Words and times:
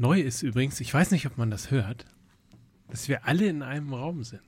Neu 0.00 0.20
ist 0.20 0.42
übrigens, 0.42 0.78
ich 0.78 0.94
weiß 0.94 1.10
nicht, 1.10 1.26
ob 1.26 1.38
man 1.38 1.50
das 1.50 1.72
hört, 1.72 2.06
dass 2.88 3.08
wir 3.08 3.26
alle 3.26 3.46
in 3.46 3.62
einem 3.62 3.92
Raum 3.92 4.22
sind. 4.22 4.42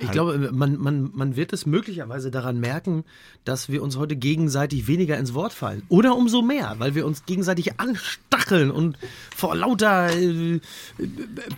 Ich 0.00 0.10
glaube, 0.10 0.50
man, 0.52 0.78
man, 0.78 1.10
man 1.12 1.36
wird 1.36 1.52
es 1.52 1.66
möglicherweise 1.66 2.30
daran 2.30 2.58
merken, 2.58 3.04
dass 3.44 3.68
wir 3.68 3.82
uns 3.82 3.96
heute 3.96 4.16
gegenseitig 4.16 4.86
weniger 4.86 5.18
ins 5.18 5.34
Wort 5.34 5.52
fallen. 5.52 5.82
Oder 5.88 6.16
umso 6.16 6.42
mehr, 6.42 6.76
weil 6.78 6.94
wir 6.94 7.06
uns 7.06 7.24
gegenseitig 7.26 7.78
anstacheln 7.78 8.70
und 8.70 8.98
vor 9.34 9.54
lauter 9.54 10.10
äh, 10.10 10.60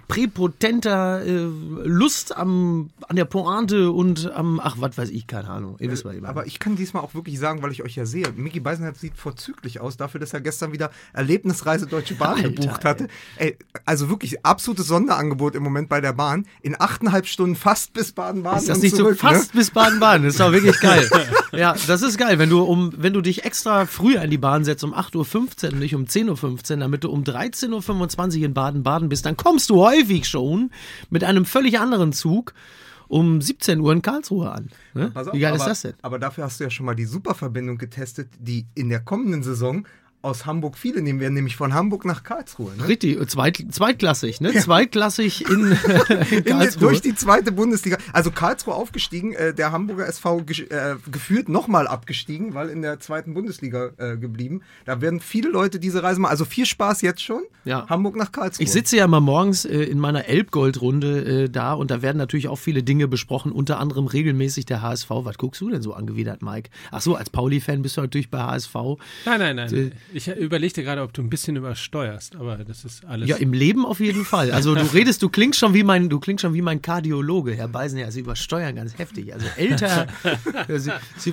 präpotenter 0.08 1.24
äh, 1.24 1.46
Lust 1.84 2.36
am, 2.36 2.90
an 3.08 3.16
der 3.16 3.24
Pointe 3.24 3.90
und 3.90 4.30
am, 4.32 4.60
ach, 4.60 4.76
was 4.78 4.98
weiß 4.98 5.10
ich, 5.10 5.26
keine 5.26 5.48
Ahnung. 5.48 5.76
Ihr 5.78 5.90
wisst, 5.90 6.04
was 6.04 6.14
ich 6.14 6.20
meine. 6.20 6.30
Aber 6.30 6.46
ich 6.46 6.58
kann 6.58 6.76
diesmal 6.76 7.02
auch 7.02 7.14
wirklich 7.14 7.38
sagen, 7.38 7.62
weil 7.62 7.72
ich 7.72 7.82
euch 7.82 7.96
ja 7.96 8.06
sehe, 8.06 8.26
Micky 8.36 8.60
Beisenherz 8.60 9.00
sieht 9.00 9.16
vorzüglich 9.16 9.80
aus, 9.80 9.96
dafür, 9.96 10.20
dass 10.20 10.32
er 10.32 10.40
gestern 10.40 10.72
wieder 10.72 10.90
Erlebnisreise 11.12 11.86
Deutsche 11.86 12.14
Bahn 12.14 12.36
Alter, 12.36 12.50
gebucht 12.50 12.84
hatte. 12.84 13.08
Ey, 13.36 13.56
also 13.84 14.08
wirklich 14.08 14.44
absolutes 14.44 14.86
Sonderangebot 14.86 15.54
im 15.54 15.62
Moment 15.62 15.88
bei 15.88 16.00
der 16.00 16.12
Bahn. 16.12 16.46
In 16.62 16.80
achteinhalb 16.80 17.26
Stunden 17.26 17.56
fast 17.56 17.92
bis 17.92 18.12
Baden-Baden 18.32 18.58
Ist 18.58 18.68
das 18.68 18.82
nicht 18.82 18.96
zurück, 18.96 19.18
so 19.20 19.26
fast 19.26 19.52
bis 19.52 19.70
Baden-Baden? 19.70 20.24
Das 20.24 20.34
ist 20.34 20.40
doch 20.40 20.52
wirklich 20.52 20.80
geil. 20.80 21.08
ja, 21.52 21.74
das 21.86 22.02
ist 22.02 22.16
geil. 22.16 22.38
Wenn 22.38 22.48
du 22.48 22.62
um, 22.62 22.92
wenn 22.96 23.12
du 23.12 23.20
dich 23.20 23.44
extra 23.44 23.86
früher 23.86 24.22
in 24.22 24.30
die 24.30 24.38
Bahn 24.38 24.64
setzt, 24.64 24.84
um 24.84 24.94
8.15 24.94 25.66
Uhr 25.66 25.72
und 25.72 25.78
nicht 25.78 25.94
um 25.94 26.04
10.15 26.04 26.72
Uhr, 26.72 26.76
damit 26.78 27.04
du 27.04 27.10
um 27.10 27.24
13.25 27.24 28.38
Uhr 28.38 28.44
in 28.44 28.54
Baden-Baden 28.54 29.08
bist, 29.08 29.26
dann 29.26 29.36
kommst 29.36 29.70
du 29.70 29.76
häufig 29.76 30.26
schon 30.28 30.70
mit 31.10 31.24
einem 31.24 31.44
völlig 31.44 31.78
anderen 31.78 32.12
Zug 32.12 32.54
um 33.08 33.42
17 33.42 33.80
Uhr 33.80 33.92
in 33.92 34.00
Karlsruhe 34.00 34.50
an. 34.50 34.70
Ne? 34.94 35.12
Auf, 35.14 35.32
Wie 35.34 35.40
geil 35.40 35.52
aber, 35.52 35.60
ist 35.60 35.66
das 35.66 35.82
denn? 35.82 35.94
Aber 36.00 36.18
dafür 36.18 36.44
hast 36.44 36.60
du 36.60 36.64
ja 36.64 36.70
schon 36.70 36.86
mal 36.86 36.94
die 36.94 37.04
Superverbindung 37.04 37.76
getestet, 37.76 38.30
die 38.38 38.66
in 38.74 38.88
der 38.88 39.00
kommenden 39.00 39.42
Saison 39.42 39.86
aus 40.22 40.46
Hamburg 40.46 40.78
viele 40.78 41.02
nehmen 41.02 41.20
werden, 41.20 41.34
nämlich 41.34 41.56
von 41.56 41.74
Hamburg 41.74 42.04
nach 42.04 42.22
Karlsruhe. 42.22 42.72
Ne? 42.76 42.88
Richtig, 42.88 43.18
zweit, 43.28 43.62
zweitklassig, 43.70 44.40
ne? 44.40 44.52
Zweitklassig 44.52 45.48
in, 45.50 45.72
in 46.30 46.44
Karlsruhe. 46.44 46.80
durch 46.80 47.00
die 47.00 47.14
zweite 47.14 47.50
Bundesliga. 47.52 47.98
Also 48.12 48.30
Karlsruhe 48.30 48.74
aufgestiegen, 48.74 49.32
äh, 49.34 49.52
der 49.52 49.72
Hamburger 49.72 50.06
SV 50.06 50.42
ge 50.44 50.68
äh, 50.68 50.96
geführt 51.10 51.48
nochmal 51.48 51.88
abgestiegen, 51.88 52.54
weil 52.54 52.68
in 52.68 52.82
der 52.82 53.00
zweiten 53.00 53.34
Bundesliga 53.34 53.90
äh, 53.98 54.16
geblieben. 54.16 54.62
Da 54.84 55.00
werden 55.00 55.20
viele 55.20 55.48
Leute 55.48 55.80
diese 55.80 56.02
Reise 56.02 56.20
machen. 56.20 56.30
Also 56.30 56.44
viel 56.44 56.66
Spaß 56.66 57.02
jetzt 57.02 57.22
schon. 57.22 57.42
Ja. 57.64 57.88
Hamburg 57.88 58.16
nach 58.16 58.30
Karlsruhe. 58.30 58.64
Ich 58.64 58.72
sitze 58.72 58.96
ja 58.96 59.06
mal 59.08 59.20
morgens 59.20 59.64
äh, 59.64 59.82
in 59.82 59.98
meiner 59.98 60.26
Elbgold-Runde 60.26 61.44
äh, 61.44 61.48
da 61.48 61.74
und 61.74 61.90
da 61.90 62.02
werden 62.02 62.18
natürlich 62.18 62.48
auch 62.48 62.56
viele 62.56 62.82
Dinge 62.82 63.08
besprochen, 63.08 63.50
unter 63.50 63.80
anderem 63.80 64.06
regelmäßig 64.06 64.66
der 64.66 64.82
HSV. 64.82 65.10
Was 65.10 65.38
guckst 65.38 65.60
du 65.60 65.70
denn 65.70 65.82
so 65.82 65.94
angewidert, 65.94 66.42
Mike? 66.42 66.70
Ach 66.90 67.00
so, 67.00 67.16
als 67.16 67.30
Pauli-Fan 67.30 67.82
bist 67.82 67.96
du 67.96 68.02
natürlich 68.02 68.30
bei 68.30 68.40
HSV. 68.40 68.74
Nein, 69.24 69.38
nein, 69.38 69.56
nein. 69.56 69.92
Ich 70.14 70.28
überlegte 70.28 70.82
gerade, 70.82 71.02
ob 71.02 71.12
du 71.12 71.22
ein 71.22 71.30
bisschen 71.30 71.56
übersteuerst, 71.56 72.36
aber 72.36 72.58
das 72.58 72.84
ist 72.84 73.04
alles. 73.04 73.28
Ja, 73.28 73.36
im 73.36 73.52
Leben 73.52 73.86
auf 73.86 74.00
jeden 74.00 74.24
Fall. 74.24 74.52
Also 74.52 74.74
du 74.74 74.82
redest, 74.94 75.22
du 75.22 75.28
klingst 75.28 75.58
schon 75.58 75.74
wie 75.74 75.82
mein, 75.82 76.08
du 76.08 76.20
klingst 76.20 76.42
schon 76.42 76.54
wie 76.54 76.62
mein 76.62 76.82
Kardiologe, 76.82 77.54
Herr 77.54 77.68
Beisenherr. 77.68 78.10
Sie 78.12 78.20
übersteuern 78.20 78.76
ganz 78.76 78.98
heftig. 78.98 79.32
Also 79.32 79.46
älter, 79.56 80.06
sie, 80.68 80.92
sie, 81.16 81.32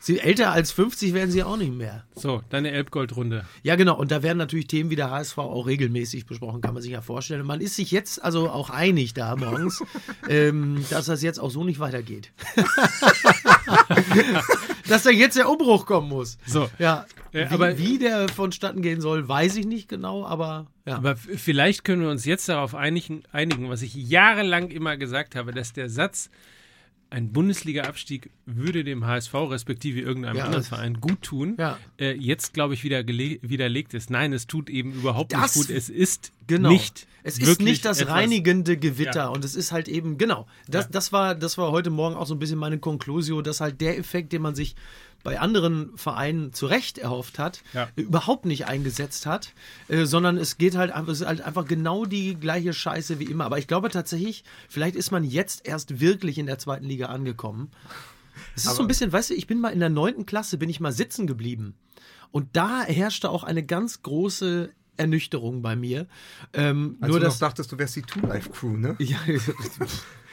sie, 0.00 0.20
älter 0.20 0.52
als 0.52 0.72
50 0.72 1.14
werden 1.14 1.30
sie 1.30 1.42
auch 1.42 1.56
nicht 1.56 1.72
mehr. 1.72 2.04
so, 2.14 2.42
deine 2.50 2.70
Elbgold-Runde. 2.72 3.44
Ja, 3.62 3.76
genau. 3.76 3.96
Und 3.96 4.10
da 4.10 4.22
werden 4.22 4.38
natürlich 4.38 4.66
Themen 4.66 4.90
wie 4.90 4.96
der 4.96 5.10
HSV 5.10 5.38
auch 5.38 5.66
regelmäßig 5.66 6.26
besprochen, 6.26 6.60
kann 6.60 6.74
man 6.74 6.82
sich 6.82 6.92
ja 6.92 7.00
vorstellen. 7.00 7.46
Man 7.46 7.60
ist 7.60 7.76
sich 7.76 7.90
jetzt 7.90 8.22
also 8.22 8.50
auch 8.50 8.70
einig 8.70 9.14
da 9.14 9.36
morgens, 9.36 9.82
ähm, 10.28 10.84
dass 10.90 11.06
das 11.06 11.22
jetzt 11.22 11.38
auch 11.38 11.50
so 11.50 11.64
nicht 11.64 11.80
weitergeht. 11.80 12.32
Dass 14.88 15.02
da 15.04 15.10
jetzt 15.10 15.36
der 15.36 15.48
Umbruch 15.48 15.86
kommen 15.86 16.08
muss. 16.08 16.38
So. 16.46 16.68
Ja. 16.78 17.06
Wie, 17.32 17.42
aber- 17.42 17.78
wie 17.78 17.98
der 17.98 18.28
vonstatten 18.28 18.80
gehen 18.82 19.00
soll, 19.00 19.28
weiß 19.28 19.56
ich 19.56 19.66
nicht 19.66 19.88
genau, 19.88 20.24
aber 20.24 20.66
ja. 20.86 20.96
Aber 20.96 21.16
vielleicht 21.16 21.84
können 21.84 22.02
wir 22.02 22.10
uns 22.10 22.24
jetzt 22.24 22.48
darauf 22.48 22.74
einigen, 22.74 23.22
einigen, 23.32 23.68
was 23.70 23.82
ich 23.82 23.94
jahrelang 23.94 24.70
immer 24.70 24.96
gesagt 24.96 25.34
habe, 25.34 25.52
dass 25.52 25.72
der 25.72 25.88
Satz, 25.88 26.30
ein 27.14 27.32
Bundesliga-Abstieg 27.32 28.30
würde 28.44 28.82
dem 28.84 29.06
HSV 29.06 29.32
respektive 29.50 30.00
irgendeinem 30.00 30.36
Ja, 30.36 30.44
anderen 30.46 30.64
Verein 30.64 31.00
gut 31.00 31.22
tun, 31.22 31.54
Ja. 31.58 31.78
äh, 31.98 32.12
jetzt, 32.12 32.52
glaube 32.54 32.74
ich, 32.74 32.82
wieder 32.84 33.06
widerlegt 33.06 33.94
ist. 33.94 34.10
Nein, 34.10 34.32
es 34.32 34.46
tut 34.46 34.68
eben 34.68 34.92
überhaupt 34.92 35.32
Das- 35.32 35.54
nicht 35.56 35.68
gut. 35.68 35.76
Es 35.76 35.88
ist 35.88 36.32
Genau. 36.46 36.68
nicht 36.70 37.06
es 37.26 37.38
ist 37.38 37.60
nicht 37.62 37.86
das 37.86 38.06
reinigende 38.06 38.76
Gewitter 38.76 39.14
Ja. 39.14 39.26
und 39.28 39.44
es 39.46 39.54
ist 39.54 39.72
halt 39.72 39.88
eben, 39.88 40.18
genau, 40.18 40.46
das, 40.68 40.90
das, 40.90 41.10
war, 41.10 41.34
das 41.34 41.56
war 41.56 41.70
heute 41.72 41.88
Morgen 41.88 42.16
auch 42.16 42.26
so 42.26 42.34
ein 42.34 42.38
bisschen 42.38 42.58
meine 42.58 42.78
Konklusio, 42.78 43.40
dass 43.40 43.62
halt 43.62 43.80
der 43.80 43.96
Effekt, 43.96 44.32
den 44.34 44.42
man 44.42 44.54
sich 44.54 44.74
bei 45.24 45.40
anderen 45.40 45.96
Vereinen 45.96 46.52
zu 46.52 46.66
Recht 46.66 46.98
erhofft 46.98 47.38
hat, 47.40 47.62
Ja. 47.72 47.88
überhaupt 47.96 48.44
nicht 48.44 48.66
eingesetzt 48.68 49.26
hat, 49.26 49.52
äh, 49.88 50.04
sondern 50.04 50.36
es 50.36 50.58
geht 50.58 50.76
halt 50.76 50.92
einfach, 50.92 51.12
es 51.12 51.22
ist 51.22 51.26
halt 51.26 51.40
einfach 51.40 51.66
genau 51.66 52.04
die 52.04 52.36
gleiche 52.36 52.72
Scheiße 52.72 53.18
wie 53.18 53.24
immer. 53.24 53.46
Aber 53.46 53.58
ich 53.58 53.66
glaube 53.66 53.88
tatsächlich, 53.88 54.44
vielleicht 54.68 54.94
ist 54.94 55.10
man 55.10 55.24
jetzt 55.24 55.66
erst 55.66 55.98
wirklich 56.00 56.38
in 56.38 56.46
der 56.46 56.58
zweiten 56.58 56.84
Liga 56.84 57.06
angekommen. 57.06 57.70
Es 58.54 58.66
ist 58.66 58.76
so 58.76 58.82
ein 58.82 58.88
bisschen, 58.88 59.12
weißt 59.12 59.30
du, 59.30 59.34
ich 59.34 59.46
bin 59.46 59.58
mal 59.60 59.70
in 59.70 59.80
der 59.80 59.90
neunten 59.90 60.26
Klasse, 60.26 60.58
bin 60.58 60.68
ich 60.68 60.78
mal 60.78 60.92
sitzen 60.92 61.26
geblieben. 61.26 61.74
Und 62.30 62.48
da 62.56 62.82
herrschte 62.82 63.30
auch 63.30 63.44
eine 63.44 63.62
ganz 63.64 64.02
große 64.02 64.72
Ernüchterung 64.96 65.62
bei 65.62 65.74
mir. 65.74 66.06
Ähm, 66.52 66.96
Als 67.00 67.10
nur 67.10 67.18
du 67.20 67.24
das, 67.26 67.34
noch 67.34 67.48
dachtest, 67.48 67.72
du 67.72 67.78
wärst 67.78 67.96
die 67.96 68.02
Two-Life-Crew, 68.02 68.76
ne? 68.76 68.96
ja, 68.98 69.18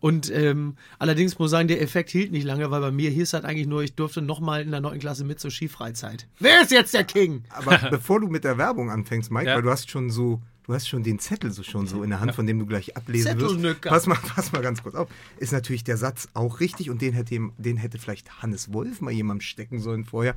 und 0.00 0.30
ähm, 0.30 0.76
allerdings 0.98 1.38
muss 1.38 1.48
ich 1.48 1.50
sagen, 1.52 1.68
der 1.68 1.80
Effekt 1.82 2.10
hielt 2.10 2.32
nicht 2.32 2.44
lange, 2.44 2.70
weil 2.70 2.80
bei 2.80 2.90
mir 2.90 3.10
hieß 3.10 3.32
halt 3.32 3.44
eigentlich 3.44 3.66
nur, 3.66 3.82
ich 3.82 3.94
durfte 3.94 4.22
nochmal 4.22 4.62
in 4.62 4.70
der 4.70 4.80
neunten 4.80 5.00
Klasse 5.00 5.24
mit 5.24 5.40
zur 5.40 5.50
Skifreizeit. 5.50 6.26
Wer 6.38 6.62
ist 6.62 6.70
jetzt 6.70 6.94
der 6.94 7.04
King? 7.04 7.44
Aber 7.50 7.78
bevor 7.90 8.20
du 8.20 8.28
mit 8.28 8.44
der 8.44 8.58
Werbung 8.58 8.90
anfängst, 8.90 9.30
Mike, 9.30 9.46
Ja. 9.48 9.54
weil 9.56 9.62
du 9.62 9.70
hast 9.70 9.90
schon 9.90 10.10
so, 10.10 10.40
du 10.64 10.74
hast 10.74 10.88
schon 10.88 11.02
den 11.02 11.18
Zettel 11.18 11.50
so 11.52 11.62
schon 11.62 11.86
so 11.86 12.02
in 12.02 12.10
der 12.10 12.20
Hand, 12.20 12.34
von 12.34 12.46
dem 12.46 12.58
du 12.58 12.66
gleich 12.66 12.96
ablesen 12.96 13.38
wirst. 13.40 13.80
Pass 13.82 14.06
mal, 14.06 14.18
pass 14.34 14.52
mal 14.52 14.62
ganz 14.62 14.82
kurz 14.82 14.94
auf. 14.94 15.08
Ist 15.38 15.52
natürlich 15.52 15.84
der 15.84 15.96
Satz 15.96 16.28
auch 16.34 16.60
richtig 16.60 16.90
und 16.90 17.02
den 17.02 17.12
hätte, 17.12 17.38
den 17.58 17.76
hätte 17.76 17.98
vielleicht 17.98 18.42
Hannes 18.42 18.72
Wolf 18.72 19.00
mal 19.00 19.10
jemandem 19.12 19.42
stecken 19.42 19.80
sollen 19.80 20.04
vorher. 20.04 20.34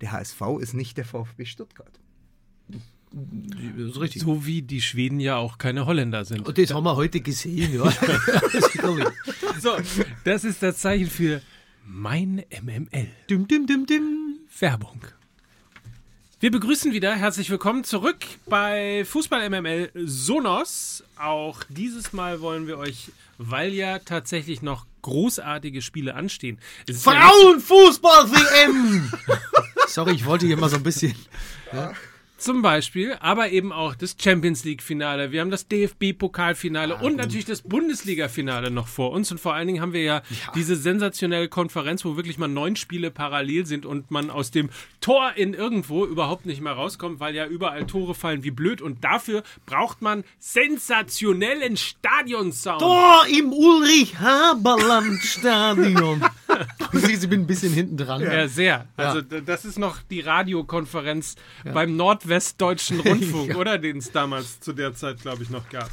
Der 0.00 0.12
HSV 0.12 0.40
ist 0.60 0.74
nicht 0.74 0.96
der 0.98 1.04
VfB 1.04 1.44
Stuttgart. 1.46 2.00
Ist 3.76 4.00
richtig. 4.00 4.22
So 4.22 4.46
wie 4.46 4.62
die 4.62 4.80
Schweden 4.82 5.20
ja 5.20 5.36
auch 5.36 5.58
keine 5.58 5.86
Holländer 5.86 6.24
sind. 6.24 6.46
Und 6.46 6.58
das 6.58 6.74
haben 6.74 6.84
wir 6.84 6.96
heute 6.96 7.20
gesehen, 7.20 7.72
ja. 7.74 7.90
So, 9.60 9.76
das 10.24 10.44
ist 10.44 10.62
das 10.62 10.78
Zeichen 10.78 11.08
für 11.08 11.40
mein 11.84 12.44
MML. 12.62 13.08
dim, 13.30 13.48
dim, 13.48 13.66
dim, 13.66 13.86
dim. 13.86 14.38
Werbung. 14.58 15.00
Wir 16.38 16.50
begrüßen 16.50 16.92
wieder, 16.92 17.14
herzlich 17.14 17.48
willkommen 17.48 17.82
zurück 17.84 18.18
bei 18.46 19.06
Fußball 19.06 19.48
MML 19.48 19.90
Sonos. 19.94 21.02
Auch 21.18 21.62
dieses 21.70 22.12
Mal 22.12 22.42
wollen 22.42 22.66
wir 22.66 22.76
euch, 22.76 23.10
weil 23.38 23.72
ja 23.72 24.00
tatsächlich 24.00 24.60
noch 24.60 24.84
großartige 25.00 25.80
Spiele 25.80 26.14
anstehen. 26.14 26.58
Ja 26.88 26.94
Frauenfußball-WM! 26.94 29.10
Sorry, 29.88 30.12
ich 30.12 30.26
wollte 30.26 30.44
hier 30.46 30.58
mal 30.58 30.68
so 30.68 30.76
ein 30.76 30.82
bisschen. 30.82 31.14
Zum 32.38 32.60
Beispiel, 32.60 33.16
aber 33.20 33.48
eben 33.50 33.72
auch 33.72 33.94
das 33.94 34.14
Champions 34.20 34.62
League-Finale. 34.64 35.32
Wir 35.32 35.40
haben 35.40 35.50
das 35.50 35.68
DFB-Pokalfinale 35.68 36.96
und 36.96 37.16
natürlich 37.16 37.46
das 37.46 37.62
Bundesliga-Finale 37.62 38.70
noch 38.70 38.88
vor 38.88 39.12
uns. 39.12 39.32
Und 39.32 39.40
vor 39.40 39.54
allen 39.54 39.68
Dingen 39.68 39.80
haben 39.80 39.94
wir 39.94 40.02
ja, 40.02 40.20
diese 40.54 40.76
sensationelle 40.76 41.48
Konferenz, 41.48 42.04
wo 42.04 42.16
wirklich 42.16 42.36
mal 42.36 42.46
neun 42.46 42.76
Spiele 42.76 43.10
parallel 43.10 43.64
sind 43.64 43.86
und 43.86 44.10
man 44.10 44.28
aus 44.28 44.50
dem 44.50 44.68
Tor 45.00 45.32
in 45.36 45.54
irgendwo 45.54 46.04
überhaupt 46.04 46.44
nicht 46.44 46.60
mehr 46.60 46.74
rauskommt, 46.74 47.20
weil 47.20 47.34
ja 47.34 47.46
überall 47.46 47.86
Tore 47.86 48.14
fallen 48.14 48.44
wie 48.44 48.50
blöd. 48.50 48.82
Und 48.82 49.02
dafür 49.02 49.42
braucht 49.64 50.02
man 50.02 50.22
sensationellen 50.38 51.78
Stadionsound. 51.78 52.82
Tor 52.82 53.24
im 53.30 53.50
Ulrich-Haberland-Stadion. 53.52 56.22
Siehst, 56.92 57.24
ich 57.24 57.30
bin 57.30 57.42
ein 57.42 57.46
bisschen 57.46 57.72
hinten 57.72 57.96
dran. 57.96 58.22
Ja, 58.22 58.48
sehr. 58.48 58.86
Also 58.96 59.20
das 59.20 59.64
ist 59.64 59.78
noch 59.78 59.98
die 60.02 60.20
Radiokonferenz 60.20 61.36
beim 61.64 61.96
Nordwestdeutschen 61.96 63.00
Rundfunk, 63.06 63.56
oder? 63.56 63.78
Den 63.78 63.98
es 63.98 64.12
damals 64.12 64.60
zu 64.60 64.72
der 64.72 64.94
Zeit, 64.94 65.20
glaube 65.20 65.42
ich, 65.42 65.50
noch 65.50 65.68
gab. 65.68 65.90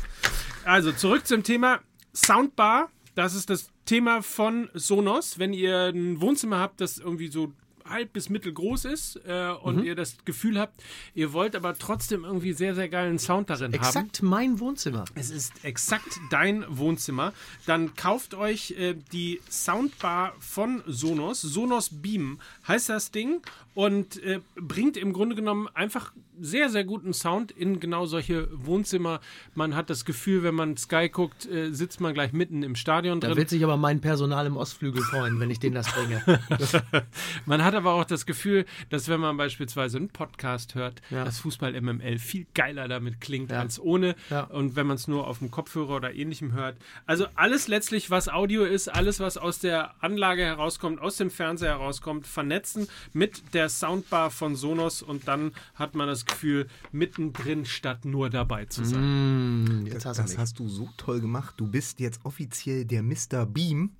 Also 0.65 0.91
zurück 0.91 1.27
zum 1.27 1.43
Thema 1.43 1.79
Soundbar. 2.13 2.89
Das 3.15 3.35
ist 3.35 3.49
das 3.49 3.69
Thema 3.85 4.21
von 4.21 4.69
Sonos. 4.73 5.37
Wenn 5.37 5.53
ihr 5.53 5.91
ein 5.93 6.21
Wohnzimmer 6.21 6.59
habt, 6.59 6.81
das 6.81 6.97
irgendwie 6.97 7.27
so 7.27 7.53
halb 7.87 8.13
bis 8.13 8.29
mittelgroß 8.29 8.85
ist 8.85 9.19
äh, 9.25 9.49
und 9.49 9.83
ihr 9.83 9.95
das 9.95 10.17
Gefühl 10.25 10.59
habt, 10.59 10.81
ihr 11.13 11.33
wollt 11.33 11.55
aber 11.55 11.77
trotzdem 11.77 12.23
irgendwie 12.23 12.53
sehr, 12.53 12.75
sehr 12.75 12.89
geilen 12.89 13.19
Sound 13.19 13.49
darin 13.49 13.73
haben. 13.73 13.73
Exakt 13.73 14.21
mein 14.21 14.59
Wohnzimmer. 14.59 15.05
Es 15.15 15.29
ist 15.29 15.63
exakt 15.63 16.19
dein 16.29 16.65
Wohnzimmer. 16.67 17.33
Dann 17.65 17.95
kauft 17.95 18.33
euch 18.33 18.71
äh, 18.71 18.95
die 19.11 19.41
Soundbar 19.49 20.33
von 20.39 20.83
Sonos. 20.87 21.41
Sonos 21.41 21.89
Beam 21.91 22.39
heißt 22.67 22.89
das 22.89 23.11
Ding 23.11 23.41
und 23.73 24.21
äh, 24.23 24.39
bringt 24.55 24.95
im 24.95 25.11
Grunde 25.13 25.35
genommen 25.35 25.67
einfach 25.73 26.13
sehr, 26.39 26.69
sehr 26.69 26.83
guten 26.83 27.13
Sound 27.13 27.51
in 27.51 27.79
genau 27.79 28.05
solche 28.05 28.47
Wohnzimmer. 28.53 29.19
Man 29.55 29.75
hat 29.75 29.89
das 29.89 30.05
Gefühl, 30.05 30.43
wenn 30.43 30.55
man 30.55 30.77
Sky 30.77 31.09
guckt, 31.09 31.45
äh, 31.49 31.71
sitzt 31.71 31.99
man 32.01 32.13
gleich 32.13 32.33
mitten 32.33 32.63
im 32.63 32.75
Stadion 32.75 33.19
Da 33.19 33.27
drin. 33.27 33.37
wird 33.37 33.49
sich 33.49 33.63
aber 33.63 33.77
mein 33.77 33.99
Personal 34.01 34.45
im 34.47 34.57
Ostflügel 34.57 35.01
freuen, 35.03 35.39
wenn 35.39 35.49
ich 35.51 35.59
denen 35.59 35.75
das 35.75 35.91
bringe. 35.91 36.23
Man 37.45 37.63
hat 37.63 37.73
hat 37.73 37.79
aber 37.79 37.93
auch 37.93 38.05
das 38.05 38.27
Gefühl, 38.27 38.65
dass 38.91 39.07
wenn 39.09 39.19
man 39.19 39.35
beispielsweise 39.35 39.97
einen 39.97 40.09
Podcast 40.09 40.75
hört, 40.75 41.01
Ja. 41.09 41.23
dass 41.23 41.39
Fußball 41.39 41.73
MML 41.81 42.19
viel 42.19 42.45
geiler 42.53 42.87
damit 42.87 43.19
klingt 43.19 43.49
Ja. 43.51 43.61
als 43.61 43.79
ohne. 43.79 44.15
Ja. 44.29 44.41
Und 44.43 44.75
wenn 44.75 44.85
man 44.85 44.95
es 44.97 45.07
nur 45.07 45.25
auf 45.27 45.39
dem 45.39 45.49
Kopfhörer 45.49 45.95
oder 45.95 46.13
ähnlichem 46.13 46.51
hört. 46.53 46.77
Also 47.07 47.25
alles 47.33 47.67
letztlich, 47.67 48.11
was 48.11 48.29
Audio 48.29 48.63
ist, 48.63 48.89
alles, 48.89 49.19
was 49.19 49.37
aus 49.37 49.57
der 49.57 49.95
Anlage 50.03 50.43
herauskommt, 50.43 51.01
aus 51.01 51.17
dem 51.17 51.31
Fernseher 51.31 51.69
herauskommt, 51.79 52.27
vernetzen 52.27 52.87
mit 53.13 53.41
der 53.55 53.62
Soundbar 53.69 54.31
von 54.31 54.55
Sonos 54.55 55.01
und 55.01 55.27
dann 55.27 55.51
hat 55.75 55.95
man 55.95 56.07
das 56.07 56.25
Gefühl, 56.25 56.67
mittendrin 56.91 57.65
statt 57.65 58.05
nur 58.05 58.29
dabei 58.29 58.65
zu 58.65 58.83
sein. 58.85 58.99
Hm, 59.01 59.85
jetzt 59.87 60.05
hast 60.05 60.17
Das 60.19 60.31
mich. 60.31 60.37
hast 60.37 60.59
du 60.59 60.67
so 60.67 60.89
toll 60.97 61.21
gemacht. 61.21 61.55
Du 61.57 61.67
bist 61.67 61.99
jetzt 61.99 62.23
offiziell 62.25 62.85
der 62.85 63.03
Mr. 63.03 63.45
Beam 63.45 63.91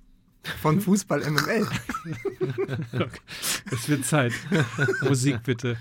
von 0.60 0.80
Fußball 0.80 1.20
MML. 1.30 1.66
Es 3.70 3.88
wird 3.88 4.04
Zeit. 4.04 4.32
Musik 5.02 5.42
bitte. 5.42 5.76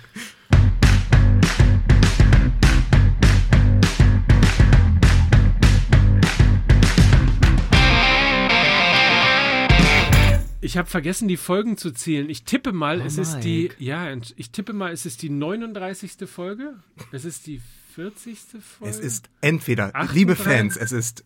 Ich 10.64 10.78
habe 10.78 10.90
vergessen, 10.90 11.28
die 11.28 11.38
Folgen 11.38 11.78
zu 11.78 11.92
zählen. 11.92 12.30
Ich 12.30 12.44
tippe 12.44 12.72
mal, 12.72 13.02
Oh, 13.02 13.06
es 13.06 13.18
ist 13.18 13.40
die, 13.42 13.64
Mike. 13.64 13.76
ja, 13.80 14.08
ich 14.36 14.52
tippe 14.52 14.74
mal, 14.74 14.92
es 14.92 15.06
ist 15.06 15.22
die 15.22 15.30
39. 15.30 16.14
Folge. 16.28 16.76
Es 17.12 17.26
ist 17.26 17.48
die 17.48 17.62
40. 17.96 18.38
Folge. 18.80 18.90
Es 18.92 19.00
ist 19.00 19.30
entweder, 19.42 19.88
38. 19.96 20.16
liebe 20.16 20.36
Fans, 20.36 20.78
es 20.78 20.92
ist, 20.92 21.24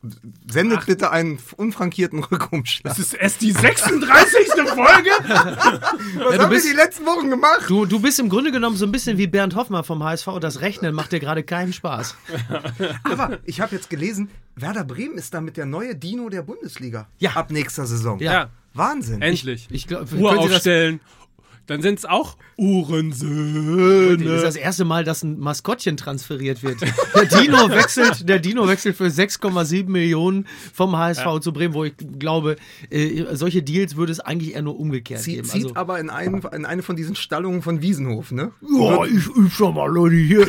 sendet 0.52 0.80
Acht- 0.80 0.88
bitte 0.88 1.12
einen 1.12 1.40
unfrankierten 1.56 2.22
Rückumschlag. 2.26 2.92
Es 2.92 3.00
ist 3.00 3.14
erst 3.14 3.42
die 3.42 3.52
36. 3.54 4.48
Folge. 4.68 5.10
Was 5.20 6.36
du 6.36 6.42
haben 6.42 6.50
bist- 6.50 6.66
wir 6.66 6.72
die 6.72 6.76
letzten 6.78 7.06
Wochen 7.06 7.30
gemacht? 7.30 7.62
Du, 7.70 7.86
du 7.86 8.02
bist 8.02 8.20
im 8.20 8.28
Grunde 8.28 8.52
genommen 8.52 8.76
so 8.76 8.86
ein 8.86 8.92
bisschen 8.92 9.18
wie 9.18 9.28
Bernd 9.28 9.56
Hoffmann 9.56 9.86
vom 9.86 10.04
HSV. 10.04 10.28
Das 10.42 10.60
Rechnen 10.60 10.94
macht 10.94 11.14
dir 11.14 11.22
gerade 11.22 11.44
keinen 11.44 11.72
Spaß. 11.72 12.16
Aber 13.04 13.40
ich 13.46 13.62
habe 13.62 13.74
jetzt 13.76 13.90
gelesen, 13.90 14.30
Werder 14.56 14.84
Bremen 14.84 15.18
ist 15.18 15.34
damit 15.34 15.56
der 15.56 15.66
neue 15.68 15.96
Dino 15.96 16.28
der 16.30 16.42
Bundesliga. 16.42 17.08
Ja. 17.20 17.32
Ab 17.32 17.50
nächster 17.52 17.86
Saison. 17.86 18.20
Ja. 18.20 18.50
Ja, 18.78 18.84
Wahnsinn. 18.84 19.22
endlich. 19.22 19.68
Ich 19.72 19.88
glaube, 19.88 20.16
Uhr 20.16 20.38
aufstellen. 20.38 21.00
Dann 21.68 21.82
sind 21.82 22.00
es 22.00 22.06
auch 22.06 22.38
Uhrensöhne. 22.56 24.24
Das 24.24 24.36
ist 24.38 24.44
das 24.44 24.56
erste 24.56 24.86
Mal, 24.86 25.04
dass 25.04 25.22
ein 25.24 25.38
Maskottchen 25.38 25.98
transferiert 25.98 26.64
wird. 26.64 26.78
Der 27.14 27.26
Dino 27.26 27.70
wechselt, 27.70 28.28
der 28.28 28.40
Dino 28.40 28.68
wechselt 28.70 28.96
für 28.96 29.08
6,7 29.08 29.90
Millionen 29.90 30.48
vom 30.74 30.96
HSV 30.96 31.42
zu 31.42 31.52
Bremen, 31.52 31.74
wo 31.74 31.84
ich 31.84 31.94
glaube, 32.20 32.56
äh, 32.90 33.26
solche 33.34 33.64
Deals 33.64 33.98
würde 33.98 34.14
es 34.14 34.22
eigentlich 34.22 34.56
eher 34.56 34.62
nur 34.62 34.80
umgekehrt 34.80 35.22
Zieht, 35.22 35.36
geben. 35.36 35.48
zieht 35.50 35.64
Also, 35.66 35.76
aber 35.76 36.00
in, 36.00 36.10
einen, 36.10 36.42
in 36.54 36.66
eine 36.66 36.84
von 36.84 36.96
diesen 36.96 37.16
Stallungen 37.16 37.62
von 37.62 37.82
Wiesenhof, 37.82 38.32
ne? 38.32 38.52
ja, 38.62 39.04
ich, 39.04 39.28
ich 39.28 39.54
sag 39.58 39.74
mal, 39.74 39.92
Leute, 39.92 40.16
hier 40.16 40.48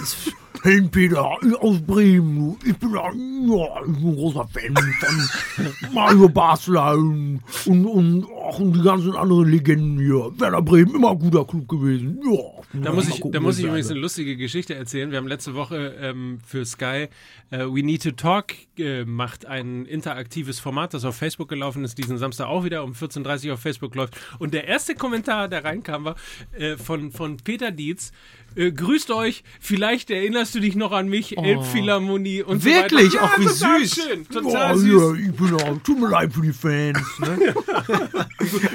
ist 0.58 0.64
Helm-Peter 0.64 1.25
aus 1.60 1.81
Bremen. 1.81 2.56
Ich 2.64 2.76
bin, 2.76 2.90
ja, 2.93 3.05
ja, 3.05 3.81
ich 3.87 3.93
bin 3.93 4.08
ein 4.08 4.16
großer 4.16 4.49
Fan 4.49 4.75
von 4.76 5.93
Mario 5.94 6.28
Basler 6.28 6.94
und, 6.94 7.43
und, 7.66 8.26
ach, 8.49 8.58
und 8.58 8.72
die 8.75 8.82
ganzen 8.82 9.14
anderen 9.14 9.49
Legenden 9.49 9.99
hier. 9.99 10.31
Werder 10.38 10.62
Bremen, 10.62 10.94
immer 10.94 11.12
ein 11.12 11.19
guter 11.19 11.44
Club 11.44 11.69
gewesen. 11.69 12.20
Ja, 12.25 12.81
Da 12.81 12.93
muss 12.93 13.08
ich, 13.08 13.20
gucken, 13.20 13.32
da 13.32 13.40
muss 13.40 13.58
ich 13.58 13.64
übrigens 13.64 13.90
eine 13.90 14.00
lustige 14.00 14.37
Geschichte 14.37 14.75
erzählen. 14.75 15.10
Wir 15.10 15.19
haben 15.19 15.28
letzte 15.28 15.55
Woche 15.55 15.94
ähm, 16.00 16.38
für 16.44 16.64
Sky 16.64 17.08
äh, 17.50 17.58
We 17.58 17.82
Need 17.82 18.02
to 18.02 18.11
Talk 18.12 18.54
gemacht, 18.76 19.46
ein 19.46 19.87
interaktives 19.87 20.61
Format, 20.61 20.94
das 20.94 21.04
auf 21.04 21.16
Facebook 21.16 21.49
gelaufen 21.49 21.84
ist, 21.84 21.99
diesen 21.99 22.19
Samstag 22.19 22.46
auch 22.46 22.64
wieder 22.64 22.84
um 22.84 22.93
14.30 22.93 23.49
Uhr 23.49 23.54
auf 23.54 23.61
Facebook 23.61 23.94
läuft. 23.94 24.16
Und 24.38 24.54
der 24.54 24.66
erste 24.66 24.94
Kommentar, 24.94 25.49
der 25.49 25.64
reinkam, 25.64 26.04
war 26.04 26.16
äh, 26.52 26.76
von, 26.76 27.11
von 27.12 27.37
Peter 27.38 27.70
Dietz. 27.70 28.12
Äh, 28.58 28.72
grüßt 28.72 29.12
euch, 29.12 29.44
vielleicht 29.60 30.10
erinnerst 30.10 30.52
du 30.55 30.60
dich 30.60 30.75
noch 30.75 30.90
an 30.90 31.08
mich, 31.08 31.38
Elbphilharmonie 31.38 32.43
und 32.43 32.64
Wirklich? 32.64 33.12
so 33.12 33.19
weiter. 33.19 33.25
Auch 33.25 33.38
wie 33.38 33.44
total 33.46 33.84
süß. 33.84 33.94
Schön, 33.94 34.28
total 34.28 34.52
Ja, 34.52 34.76
süß. 34.76 35.02
ja, 35.20 35.26
ich 35.28 35.32
bin 35.37 35.55
auch, 35.55 35.78
tut 35.84 36.00
mir 36.00 36.08
leid 36.08 36.32
für 36.32 36.43
die 36.43 36.52
Fans. 36.52 36.99
Ne? 37.20 37.55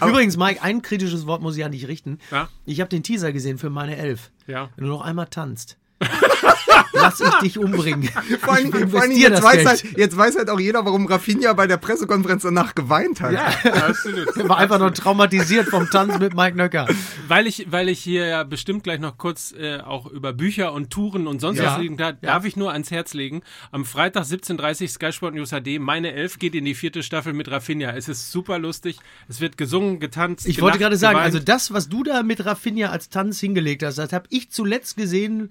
Übrigens, 0.07 0.37
Mike, 0.37 0.61
ein 0.61 0.81
kritisches 0.81 1.27
Wort 1.27 1.41
muss 1.41 1.57
ich 1.57 1.65
an 1.65 1.73
dich 1.73 1.87
richten. 1.87 2.19
Ja. 2.31 2.47
Ich 2.65 2.79
habe 2.79 2.89
den 2.89 3.03
Teaser 3.03 3.33
gesehen 3.33 3.57
für 3.57 3.69
meine 3.69 3.97
Elf. 3.97 4.31
Ja. 4.47 4.69
Wenn 4.77 4.85
du 4.85 4.91
noch 4.91 5.01
einmal 5.01 5.27
tanzt, 5.27 5.77
lass 6.93 7.19
ich 7.19 7.33
dich 7.41 7.57
umbringen. 7.57 8.09
Vor 8.41 8.53
allem, 8.53 8.73
Ich 8.73 8.89
vor 8.91 9.01
allem 9.01 9.11
jetzt, 9.11 9.31
das 9.31 9.43
weiß 9.43 9.55
Geld. 9.55 9.67
halt, 9.67 9.97
jetzt 9.97 10.17
weiß 10.17 10.35
halt 10.37 10.49
auch 10.49 10.59
jeder, 10.59 10.85
warum 10.85 11.05
Rafinha 11.05 11.53
bei 11.53 11.67
der 11.67 11.77
Pressekonferenz 11.77 12.43
danach 12.43 12.75
geweint 12.75 13.21
hat. 13.21 13.35
Absolut. 13.65 14.35
Er 14.37 14.49
war 14.49 14.57
einfach 14.57 14.79
nur 14.79 14.93
traumatisiert 14.93 15.67
vom 15.67 15.89
Tanzen 15.89 16.19
mit 16.19 16.35
Mike 16.35 16.57
Nöcker. 16.57 16.87
Weil 17.27 17.47
ich, 17.47 17.67
weil 17.71 17.89
ich 17.89 17.99
hier 17.99 18.25
ja 18.25 18.43
bestimmt 18.43 18.83
gleich 18.83 18.99
noch 18.99 19.17
kurz 19.17 19.53
äh, 19.57 19.79
auch 19.79 20.05
über 20.07 20.33
Bücher 20.33 20.73
und 20.73 20.89
Touren 20.89 21.27
und 21.27 21.39
sonst 21.41 21.59
Ja. 21.59 21.65
was 21.73 21.79
reden 21.79 21.97
darf, 21.97 22.15
darf 22.21 22.45
ich 22.45 22.55
nur 22.55 22.71
ans 22.71 22.91
Herz 22.91 23.13
legen. 23.13 23.41
Am 23.71 23.85
Freitag 23.85 24.23
17.30 24.23 24.87
Sky 24.89 25.11
Sport 25.11 25.35
News 25.35 25.49
HD, 25.51 25.79
meine 25.79 26.13
Elf 26.13 26.39
geht 26.39 26.55
in 26.55 26.65
die 26.65 26.75
vierte 26.75 27.03
Staffel 27.03 27.33
mit 27.33 27.49
Rafinha. 27.51 27.91
Es 27.91 28.07
ist 28.07 28.31
super 28.31 28.59
lustig. 28.59 28.97
Es 29.27 29.41
wird 29.41 29.57
gesungen, 29.57 29.99
getanzt. 29.99 30.47
Ich 30.47 30.61
wollte 30.61 30.77
gelacht, 30.77 30.89
gerade 30.91 30.97
sagen, 30.97 31.13
geweint. 31.15 31.33
also 31.33 31.39
das, 31.39 31.73
was 31.73 31.89
du 31.89 32.03
da 32.03 32.23
mit 32.23 32.45
Rafinha 32.45 32.89
als 32.89 33.09
Tanz 33.09 33.39
hingelegt 33.39 33.83
hast, 33.83 33.97
das 33.97 34.13
habe 34.13 34.25
ich 34.29 34.49
zuletzt 34.51 34.97
gesehen 34.97 35.49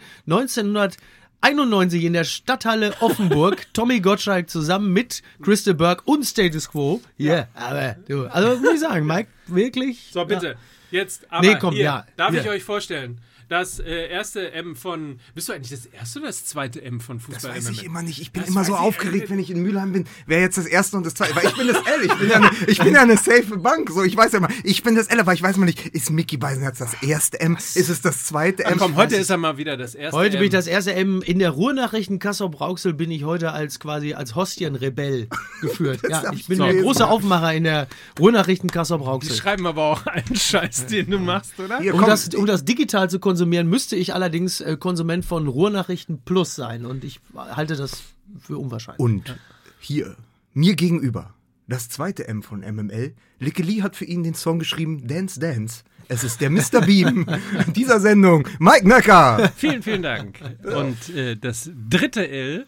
1991 0.51 2.05
in 2.05 2.13
der 2.13 2.25
Stadthalle 2.25 2.95
Offenburg. 3.01 3.67
Tommy 3.73 4.01
Gottschalk 4.01 4.49
zusammen 4.51 4.93
mit 4.93 5.23
Christa 5.43 5.73
Burke 5.73 6.03
und 6.05 6.25
Status 6.25 6.71
Quo. 6.71 7.01
Ja, 7.17 7.49
aber 7.55 7.97
du, 8.09 8.27
also 8.27 8.59
muss 8.61 8.75
ich 8.75 8.81
sagen, 8.81 9.07
Mike, 9.07 9.29
wirklich. 9.47 10.11
So, 10.13 10.25
bitte. 10.25 10.57
Jetzt, 10.91 11.31
aber 11.31 11.47
Nee, 11.47 11.57
komm, 11.59 11.75
hier, 11.75 11.85
ja, 11.85 12.07
darf 12.17 12.35
ich 12.35 12.43
hier. 12.43 12.51
euch 12.51 12.65
vorstellen, 12.65 13.19
das 13.53 13.79
äh, 13.79 14.09
erste 14.09 14.51
M 14.53 14.75
von, 14.75 15.21
bist 15.35 15.49
du 15.49 15.53
eigentlich 15.53 15.71
das 15.71 15.87
erste 15.87 16.19
oder 16.21 16.29
das 16.29 16.45
zweite 16.47 16.83
M 16.83 17.01
von 17.01 17.19
Das 17.19 17.27
Fußball 17.27 17.55
weiß 17.57 17.69
ich 17.71 17.85
immer 17.85 18.03
nicht. 18.03 18.21
Ich 18.21 18.33
bin 18.33 18.43
Das 18.43 18.51
immer 18.51 18.65
so 18.65 18.73
ich, 18.73 18.79
aufgeregt, 18.81 19.27
äh, 19.27 19.31
wenn 19.31 19.39
ich 19.39 19.51
in 19.51 19.63
Mülheim 19.63 19.93
bin. 19.93 20.07
Wer 20.27 20.41
jetzt 20.41 20.57
das 20.59 20.67
erste 20.67 20.97
und 20.97 21.05
das 21.07 21.15
zweite? 21.15 21.37
Weil 21.37 21.45
ich 21.47 21.55
bin 21.57 21.69
das 21.69 21.77
L. 21.77 22.05
Ich 22.05 22.15
bin 22.15 22.29
ja 22.31 22.37
eine, 22.37 22.51
ich 22.67 22.79
bin 22.79 22.95
ja 22.95 23.03
eine 23.03 23.17
safe 23.17 23.59
Bank. 23.59 23.91
So, 23.91 24.03
ich 24.03 24.17
weiß 24.17 24.33
ja 24.33 24.39
immer, 24.39 24.49
ich 24.65 24.83
bin 24.83 24.95
das 24.97 25.09
L, 25.09 25.21
aber 25.21 25.35
ich 25.35 25.43
weiß 25.43 25.57
mal 25.59 25.67
nicht, 25.67 25.87
ist 25.89 26.11
Mickey 26.11 26.39
Beisenherz 26.39 26.79
das 26.79 26.95
erste 27.03 27.39
M? 27.41 27.57
Ist 27.57 27.77
es 27.89 28.01
das 28.01 28.25
zweite 28.25 28.65
M? 28.65 28.79
Komm, 28.79 28.97
heute 28.97 29.17
ist 29.17 29.29
er 29.31 29.37
mal 29.37 29.59
wieder 29.59 29.77
das 29.77 29.95
erste 29.95 30.17
Heute 30.19 30.39
bin 30.39 30.47
ich 30.47 30.53
M. 30.53 30.59
das 30.59 30.67
erste 30.67 30.95
M. 30.95 31.21
In 31.23 31.39
der 31.39 31.51
Ruhrnachrichten 31.51 32.19
Kassel-Brauxel 32.19 32.95
bin 32.95 33.11
ich 33.11 33.25
heute 33.25 33.53
als 33.53 33.79
quasi 33.79 34.15
als 34.15 34.35
Hostienrebell 34.35 35.29
geführt. 35.61 36.01
Ja, 36.09 36.33
ich 36.33 36.47
bin 36.47 36.57
so 36.59 36.65
der 36.65 36.75
große 36.83 37.07
Aufmacher 37.07 37.53
in 37.53 37.65
der 37.65 37.87
Ruhrnachrichten 38.19 38.69
Die 38.69 38.73
Kassel-Brauxel. 38.73 39.35
schreiben 39.37 39.67
aber 39.67 39.83
auch 39.83 40.07
einen 40.07 40.37
Scheiß, 40.37 40.87
den 40.87 41.11
du 41.11 41.19
machst, 41.19 41.59
oder? 41.61 41.79
Hier, 41.81 41.93
Um 41.93 42.01
komm, 42.01 42.09
das, 42.09 42.29
um 42.35 42.47
das 42.47 42.65
digital 42.65 43.11
zu 43.11 43.19
konsumieren, 43.19 43.42
müsste 43.47 43.97
ich 43.97 44.15
allerdings 44.15 44.61
äh, 44.61 44.77
Konsument 44.77 45.25
von 45.25 45.47
Ruhrnachrichten 45.47 46.23
Plus 46.25 46.55
sein. 46.55 46.87
Und 46.87 47.05
ich 47.05 47.21
halte 47.35 47.77
das 47.77 48.03
für 48.41 48.59
unwahrscheinlich. 48.59 49.01
Und 49.01 49.37
hier, 49.81 50.17
mir 50.55 50.75
gegenüber, 50.75 51.35
das 51.69 51.89
zweite 51.89 52.29
M 52.29 52.43
von 52.43 52.61
MML. 52.61 53.15
Likke 53.39 53.63
Lee 53.63 53.83
hat 53.83 53.97
für 53.97 54.05
ihn 54.05 54.23
den 54.23 54.35
Song 54.35 54.59
geschrieben, 54.59 55.07
Dance 55.07 55.41
Dance. 55.41 55.85
Es 56.09 56.25
ist 56.25 56.41
der 56.41 56.51
Mr. 56.51 56.81
Beam 56.87 57.27
dieser 57.75 58.01
Sendung, 58.01 58.47
Mike 58.59 58.87
Nöcker. 58.87 59.51
Vielen, 59.57 59.83
vielen 59.83 60.03
Dank. 60.03 60.41
Und 60.63 61.15
äh, 61.15 61.37
das 61.37 61.71
dritte 61.89 62.29
L 62.29 62.67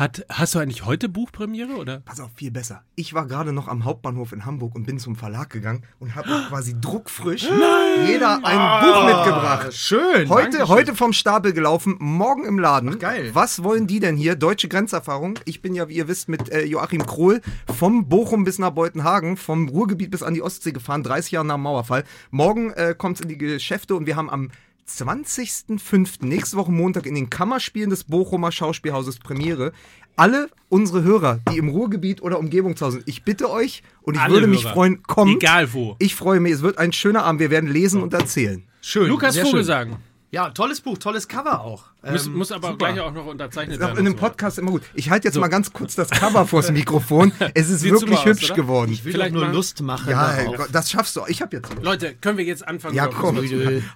hat, 0.00 0.24
hast 0.30 0.54
du 0.54 0.58
eigentlich 0.58 0.86
heute 0.86 1.10
Buchpremiere, 1.10 1.74
oder? 1.74 2.00
Pass 2.00 2.20
auf, 2.20 2.30
viel 2.34 2.50
besser. 2.50 2.82
Ich 2.94 3.12
war 3.12 3.26
gerade 3.26 3.52
noch 3.52 3.68
am 3.68 3.84
Hauptbahnhof 3.84 4.32
in 4.32 4.46
Hamburg 4.46 4.74
und 4.74 4.86
bin 4.86 4.98
zum 4.98 5.14
Verlag 5.14 5.50
gegangen 5.50 5.82
und 5.98 6.14
habe 6.14 6.28
quasi 6.48 6.74
druckfrisch 6.80 7.42
jeder 8.06 8.40
ein 8.42 8.82
Buch 8.82 9.04
mitgebracht. 9.04 9.74
Schön. 9.74 10.30
Heute, 10.30 10.68
heute 10.68 10.94
vom 10.96 11.12
Stapel 11.12 11.52
gelaufen, 11.52 11.96
morgen 11.98 12.46
im 12.46 12.58
Laden. 12.58 12.98
geil. 12.98 13.30
Was 13.34 13.62
wollen 13.62 13.86
die 13.86 14.00
denn 14.00 14.16
hier? 14.16 14.36
Deutsche 14.36 14.68
Grenzerfahrung. 14.68 15.38
Ich 15.44 15.60
bin 15.60 15.74
ja, 15.74 15.90
wie 15.90 15.96
ihr 15.96 16.08
wisst, 16.08 16.30
mit 16.30 16.48
äh, 16.48 16.64
Joachim 16.64 17.04
Krohl 17.04 17.42
vom 17.76 18.08
Bochum 18.08 18.44
bis 18.44 18.58
nach 18.58 18.70
Beutenhagen, 18.70 19.36
vom 19.36 19.68
Ruhrgebiet 19.68 20.10
bis 20.10 20.22
an 20.22 20.32
die 20.32 20.40
Ostsee 20.40 20.72
gefahren, 20.72 21.02
30 21.02 21.32
Jahre 21.32 21.46
nach 21.46 21.56
dem 21.56 21.62
Mauerfall. 21.62 22.04
Morgen 22.30 22.72
äh, 22.72 22.94
kommt 22.96 23.16
es 23.16 23.20
in 23.20 23.28
die 23.28 23.36
Geschäfte 23.36 23.94
und 23.94 24.06
wir 24.06 24.16
haben 24.16 24.30
am 24.30 24.50
20.05. 24.98 26.24
nächste 26.26 26.56
Woche 26.56 26.72
Montag 26.72 27.06
in 27.06 27.14
den 27.14 27.30
Kammerspielen 27.30 27.90
des 27.90 28.04
Bochumer 28.04 28.52
Schauspielhauses 28.52 29.18
Premiere. 29.18 29.72
Alle 30.16 30.50
unsere 30.68 31.02
Hörer, 31.02 31.40
die 31.50 31.58
im 31.58 31.68
Ruhrgebiet 31.68 32.22
oder 32.22 32.38
Umgebung 32.38 32.76
zu 32.76 32.86
Hause 32.86 32.96
sind, 32.98 33.08
ich 33.08 33.24
bitte 33.24 33.50
euch 33.50 33.82
und 34.02 34.14
ich 34.14 34.20
Alle 34.20 34.34
würde 34.34 34.46
mich 34.48 34.64
Hörer. 34.64 34.74
freuen, 34.74 35.02
kommt. 35.02 35.36
Egal 35.42 35.72
wo. 35.72 35.96
Ich 35.98 36.14
freue 36.14 36.40
mich, 36.40 36.52
es 36.52 36.62
wird 36.62 36.78
ein 36.78 36.92
schöner 36.92 37.24
Abend. 37.24 37.40
Wir 37.40 37.50
werden 37.50 37.70
lesen 37.70 38.02
und 38.02 38.12
erzählen. 38.12 38.62
Schön. 38.82 39.08
Lukas 39.08 39.34
sehr 39.34 39.44
Vogelsang. 39.44 39.96
Ja, 40.32 40.50
tolles 40.50 40.80
Buch, 40.80 40.96
tolles 40.96 41.26
Cover 41.26 41.60
auch. 41.60 41.86
Muss, 42.08 42.26
Ähm, 42.26 42.34
muss 42.34 42.52
aber 42.52 42.68
super. 42.68 42.86
gleich 42.92 43.00
auch 43.00 43.12
noch 43.12 43.26
unterzeichnet 43.26 43.76
Ist 43.78 43.82
auch 43.82 43.88
werden. 43.88 43.98
in 43.98 44.06
einem 44.06 44.14
so. 44.16 44.20
Podcast 44.26 44.58
immer 44.58 44.70
gut. 44.70 44.82
Ich 44.94 45.10
halte 45.10 45.26
jetzt 45.26 45.36
mal 45.36 45.48
ganz 45.48 45.72
kurz 45.72 45.96
das 45.96 46.08
Cover 46.08 46.46
vors 46.46 46.70
Mikrofon. 46.72 47.32
Es 47.54 47.68
ist 47.68 47.80
Sieht 47.80 47.90
wirklich 47.92 48.18
aus, 48.20 48.24
hübsch 48.26 48.44
oder? 48.52 48.54
geworden. 48.54 48.92
Ich 48.92 49.04
will 49.04 49.12
Vielleicht 49.12 49.34
nur 49.34 49.48
Lust 49.48 49.82
machen. 49.82 50.08
Ja, 50.10 50.36
darauf. 50.36 50.68
Das 50.70 50.88
schaffst 50.90 51.16
du. 51.16 51.22
Ich 51.26 51.42
habe 51.42 51.56
jetzt 51.56 51.68
Lust. 51.70 51.82
Leute, 51.84 52.14
können 52.14 52.38
wir 52.38 52.44
jetzt 52.44 52.66
anfangen? 52.66 52.94
Ja, 52.94 53.08
komm. 53.08 53.38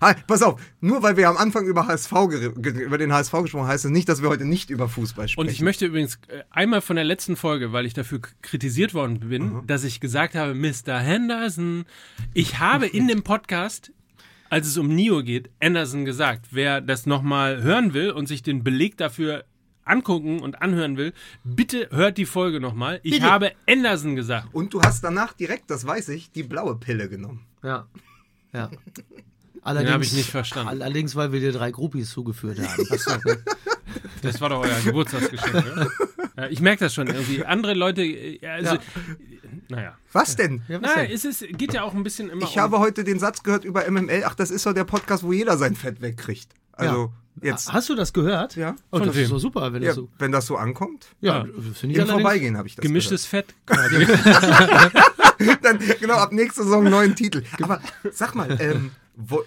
Halt, 0.00 0.26
pass 0.26 0.43
auf. 0.43 0.61
Nur 0.81 1.03
weil 1.05 1.17
wir 1.17 1.29
am 1.29 1.37
Anfang 1.37 1.67
über 1.67 1.87
HSV 1.87 2.12
über 2.57 2.99
den 2.99 3.12
HSV 3.12 3.31
gesprochen 3.43 3.62
haben, 3.62 3.69
heißt 3.69 3.85
es 3.85 3.91
nicht, 3.93 4.09
dass 4.09 4.21
wir 4.21 4.29
heute 4.29 4.45
nicht 4.45 4.71
über 4.71 4.88
Fußball 4.88 5.29
sprechen. 5.29 5.41
Und 5.47 5.53
ich 5.53 5.61
möchte 5.62 5.87
übrigens 5.87 6.17
äh, 6.29 6.43
einmal 6.50 6.81
von 6.81 6.97
der 6.97 7.05
letzten 7.05 7.37
Folge, 7.37 7.73
weil 7.73 7.87
ich 7.87 7.95
dafür 7.95 8.21
kritisiert 8.43 8.93
worden 8.93 9.21
bin, 9.21 9.62
dass 9.69 9.85
ich 9.85 10.00
gesagt 10.00 10.35
habe, 10.35 10.53
Mr. 10.55 10.99
Henderson, 10.99 11.85
ich 12.35 12.59
habe 12.59 12.87
in 12.87 13.07
dem 13.09 13.23
Podcast 13.23 13.93
als 14.55 14.69
es 14.69 14.79
um 14.79 14.87
Nio 14.87 15.25
geht, 15.25 15.51
Anderson 15.61 16.05
gesagt, 16.05 16.47
wer 16.53 16.81
das 16.81 17.07
nochmal 17.07 17.65
hören 17.65 17.93
will 17.93 18.13
und 18.13 18.29
sich 18.29 18.41
den 18.41 18.63
Beleg 18.63 18.97
dafür 18.97 19.45
angucken 19.85 20.39
und 20.39 20.63
anhören 20.63 20.97
will, 20.97 21.13
bitte 21.43 21.89
hört 21.91 22.19
die 22.19 22.25
Folge 22.25 22.61
nochmal. 22.61 23.01
Ich 23.03 23.15
Bitte. 23.15 23.27
habe 23.29 23.51
Anderson 23.69 24.15
gesagt. 24.15 24.55
Und 24.55 24.73
du 24.73 24.81
hast 24.81 25.03
danach 25.03 25.33
direkt, 25.33 25.73
das 25.73 25.85
weiß 25.85 26.09
ich, 26.11 26.31
die 26.31 26.45
blaue 26.45 26.77
Pille 26.77 27.09
genommen. 27.09 27.45
Ja. 27.65 27.89
Ja. 28.53 28.71
Allerdings, 29.63 29.93
habe 29.93 30.05
ich 30.05 30.13
nicht 30.13 30.31
verstanden. 30.31 30.69
Allerdings, 30.69 31.17
weil 31.17 31.33
wir 31.33 31.41
dir 31.41 31.51
drei 31.51 31.73
Groupies 31.73 32.11
zugeführt 32.11 32.61
haben. 32.61 33.39
Das 34.23 34.41
war 34.41 34.49
doch 34.49 34.61
euer 34.61 34.81
Geburtstagsgeschenk. 34.85 35.53
ne? 35.53 35.91
ja, 36.37 36.47
ich 36.49 36.61
merke 36.61 36.85
das 36.85 36.95
schon 36.95 37.09
irgendwie. 37.09 37.45
Andere 37.45 37.75
Leute, 37.75 38.03
äh, 38.03 38.45
also, 38.47 38.77
Ja. 38.77 38.81
Naja. 39.68 39.97
Was 40.12 40.37
denn? 40.37 40.62
Ja, 40.68 40.80
was 40.83 40.94
Nein, 40.94 41.06
denn? 41.06 41.14
es 41.14 41.25
ist, 41.25 41.47
geht 41.59 41.73
ja 41.75 41.83
auch 41.83 41.94
ein 41.94 42.02
bisschen 42.02 42.30
immer 42.30 42.42
Ich 42.44 42.56
um. 42.56 42.62
habe 42.62 42.78
heute 42.78 43.04
den 43.04 43.18
Satz 43.18 43.42
gehört 43.42 43.64
über 43.64 43.88
MML. 43.90 44.23
Ach, 44.26 44.35
das 44.35 44.50
ist 44.50 44.66
doch 44.66 44.73
der 44.73 44.85
Podcast, 44.85 45.23
wo 45.25 45.33
jeder 45.33 45.56
sein 45.59 45.75
Fett 45.76 46.00
wegkriegt. 46.00 46.49
Also 46.73 47.12
jetzt. 47.42 47.73
Hast 47.73 47.88
du 47.88 47.94
das 47.94 48.12
gehört? 48.12 48.56
Ja. 48.56 48.75
Oh, 48.90 48.99
Von 48.99 49.06
das 49.06 49.16
wem? 49.16 49.25
ist 49.25 49.33
doch 49.33 49.38
super, 49.38 49.73
wenn 49.73 49.83
Ja, 49.83 49.88
das 49.88 49.97
so. 49.97 50.09
wenn 50.18 50.33
das 50.33 50.47
so 50.47 50.56
ankommt. 50.56 51.06
Ja, 51.21 51.38
Ja. 51.38 51.44
finde 51.75 51.94
ich 51.94 52.00
Im 52.02 52.09
Vorbeigehen 52.09 52.56
habe 52.56 52.66
ich 52.68 52.76
das 52.76 52.83
gemischtes 52.83 53.26
Fett. 53.26 53.54
gehört. 53.66 54.92
Dann, 55.62 55.78
genau, 56.00 56.14
ab 56.14 56.33
nächster 56.33 56.62
Saison 56.64 56.85
neuen 56.85 57.14
Titel. 57.16 57.42
Aber 57.62 57.80
sag 58.12 58.35
mal, 58.35 58.56
ähm, 58.61 58.92
wo, 59.16 59.42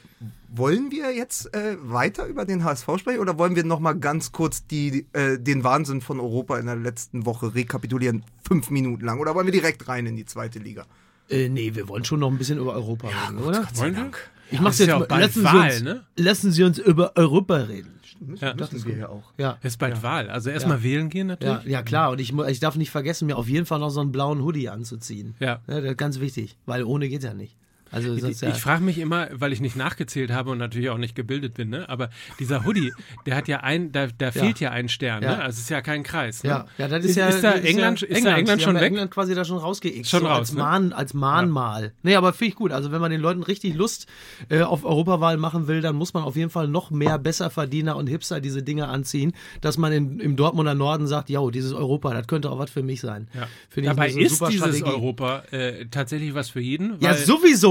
wollen 0.49 0.91
wir 0.91 1.13
jetzt 1.15 1.53
äh, 1.53 1.75
weiter 1.81 2.25
über 2.27 2.45
den 2.45 2.63
HSV 2.63 2.87
sprechen 2.99 3.19
oder 3.19 3.37
wollen 3.37 3.55
wir 3.55 3.63
noch 3.63 3.79
mal 3.79 3.93
ganz 3.93 4.31
kurz 4.31 4.65
die, 4.67 5.05
äh, 5.13 5.37
den 5.39 5.63
Wahnsinn 5.63 6.01
von 6.01 6.19
Europa 6.19 6.57
in 6.57 6.65
der 6.65 6.75
letzten 6.75 7.25
Woche 7.25 7.53
rekapitulieren? 7.53 8.23
Fünf 8.47 8.69
Minuten 8.69 9.05
lang. 9.05 9.19
Oder 9.19 9.35
wollen 9.35 9.45
wir 9.47 9.51
direkt 9.51 9.87
rein 9.87 10.05
in 10.05 10.15
die 10.15 10.25
zweite 10.25 10.59
Liga? 10.59 10.85
Äh, 11.29 11.49
nee, 11.49 11.75
wir 11.75 11.89
wollen 11.89 12.05
schon 12.05 12.19
noch 12.21 12.31
ein 12.31 12.37
bisschen 12.37 12.57
über 12.59 12.73
Europa 12.73 13.07
reden, 13.07 13.39
oder? 13.43 13.67
Wollen 13.75 13.95
wir? 13.95 14.11
Ich 14.49 14.61
mach's 14.61 14.79
jetzt 14.79 14.87
ja 14.87 14.99
mal. 14.99 15.05
bald 15.07 15.21
Lassen, 15.23 15.43
Wahl, 15.43 15.71
Sie 15.71 15.77
uns, 15.77 15.83
ne? 15.83 16.05
lassen 16.15 16.51
Sie 16.53 16.63
uns 16.63 16.77
über 16.79 17.11
Europa 17.17 17.55
reden. 17.57 17.99
Müssen, 18.19 18.43
Ja. 18.45 18.55
müssen 18.55 18.85
wir 18.85 18.97
ja 18.97 19.09
auch. 19.09 19.33
Ja. 19.37 19.57
Es 19.61 19.73
ist 19.73 19.77
bald 19.77 20.01
Wahl. 20.01 20.29
Also 20.29 20.49
erstmal 20.49 20.81
wählen 20.83 21.09
gehen 21.09 21.27
natürlich. 21.27 21.65
Ja, 21.65 21.69
ja, 21.69 21.81
klar. 21.83 22.11
Und 22.11 22.21
ich, 22.21 22.33
ich 22.33 22.59
darf 22.61 22.75
nicht 22.77 22.89
vergessen, 22.89 23.27
mir 23.27 23.35
auf 23.37 23.47
jeden 23.49 23.65
Fall 23.65 23.79
noch 23.79 23.89
so 23.89 23.99
einen 23.99 24.11
blauen 24.13 24.41
Hoodie 24.41 24.69
anzuziehen. 24.69 25.35
Ja. 25.39 25.59
das 25.67 25.83
ist 25.83 25.97
ganz 25.97 26.19
wichtig, 26.19 26.57
weil 26.65 26.83
ohne 26.83 27.09
geht 27.09 27.23
ja 27.23 27.33
nicht. 27.33 27.55
Also, 27.91 28.13
Ich, 28.15 28.41
ja, 28.41 28.49
ich 28.49 28.55
frage 28.57 28.83
mich 28.83 28.97
immer, 28.97 29.27
weil 29.33 29.53
ich 29.53 29.61
nicht 29.61 29.75
nachgezählt 29.75 30.31
habe 30.31 30.51
und 30.51 30.57
natürlich 30.57 30.89
auch 30.89 30.97
nicht 30.97 31.15
gebildet 31.15 31.53
bin, 31.53 31.69
ne? 31.69 31.87
aber 31.89 32.09
dieser 32.39 32.65
Hoodie, 32.65 32.93
der 33.25 33.35
hat 33.35 33.47
ja 33.47 33.61
ein, 33.61 33.91
da, 33.91 34.07
da 34.17 34.31
fehlt 34.31 34.59
ja 34.59 34.71
ein 34.71 34.89
Stern, 34.89 35.23
Ja. 35.23 35.37
ne? 35.37 35.41
also 35.43 35.55
es 35.57 35.63
ist 35.63 35.69
ja 35.69 35.81
kein 35.81 36.03
Kreis. 36.03 36.43
Ne? 36.43 36.49
ja, 36.49 36.65
ja, 36.77 36.87
das 36.87 37.03
ist, 37.05 37.11
Ist- 37.11 37.15
ja. 37.17 37.27
ist 37.29 37.43
da 37.43 37.51
England- 37.53 38.01
ja 38.01 38.07
ist 38.07 38.25
da 38.25 38.35
England 38.37 38.61
schon 38.61 38.75
ja 38.75 38.81
weg? 38.81 38.87
England 38.91 39.11
quasi 39.11 39.35
da 39.35 39.45
schon 39.45 39.57
rausgeixt. 39.57 40.09
Schon 40.09 40.21
so 40.21 40.27
raus, 40.27 40.39
als, 40.39 40.53
ne? 40.53 40.59
Mahn, 40.59 40.93
als 40.93 41.13
Mahnmal. 41.13 41.93
Nee, 42.03 42.15
aber 42.15 42.33
finde 42.33 42.49
ich 42.49 42.55
gut. 42.55 42.71
Also, 42.71 42.91
wenn 42.91 43.01
man 43.01 43.11
den 43.11 43.21
Leuten 43.21 43.43
richtig 43.43 43.75
Lust 43.75 44.07
äh, 44.49 44.61
auf 44.61 44.83
Europawahl 44.85 45.37
machen 45.37 45.67
will, 45.67 45.81
dann 45.81 45.95
muss 45.95 46.13
man 46.13 46.23
auf 46.23 46.35
jeden 46.35 46.49
Fall 46.49 46.67
noch 46.67 46.91
mehr 46.91 47.17
Besserverdiener 47.17 47.95
und 47.95 48.07
Hipster 48.07 48.39
diese 48.41 48.63
Dinge 48.63 48.87
anziehen, 48.87 49.33
dass 49.61 49.77
man 49.77 49.91
in, 49.91 50.19
im 50.19 50.35
Dortmunder 50.35 50.73
Norden 50.75 51.07
sagt, 51.07 51.29
jo, 51.29 51.49
dieses 51.51 51.73
Europa, 51.73 52.13
das 52.13 52.27
könnte 52.27 52.49
auch 52.51 52.59
was 52.59 52.69
für 52.69 52.83
mich 52.83 53.01
sein. 53.01 53.27
Ja. 53.33 53.47
Dabei 53.83 54.07
ist 54.09 54.17
dieses 54.17 54.37
Strategie. 54.37 54.83
Europa 54.83 55.43
äh, 55.51 55.85
tatsächlich 55.91 56.33
was 56.33 56.49
für 56.49 56.59
jeden. 56.61 56.99
Ja, 56.99 57.09
weil 57.11 57.17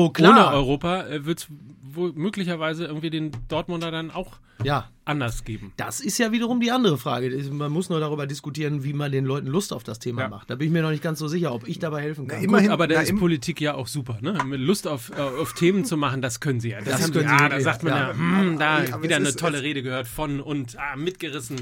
sowieso, 0.07 0.31
klar. 0.33 0.49
Ohne 0.49 0.57
Europa 0.57 1.07
äh, 1.07 1.25
wird 1.25 1.41
es 1.41 1.47
wohl 1.83 2.13
möglicherweise 2.15 2.85
irgendwie 2.85 3.11
den 3.11 3.31
Dortmunder 3.49 3.91
dann 3.91 4.11
auch 4.11 4.35
Ja. 4.63 4.91
anders 5.07 5.45
geben. 5.45 5.73
Das 5.79 6.01
ist 6.01 6.19
ja 6.19 6.31
wiederum 6.31 6.61
die 6.61 6.71
andere 6.71 6.99
Frage. 6.99 7.31
Man 7.53 7.73
muss 7.73 7.89
nur 7.89 8.01
darüber 8.01 8.27
diskutieren, 8.27 8.85
wie 8.85 8.93
man 8.93 9.13
den 9.13 9.25
Leuten 9.25 9.47
Lust 9.47 9.73
auf 9.73 9.83
das 9.83 9.99
Thema 9.99 10.23
Ja. 10.23 10.29
macht. 10.29 10.51
Da 10.51 10.57
bin 10.57 10.67
ich 10.67 10.73
mir 10.73 10.83
noch 10.83 10.91
nicht 10.91 11.03
ganz 11.03 11.19
so 11.19 11.27
sicher, 11.29 11.53
ob 11.55 11.67
ich 11.67 11.79
dabei 11.79 12.03
helfen 12.03 12.27
kann. 12.27 12.39
Na, 12.41 12.45
immerhin, 12.45 12.71
Aber 12.71 12.87
da 12.87 12.97
na, 12.97 13.01
ist 13.03 13.11
im- 13.11 13.19
Politik 13.19 13.61
ja 13.63 13.75
auch 13.75 13.87
super, 13.87 14.19
ne? 14.21 14.39
Mit 14.45 14.61
Lust 14.61 14.87
auf, 14.87 15.11
äh, 15.11 15.21
auf 15.21 15.55
Themen 15.55 15.85
zu 15.87 15.97
machen, 15.97 16.21
das 16.21 16.41
können 16.41 16.61
sie 16.61 16.71
ja. 16.71 16.79
Das, 16.79 16.87
Das 16.87 17.03
haben 17.05 17.13
können 17.13 17.29
sie, 17.29 17.39
sie 17.39 17.45
ah, 17.45 17.49
da 17.49 17.61
sagt 17.61 17.83
man 17.83 17.93
ja, 17.95 18.09
ja. 18.11 18.15
hm, 18.15 18.59
da 18.59 18.85
Ja, 18.85 19.03
wieder 19.03 19.17
eine 19.17 19.35
tolle 19.35 19.63
Rede 19.63 19.83
gehört 19.83 20.07
von 20.07 20.41
und 20.41 20.77
ah, 20.79 20.97
mitgerissen. 20.97 21.57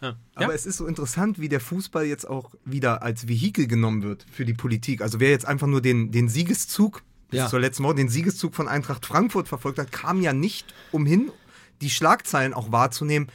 Ja. 0.00 0.16
Aber 0.36 0.48
ja? 0.48 0.52
es 0.52 0.64
ist 0.64 0.76
so 0.76 0.86
interessant, 0.86 1.40
wie 1.40 1.48
der 1.48 1.60
Fußball 1.60 2.04
jetzt 2.04 2.28
auch 2.28 2.54
wieder 2.64 3.02
als 3.02 3.26
Vehikel 3.26 3.66
genommen 3.66 4.02
wird 4.04 4.24
für 4.30 4.44
die 4.44 4.54
Politik. 4.54 5.00
Also 5.02 5.18
wer 5.18 5.30
jetzt 5.30 5.46
einfach 5.46 5.66
nur 5.66 5.80
den, 5.80 6.12
den 6.12 6.28
Siegeszug, 6.28 7.02
bis 7.30 7.38
Ja. 7.38 7.48
zur 7.48 7.60
letzten 7.60 7.84
Woche, 7.84 7.94
den 7.96 8.08
Siegeszug 8.08 8.54
von 8.54 8.68
Eintracht 8.68 9.06
Frankfurt 9.06 9.48
verfolgt 9.48 9.78
hat, 9.78 9.92
kam 9.92 10.22
ja 10.22 10.32
nicht 10.32 10.74
umhin, 10.92 11.30
die 11.80 11.90
Schlagzeilen 11.90 12.54
auch 12.54 12.72
wahrzunehmen. 12.72 13.28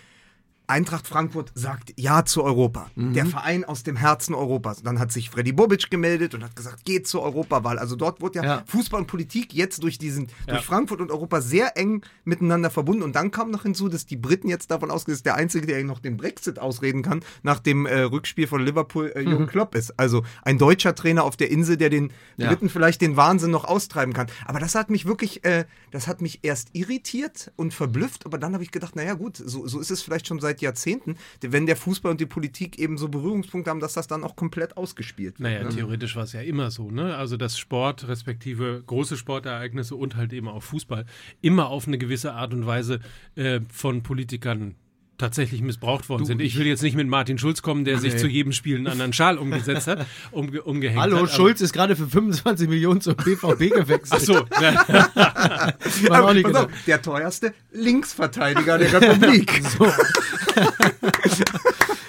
Eintracht 0.74 1.08
Frankfurt 1.08 1.52
sagt 1.56 1.94
Ja 1.98 2.26
zu 2.26 2.44
Europa. 2.44 2.90
Mhm. 2.96 3.14
Der 3.14 3.26
Verein 3.28 3.64
aus 3.64 3.84
dem 3.84 3.96
Herzen 3.96 4.34
Europas. 4.34 4.82
Dann 4.82 4.98
hat 5.00 5.12
sich 5.12 5.30
Freddy 5.30 5.52
Bobic 5.52 5.92
gemeldet 5.92 6.34
und 6.34 6.44
hat 6.44 6.56
gesagt, 6.56 6.84
geht 6.84 7.08
zur 7.08 7.22
Europawahl. 7.22 7.78
Also 7.78 7.96
dort 7.96 8.22
wurde 8.22 8.40
ja, 8.40 8.44
Ja. 8.46 8.64
Fußball 8.66 9.02
und 9.02 9.08
Politik 9.08 9.54
jetzt 9.54 9.84
durch 9.84 9.98
diesen, 10.00 10.28
Ja. 10.48 10.54
durch 10.56 10.66
Frankfurt 10.66 11.00
und 11.00 11.12
Europa 11.12 11.42
sehr 11.42 11.78
eng 11.78 12.02
miteinander 12.26 12.70
verbunden. 12.72 13.04
Und 13.04 13.16
dann 13.16 13.30
kam 13.32 13.52
noch 13.52 13.64
hinzu, 13.64 13.88
dass 13.88 14.06
die 14.06 14.18
Briten 14.18 14.50
jetzt 14.50 14.72
davon 14.72 14.90
ausgehen, 14.90 15.14
dass 15.16 15.24
der 15.24 15.36
Einzige, 15.36 15.68
der 15.68 15.84
noch 15.84 16.00
den 16.00 16.18
Brexit 16.18 16.58
ausreden 16.58 17.04
kann, 17.04 17.24
nach 17.44 17.60
dem 17.60 17.86
äh, 17.86 18.00
Rückspiel 18.02 18.48
von 18.48 18.66
Liverpool 18.66 19.12
äh, 19.16 19.22
Jürgen 19.22 19.46
Klopp 19.48 19.76
ist. 19.76 20.00
Also 20.00 20.24
ein 20.42 20.58
deutscher 20.58 20.96
Trainer 20.96 21.24
auf 21.24 21.38
der 21.38 21.52
Insel, 21.52 21.78
der 21.78 21.90
den 21.90 22.04
Mhm. 22.06 22.10
Ja. 22.38 22.50
Briten 22.50 22.70
vielleicht 22.70 23.02
den 23.02 23.16
Wahnsinn 23.16 23.52
noch 23.52 23.64
austreiben 23.66 24.14
kann. 24.14 24.28
Aber 24.46 24.60
das 24.60 24.74
hat 24.76 24.90
mich 24.90 25.06
wirklich, 25.06 25.46
äh, 25.46 25.66
das 25.92 26.08
hat 26.08 26.22
mich 26.22 26.40
erst 26.42 26.70
irritiert 26.74 27.52
und 27.58 27.74
verblüfft, 27.74 28.26
aber 28.26 28.38
dann 28.40 28.54
habe 28.54 28.64
ich 28.64 28.72
gedacht, 28.72 28.96
naja 28.96 29.14
gut, 29.14 29.38
so, 29.38 29.68
so 29.68 29.80
ist 29.80 29.92
es 29.92 30.02
vielleicht 30.02 30.28
schon 30.28 30.40
seit 30.40 30.62
Jahrzehnten, 30.64 31.18
wenn 31.42 31.66
der 31.66 31.76
Fußball 31.76 32.12
und 32.12 32.20
die 32.20 32.26
Politik 32.26 32.80
eben 32.80 32.98
so 32.98 33.08
Berührungspunkte 33.10 33.70
haben, 33.70 33.80
dass 33.80 33.94
das 33.94 34.08
dann 34.08 34.24
auch 34.24 34.36
komplett 34.36 34.78
ausgespielt 34.78 35.40
wird. 35.40 35.52
Naja, 35.52 35.64
ne? 35.64 35.70
theoretisch 35.70 36.16
war 36.16 36.24
es 36.24 36.34
ja 36.34 36.42
immer 36.42 36.72
so, 36.72 36.90
ne? 36.90 37.16
Also 37.16 37.38
dass 37.38 37.58
Sport, 37.58 38.08
respektive 38.08 38.84
große 38.86 39.18
Sportereignisse 39.18 39.96
und 39.96 40.16
halt 40.16 40.34
eben 40.34 40.48
auch 40.48 40.64
Fußball 40.64 41.06
immer 41.42 41.68
auf 41.68 41.88
eine 41.88 41.98
gewisse 41.98 42.34
Art 42.34 42.54
und 42.54 42.66
Weise 42.66 43.00
äh, 43.36 43.60
von 43.72 44.04
Politikern 44.04 44.76
tatsächlich 45.18 45.62
missbraucht 45.62 46.10
worden 46.10 46.26
sind. 46.26 46.42
Ich 46.42 46.58
will 46.58 46.66
jetzt 46.66 46.82
nicht 46.84 46.96
mit 46.96 47.08
Martin 47.08 47.38
Schulz 47.38 47.62
kommen, 47.62 47.86
der 47.86 47.98
sich 48.00 48.14
Nee. 48.14 48.20
zu 48.20 48.28
jedem 48.28 48.52
Spiel 48.52 48.78
einen 48.78 48.88
anderen 48.88 49.14
Schal 49.14 49.38
umgesetzt 49.38 49.88
hat, 49.88 50.06
umge 50.32 50.62
umgehängt 50.64 51.00
Hallo, 51.00 51.16
hat. 51.18 51.24
aber- 51.24 51.32
Schulz 51.32 51.62
ist 51.62 51.72
gerade 51.74 51.96
für 51.96 52.08
25 52.08 52.68
Millionen 52.68 53.00
zum 53.02 53.16
BVB 53.16 53.70
gewechselt. 53.76 54.10
Ach 54.12 54.20
so, 54.20 54.46
Pass 56.08 56.56
auf, 56.56 56.68
der 56.88 57.02
teuerste 57.02 57.54
Linksverteidiger 57.72 58.78
der 58.78 58.94
Republik. 58.94 59.62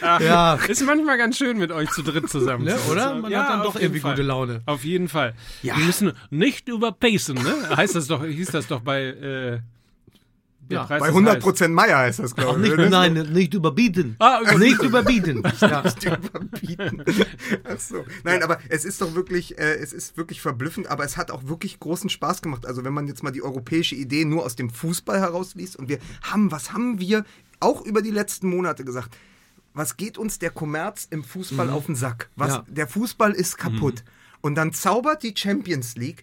Ja, 0.02 0.54
ist 0.68 0.84
manchmal 0.84 1.16
ganz 1.16 1.38
schön 1.38 1.58
mit 1.58 1.70
euch 1.72 1.88
zu 1.90 2.02
dritt 2.02 2.28
zusammen. 2.28 2.64
ne, 2.64 2.76
oder? 2.90 3.14
Man 3.14 3.30
Ja, 3.30 3.42
hat 3.44 3.50
dann 3.50 3.62
doch 3.62 3.76
irgendwie 3.76 4.00
Fall. 4.00 4.12
gute 4.12 4.22
Laune. 4.22 4.62
Auf 4.66 4.84
jeden 4.84 5.08
Fall. 5.08 5.34
Ja. 5.62 5.76
Wir 5.76 5.84
müssen 5.84 6.12
nicht 6.30 6.68
überpacen, 6.68 7.36
ne? 7.36 7.76
Heißt 7.76 7.94
das 7.94 8.06
doch, 8.06 8.22
hieß 8.24 8.48
das 8.50 8.66
doch 8.66 8.80
bei 8.80 9.02
äh, 9.04 9.58
Ja, 10.70 10.84
Preis 10.84 11.00
Bei 11.00 11.08
ist 11.08 11.14
100% 11.14 11.68
Meier 11.68 11.98
heißt 11.98 12.18
das, 12.20 12.34
glaube 12.34 12.60
nicht, 12.60 12.72
ich. 12.72 12.76
ne? 12.78 12.90
nein, 12.90 13.12
nicht 13.32 13.54
überbieten. 13.54 14.16
Ah, 14.18 14.40
überbieten. 14.40 14.60
nicht 14.60 14.82
überbieten. 14.82 15.42
Ja. 15.60 15.82
überbieten. 16.16 17.04
Ach 17.64 17.78
so. 17.78 18.04
Nein, 18.24 18.42
aber 18.42 18.58
es 18.68 18.84
ist 18.84 19.00
doch 19.00 19.14
wirklich, 19.14 19.58
äh, 19.58 19.74
es 19.74 19.92
ist 19.92 20.16
wirklich 20.16 20.40
verblüffend, 20.40 20.86
aber 20.86 21.04
es 21.04 21.16
hat 21.16 21.30
auch 21.30 21.44
wirklich 21.46 21.80
großen 21.80 22.08
Spaß 22.10 22.42
gemacht. 22.42 22.66
Also 22.66 22.84
wenn 22.84 22.92
man 22.94 23.06
jetzt 23.08 23.22
mal 23.22 23.30
die 23.30 23.42
europäische 23.42 23.94
Idee 23.94 24.24
nur 24.24 24.44
aus 24.44 24.56
dem 24.56 24.70
Fußball 24.70 25.20
herausliest 25.20 25.76
und 25.76 25.88
wir 25.88 25.98
haben, 26.22 26.50
was 26.50 26.72
haben 26.72 26.98
wir 27.00 27.24
auch 27.60 27.82
über 27.84 28.02
die 28.02 28.10
letzten 28.10 28.48
Monate 28.48 28.84
gesagt? 28.84 29.16
Was 29.74 29.96
geht 29.96 30.18
uns 30.18 30.38
der 30.38 30.50
Kommerz 30.50 31.06
im 31.10 31.24
Fußball 31.24 31.68
auf 31.70 31.86
den 31.86 31.96
Sack? 31.96 32.30
Was, 32.36 32.52
Ja. 32.52 32.64
Der 32.68 32.86
Fußball 32.86 33.32
ist 33.32 33.58
kaputt. 33.58 34.04
Und 34.40 34.54
dann 34.54 34.72
zaubert 34.72 35.22
die 35.22 35.34
Champions 35.36 35.96
League 35.96 36.22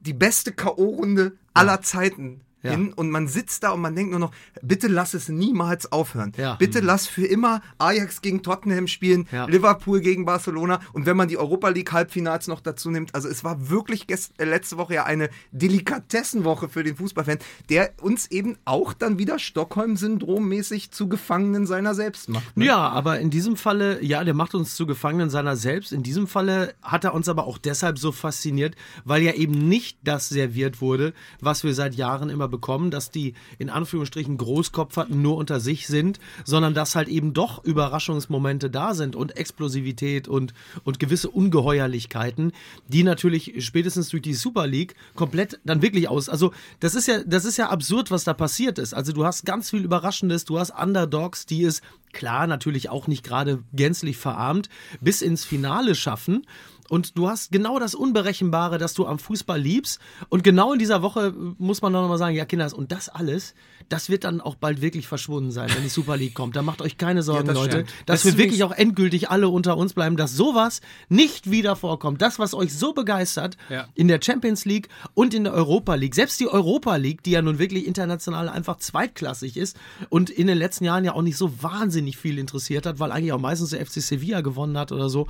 die 0.00 0.12
beste 0.12 0.52
K.O.-Runde 0.52 1.32
aller 1.54 1.80
Zeiten 1.80 2.40
Ja. 2.62 2.70
hin 2.72 2.92
und 2.92 3.10
man 3.10 3.26
sitzt 3.28 3.62
da 3.64 3.70
und 3.70 3.80
man 3.80 3.94
denkt 3.96 4.10
nur 4.10 4.20
noch, 4.20 4.30
bitte 4.62 4.86
lass 4.88 5.14
es 5.14 5.28
niemals 5.28 5.90
aufhören. 5.90 6.32
Ja. 6.36 6.54
Bitte 6.54 6.80
lass 6.80 7.06
für 7.06 7.26
immer 7.26 7.60
Ajax 7.78 8.22
gegen 8.22 8.42
Tottenham 8.42 8.86
spielen, 8.86 9.26
Ja. 9.32 9.46
Liverpool 9.46 10.00
gegen 10.00 10.24
Barcelona 10.24 10.80
und 10.92 11.06
wenn 11.06 11.16
man 11.16 11.28
die 11.28 11.38
Europa 11.38 11.68
League 11.70 11.92
Halbfinals 11.92 12.46
noch 12.48 12.60
dazu 12.60 12.90
nimmt, 12.90 13.14
also 13.14 13.28
es 13.28 13.42
war 13.44 13.68
wirklich 13.70 14.06
gest 14.06 14.32
äh, 14.38 14.44
letzte 14.44 14.76
Woche 14.76 14.94
ja 14.94 15.04
eine 15.04 15.28
Delikatessenwoche 15.50 16.68
für 16.68 16.82
den 16.84 16.96
Fußballfan, 16.96 17.38
der 17.68 17.92
uns 18.00 18.30
eben 18.30 18.56
auch 18.64 18.92
dann 18.92 19.18
wieder 19.18 19.38
Stockholm-Syndrom-mäßig 19.38 20.90
zu 20.90 21.08
Gefangenen 21.08 21.66
seiner 21.66 21.94
selbst 21.94 22.28
macht. 22.28 22.56
ne? 22.56 22.66
Ja, 22.66 22.76
aber 22.88 23.20
in 23.20 23.30
diesem 23.30 23.56
Falle, 23.56 24.02
ja, 24.02 24.22
der 24.24 24.34
macht 24.34 24.54
uns 24.54 24.74
zu 24.74 24.86
Gefangenen 24.86 25.30
seiner 25.30 25.56
selbst. 25.56 25.92
In 25.92 26.02
diesem 26.02 26.26
Falle 26.26 26.74
hat 26.82 27.04
er 27.04 27.14
uns 27.14 27.28
aber 27.28 27.46
auch 27.46 27.58
deshalb 27.58 27.98
so 27.98 28.12
fasziniert, 28.12 28.76
weil 29.04 29.22
ja 29.22 29.32
eben 29.32 29.52
nicht 29.68 29.98
das 30.04 30.28
serviert 30.28 30.80
wurde, 30.80 31.12
was 31.40 31.64
wir 31.64 31.74
seit 31.74 31.94
Jahren 31.94 32.30
immer 32.30 32.48
bekommen, 32.52 32.92
dass 32.92 33.10
die 33.10 33.34
in 33.58 33.68
Anführungsstrichen 33.68 34.36
Großkopferten 34.36 35.20
nur 35.20 35.36
unter 35.36 35.58
sich 35.58 35.88
sind, 35.88 36.20
sondern 36.44 36.74
dass 36.74 36.94
halt 36.94 37.08
eben 37.08 37.34
doch 37.34 37.64
Überraschungsmomente 37.64 38.70
da 38.70 38.94
sind 38.94 39.16
und 39.16 39.36
Explosivität 39.36 40.28
und, 40.28 40.54
und 40.84 41.00
gewisse 41.00 41.28
Ungeheuerlichkeiten, 41.30 42.52
die 42.86 43.02
natürlich 43.02 43.64
spätestens 43.66 44.10
durch 44.10 44.22
die 44.22 44.34
Super 44.34 44.68
League 44.68 44.94
komplett 45.16 45.58
dann 45.64 45.82
wirklich 45.82 46.08
aus. 46.08 46.28
Also, 46.28 46.52
das 46.78 46.94
ist 46.94 47.08
ja, 47.08 47.24
das 47.26 47.44
ist 47.44 47.56
ja 47.56 47.70
absurd, 47.70 48.12
was 48.12 48.22
da 48.22 48.34
passiert 48.34 48.78
ist. 48.78 48.94
Also, 48.94 49.12
du 49.12 49.24
hast 49.24 49.44
ganz 49.44 49.70
viel 49.70 49.82
Überraschendes, 49.82 50.44
du 50.44 50.60
hast 50.60 50.70
Underdogs, 50.70 51.46
die 51.46 51.64
es 51.64 51.82
klar 52.12 52.46
natürlich 52.46 52.90
auch 52.90 53.06
nicht 53.06 53.24
gerade 53.24 53.62
gänzlich 53.72 54.16
verarmt, 54.16 54.68
bis 55.00 55.22
ins 55.22 55.44
Finale 55.44 55.94
schaffen. 55.94 56.46
Und 56.92 57.16
du 57.16 57.26
hast 57.26 57.50
genau 57.50 57.78
das 57.78 57.94
Unberechenbare, 57.94 58.76
das 58.76 58.92
du 58.92 59.06
am 59.06 59.18
Fußball 59.18 59.58
liebst. 59.58 59.98
Und 60.28 60.44
genau 60.44 60.74
in 60.74 60.78
dieser 60.78 61.00
Woche 61.00 61.32
muss 61.56 61.80
man 61.80 61.90
doch 61.90 62.02
nochmal 62.02 62.18
sagen, 62.18 62.36
ja, 62.36 62.44
Kinders, 62.44 62.74
und 62.74 62.92
das 62.92 63.08
alles, 63.08 63.54
das 63.88 64.10
wird 64.10 64.24
dann 64.24 64.42
auch 64.42 64.56
bald 64.56 64.82
wirklich 64.82 65.06
verschwunden 65.08 65.52
sein, 65.52 65.70
wenn 65.74 65.84
die 65.84 65.88
Super 65.88 66.18
League 66.18 66.34
kommt. 66.34 66.54
Da 66.54 66.60
macht 66.60 66.82
euch 66.82 66.98
keine 66.98 67.22
Sorgen, 67.22 67.46
das 67.46 67.56
Leute, 67.56 67.70
stimmt. 67.86 67.90
dass 68.04 68.26
wir 68.26 68.36
wirklich 68.36 68.62
auch 68.62 68.72
endgültig 68.72 69.30
alle 69.30 69.48
unter 69.48 69.78
uns 69.78 69.94
bleiben, 69.94 70.18
dass 70.18 70.36
sowas 70.36 70.82
nicht 71.08 71.50
wieder 71.50 71.76
vorkommt. 71.76 72.20
Das, 72.20 72.38
was 72.38 72.52
euch 72.52 72.74
so 72.76 72.92
begeistert 72.92 73.56
Ja. 73.70 73.88
in 73.94 74.06
der 74.06 74.20
Champions 74.22 74.66
League 74.66 74.90
und 75.14 75.32
in 75.32 75.44
der 75.44 75.54
Europa 75.54 75.94
League, 75.94 76.14
selbst 76.14 76.40
die 76.40 76.48
Europa 76.48 76.96
League, 76.96 77.22
die 77.22 77.30
ja 77.30 77.40
nun 77.40 77.58
wirklich 77.58 77.86
international 77.86 78.50
einfach 78.50 78.76
zweitklassig 78.76 79.56
ist 79.56 79.78
und 80.10 80.28
in 80.28 80.46
den 80.46 80.58
letzten 80.58 80.84
Jahren 80.84 81.06
ja 81.06 81.14
auch 81.14 81.22
nicht 81.22 81.38
so 81.38 81.62
wahnsinnig 81.62 82.18
viel 82.18 82.38
interessiert 82.38 82.84
hat, 82.84 83.00
weil 83.00 83.12
eigentlich 83.12 83.32
auch 83.32 83.40
meistens 83.40 83.70
der 83.70 83.80
FC 83.86 84.02
Sevilla 84.02 84.42
gewonnen 84.42 84.76
hat 84.76 84.92
oder 84.92 85.08
so 85.08 85.26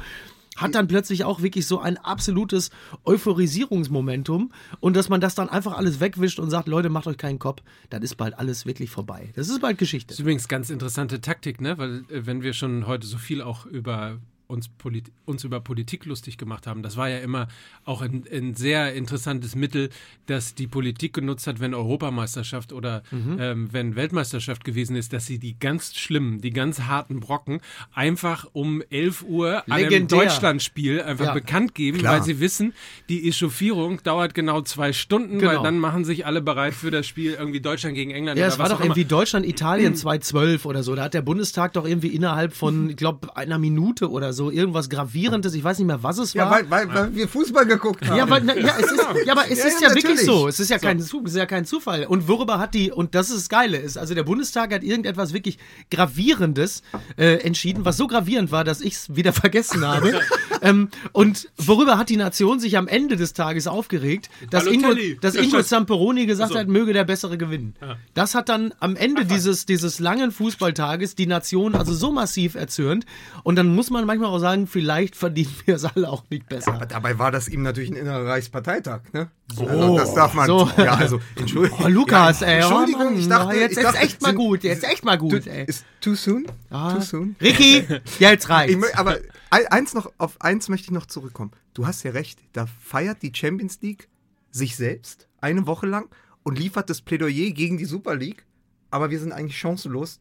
hat 0.56 0.74
dann 0.74 0.86
plötzlich 0.86 1.24
auch 1.24 1.42
wirklich 1.42 1.66
so 1.66 1.80
ein 1.80 1.96
absolutes 1.96 2.70
Euphorisierungsmomentum 3.04 4.52
und 4.80 4.96
dass 4.96 5.08
man 5.08 5.20
das 5.20 5.34
dann 5.34 5.48
einfach 5.48 5.76
alles 5.76 6.00
wegwischt 6.00 6.38
und 6.38 6.50
sagt, 6.50 6.68
Leute, 6.68 6.90
macht 6.90 7.06
euch 7.06 7.16
keinen 7.16 7.38
Kopf, 7.38 7.62
dann 7.90 8.02
ist 8.02 8.16
bald 8.16 8.38
alles 8.38 8.66
wirklich 8.66 8.90
vorbei. 8.90 9.32
Das 9.34 9.48
ist 9.48 9.60
bald 9.60 9.78
Geschichte. 9.78 10.08
Das 10.08 10.16
ist 10.16 10.20
übrigens 10.20 10.48
ganz 10.48 10.70
interessante 10.70 11.20
Taktik, 11.20 11.60
ne? 11.60 11.78
Weil 11.78 12.04
äh, 12.10 12.26
wenn 12.26 12.42
wir 12.42 12.52
schon 12.52 12.86
heute 12.86 13.06
so 13.06 13.18
viel 13.18 13.40
auch 13.40 13.66
über 13.66 14.18
uns, 14.52 14.68
Polit 14.68 15.10
uns 15.24 15.42
über 15.44 15.60
Politik 15.60 16.04
lustig 16.04 16.38
gemacht 16.38 16.66
haben, 16.66 16.82
das 16.82 16.96
war 16.96 17.08
ja 17.08 17.18
immer 17.18 17.48
auch 17.84 18.02
ein, 18.02 18.24
ein 18.32 18.54
sehr 18.54 18.94
interessantes 18.94 19.56
Mittel, 19.56 19.88
das 20.26 20.54
die 20.54 20.66
Politik 20.66 21.14
genutzt 21.14 21.46
hat, 21.46 21.58
wenn 21.58 21.74
Europameisterschaft 21.74 22.72
oder 22.72 23.02
Mhm. 23.10 23.36
ähm, 23.40 23.68
wenn 23.72 23.96
Weltmeisterschaft 23.96 24.64
gewesen 24.64 24.94
ist, 24.96 25.12
dass 25.12 25.26
sie 25.26 25.38
die 25.38 25.58
ganz 25.58 25.94
schlimmen, 25.94 26.40
die 26.40 26.50
ganz 26.50 26.82
harten 26.82 27.20
Brocken 27.20 27.60
einfach 27.94 28.46
um 28.52 28.82
11 28.90 29.22
Uhr 29.22 29.64
an 29.66 29.72
einem. 29.72 30.06
Deutschlandspiel 30.08 31.00
einfach 31.02 31.26
Ja. 31.26 31.32
bekannt 31.34 31.74
geben, 31.74 31.98
Klar. 31.98 32.14
weil 32.14 32.22
sie 32.22 32.38
wissen, 32.40 32.74
die 33.08 33.28
Echauffierung 33.28 34.02
dauert 34.02 34.34
genau 34.34 34.60
zwei 34.62 34.92
Stunden, 34.92 35.40
weil 35.40 35.50
Genau. 35.50 35.62
dann 35.62 35.78
machen 35.78 36.04
sich 36.04 36.26
alle 36.26 36.42
bereit 36.42 36.74
für 36.74 36.90
das 36.90 37.06
Spiel 37.06 37.32
irgendwie 37.34 37.60
Deutschland 37.60 37.94
gegen 37.94 38.10
England 38.10 38.38
Ja, 38.38 38.46
es 38.46 38.58
war 38.58 38.68
doch 38.68 38.80
irgendwie 38.80 39.04
Deutschland, 39.04 39.46
Italien 39.46 39.94
2012 39.94 40.64
oder 40.66 40.82
so. 40.82 40.94
Da 40.94 41.04
hat 41.04 41.14
der 41.14 41.22
Bundestag 41.22 41.72
doch 41.72 41.86
irgendwie 41.86 42.08
innerhalb 42.08 42.52
von, 42.52 42.90
ich 42.90 42.96
glaube, 42.96 43.34
einer 43.36 43.58
Minute 43.58 44.10
oder 44.10 44.32
so 44.32 44.41
irgendwas 44.50 44.90
Gravierendes, 44.90 45.54
ich 45.54 45.62
weiß 45.64 45.78
nicht 45.78 45.86
mehr, 45.86 46.02
was 46.02 46.18
es 46.18 46.34
war. 46.34 46.44
Ja, 46.44 46.50
weil, 46.50 46.70
weil, 46.70 46.94
weil 46.94 47.14
wir 47.14 47.28
Fußball 47.28 47.66
geguckt 47.66 48.06
haben. 48.08 48.16
Ja, 48.16 48.28
weil, 48.28 48.42
na, 48.44 48.56
ja, 48.56 48.74
es 48.78 48.90
ist, 48.90 49.00
ja, 49.26 49.32
aber 49.32 49.50
es 49.50 49.58
Ja, 49.58 49.64
ist 49.66 49.80
ja, 49.80 49.88
ja, 49.90 49.94
wirklich 49.94 50.20
so. 50.20 50.48
Es 50.48 50.58
ist 50.60 50.70
ja, 50.70 50.78
kein, 50.78 51.00
Zu- 51.00 51.22
es 51.24 51.32
ist 51.32 51.36
ja 51.38 51.46
kein 51.46 51.64
Zufall. 51.64 52.04
Und 52.06 52.28
worüber 52.28 52.58
hat 52.58 52.74
die, 52.74 52.90
und 52.90 53.14
das 53.14 53.30
ist 53.30 53.36
das 53.38 53.48
Geile, 53.48 53.76
ist, 53.78 53.96
also 53.98 54.14
der 54.14 54.22
Bundestag 54.24 54.72
hat 54.74 54.82
irgendetwas 54.82 55.32
wirklich 55.32 55.58
Gravierendes 55.90 56.82
äh, 57.16 57.34
entschieden, 57.44 57.84
was 57.84 57.96
so 57.96 58.06
gravierend 58.06 58.50
war, 58.50 58.64
dass 58.64 58.80
ich 58.80 58.94
es 58.94 59.14
wieder 59.16 59.32
vergessen 59.42 59.86
habe. 59.86 60.20
ähm, 60.62 60.88
und 61.12 61.48
worüber 61.58 61.98
hat 61.98 62.08
die 62.08 62.16
Nation 62.16 62.58
sich 62.60 62.76
am 62.76 62.88
Ende 62.88 63.16
des 63.16 63.32
Tages 63.34 63.66
aufgeregt, 63.66 64.30
dass 64.50 64.66
Ingo, 64.66 64.94
dass 65.20 65.34
Ja, 65.34 65.42
Ingo. 65.42 65.62
Zamperoni 65.62 66.26
gesagt 66.26 66.52
so. 66.52 66.58
hat, 66.58 66.68
möge 66.68 66.92
der 66.92 67.04
Bessere 67.04 67.38
gewinnen. 67.38 67.74
Das 68.14 68.34
hat 68.34 68.48
dann 68.48 68.74
am 68.80 68.96
Ende 68.96 69.24
dieses, 69.24 69.66
dieses 69.66 69.98
langen 70.00 70.32
Fußballtages 70.32 71.14
die 71.14 71.26
Nation 71.26 71.74
also 71.74 71.92
so 71.94 72.10
massiv 72.10 72.54
erzürnt. 72.54 73.04
Und 73.42 73.56
dann 73.56 73.74
muss 73.74 73.90
man 73.90 74.04
manchmal 74.06 74.30
auch 74.32 74.38
sagen, 74.38 74.66
vielleicht 74.66 75.14
verdienen 75.16 75.52
wir 75.64 75.76
es 75.76 75.84
alle 75.84 76.08
auch 76.08 76.24
nicht 76.30 76.48
besser. 76.48 76.74
Aber 76.74 76.86
dabei 76.86 77.18
war 77.18 77.30
das 77.30 77.48
ihm 77.48 77.62
natürlich 77.62 77.90
ein 77.90 77.96
innerer 77.96 78.26
Reichsparteitag, 78.26 79.02
ne? 79.12 79.30
Also, 79.58 79.96
das 79.96 80.14
darf 80.14 80.34
man. 80.34 80.46
so. 80.46 80.68
Ja, 80.78 80.94
also, 80.94 81.20
Entschuldigung. 81.36 81.78
Oh, 81.84 81.88
Lukas, 81.88 82.40
ja, 82.40 82.46
ey, 82.48 82.60
Entschuldigung, 82.62 83.00
oh 83.02 83.10
Mann, 83.10 83.18
ich 83.18 83.28
dachte, 83.28 83.56
jetzt 83.56 83.72
ich 83.72 83.78
ist 83.78 83.84
dachte, 83.84 83.98
echt 83.98 84.22
mal 84.22 84.34
gut, 84.34 84.64
jetzt 84.64 84.84
echt 84.84 85.04
mal 85.04 85.18
gut, 85.18 85.46
ey. 85.46 85.64
Ist 85.66 85.84
too 86.00 86.14
soon? 86.14 86.46
Ah. 86.70 86.94
Too 86.94 87.00
soon? 87.02 87.36
Ricky, 87.40 87.84
jetzt 88.18 88.44
Ich, 88.44 88.50
reicht's. 88.50 88.76
mö- 88.76 88.94
aber 88.96 89.18
ein- 89.50 89.66
eins 89.68 89.94
noch, 89.94 90.10
auf 90.18 90.40
eins 90.40 90.68
möchte 90.68 90.86
ich 90.86 90.90
noch 90.92 91.06
zurückkommen. 91.06 91.50
Du 91.74 91.86
hast 91.86 92.02
ja 92.02 92.10
recht, 92.12 92.40
da 92.52 92.66
feiert 92.80 93.22
die 93.22 93.32
Champions 93.34 93.78
League 93.82 94.08
sich 94.50 94.76
selbst 94.76 95.28
eine 95.40 95.66
Woche 95.66 95.86
lang 95.86 96.08
und 96.42 96.58
liefert 96.58 96.90
das 96.90 97.00
Plädoyer 97.02 97.50
gegen 97.52 97.78
die 97.78 97.84
Super 97.84 98.16
League, 98.16 98.44
aber 98.90 99.10
wir 99.10 99.18
sind 99.20 99.32
eigentlich 99.32 99.58
chancenlos, 99.58 100.20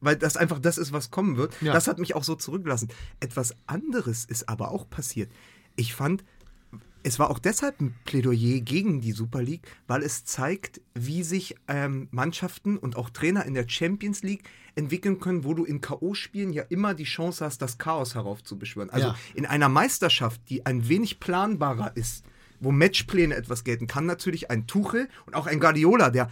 weil 0.00 0.16
das 0.16 0.36
einfach 0.36 0.58
das 0.58 0.78
ist, 0.78 0.92
was 0.92 1.10
kommen 1.10 1.36
wird. 1.36 1.54
Ja. 1.60 1.72
Das 1.72 1.88
hat 1.88 1.98
mich 1.98 2.14
auch 2.14 2.24
so 2.24 2.34
zurückgelassen. 2.34 2.88
Etwas 3.20 3.54
anderes 3.66 4.24
ist 4.24 4.48
aber 4.48 4.70
auch 4.70 4.88
passiert. 4.88 5.30
Ich 5.76 5.94
fand, 5.94 6.24
es 7.02 7.18
war 7.18 7.30
auch 7.30 7.38
deshalb 7.38 7.80
ein 7.80 7.94
Plädoyer 8.04 8.60
gegen 8.60 9.00
die 9.00 9.12
Super 9.12 9.42
League, 9.42 9.66
weil 9.86 10.02
es 10.02 10.24
zeigt, 10.24 10.80
wie 10.94 11.22
sich 11.22 11.56
ähm, 11.68 12.08
Mannschaften 12.12 12.78
und 12.78 12.96
auch 12.96 13.10
Trainer 13.10 13.44
in 13.44 13.54
der 13.54 13.68
Champions 13.68 14.22
League 14.22 14.44
entwickeln 14.74 15.18
können, 15.20 15.44
wo 15.44 15.52
du 15.54 15.64
in 15.64 15.80
K.O.-Spielen 15.80 16.52
ja 16.52 16.62
immer 16.68 16.94
die 16.94 17.04
Chance 17.04 17.44
hast, 17.44 17.60
das 17.60 17.78
Chaos 17.78 18.14
heraufzubeschwören. 18.14 18.90
Also 18.90 19.08
Ja. 19.08 19.16
in 19.34 19.46
einer 19.46 19.68
Meisterschaft, 19.68 20.40
die 20.48 20.64
ein 20.64 20.88
wenig 20.88 21.20
planbarer 21.20 21.96
ist, 21.96 22.24
wo 22.60 22.70
Matchpläne 22.70 23.34
etwas 23.34 23.64
gelten, 23.64 23.86
kann 23.88 24.06
natürlich 24.06 24.50
ein 24.50 24.66
Tuchel 24.68 25.08
und 25.26 25.34
auch 25.34 25.46
ein 25.48 25.58
Guardiola, 25.60 26.10
der 26.10 26.30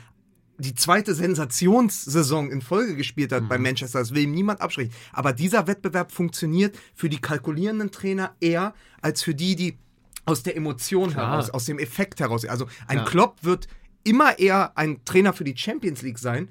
die 0.60 0.74
zweite 0.74 1.14
Sensationssaison 1.14 2.50
in 2.50 2.62
Folge 2.62 2.94
gespielt 2.96 3.32
hat 3.32 3.48
bei 3.48 3.58
Manchester, 3.58 3.98
das 3.98 4.14
will 4.14 4.24
ihm 4.24 4.32
niemand 4.32 4.60
absprechen. 4.60 4.92
Aber 5.12 5.32
dieser 5.32 5.66
Wettbewerb 5.66 6.12
funktioniert 6.12 6.76
für 6.94 7.08
die 7.08 7.20
kalkulierenden 7.20 7.90
Trainer 7.90 8.34
eher 8.40 8.74
als 9.02 9.22
für 9.22 9.34
die, 9.34 9.56
die 9.56 9.78
aus 10.26 10.42
der 10.42 10.56
Emotion 10.56 11.10
Klar. 11.10 11.30
heraus, 11.30 11.50
aus 11.50 11.64
dem 11.64 11.78
Effekt 11.78 12.20
heraus. 12.20 12.44
Also 12.44 12.66
ein 12.86 12.98
Ja. 12.98 13.04
Klopp 13.04 13.42
wird 13.42 13.68
immer 14.04 14.38
eher 14.38 14.76
ein 14.76 15.04
Trainer 15.04 15.32
für 15.32 15.44
die 15.44 15.56
Champions 15.56 16.02
League 16.02 16.18
sein, 16.18 16.48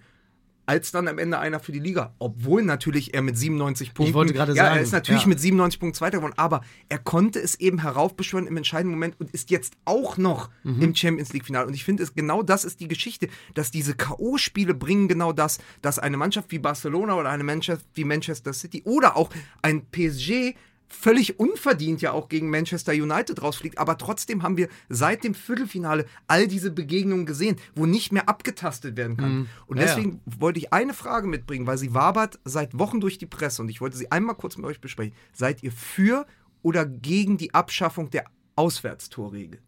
als 0.70 0.92
dann 0.92 1.08
am 1.08 1.18
Ende 1.18 1.40
einer 1.40 1.60
für 1.60 1.72
die 1.72 1.80
Liga. 1.80 2.14
Obwohl 2.20 2.62
natürlich 2.62 3.16
er 3.16 3.24
mit 3.24 3.36
97 3.36 3.96
Punkten. 3.96 4.14
wollte 4.14 4.34
gerade 4.34 4.54
ja, 4.54 4.66
sagen, 4.66 4.76
er 4.78 4.84
ist 4.84 4.92
natürlich 4.92 5.24
ja. 5.24 5.30
mit 5.30 5.40
97 5.40 5.80
Punkten 5.80 5.98
Zweiter 5.98 6.18
geworden, 6.18 6.36
aber 6.38 6.62
er 6.90 7.00
konnte 7.00 7.40
es 7.40 7.56
eben 7.60 7.82
heraufbeschwören 7.82 8.46
im 8.46 8.56
entscheidenden 8.56 8.92
Moment 8.92 9.20
und 9.20 9.32
ist 9.32 9.50
jetzt 9.50 9.74
auch 9.86 10.18
noch 10.18 10.52
Mhm. 10.62 10.82
im 10.84 10.96
Champions 10.96 11.34
League-Finale. 11.34 11.66
Und 11.66 11.74
ich 11.74 11.84
finde, 11.84 12.04
es 12.04 12.14
genau 12.14 12.44
das 12.44 12.66
ist 12.66 12.82
die 12.82 12.88
Geschichte, 12.88 13.30
dass 13.56 13.72
diese 13.72 13.96
K.O.-Spiele 13.96 14.76
bringen 14.76 15.08
genau 15.08 15.34
das, 15.34 15.58
dass 15.82 15.98
eine 15.98 16.18
Mannschaft 16.18 16.52
wie 16.52 16.60
Barcelona 16.60 17.16
oder 17.16 17.30
eine 17.30 17.44
Mannschaft 17.44 17.88
wie 17.96 18.04
Manchester 18.04 18.54
City 18.54 18.84
oder 18.86 19.18
auch 19.18 19.32
ein 19.64 19.88
PSG 19.88 20.54
völlig 20.90 21.40
unverdient 21.40 22.02
ja 22.02 22.12
auch 22.12 22.30
gegen 22.30 22.50
Manchester 22.50 22.92
United 22.92 23.42
rausfliegt, 23.42 23.78
aber 23.78 23.98
trotzdem 23.98 24.44
haben 24.44 24.58
wir 24.58 24.68
seit 24.90 25.24
dem 25.24 25.34
Viertelfinale 25.34 26.06
all 26.28 26.48
diese 26.48 26.72
Begegnungen 26.72 27.26
gesehen, 27.26 27.58
wo 27.76 27.86
nicht 27.86 28.12
mehr 28.12 28.28
abgetastet 28.28 28.98
werden 28.98 29.16
kann. 29.16 29.50
Und 29.68 29.78
Ja, 29.78 29.86
ja. 29.86 29.96
deswegen 29.96 30.22
wollte 30.26 30.60
ich 30.60 30.74
eine 30.74 30.94
Frage 30.94 31.28
mitbringen, 31.28 31.68
weil 31.68 31.78
sie 31.78 31.94
wabert 31.94 32.40
seit 32.44 32.78
Wochen 32.78 33.00
durch 33.00 33.18
die 33.18 33.28
Presse 33.28 33.62
und 33.62 33.70
ich 33.70 33.82
wollte 33.82 33.98
sie 33.98 34.12
einmal 34.12 34.36
kurz 34.36 34.58
mit 34.58 34.66
euch 34.66 34.82
besprechen. 34.82 35.14
Seid 35.32 35.64
ihr 35.64 35.72
für 35.72 36.26
oder 36.62 36.86
gegen 36.86 37.38
die 37.38 37.54
Abschaffung 37.54 38.10
der 38.10 38.26
Auswärtstorregel? 38.56 39.60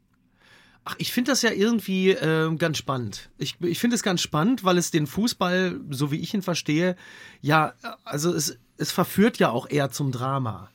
Ach, 0.83 0.95
ich 0.97 1.13
finde 1.13 1.31
das 1.31 1.43
ja 1.43 1.51
irgendwie 1.51 2.09
ähm, 2.09 2.57
ganz 2.57 2.77
spannend. 2.79 3.29
Ich, 3.37 3.61
ich 3.61 3.77
finde 3.77 3.95
es 3.95 4.01
ganz 4.01 4.21
spannend, 4.21 4.63
weil 4.63 4.79
es 4.79 4.89
den 4.89 5.05
Fußball, 5.05 5.79
so 5.91 6.11
wie 6.11 6.19
ich 6.19 6.33
ihn 6.33 6.41
verstehe, 6.41 6.95
ja, 7.39 7.73
äh, 7.83 7.89
also 8.03 8.33
es, 8.33 8.57
es 8.77 8.91
verführt 8.91 9.37
ja 9.37 9.51
auch 9.51 9.69
eher 9.69 9.91
zum 9.91 10.11
Drama. 10.11 10.71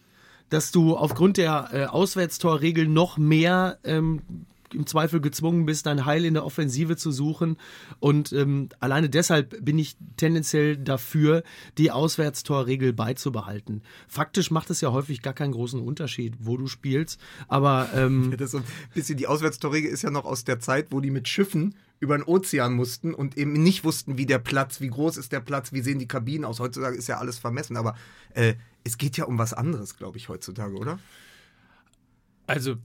Dass 0.49 0.71
du 0.71 0.97
aufgrund 0.97 1.37
der 1.39 1.69
äh, 1.73 1.85
Auswärtstorregel 1.87 2.87
noch 2.87 3.19
mehr 3.19 3.79
ähm, 3.85 4.23
im 4.75 4.87
Zweifel 4.87 5.21
gezwungen 5.21 5.67
bist, 5.67 5.87
dein 5.87 6.05
Heil 6.05 6.25
in 6.25 6.35
der 6.35 6.45
Offensive 6.45 6.97
zu 6.97 7.11
suchen. 7.11 7.57
Und 8.01 8.33
ähm, 8.33 8.69
alleine 8.81 9.09
deshalb 9.09 9.65
bin 9.65 9.79
ich 9.79 9.97
tendenziell 10.17 10.77
dafür, 10.77 11.43
die 11.79 11.91
Auswärtstorregel 11.91 12.93
beizubehalten. 12.93 13.83
Faktisch 14.09 14.51
macht 14.51 14.71
es 14.71 14.81
ja 14.81 14.93
häufig 14.93 15.23
gar 15.23 15.35
keinen 15.35 15.53
großen 15.53 15.81
Unterschied, 15.81 16.35
wo 16.41 16.57
du 16.57 16.67
spielst. 16.67 17.21
Aber 17.49 17.89
ähm, 17.95 18.35
Das 18.37 18.51
so 18.51 18.59
ein 18.59 18.65
bisschen 18.95 19.17
die 19.17 19.27
Auswärtstorregel 19.27 19.91
ist 19.91 20.03
ja 20.03 20.11
noch 20.11 20.25
aus 20.25 20.45
der 20.45 20.61
Zeit, 20.61 20.89
wo 20.91 21.01
die 21.01 21.11
mit 21.11 21.29
Schiffen 21.29 21.75
über 21.99 22.17
den 22.17 22.25
Ozean 22.25 22.75
mussten 22.75 23.15
und 23.15 23.39
eben 23.39 23.53
nicht 23.55 23.85
wussten, 23.85 24.19
wie 24.19 24.27
der 24.27 24.39
Platz, 24.39 24.81
wie 24.81 24.89
groß 24.89 25.17
ist 25.17 25.33
der 25.33 25.41
Platz, 25.41 25.73
wie 25.73 25.81
sehen 25.81 25.99
die 25.99 26.09
Kabinen 26.09 26.45
aus. 26.45 26.61
Heutzutage 26.61 26.97
ist 26.97 27.09
ja 27.09 27.19
alles 27.19 27.39
vermessen, 27.39 27.77
aber 27.77 27.97
äh, 28.35 28.55
es 28.85 28.99
geht 28.99 29.17
ja 29.17 29.25
um 29.25 29.39
was 29.39 29.55
anderes, 29.55 29.97
glaube 29.97 30.19
ich, 30.19 30.29
heutzutage, 30.29 30.77
oder? 30.77 30.99
Also, 32.47 32.77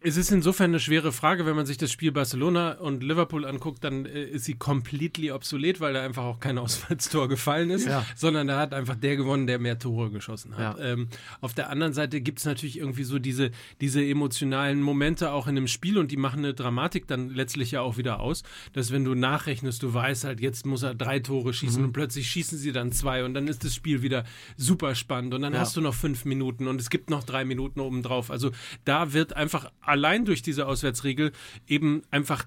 es 0.00 0.16
ist 0.16 0.30
insofern 0.30 0.70
eine 0.70 0.78
schwere 0.78 1.10
Frage, 1.10 1.44
wenn 1.44 1.56
man 1.56 1.66
sich 1.66 1.76
das 1.76 1.90
Spiel 1.90 2.12
Barcelona 2.12 2.74
und 2.78 3.02
Liverpool 3.02 3.44
anguckt, 3.44 3.82
dann 3.82 4.06
äh, 4.06 4.22
ist 4.24 4.44
sie 4.44 4.54
completely 4.54 5.32
obsolet, 5.32 5.80
weil 5.80 5.92
da 5.92 6.02
einfach 6.04 6.22
auch 6.22 6.38
kein 6.38 6.56
Auswärtstor 6.58 7.28
gefallen 7.28 7.70
ist, 7.70 7.86
Ja. 7.86 8.06
sondern 8.14 8.46
da 8.46 8.60
hat 8.60 8.74
einfach 8.74 8.94
der 8.94 9.16
gewonnen, 9.16 9.48
der 9.48 9.58
mehr 9.58 9.78
Tore 9.78 10.10
geschossen 10.10 10.56
hat. 10.56 10.78
Ja. 10.78 10.84
Ähm, 10.92 11.08
auf 11.40 11.52
der 11.52 11.70
anderen 11.70 11.92
Seite 11.94 12.20
gibt 12.20 12.38
es 12.38 12.44
natürlich 12.44 12.78
irgendwie 12.78 13.02
so 13.02 13.18
diese, 13.18 13.50
diese 13.80 14.04
emotionalen 14.04 14.80
Momente 14.82 15.32
auch 15.32 15.48
in 15.48 15.56
einem 15.56 15.66
Spiel 15.66 15.98
und 15.98 16.12
die 16.12 16.16
machen 16.16 16.38
eine 16.40 16.54
Dramatik 16.54 17.08
dann 17.08 17.30
letztlich 17.30 17.72
ja 17.72 17.80
auch 17.80 17.96
wieder 17.96 18.20
aus, 18.20 18.44
dass 18.74 18.92
wenn 18.92 19.04
du 19.04 19.16
nachrechnest, 19.16 19.82
du 19.82 19.92
weißt 19.92 20.22
halt, 20.24 20.40
jetzt 20.40 20.64
muss 20.64 20.84
er 20.84 20.94
drei 20.94 21.18
Tore 21.18 21.52
schießen 21.52 21.82
und 21.84 21.92
plötzlich 21.92 22.30
schießen 22.30 22.56
sie 22.56 22.70
dann 22.70 22.92
zwei 22.92 23.24
und 23.24 23.34
dann 23.34 23.48
ist 23.48 23.64
das 23.64 23.74
Spiel 23.74 24.00
wieder 24.02 24.22
super 24.56 24.94
spannend 24.94 25.34
und 25.34 25.42
dann 25.42 25.54
Ja. 25.54 25.58
hast 25.60 25.76
du 25.76 25.80
noch 25.80 25.94
fünf 25.94 26.24
Minuten 26.24 26.68
und 26.68 26.80
es 26.80 26.88
gibt 26.88 27.10
noch 27.10 27.24
drei 27.24 27.44
Minuten 27.44 27.80
obendrauf. 27.80 28.30
Also 28.30 28.52
da 28.84 29.12
wird 29.12 29.34
einfach 29.34 29.72
allein 29.98 30.24
durch 30.24 30.42
diese 30.42 30.66
Auswärtsregel 30.66 31.32
eben 31.66 32.02
einfach 32.10 32.46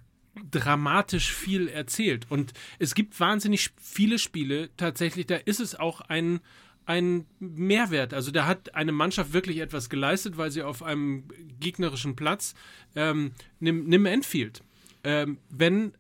dramatisch 0.50 1.34
viel 1.34 1.68
erzählt. 1.68 2.26
Und 2.30 2.54
es 2.80 2.96
gibt 2.96 3.20
wahnsinnig 3.20 3.72
viele 3.78 4.18
Spiele, 4.18 4.70
tatsächlich, 4.78 5.28
da 5.28 5.36
ist 5.36 5.60
es 5.60 5.76
auch 5.76 6.02
ein, 6.02 6.40
einen 6.86 7.26
Mehrwert. 7.40 8.14
Also 8.14 8.32
da 8.32 8.46
hat 8.46 8.74
eine 8.74 8.94
Mannschaft 8.94 9.34
wirklich 9.34 9.58
etwas 9.60 9.90
geleistet, 9.90 10.38
weil 10.38 10.50
sie 10.52 10.64
auf 10.64 10.84
einem 10.84 11.26
gegnerischen 11.60 12.16
Platz, 12.16 12.56
ähm, 12.96 13.32
nimm, 13.60 13.86
nimm 13.86 14.06
Enfield, 14.06 14.64
ähm, 15.04 15.38
wenn 15.50 15.94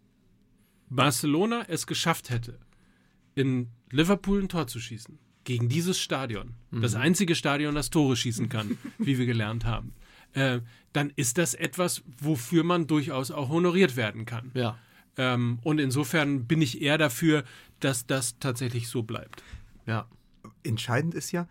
Barcelona 0.89 1.65
es 1.67 1.85
geschafft 1.85 2.29
hätte, 2.29 2.57
in 3.35 3.67
Liverpool 3.91 4.41
ein 4.41 4.49
Tor 4.49 4.67
zu 4.67 4.79
schießen, 4.79 5.19
gegen 5.43 5.67
dieses 5.67 5.99
Stadion, 5.99 6.53
mhm. 6.71 6.81
das 6.81 6.95
einzige 6.95 7.35
Stadion, 7.35 7.75
das 7.75 7.89
Tore 7.89 8.15
schießen 8.15 8.47
kann, 8.47 8.77
wie 8.97 9.17
wir 9.17 9.25
gelernt 9.25 9.65
haben, 9.65 9.93
äh, 10.33 10.59
dann 10.93 11.11
ist 11.15 11.37
das 11.37 11.53
etwas, 11.53 12.03
wofür 12.19 12.63
man 12.63 12.87
durchaus 12.87 13.31
auch 13.31 13.49
honoriert 13.49 13.95
werden 13.95 14.25
kann. 14.25 14.51
Ja. 14.53 14.77
Ähm, 15.17 15.59
und 15.63 15.79
insofern 15.79 16.45
bin 16.45 16.61
ich 16.61 16.81
eher 16.81 16.97
dafür, 16.97 17.43
dass 17.79 18.05
das 18.05 18.39
tatsächlich 18.39 18.87
so 18.87 19.03
bleibt. 19.03 19.43
Ja. 19.85 20.07
Entscheidend 20.63 21.13
ist 21.15 21.31
ja, 21.31 21.47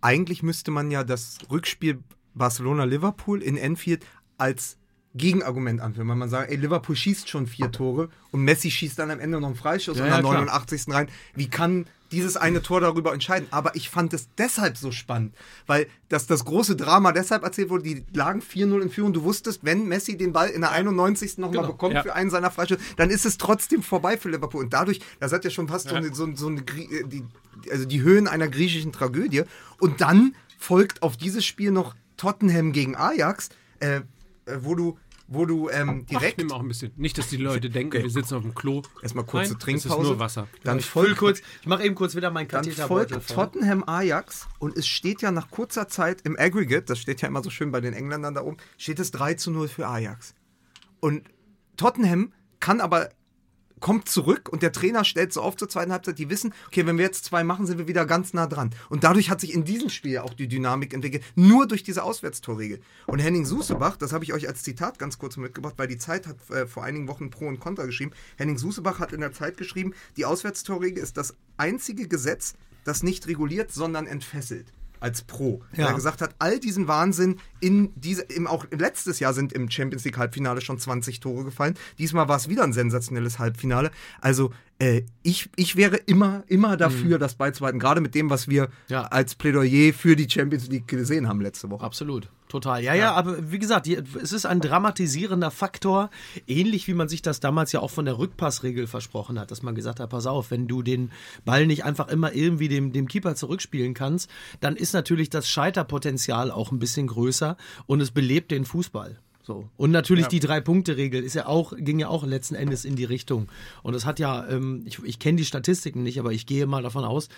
eigentlich 0.00 0.42
müsste 0.42 0.70
man 0.70 0.90
ja 0.90 1.04
das 1.04 1.38
Rückspiel 1.50 2.02
Barcelona-Liverpool 2.34 3.42
in 3.42 3.56
Enfield 3.56 4.04
als 4.38 4.78
Gegenargument 5.14 5.80
anführen, 5.80 6.08
weil 6.08 6.16
man 6.16 6.28
sagt, 6.28 6.50
ey, 6.50 6.56
Liverpool 6.56 6.94
schießt 6.94 7.28
schon 7.28 7.46
vier 7.46 7.72
Tore 7.72 8.10
und 8.32 8.42
Messi 8.42 8.70
schießt 8.70 8.98
dann 8.98 9.10
am 9.10 9.18
Ende 9.18 9.40
noch 9.40 9.48
einen 9.48 9.56
Freischuss 9.56 9.96
Ja, 9.96 10.04
und 10.04 10.10
ja, 10.10 10.16
am 10.16 10.22
klar. 10.22 10.34
89. 10.44 10.88
rein. 10.88 11.08
Wie 11.34 11.48
kann 11.48 11.86
dieses 12.12 12.36
eine 12.36 12.62
Tor 12.62 12.80
darüber 12.80 13.12
entscheiden? 13.12 13.48
Aber 13.50 13.74
ich 13.76 13.90
fand 13.90 14.12
es 14.14 14.28
deshalb 14.38 14.76
so 14.76 14.92
spannend, 14.92 15.34
weil 15.66 15.86
das, 16.08 16.26
das 16.26 16.44
große 16.44 16.76
Drama 16.76 17.12
deshalb 17.12 17.42
erzählt 17.42 17.68
wurde, 17.70 17.82
die 17.84 18.04
lagen 18.12 18.40
4-0 18.40 18.80
in 18.82 18.90
Führung. 18.90 19.12
Du 19.12 19.22
wusstest, 19.24 19.60
wenn 19.64 19.86
Messi 19.86 20.16
den 20.16 20.32
Ball 20.32 20.48
in 20.48 20.60
der 20.60 20.70
91. 20.72 21.38
nochmal 21.38 21.62
Genau. 21.62 21.72
bekommt 21.72 21.94
Ja. 21.94 22.02
für 22.02 22.14
einen 22.14 22.30
seiner 22.30 22.50
Freischüsse, 22.50 22.80
dann 22.96 23.10
ist 23.10 23.26
es 23.26 23.38
trotzdem 23.38 23.82
vorbei 23.82 24.16
für 24.16 24.28
Liverpool. 24.30 24.62
Und 24.64 24.72
dadurch, 24.72 25.00
das 25.20 25.32
hat 25.32 25.44
ja 25.44 25.50
schon 25.50 25.68
fast 25.68 25.88
so, 25.88 25.94
eine, 25.94 26.14
so, 26.14 26.28
so 26.34 26.46
eine, 26.48 26.62
Grie- 26.62 26.88
äh, 26.92 27.04
die, 27.06 27.24
also 27.70 27.84
die 27.84 28.02
Höhen 28.02 28.28
einer 28.28 28.48
griechischen 28.48 28.92
Tragödie. 28.92 29.42
Und 29.80 30.00
dann 30.00 30.34
folgt 30.58 31.02
auf 31.02 31.16
dieses 31.16 31.44
Spiel 31.44 31.70
noch 31.70 31.94
Tottenham 32.16 32.72
gegen 32.72 32.96
Ajax, 32.96 33.50
äh, 33.80 33.96
äh, 33.96 34.02
wo 34.60 34.74
du, 34.74 34.98
wo 35.28 35.44
du 35.44 35.68
ähm, 35.70 36.00
Ich 36.00 36.06
direkt 36.06 36.38
nehme 36.38 36.52
auch 36.54 36.60
ein 36.60 36.68
bisschen. 36.68 36.92
Nicht, 36.96 37.18
dass 37.18 37.28
die 37.28 37.36
Leute 37.36 37.68
denken, 37.70 37.96
Okay. 37.96 38.02
wir 38.04 38.10
sitzen 38.10 38.34
auf 38.36 38.42
dem 38.42 38.54
Klo. 38.54 38.82
Erstmal 39.02 39.24
kurze 39.24 39.52
Nein, 39.52 39.58
Trinkpause. 39.60 39.88
Es 39.94 39.98
ist 40.02 40.02
nur 40.08 40.18
Wasser. 40.18 40.48
dann 40.62 40.78
ich 40.78 40.86
folgt, 40.86 41.16
kurz, 41.16 41.40
ich 41.60 41.66
mache 41.66 41.84
eben 41.84 41.94
kurz 41.94 42.14
wieder 42.14 42.30
meinen 42.30 42.48
dann 42.48 42.62
Katheterbeutel 42.64 43.20
folgt. 43.20 43.54
Tottenham 43.54 43.84
Ajax 43.86 44.46
und 44.58 44.76
es 44.76 44.86
steht 44.86 45.22
ja 45.22 45.30
nach 45.30 45.50
kurzer 45.50 45.88
Zeit 45.88 46.20
im 46.22 46.38
Aggregate, 46.38 46.84
das 46.86 46.98
steht 46.98 47.20
ja 47.22 47.28
immer 47.28 47.42
so 47.42 47.50
schön 47.50 47.72
bei 47.72 47.80
den 47.80 47.92
Engländern 47.94 48.34
da 48.34 48.42
oben, 48.42 48.56
steht 48.78 48.98
es 49.00 49.10
3 49.10 49.34
zu 49.34 49.50
0 49.50 49.68
für 49.68 49.86
Ajax. 49.88 50.34
Und 51.00 51.28
Tottenham 51.76 52.32
kann 52.60 52.80
aber 52.80 53.10
kommt 53.80 54.08
zurück 54.08 54.48
und 54.48 54.62
der 54.62 54.72
Trainer 54.72 55.04
stellt 55.04 55.32
so 55.32 55.42
auf 55.42 55.56
zur 55.56 55.68
zweiten 55.68 55.92
Halbzeit, 55.92 56.18
die 56.18 56.30
wissen, 56.30 56.54
okay, 56.66 56.86
wenn 56.86 56.96
wir 56.98 57.04
jetzt 57.04 57.24
zwei 57.24 57.44
machen, 57.44 57.66
sind 57.66 57.78
wir 57.78 57.88
wieder 57.88 58.06
ganz 58.06 58.32
nah 58.32 58.46
dran. 58.46 58.70
Und 58.88 59.04
dadurch 59.04 59.30
hat 59.30 59.40
sich 59.40 59.52
in 59.52 59.64
diesem 59.64 59.90
Spiel 59.90 60.18
auch 60.18 60.34
die 60.34 60.48
Dynamik 60.48 60.94
entwickelt, 60.94 61.22
nur 61.34 61.66
durch 61.66 61.82
diese 61.82 62.02
Auswärtstorregel. 62.02 62.80
Und 63.06 63.18
Henning 63.18 63.44
Susebach, 63.44 63.96
das 63.96 64.12
habe 64.12 64.24
ich 64.24 64.32
euch 64.32 64.48
als 64.48 64.62
Zitat 64.62 64.98
ganz 64.98 65.18
kurz 65.18 65.36
mitgebracht, 65.36 65.74
weil 65.76 65.88
die 65.88 65.98
Zeit 65.98 66.26
hat 66.26 66.36
äh, 66.50 66.66
vor 66.66 66.84
einigen 66.84 67.08
Wochen 67.08 67.30
Pro 67.30 67.46
und 67.46 67.60
Contra 67.60 67.84
geschrieben. 67.84 68.12
Henning 68.36 68.58
Susebach 68.58 68.98
hat 68.98 69.12
in 69.12 69.20
der 69.20 69.32
Zeit 69.32 69.56
geschrieben, 69.56 69.92
die 70.16 70.24
Auswärtstorregel 70.24 71.02
ist 71.02 71.16
das 71.16 71.34
einzige 71.56 72.08
Gesetz, 72.08 72.54
das 72.84 73.02
nicht 73.02 73.26
reguliert, 73.26 73.72
sondern 73.72 74.06
entfesselt. 74.06 74.72
Als 74.98 75.22
Pro. 75.22 75.62
Ja. 75.74 75.88
er 75.88 75.94
gesagt 75.94 76.22
hat, 76.22 76.34
all 76.38 76.58
diesen 76.58 76.88
Wahnsinn 76.88 77.38
in 77.60 77.90
diese, 77.96 78.22
im, 78.22 78.46
auch 78.46 78.66
letztes 78.70 79.18
Jahr 79.20 79.32
sind 79.34 79.52
im 79.52 79.70
Champions 79.70 80.04
League 80.04 80.18
Halbfinale 80.18 80.60
schon 80.60 80.78
20 80.78 81.20
Tore 81.20 81.44
gefallen. 81.44 81.74
Diesmal 81.98 82.28
war 82.28 82.36
es 82.36 82.48
wieder 82.48 82.64
ein 82.64 82.72
sensationelles 82.72 83.38
Halbfinale. 83.38 83.90
Also 84.20 84.52
äh, 84.78 85.02
ich, 85.22 85.48
ich 85.56 85.76
wäre 85.76 85.96
immer, 85.96 86.44
immer 86.48 86.76
dafür, 86.76 87.18
das 87.18 87.34
beizubehalten. 87.36 87.80
Gerade 87.80 88.00
mit 88.02 88.14
dem, 88.14 88.28
was 88.28 88.48
wir 88.48 88.68
Ja. 88.88 89.02
als 89.04 89.34
Plädoyer 89.34 89.92
für 89.94 90.16
die 90.16 90.28
Champions 90.28 90.68
League 90.68 90.86
gesehen 90.88 91.28
haben 91.28 91.40
letzte 91.40 91.70
Woche. 91.70 91.82
Absolut, 91.84 92.28
total. 92.48 92.82
Ja, 92.84 92.92
ja, 92.92 93.14
aber 93.14 93.50
wie 93.50 93.58
gesagt, 93.58 93.86
es 93.88 94.32
ist 94.32 94.44
ein 94.44 94.60
dramatisierender 94.60 95.50
Faktor, 95.50 96.10
ähnlich 96.46 96.86
wie 96.88 96.94
man 96.94 97.08
sich 97.08 97.22
das 97.22 97.40
damals 97.40 97.72
ja 97.72 97.80
auch 97.80 97.90
von 97.90 98.04
der 98.04 98.18
Rückpassregel 98.18 98.86
versprochen 98.86 99.40
hat, 99.40 99.50
dass 99.50 99.62
man 99.62 99.74
gesagt 99.74 99.98
hat, 99.98 100.10
pass 100.10 100.26
auf, 100.26 100.50
wenn 100.50 100.68
du 100.68 100.82
den 100.82 101.10
Ball 101.46 101.66
nicht 101.66 101.84
einfach 101.84 102.08
immer 102.08 102.34
irgendwie 102.34 102.68
dem, 102.68 102.92
dem 102.92 103.08
Keeper 103.08 103.34
zurückspielen 103.34 103.94
kannst, 103.94 104.28
dann 104.60 104.76
ist 104.76 104.92
natürlich 104.92 105.30
das 105.30 105.48
Scheiterpotenzial 105.48 106.50
auch 106.50 106.70
ein 106.70 106.78
bisschen 106.78 107.06
größer 107.06 107.45
und 107.86 108.00
es 108.00 108.10
belebt 108.10 108.50
den 108.50 108.64
Fußball. 108.64 109.18
So. 109.46 109.68
Und 109.76 109.92
natürlich 109.92 110.26
die 110.26 110.40
Drei-Punkte-Regel 110.40 111.22
ist 111.22 111.34
ja 111.34 111.46
auch, 111.46 111.72
ging 111.76 112.00
ja 112.00 112.08
auch 112.08 112.26
letzten 112.26 112.56
Endes 112.56 112.84
in 112.84 112.96
die 112.96 113.04
Richtung. 113.04 113.46
Und 113.84 113.94
es 113.94 114.04
hat 114.04 114.18
ja, 114.18 114.44
ähm, 114.48 114.82
ich, 114.86 114.98
ich 115.04 115.20
kenne 115.20 115.38
die 115.38 115.44
Statistiken 115.44 116.02
nicht, 116.02 116.18
aber 116.18 116.32
ich 116.32 116.46
gehe 116.46 116.66
mal 116.66 116.82
davon 116.82 117.04
aus, 117.04 117.28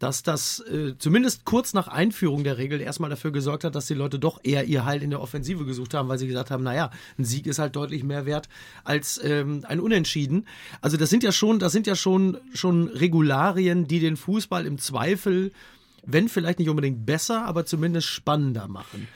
dass 0.00 0.24
das 0.24 0.58
äh, 0.58 0.98
zumindest 0.98 1.44
kurz 1.44 1.72
nach 1.72 1.86
Einführung 1.86 2.42
der 2.42 2.58
Regel 2.58 2.80
erstmal 2.80 3.10
dafür 3.10 3.30
gesorgt 3.30 3.62
hat, 3.62 3.76
dass 3.76 3.86
die 3.86 3.94
Leute 3.94 4.18
doch 4.18 4.40
eher 4.42 4.64
ihr 4.64 4.84
Heil 4.84 5.04
in 5.04 5.10
der 5.10 5.20
Offensive 5.20 5.64
gesucht 5.64 5.94
haben, 5.94 6.08
weil 6.08 6.18
sie 6.18 6.26
gesagt 6.26 6.50
haben, 6.50 6.64
naja, 6.64 6.90
ein 7.16 7.24
Sieg 7.24 7.46
ist 7.46 7.60
halt 7.60 7.76
deutlich 7.76 8.02
mehr 8.02 8.26
wert 8.26 8.48
als 8.82 9.20
ähm, 9.22 9.64
ein 9.68 9.78
Unentschieden. 9.78 10.48
Also 10.80 10.96
das 10.96 11.10
sind 11.10 11.22
ja 11.22 11.30
schon, 11.30 11.60
das 11.60 11.70
sind 11.70 11.86
ja 11.86 11.94
schon, 11.94 12.38
schon 12.52 12.88
Regularien, 12.88 13.86
die 13.86 14.00
den 14.00 14.16
Fußball 14.16 14.66
im 14.66 14.78
Zweifel, 14.78 15.52
wenn 16.04 16.28
vielleicht 16.28 16.58
nicht 16.58 16.68
unbedingt 16.68 17.06
besser, 17.06 17.44
aber 17.44 17.64
zumindest 17.64 18.08
spannender 18.08 18.66
machen. 18.66 19.06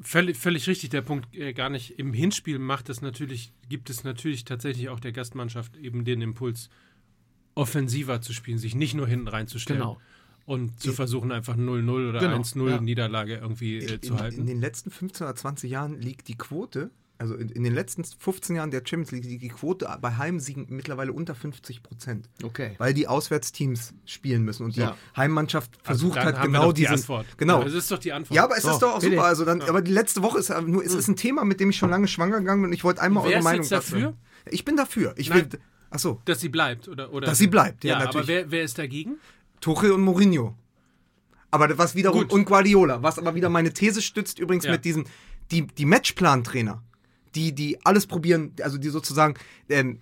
Völlig, 0.00 0.36
völlig 0.36 0.66
richtig, 0.68 0.90
der 0.90 1.02
Punkt 1.02 1.34
äh, 1.34 1.52
gar 1.52 1.70
nicht. 1.70 1.98
Im 1.98 2.12
Hinspiel 2.12 2.58
macht 2.58 2.88
es 2.88 3.02
natürlich, 3.02 3.52
gibt 3.68 3.90
es 3.90 4.04
natürlich 4.04 4.44
tatsächlich 4.44 4.88
auch 4.88 5.00
der 5.00 5.12
Gastmannschaft 5.12 5.76
eben 5.76 6.04
den 6.04 6.20
Impuls, 6.22 6.70
offensiver 7.54 8.20
zu 8.20 8.32
spielen, 8.32 8.58
sich 8.58 8.76
nicht 8.76 8.94
nur 8.94 9.08
hinten 9.08 9.28
reinzustellen. 9.28 9.82
Genau. 9.82 10.00
Und 10.46 10.80
zu 10.80 10.92
versuchen, 10.92 11.30
einfach 11.30 11.56
0-0 11.56 12.08
oder 12.08 12.20
Genau, 12.20 12.38
1-0 12.38 12.70
ja. 12.70 12.80
Niederlage 12.80 13.36
irgendwie 13.36 13.78
äh, 13.78 14.00
zu 14.00 14.14
in, 14.14 14.18
halten. 14.20 14.40
in 14.40 14.46
den 14.46 14.60
letzten 14.60 14.90
15 14.90 15.26
oder 15.26 15.34
20 15.34 15.70
Jahren 15.70 16.00
liegt 16.00 16.28
die 16.28 16.38
Quote, 16.38 16.90
also 17.18 17.34
in, 17.34 17.48
in 17.48 17.64
den 17.64 17.74
letzten 17.74 18.04
15 18.04 18.54
Jahren 18.56 18.70
der 18.70 18.78
Champions 18.84 19.10
League, 19.10 19.24
liegt 19.24 19.42
die 19.42 19.48
Quote 19.48 19.88
bei 20.00 20.16
Heimsiegen 20.16 20.66
mittlerweile 20.70 21.12
unter 21.12 21.34
50 21.34 21.82
Prozent. 21.82 22.28
Okay. 22.44 22.76
Weil 22.78 22.94
die 22.94 23.08
Auswärtsteams 23.08 23.92
spielen 24.04 24.44
müssen 24.44 24.64
und 24.64 24.76
die 24.76 24.80
Ja. 24.80 24.96
Heimmannschaft 25.16 25.78
Also 25.84 26.08
versucht 26.08 26.16
dann 26.18 26.26
haben 26.26 26.36
wir 26.36 26.42
genau 26.46 26.66
doch 26.66 26.72
die 26.72 26.82
dieses. 26.82 27.02
Antwort. 27.02 27.26
Genau. 27.36 27.58
Ja, 27.58 27.64
das 27.64 27.74
ist 27.74 27.90
doch 27.90 27.98
die 27.98 28.12
Antwort. 28.12 28.36
Ja, 28.36 28.44
aber 28.44 28.56
es 28.56 28.62
So, 28.62 28.70
ist 28.70 28.78
doch 28.82 28.94
auch 28.94 29.00
bitte. 29.00 29.16
super. 29.16 29.24
Also 29.26 29.44
dann, 29.44 29.62
Aber 29.62 29.82
die 29.82 29.92
letzte 29.92 30.22
Woche 30.22 30.38
ist 30.38 30.48
ja 30.48 30.60
nur, 30.60 30.84
es 30.84 30.94
ist 30.94 31.08
ein 31.08 31.16
Thema, 31.16 31.44
mit 31.44 31.58
dem 31.60 31.70
ich 31.70 31.76
schon 31.76 31.90
lange 31.90 32.06
schwanger 32.08 32.38
gegangen 32.38 32.62
bin 32.62 32.68
und 32.70 32.74
ich 32.74 32.84
wollte 32.84 33.02
einmal 33.02 33.24
Wer 33.24 33.30
eure 33.30 33.38
ist 33.40 33.44
Meinung 33.44 33.62
jetzt 33.62 33.72
dazu. 33.72 33.94
dafür? 33.96 34.14
Ich 34.50 34.64
bin 34.64 34.76
dafür. 34.76 35.14
Ich 35.16 35.30
will. 35.34 35.42
Nein. 35.50 35.60
Achso, 35.90 36.20
Dass 36.26 36.40
sie 36.40 36.50
bleibt, 36.50 36.86
oder? 36.86 37.12
oder 37.12 37.26
Dass 37.26 37.38
sie 37.38 37.46
bleibt, 37.48 37.82
ja, 37.82 37.94
ja 37.98 38.04
natürlich. 38.04 38.16
Aber 38.16 38.28
wer, 38.28 38.50
wer 38.50 38.62
ist 38.62 38.78
dagegen? 38.78 39.16
Tuchel 39.60 39.90
und 39.92 40.02
Mourinho. 40.02 40.54
Aber 41.50 41.76
was 41.78 41.94
wiederum, 41.94 42.20
Gut. 42.22 42.32
und 42.32 42.44
Guardiola, 42.44 43.02
was 43.02 43.18
aber 43.18 43.34
wieder 43.34 43.48
meine 43.48 43.72
These 43.72 44.02
stützt, 44.02 44.38
übrigens 44.38 44.66
Ja. 44.66 44.72
mit 44.72 44.84
diesem, 44.84 45.06
die, 45.50 45.66
die 45.66 45.86
Matchplan-Trainer, 45.86 46.82
die, 47.34 47.54
die 47.54 47.78
alles 47.84 48.06
probieren, 48.06 48.52
also 48.62 48.78
die 48.78 48.88
sozusagen 48.88 49.34
ähm, 49.68 49.98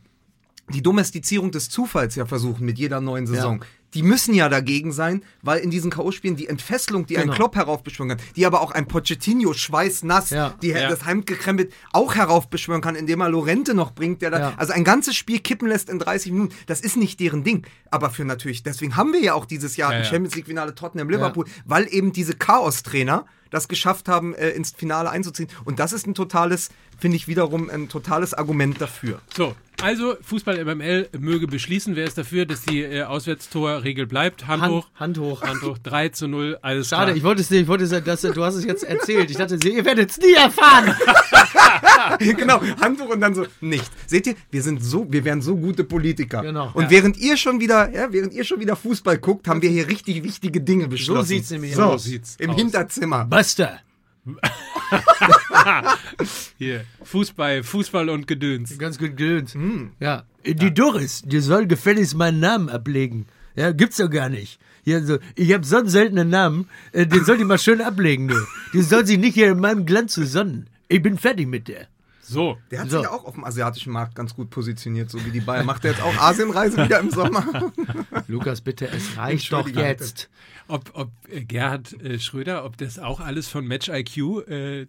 die 0.73 0.83
Domestizierung 0.83 1.53
des 1.53 1.69
Zufalls 1.69 2.17
ja 2.17 2.27
versuchen 2.27 2.65
mit 2.67 2.77
jeder 2.79 3.01
neuen 3.01 3.27
Saison. 3.27 3.65
Die 3.95 4.03
müssen 4.03 4.35
ja 4.35 4.49
dagegen 4.49 4.91
sein, 4.93 5.23
weil 5.43 5.61
in 5.61 5.71
diesen 5.71 5.91
K.O.-Spielen 5.93 6.35
die 6.35 6.49
Entfesselung, 6.49 7.07
die 7.07 7.17
ein 7.17 7.23
Genau. 7.27 7.35
Klopp 7.37 7.55
heraufbeschwören 7.55 8.11
kann, 8.11 8.19
die 8.35 8.45
aber 8.45 8.61
auch 8.61 8.73
ein 8.73 8.89
Pochettino 8.89 9.53
schweißnass, 9.55 10.31
Ja. 10.31 10.55
die 10.61 10.69
Ja. 10.71 10.89
das 10.91 11.07
Hemd 11.07 11.27
gekrempelt 11.29 11.73
auch 11.93 12.17
heraufbeschwören 12.17 12.83
kann, 12.83 12.97
indem 12.97 13.21
er 13.21 13.29
Lorente 13.31 13.75
noch 13.75 13.93
bringt, 13.93 14.23
der 14.23 14.31
da, 14.33 14.39
Ja. 14.41 14.55
also 14.57 14.73
ein 14.73 14.83
ganzes 14.85 15.15
Spiel 15.15 15.39
kippen 15.39 15.69
lässt 15.69 15.89
in 15.89 16.01
30 16.01 16.33
Minuten. 16.33 16.53
Das 16.67 16.81
ist 16.81 16.97
nicht 16.97 17.21
deren 17.21 17.45
Ding. 17.45 17.65
Aber 17.93 18.11
für 18.11 18.25
natürlich, 18.25 18.65
deswegen 18.65 18.97
haben 18.97 19.13
wir 19.13 19.21
ja 19.23 19.35
auch 19.35 19.47
dieses 19.47 19.77
Jahr 19.77 19.93
Ja, 19.93 19.99
ein 19.99 20.05
ja. 20.05 20.11
Champions 20.11 20.35
League-Finale 20.35 20.75
Tottenham-Liverpool, 20.75 21.47
weil 21.65 21.87
eben 21.91 22.13
diese 22.13 22.35
Chaos-Trainer 22.35 23.25
das 23.57 23.69
geschafft 23.69 24.09
haben, 24.09 24.35
äh, 24.35 24.51
ins 24.51 24.71
Finale 24.73 25.11
einzuziehen. 25.11 25.49
Und 25.65 25.79
das 25.79 25.93
ist 25.93 26.07
ein 26.07 26.15
totales, 26.15 26.69
finde 26.99 27.17
ich 27.17 27.27
wiederum 27.29 27.69
ein 27.71 27.89
totales 27.89 28.35
Argument 28.35 28.81
dafür. 28.81 29.21
So, 29.37 29.55
also 29.83 30.17
Fußball 30.23 30.65
MML 30.65 31.09
möge 31.19 31.47
beschließen. 31.47 31.97
Wer 31.97 32.05
ist 32.07 32.17
dafür, 32.17 32.47
dass 32.47 32.63
die 32.63 32.83
äh, 32.83 33.03
Auswärtstorregel 33.03 34.07
bleibt? 34.07 34.47
Hand, 34.47 34.63
Hand- 34.63 34.73
hoch. 34.75 34.87
Hand 34.95 35.19
hoch. 35.19 35.43
Hand 35.43 35.63
hoch. 35.63 35.79
3 35.83 36.09
zu 36.11 36.29
0. 36.29 36.59
Alles 36.63 36.89
Schade, 36.89 37.07
klar. 37.07 37.17
ich 37.17 37.23
wollte 37.23 37.43
es 37.43 37.51
nicht, 37.51 37.63
ich 37.63 37.69
wollte 37.69 37.85
es, 37.85 37.91
das, 38.05 38.21
du 38.23 38.43
hast 38.45 38.55
es 38.55 38.65
jetzt 38.65 38.85
erzählt. 38.85 39.31
Ich 39.31 39.37
dachte, 39.37 39.57
ihr 39.69 39.85
werdet 39.85 40.11
es 40.11 40.19
nie 40.19 40.33
erfahren. 40.35 40.95
genau, 42.19 42.61
Handtuch 42.81 43.09
und 43.11 43.21
dann 43.21 43.35
so, 43.35 43.47
nicht. 43.61 43.91
Seht 44.07 44.27
ihr, 44.27 44.35
wir 44.51 44.63
sind 44.63 44.83
so, 44.83 45.07
wir 45.11 45.25
wären 45.25 45.43
so 45.43 45.57
gute 45.57 45.85
Politiker. 45.85 46.43
Genau. 46.43 46.71
Und 46.75 46.85
Ja. 46.85 46.91
während 46.91 47.17
ihr 47.19 47.37
schon 47.37 47.61
wieder, 47.61 47.91
ja, 47.93 48.13
während 48.13 48.33
ihr 48.33 48.45
schon 48.45 48.61
wieder 48.61 48.77
Fußball 48.77 49.19
guckt, 49.19 49.49
haben 49.49 49.61
wir 49.63 49.71
hier 49.71 49.89
richtig 49.89 50.23
wichtige 50.25 50.61
Dinge 50.61 50.89
beschlossen. 50.89 51.27
sieht's 51.29 51.51
nämlich 51.51 51.75
so, 51.75 51.83
aus. 51.83 52.05
sieht's 52.05 52.37
Im 52.39 52.51
aus. 52.51 52.57
Hinterzimmer. 52.57 53.27
Buster. 53.47 53.79
Hier. 56.59 56.85
Fußball, 57.05 57.63
Fußball 57.63 58.09
und 58.09 58.27
Gedöns. 58.27 58.77
Ganz 58.77 58.99
gut 58.99 59.17
gelönt. 59.17 59.55
Ja. 60.01 60.25
Die 60.45 60.75
Doris, 60.75 61.23
die 61.25 61.39
soll 61.39 61.69
gefälligst 61.69 62.17
meinen 62.17 62.41
Namen 62.41 62.69
ablegen. 62.69 63.27
Ja, 63.55 63.71
gibt's 63.71 63.99
doch 63.99 64.11
gar 64.11 64.31
nicht. 64.31 64.59
Ja, 64.85 65.01
so, 65.01 65.19
ich 65.37 65.55
habe 65.55 65.65
so 65.65 65.77
einen 65.77 65.89
seltenen 65.89 66.29
Namen, 66.29 66.69
äh, 66.91 67.07
den 67.07 67.25
soll 67.25 67.39
die 67.39 67.45
mal 67.45 67.59
schön 67.59 67.81
ablegen, 67.81 68.27
du. 68.27 68.35
Die 68.73 68.83
soll 68.83 69.07
sich 69.07 69.19
nicht 69.19 69.35
hier 69.35 69.53
in 69.53 69.61
meinem 69.61 69.87
Glanz 69.87 70.15
sonnen. 70.15 70.67
Ich 70.89 71.03
bin 71.03 71.19
fertig 71.19 71.47
mit 71.47 71.69
der. 71.69 71.87
So. 72.29 72.59
Der 72.71 72.81
hat 72.81 72.91
So. 72.91 72.99
sich 72.99 73.05
ja 73.07 73.13
auch 73.13 73.25
auf 73.25 73.35
dem 73.35 73.45
asiatischen 73.45 73.93
Markt 73.93 74.15
ganz 74.15 74.35
gut 74.35 74.51
positioniert, 74.51 75.11
so 75.11 75.25
wie 75.25 75.31
die 75.31 75.41
Bayern. 75.41 75.67
Macht 75.67 75.85
er 75.85 75.93
jetzt 75.93 76.03
auch 76.03 76.17
Asienreise 76.17 76.85
wieder 76.85 76.99
im 77.01 77.11
Sommer? 77.11 77.73
Lukas, 78.29 78.61
bitte, 78.61 78.89
es 78.89 79.17
reicht 79.17 79.53
doch 79.53 79.69
jetzt. 79.69 80.29
Ob, 80.69 80.91
ob 80.95 81.11
äh, 81.31 81.45
Gerhard 81.45 81.93
äh, 82.03 82.19
Schröder, 82.19 82.65
ob 82.65 82.77
das 82.77 82.99
auch 82.99 83.21
alles 83.21 83.49
von 83.49 83.65
Match 83.67 83.89
IQ 83.89 84.49
äh, 84.49 84.87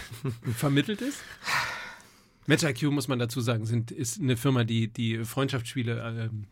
vermittelt 0.56 1.00
ist? 1.02 1.18
Match 2.46 2.64
IQ, 2.64 2.90
muss 2.90 3.06
man 3.06 3.18
dazu 3.20 3.40
sagen, 3.40 3.64
sind, 3.66 3.92
ist 3.92 4.20
eine 4.20 4.36
Firma, 4.36 4.64
die 4.64 4.88
die 4.88 5.24
Freundschaftsspiele, 5.24 6.28
ähm, 6.30 6.44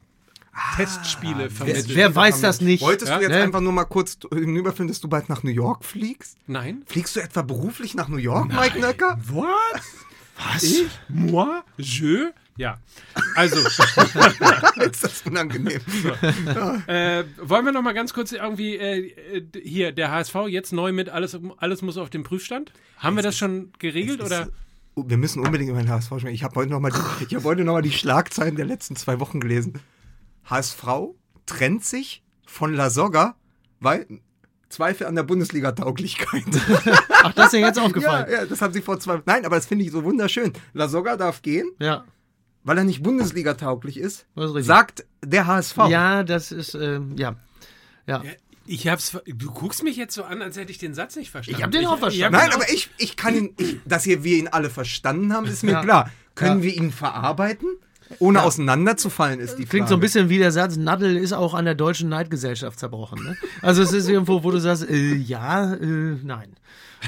Testspiele 0.76 1.50
vermittelt. 1.50 1.86
Ah, 1.90 1.94
Wer 1.94 2.14
weiß 2.14 2.40
das 2.40 2.60
nicht? 2.60 2.82
Wolltest 2.82 3.10
Ja, 3.10 3.16
du 3.18 3.22
jetzt 3.22 3.32
ne? 3.32 3.42
einfach 3.42 3.60
nur 3.60 3.72
mal 3.72 3.84
kurz 3.84 4.18
hinüberführen, 4.32 4.88
dass 4.88 5.00
du 5.00 5.08
bald 5.08 5.28
nach 5.28 5.42
New 5.42 5.50
York 5.50 5.84
fliegst? 5.84 6.36
Nein? 6.46 6.82
Fliegst 6.86 7.16
du 7.16 7.20
etwa 7.20 7.42
beruflich 7.42 7.94
nach 7.94 8.08
New 8.08 8.16
York, 8.16 8.52
Mike 8.52 8.78
Nöcker? 8.80 9.18
What? 9.28 9.46
Was? 10.38 10.62
Ich? 10.62 10.86
Moi? 11.08 11.62
Je? 11.76 12.30
Ja. 12.56 12.78
Also, 13.36 13.56
ist 14.80 15.04
das 15.04 15.22
unangenehm. 15.22 15.80
äh, 16.86 17.24
wollen 17.40 17.64
wir 17.64 17.72
noch 17.72 17.82
mal 17.82 17.94
ganz 17.94 18.12
kurz 18.12 18.32
irgendwie 18.32 18.76
äh, 18.76 19.44
hier, 19.62 19.92
der 19.92 20.10
HSV 20.10 20.34
jetzt 20.48 20.72
neu 20.72 20.92
mit 20.92 21.08
alles, 21.08 21.38
alles 21.58 21.82
muss 21.82 21.96
auf 21.96 22.10
den 22.10 22.24
Prüfstand? 22.24 22.72
Haben 22.98 23.16
wir 23.16 23.22
das 23.22 23.36
schon 23.36 23.72
geregelt 23.78 24.20
oder? 24.20 24.48
Wir 24.96 25.16
müssen 25.16 25.44
unbedingt 25.44 25.70
über 25.70 25.80
den 25.80 25.88
HSV 25.88 26.08
sprechen. 26.08 26.34
Ich 26.34 26.42
habe 26.42 26.56
heute 26.56 26.72
noch 26.72 26.80
mal 26.80 26.90
die, 26.90 27.24
ich 27.24 27.34
habe 27.34 27.44
heute 27.44 27.62
noch 27.62 27.74
mal 27.74 27.82
die 27.82 27.92
Schlagzeilen 27.92 28.56
der 28.56 28.66
letzten 28.66 28.96
zwei 28.96 29.20
Wochen 29.20 29.38
gelesen. 29.38 29.74
HSV 30.44 30.84
trennt 31.46 31.84
sich 31.84 32.24
von 32.46 32.74
La 32.74 32.90
Soga, 32.90 33.36
weil 33.78 34.06
Zweifel 34.68 35.06
an 35.06 35.14
der 35.14 35.22
Bundesliga-Tauglichkeit. 35.22 36.44
Ach, 37.22 37.32
das 37.34 37.46
ist 37.46 37.52
dir 37.54 37.60
jetzt 37.60 37.76
ja, 37.78 37.82
aufgefallen. 37.84 38.26
ja, 38.30 38.44
das 38.46 38.60
haben 38.60 38.72
sie 38.74 38.82
vor 38.82 39.00
zwei. 39.00 39.22
Nein, 39.24 39.46
aber 39.46 39.56
das 39.56 39.66
finde 39.66 39.84
ich 39.84 39.90
so 39.90 40.04
wunderschön. 40.04 40.52
La 40.74 40.88
Soga 40.88 41.16
darf 41.16 41.40
gehen, 41.42 41.70
Ja. 41.78 42.04
weil 42.64 42.78
er 42.78 42.84
nicht 42.84 43.02
Bundesliga-tauglich 43.02 43.96
ist. 43.98 44.26
Das 44.36 44.54
ist. 44.54 44.66
Sagt 44.66 45.06
der 45.24 45.46
HSV. 45.46 45.76
Ja, 45.88 46.22
das 46.22 46.52
ist, 46.52 46.74
ähm, 46.74 47.14
ja. 47.16 47.36
Ja. 48.06 48.22
Ich 48.66 48.86
hab's. 48.86 49.16
Du 49.26 49.50
guckst 49.50 49.82
mich 49.82 49.96
jetzt 49.96 50.14
so 50.14 50.24
an, 50.24 50.42
als 50.42 50.58
hätte 50.58 50.70
ich 50.70 50.76
den 50.78 50.92
Satz 50.92 51.16
nicht 51.16 51.30
verstanden. 51.30 51.58
Ich 51.58 51.64
hab 51.64 51.70
den 51.70 51.86
auch 51.86 51.98
verstanden. 51.98 52.36
Nein, 52.38 52.50
aber 52.52 52.68
ich, 52.70 52.90
ich 52.98 53.16
kann 53.16 53.34
ihn, 53.34 53.54
ich, 53.56 53.78
dass 53.86 54.04
hier 54.04 54.22
wir 54.24 54.36
ihn 54.36 54.48
alle 54.48 54.68
verstanden 54.68 55.32
haben, 55.32 55.46
ist 55.46 55.62
mir 55.64 55.72
Ja. 55.72 55.82
klar. 55.82 56.10
Können 56.34 56.58
Ja. 56.58 56.62
wir 56.64 56.74
ihn 56.76 56.92
verarbeiten, 56.92 57.68
ohne 58.18 58.42
auseinanderzufallen, 58.42 59.40
ist 59.40 59.52
die 59.58 59.62
Frage. 59.62 59.68
Klingt 59.68 59.88
so 59.88 59.94
ein 59.94 60.00
bisschen 60.00 60.28
wie 60.28 60.38
der 60.38 60.52
Satz, 60.52 60.76
Nadel 60.76 61.16
ist 61.16 61.32
auch 61.32 61.54
an 61.54 61.64
der 61.64 61.74
deutschen 61.74 62.08
Neidgesellschaft 62.08 62.78
zerbrochen. 62.78 63.22
Ne? 63.22 63.36
Also 63.62 63.82
es 63.82 63.92
ist 63.92 64.08
irgendwo, 64.08 64.42
wo 64.44 64.50
du 64.50 64.58
sagst, 64.58 64.88
äh, 64.88 65.14
ja, 65.14 65.74
äh, 65.74 66.16
nein. 66.22 66.50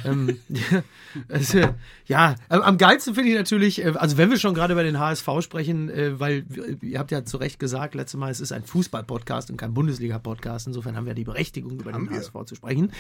ähm, 0.05 0.39
äh, 1.29 1.69
ja, 2.07 2.35
am 2.49 2.79
geilsten 2.79 3.15
finde 3.15 3.31
ich 3.31 3.37
natürlich, 3.37 3.85
äh, 3.85 3.93
also 3.97 4.17
wenn 4.17 4.31
wir 4.31 4.39
schon 4.39 4.55
gerade 4.55 4.73
über 4.73 4.83
den 4.83 4.99
HSV 4.99 5.29
sprechen, 5.41 5.89
äh, 5.89 6.19
weil 6.19 6.45
äh, 6.55 6.87
ihr 6.87 6.99
habt 6.99 7.11
ja 7.11 7.25
zu 7.25 7.37
Recht 7.37 7.59
gesagt, 7.59 7.95
letztes 7.95 8.19
Mal, 8.19 8.31
es 8.31 8.41
ist 8.41 8.53
ein 8.53 8.65
Fußball-Podcast 8.65 9.51
und 9.51 9.57
kein 9.57 9.75
Bundesliga-Podcast, 9.75 10.67
insofern 10.67 10.97
haben 10.97 11.07
wir 11.07 11.15
die 11.15 11.25
Berechtigung, 11.25 11.81
über 11.81 11.93
Haben 11.93 12.07
den 12.07 12.15
wir. 12.15 12.19
HSV 12.19 12.35
zu 12.47 12.55
sprechen, 12.55 12.93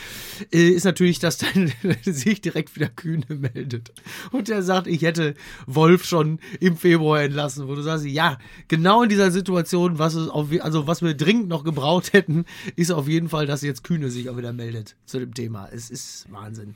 ist 0.50 0.84
natürlich, 0.84 1.18
dass 1.18 1.38
dann 1.38 1.72
sich 2.02 2.40
direkt 2.40 2.74
wieder 2.76 2.88
Kühne 2.88 3.26
meldet. 3.28 3.92
Und 4.32 4.48
der 4.48 4.62
sagt, 4.62 4.86
ich 4.86 5.02
hätte 5.02 5.34
Wolf 5.66 6.04
schon 6.04 6.40
im 6.60 6.76
Februar 6.76 7.22
entlassen, 7.22 7.68
wo 7.68 7.74
du 7.74 7.82
sagst, 7.82 8.06
ja, 8.06 8.38
genau 8.68 9.02
in 9.02 9.08
dieser 9.08 9.30
Situation, 9.30 9.98
was 9.98 10.14
es 10.14 10.28
auf, 10.28 10.48
also 10.60 10.86
was 10.86 11.02
wir 11.02 11.14
dringend 11.14 11.48
noch 11.48 11.64
gebraucht 11.64 12.12
hätten, 12.12 12.44
ist 12.76 12.90
auf 12.90 13.08
jeden 13.08 13.28
Fall, 13.28 13.46
dass 13.46 13.62
jetzt 13.62 13.84
Kühne 13.84 14.10
sich 14.10 14.28
auch 14.30 14.36
wieder 14.36 14.52
meldet 14.52 14.96
zu 15.06 15.18
dem 15.18 15.34
Thema. 15.34 15.68
Es 15.72 15.90
ist 15.90 16.26
Wahnsinn. 16.30 16.74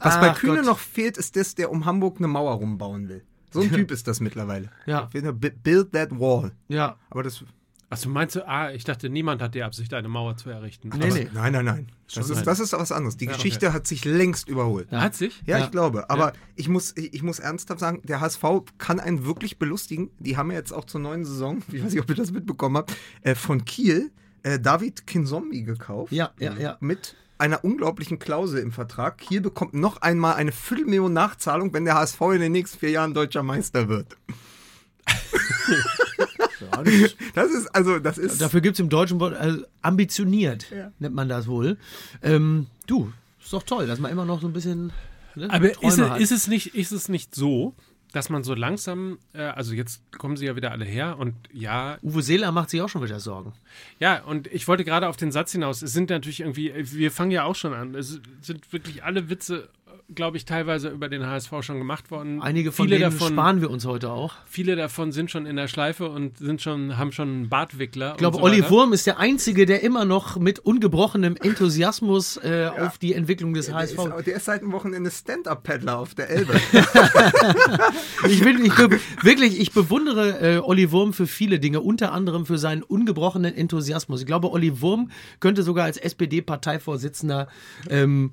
Was 0.00 0.20
bei 0.20 0.30
Ach 0.30 0.38
Kühne 0.38 0.56
Gott. 0.56 0.64
noch 0.66 0.78
fehlt, 0.78 1.16
ist 1.16 1.36
das, 1.36 1.54
der 1.54 1.70
um 1.70 1.84
Hamburg 1.84 2.18
eine 2.18 2.28
Mauer 2.28 2.54
rumbauen 2.54 3.08
will. 3.08 3.24
So 3.52 3.60
ein 3.62 3.72
Typ 3.72 3.90
ist 3.90 4.06
das 4.06 4.20
mittlerweile. 4.20 4.70
Ja. 4.86 5.08
Build 5.12 5.92
that 5.92 6.10
wall. 6.18 6.52
Ja, 6.68 6.96
Aber 7.10 7.22
das. 7.22 7.42
Achso, 7.88 8.08
meinst 8.08 8.34
du, 8.34 8.46
ah, 8.46 8.72
ich 8.72 8.82
dachte, 8.82 9.08
niemand 9.08 9.40
hat 9.40 9.54
die 9.54 9.62
Absicht, 9.62 9.94
eine 9.94 10.08
Mauer 10.08 10.36
zu 10.36 10.50
errichten. 10.50 10.88
nee, 10.98 11.08
nee. 11.08 11.28
Nein, 11.32 11.52
nein, 11.52 11.64
nein. 11.64 11.86
Das 12.12 12.28
ist, 12.30 12.44
das 12.44 12.58
ist 12.58 12.72
was 12.72 12.90
anderes. 12.90 13.16
Die 13.16 13.26
Geschichte 13.26 13.72
hat 13.72 13.86
sich 13.86 14.04
längst 14.04 14.48
überholt. 14.48 14.90
Hat 14.90 15.14
sich? 15.14 15.40
Ja, 15.46 15.58
Ja. 15.58 15.64
ich 15.64 15.70
glaube. 15.70 16.10
Aber 16.10 16.32
ich, 16.56 16.68
muss, 16.68 16.96
ich, 16.96 17.14
ich 17.14 17.22
muss 17.22 17.38
ernsthaft 17.38 17.78
sagen, 17.78 18.02
der 18.02 18.20
HSV 18.20 18.42
kann 18.78 18.98
einen 18.98 19.24
wirklich 19.24 19.58
belustigen. 19.60 20.10
Die 20.18 20.36
haben 20.36 20.50
ja 20.50 20.56
jetzt 20.58 20.72
auch 20.72 20.84
zur 20.84 21.00
neuen 21.00 21.24
Saison, 21.24 21.62
ich 21.72 21.82
weiß 21.84 21.92
nicht, 21.92 22.02
ob 22.02 22.10
ihr 22.10 22.16
das 22.16 22.32
mitbekommen 22.32 22.76
habt, 22.76 22.92
äh, 23.22 23.36
von 23.36 23.64
Kiel 23.64 24.10
äh, 24.42 24.58
David 24.58 25.06
Kinzombie 25.06 25.62
gekauft. 25.62 26.12
Ja, 26.12 26.32
ja, 26.40 26.54
ja. 26.58 26.76
Mit 26.80 27.14
einer 27.38 27.64
unglaublichen 27.64 28.18
Klausel 28.18 28.60
im 28.60 28.72
Vertrag. 28.72 29.18
Kiel 29.18 29.40
bekommt 29.40 29.74
noch 29.74 29.98
einmal 30.02 30.34
eine 30.34 30.52
Viertelmillion 30.52 31.12
Nachzahlung, 31.12 31.72
wenn 31.72 31.84
der 31.84 31.94
HSV 31.94 32.20
in 32.34 32.40
den 32.40 32.52
nächsten 32.52 32.78
vier 32.78 32.90
Jahren 32.90 33.14
deutscher 33.14 33.42
Meister 33.42 33.88
wird. 33.88 34.16
das 37.34 37.50
ist, 37.50 37.74
also, 37.74 37.98
das 37.98 38.18
ist. 38.18 38.40
Dafür 38.40 38.60
gibt 38.60 38.74
es 38.74 38.80
im 38.80 38.88
deutschen 38.88 39.20
Wort, 39.20 39.34
also 39.34 39.64
ambitioniert, 39.82 40.66
nennt 40.98 41.14
man 41.14 41.28
das 41.28 41.46
wohl. 41.46 41.76
Ähm, 42.22 42.66
du, 42.86 43.12
ist 43.42 43.52
doch 43.52 43.62
toll, 43.62 43.86
dass 43.86 43.98
man 43.98 44.10
immer 44.10 44.24
noch 44.24 44.40
so 44.40 44.46
ein 44.48 44.52
bisschen 44.52 44.92
ne, 45.34 45.48
Aber 45.50 45.70
ist, 45.70 45.78
es- 45.82 46.00
hat. 46.00 46.20
ist, 46.20 46.32
es 46.32 46.46
nicht, 46.48 46.74
ist 46.74 46.92
es 46.92 47.08
nicht 47.08 47.34
so, 47.34 47.74
dass 48.12 48.30
man 48.30 48.44
so 48.44 48.54
langsam, 48.54 49.18
äh, 49.32 49.42
also 49.42 49.74
jetzt 49.74 50.00
kommen 50.12 50.36
sie 50.36 50.46
ja 50.46 50.56
wieder 50.56 50.72
alle 50.72 50.84
her 50.84 51.18
und 51.18 51.34
ja, 51.52 51.98
Uwe 52.02 52.22
Seeler 52.22 52.52
macht 52.52 52.70
sich 52.70 52.80
auch 52.80 52.88
schon 52.88 53.02
wieder 53.02 53.20
Sorgen. 53.20 53.52
ja, 53.98 54.22
und 54.24 54.46
ich 54.48 54.68
wollte 54.68 54.84
gerade 54.84 55.08
auf 55.08 55.16
den 55.16 55.32
Satz 55.32 55.52
hinaus, 55.52 55.82
es 55.82 55.92
sind 55.92 56.10
natürlich 56.10 56.40
irgendwie, 56.40 56.72
wir 56.74 57.10
fangen 57.10 57.30
ja 57.30 57.44
auch 57.44 57.54
schon 57.54 57.74
an, 57.74 57.94
es 57.94 58.20
sind 58.40 58.72
wirklich 58.72 59.04
alle 59.04 59.28
Witze, 59.28 59.68
glaube 60.14 60.36
ich, 60.36 60.44
teilweise 60.44 60.88
über 60.88 61.08
den 61.08 61.26
HSV 61.26 61.50
schon 61.60 61.78
gemacht 61.78 62.10
worden. 62.10 62.40
Einige 62.40 62.70
von 62.70 62.86
viele 62.86 62.98
denen 62.98 63.10
davon, 63.12 63.32
sparen 63.32 63.60
wir 63.60 63.70
uns 63.70 63.84
heute 63.86 64.10
auch. 64.10 64.34
Viele 64.46 64.76
davon 64.76 65.10
sind 65.10 65.30
schon 65.30 65.46
in 65.46 65.56
der 65.56 65.66
Schleife 65.66 66.08
und 66.08 66.38
sind 66.38 66.62
schon, 66.62 66.96
haben 66.96 67.12
schon 67.12 67.28
einen 67.28 67.48
Bartwickler. 67.48 68.12
Ich 68.12 68.18
glaube, 68.18 68.36
so 68.36 68.42
Olli. 68.42 68.68
Wurm 68.70 68.92
ist 68.92 69.06
der 69.06 69.18
Einzige, 69.18 69.66
der 69.66 69.82
immer 69.82 70.04
noch 70.04 70.36
mit 70.36 70.60
ungebrochenem 70.60 71.36
Enthusiasmus 71.36 72.36
äh, 72.36 72.70
auf 72.78 72.98
die 72.98 73.14
Entwicklung 73.14 73.54
des 73.54 73.66
der, 73.66 73.74
HSV. 73.76 73.98
ist, 73.98 74.26
der 74.26 74.36
ist 74.36 74.44
seit 74.44 74.62
einem 74.62 74.72
Wochenende 74.72 75.10
Stand-Up-Paddler 75.10 75.98
auf 75.98 76.14
der 76.14 76.30
Elbe. 76.30 76.54
Ich, 78.28 78.44
will, 78.44 78.64
ich 78.64 78.74
be 78.74 79.00
wirklich, 79.22 79.60
ich 79.60 79.72
bewundere 79.72 80.56
äh, 80.56 80.58
Olli 80.58 80.90
Wurm 80.90 81.12
für 81.12 81.26
viele 81.26 81.58
Dinge, 81.58 81.80
unter 81.80 82.12
anderem 82.12 82.46
für 82.46 82.58
seinen 82.58 82.82
ungebrochenen 82.82 83.54
Enthusiasmus. 83.54 84.20
Ich 84.20 84.26
glaube, 84.26 84.50
Olli 84.50 84.80
Wurm 84.80 85.10
könnte 85.40 85.62
sogar 85.62 85.84
als 85.84 85.96
SPD-Parteivorsitzender. 85.96 87.48
Ähm, 87.88 88.32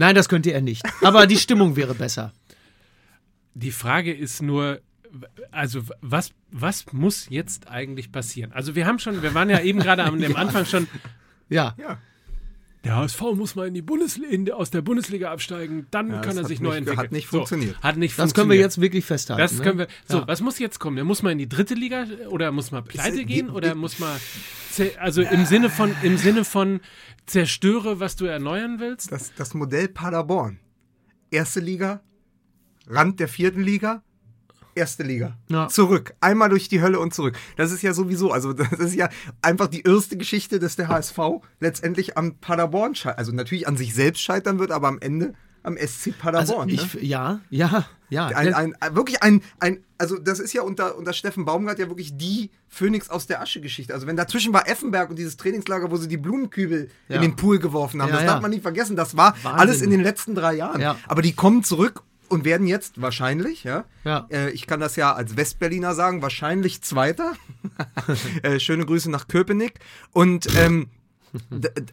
nein, 0.00 0.14
das 0.14 0.28
könnte 0.28 0.50
er 0.52 0.60
nicht. 0.60 0.82
Aber 1.02 1.26
die 1.26 1.36
Stimmung 1.36 1.76
wäre 1.76 1.94
besser. 1.94 2.32
Die 3.54 3.70
Frage 3.70 4.12
ist 4.12 4.42
nur, 4.42 4.80
also 5.50 5.82
was, 6.00 6.32
was 6.50 6.92
muss 6.92 7.28
jetzt 7.28 7.68
eigentlich 7.68 8.10
passieren? 8.10 8.52
Also 8.52 8.74
wir 8.74 8.86
haben 8.86 8.98
schon, 8.98 9.22
wir 9.22 9.34
waren 9.34 9.50
ja 9.50 9.60
eben 9.60 9.78
gerade 9.80 10.04
am 10.04 10.18
dem 10.20 10.36
Anfang 10.42 10.64
schon, 10.66 10.88
Ja. 11.48 11.74
ja. 11.78 11.98
Der 12.84 12.96
HSV 12.96 13.20
muss 13.34 13.54
mal 13.56 13.68
in 13.68 13.74
die 13.74 13.82
Bundesliga, 13.82 14.30
in, 14.30 14.50
aus 14.52 14.70
der 14.70 14.80
Bundesliga 14.80 15.30
absteigen, 15.30 15.86
dann 15.90 16.08
Ja, 16.10 16.20
kann 16.20 16.36
er 16.36 16.44
sich 16.44 16.60
nicht- 16.60 16.62
neu 16.62 16.76
entwickeln. 16.76 16.98
hat 16.98 17.12
nicht 17.12 17.26
funktioniert. 17.26 17.78
hat 17.82 17.96
nicht 17.98 18.12
Das 18.12 18.32
können 18.32 18.48
wir 18.48 18.54
funktioniert. 18.56 18.62
jetzt 18.64 18.80
wirklich 18.80 19.04
festhalten. 19.04 19.40
Das 19.40 19.52
ne? 19.58 19.62
können 19.62 19.78
wir. 19.80 19.88
So, 20.08 20.18
Ja. 20.18 20.26
was 20.28 20.40
muss 20.40 20.58
jetzt 20.58 20.78
kommen? 20.78 20.96
Der 20.96 21.04
muss 21.04 21.22
mal 21.22 21.30
in 21.32 21.38
die 21.38 21.48
dritte 21.48 21.74
Liga 21.74 22.06
oder 22.30 22.50
muss 22.52 22.70
mal 22.70 22.82
pleite 22.82 23.20
Ist- 23.20 23.26
gehen 23.26 23.46
die- 23.48 23.52
oder 23.52 23.70
die- 23.70 23.74
muss 23.78 23.98
mal 23.98 24.18
also 24.98 25.20
im 25.22 25.44
Sinne 25.44 25.68
von 25.68 25.94
im 26.02 26.16
Sinne 26.16 26.44
von 26.44 26.80
zerstöre, 27.26 28.00
was 28.00 28.16
du 28.16 28.24
erneuern 28.24 28.80
willst? 28.80 29.12
Das, 29.12 29.34
das 29.34 29.52
Modell 29.52 29.88
Paderborn. 29.88 30.58
Erste 31.30 31.60
Liga, 31.60 32.00
Rand 32.86 33.20
der 33.20 33.28
vierten 33.28 33.60
Liga, 33.62 34.02
erste 34.80 35.04
Liga. 35.04 35.36
Ja. 35.48 35.68
Zurück. 35.68 36.14
Einmal 36.20 36.48
durch 36.48 36.68
die 36.68 36.80
Hölle 36.82 36.98
und 36.98 37.14
zurück. 37.14 37.36
Das 37.56 37.70
ist 37.70 37.82
ja 37.82 37.92
sowieso, 37.94 38.32
also 38.32 38.52
das 38.52 38.72
ist 38.80 38.94
ja 38.94 39.08
einfach 39.42 39.68
die 39.68 39.82
erste 39.82 40.16
Geschichte, 40.16 40.58
dass 40.58 40.74
der 40.76 40.88
HSV 40.88 41.18
letztendlich 41.60 42.16
am 42.18 42.36
Paderborn 42.38 42.94
scheitert. 42.96 43.18
Also 43.18 43.32
natürlich 43.32 43.68
an 43.68 43.76
sich 43.76 43.94
selbst 43.94 44.20
scheitern 44.22 44.58
wird, 44.58 44.72
aber 44.72 44.88
am 44.88 44.98
Ende 45.00 45.34
am 45.62 45.76
SC 45.76 46.06
Also 46.06 46.12
Paderborn. 46.18 46.68
ich, 46.70 46.94
ne? 46.94 47.00
ja, 47.02 47.40
ja, 47.50 47.84
ja. 48.08 48.28
Ein, 48.28 48.54
ein, 48.54 48.74
ein, 48.80 48.96
wirklich 48.96 49.22
ein, 49.22 49.42
ein, 49.58 49.84
also 49.98 50.16
das 50.18 50.40
ist 50.40 50.54
ja 50.54 50.62
unter, 50.62 50.96
unter 50.96 51.12
Steffen 51.12 51.44
Baumgart 51.44 51.78
ja 51.78 51.88
wirklich 51.88 52.16
die 52.16 52.50
Phönix 52.66 53.10
aus 53.10 53.26
der 53.26 53.42
Asche-Geschichte. 53.42 53.92
Also 53.92 54.06
wenn 54.06 54.16
dazwischen 54.16 54.54
war 54.54 54.66
Effenberg 54.66 55.10
und 55.10 55.18
dieses 55.18 55.36
Trainingslager, 55.36 55.90
wo 55.90 55.96
sie 55.98 56.08
die 56.08 56.16
Blumenkübel 56.16 56.88
Ja. 57.08 57.16
in 57.16 57.20
den 57.22 57.36
Pool 57.36 57.58
geworfen 57.58 58.00
haben, 58.00 58.08
Ja, 58.08 58.14
das 58.14 58.24
ja. 58.24 58.30
darf 58.32 58.40
man 58.40 58.50
nicht 58.52 58.62
vergessen. 58.62 58.96
Das 58.96 59.18
war 59.18 59.34
Wahnsinn. 59.42 59.60
alles 59.60 59.82
in 59.82 59.90
den 59.90 60.00
letzten 60.00 60.34
drei 60.34 60.54
Jahren. 60.54 60.80
Ja. 60.80 60.96
Aber 61.06 61.20
die 61.20 61.34
kommen 61.34 61.62
zurück 61.62 62.02
und 62.30 62.44
werden 62.44 62.66
jetzt 62.66 63.00
wahrscheinlich, 63.00 63.64
ja, 63.64 63.84
Ja. 64.04 64.26
Äh, 64.30 64.50
ich 64.50 64.66
kann 64.66 64.80
das 64.80 64.96
ja 64.96 65.12
als 65.12 65.36
Westberliner 65.36 65.94
sagen, 65.94 66.22
wahrscheinlich 66.22 66.82
Zweiter. 66.82 67.34
äh, 68.42 68.58
schöne 68.60 68.86
Grüße 68.86 69.10
nach 69.10 69.28
Köpenick. 69.28 69.80
Und 70.12 70.54
ähm, 70.56 70.88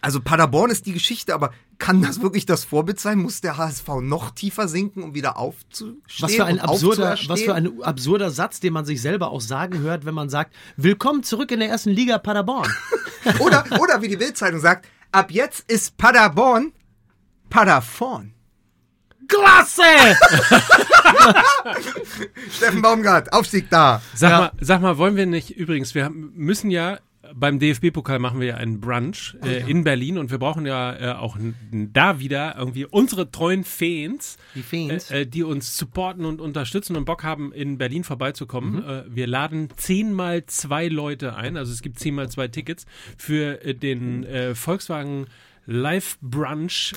also 0.02 0.19
Paderborn 0.21 0.71
ist 0.71 0.86
die 0.86 0.93
Geschichte, 0.93 1.34
aber 1.34 1.52
kann 1.78 2.02
das 2.02 2.21
wirklich 2.21 2.45
das 2.45 2.65
Vorbild 2.65 3.00
sein? 3.00 3.19
Muss 3.19 3.41
der 3.41 3.58
HSV 3.58 3.88
noch 4.02 4.32
tiefer 4.32 4.67
sinken, 4.67 5.04
um 5.04 5.13
wieder 5.13 5.38
aufzustehen? 5.38 6.02
Was 6.19 6.36
für, 6.36 6.45
ein 6.45 6.60
absurder, 6.60 7.17
was 7.28 7.41
für 7.41 7.54
ein 7.54 7.84
absurder 7.84 8.32
Satz, 8.32 8.60
den 8.60 8.73
man 8.73 8.86
sich 8.86 9.02
selber 9.02 9.30
auch 9.30 9.41
sagen 9.41 9.80
hört, 9.80 10.06
wenn 10.06 10.15
man 10.15 10.30
sagt, 10.30 10.56
willkommen 10.76 11.23
zurück 11.23 11.52
in 11.52 11.60
der 11.60 11.69
ersten 11.69 11.91
Liga 11.91 12.17
Paderborn. 12.17 12.71
Oder, 13.39 13.65
oder 13.78 14.02
wie 14.02 14.08
die 14.08 14.15
Bildzeitung 14.15 14.62
sagt, 14.62 14.88
ab 15.12 15.32
jetzt 15.32 15.69
ist 15.69 15.97
Paderborn 15.97 16.71
Paderborn. 17.50 18.34
Klasse! 19.28 19.84
Steffen 22.52 22.82
Baumgart, 22.82 23.34
Aufstieg 23.34 23.70
da. 23.70 24.02
Sag, 24.13 24.32
Ja. 24.32 24.40
mal, 24.40 24.52
sag 24.60 24.82
mal, 24.82 24.98
wollen 24.98 25.16
wir 25.16 25.26
nicht, 25.26 25.52
übrigens, 25.52 25.96
wir 25.96 26.06
haben, 26.06 26.32
müssen 26.36 26.72
ja, 26.72 27.00
beim 27.36 27.60
DFB-Pokal 27.60 28.20
machen 28.20 28.40
wir 28.40 28.48
ja 28.48 28.56
einen 28.56 28.80
Brunch 28.80 29.36
äh, 29.44 29.70
in 29.70 29.84
Berlin 29.84 30.18
und 30.18 30.32
wir 30.32 30.38
brauchen 30.38 30.66
ja 30.66 30.96
äh, 30.96 31.12
auch 31.13 31.38
da 31.72 32.20
wieder 32.20 32.56
irgendwie 32.58 32.86
unsere 32.86 33.30
treuen 33.32 33.66
Fans, 33.66 34.38
Die 34.56 34.63
Fans. 34.63 35.12
Äh, 35.12 35.22
äh, 35.22 35.26
die 35.26 35.44
uns 35.44 35.78
supporten 35.78 36.24
und 36.24 36.40
unterstützen 36.40 36.96
und 36.96 37.04
Bock 37.04 37.26
haben, 37.26 37.52
in 37.52 37.78
Berlin 37.78 38.06
vorbeizukommen. 38.06 38.82
Äh, 38.88 39.04
wir 39.10 39.28
laden 39.28 39.68
zehnmal 39.76 40.46
zwei 40.46 40.88
Leute 40.88 41.36
ein, 41.36 41.58
also 41.58 41.74
es 41.74 41.82
gibt 41.82 42.00
zehnmal 42.00 42.30
zwei 42.30 42.48
Tickets 42.48 42.86
für 43.18 43.62
äh, 43.63 43.74
den 43.74 44.24
äh, 44.24 44.56
Volkswagen 44.56 45.28
Live 45.66 46.18
Brunch 46.22 46.94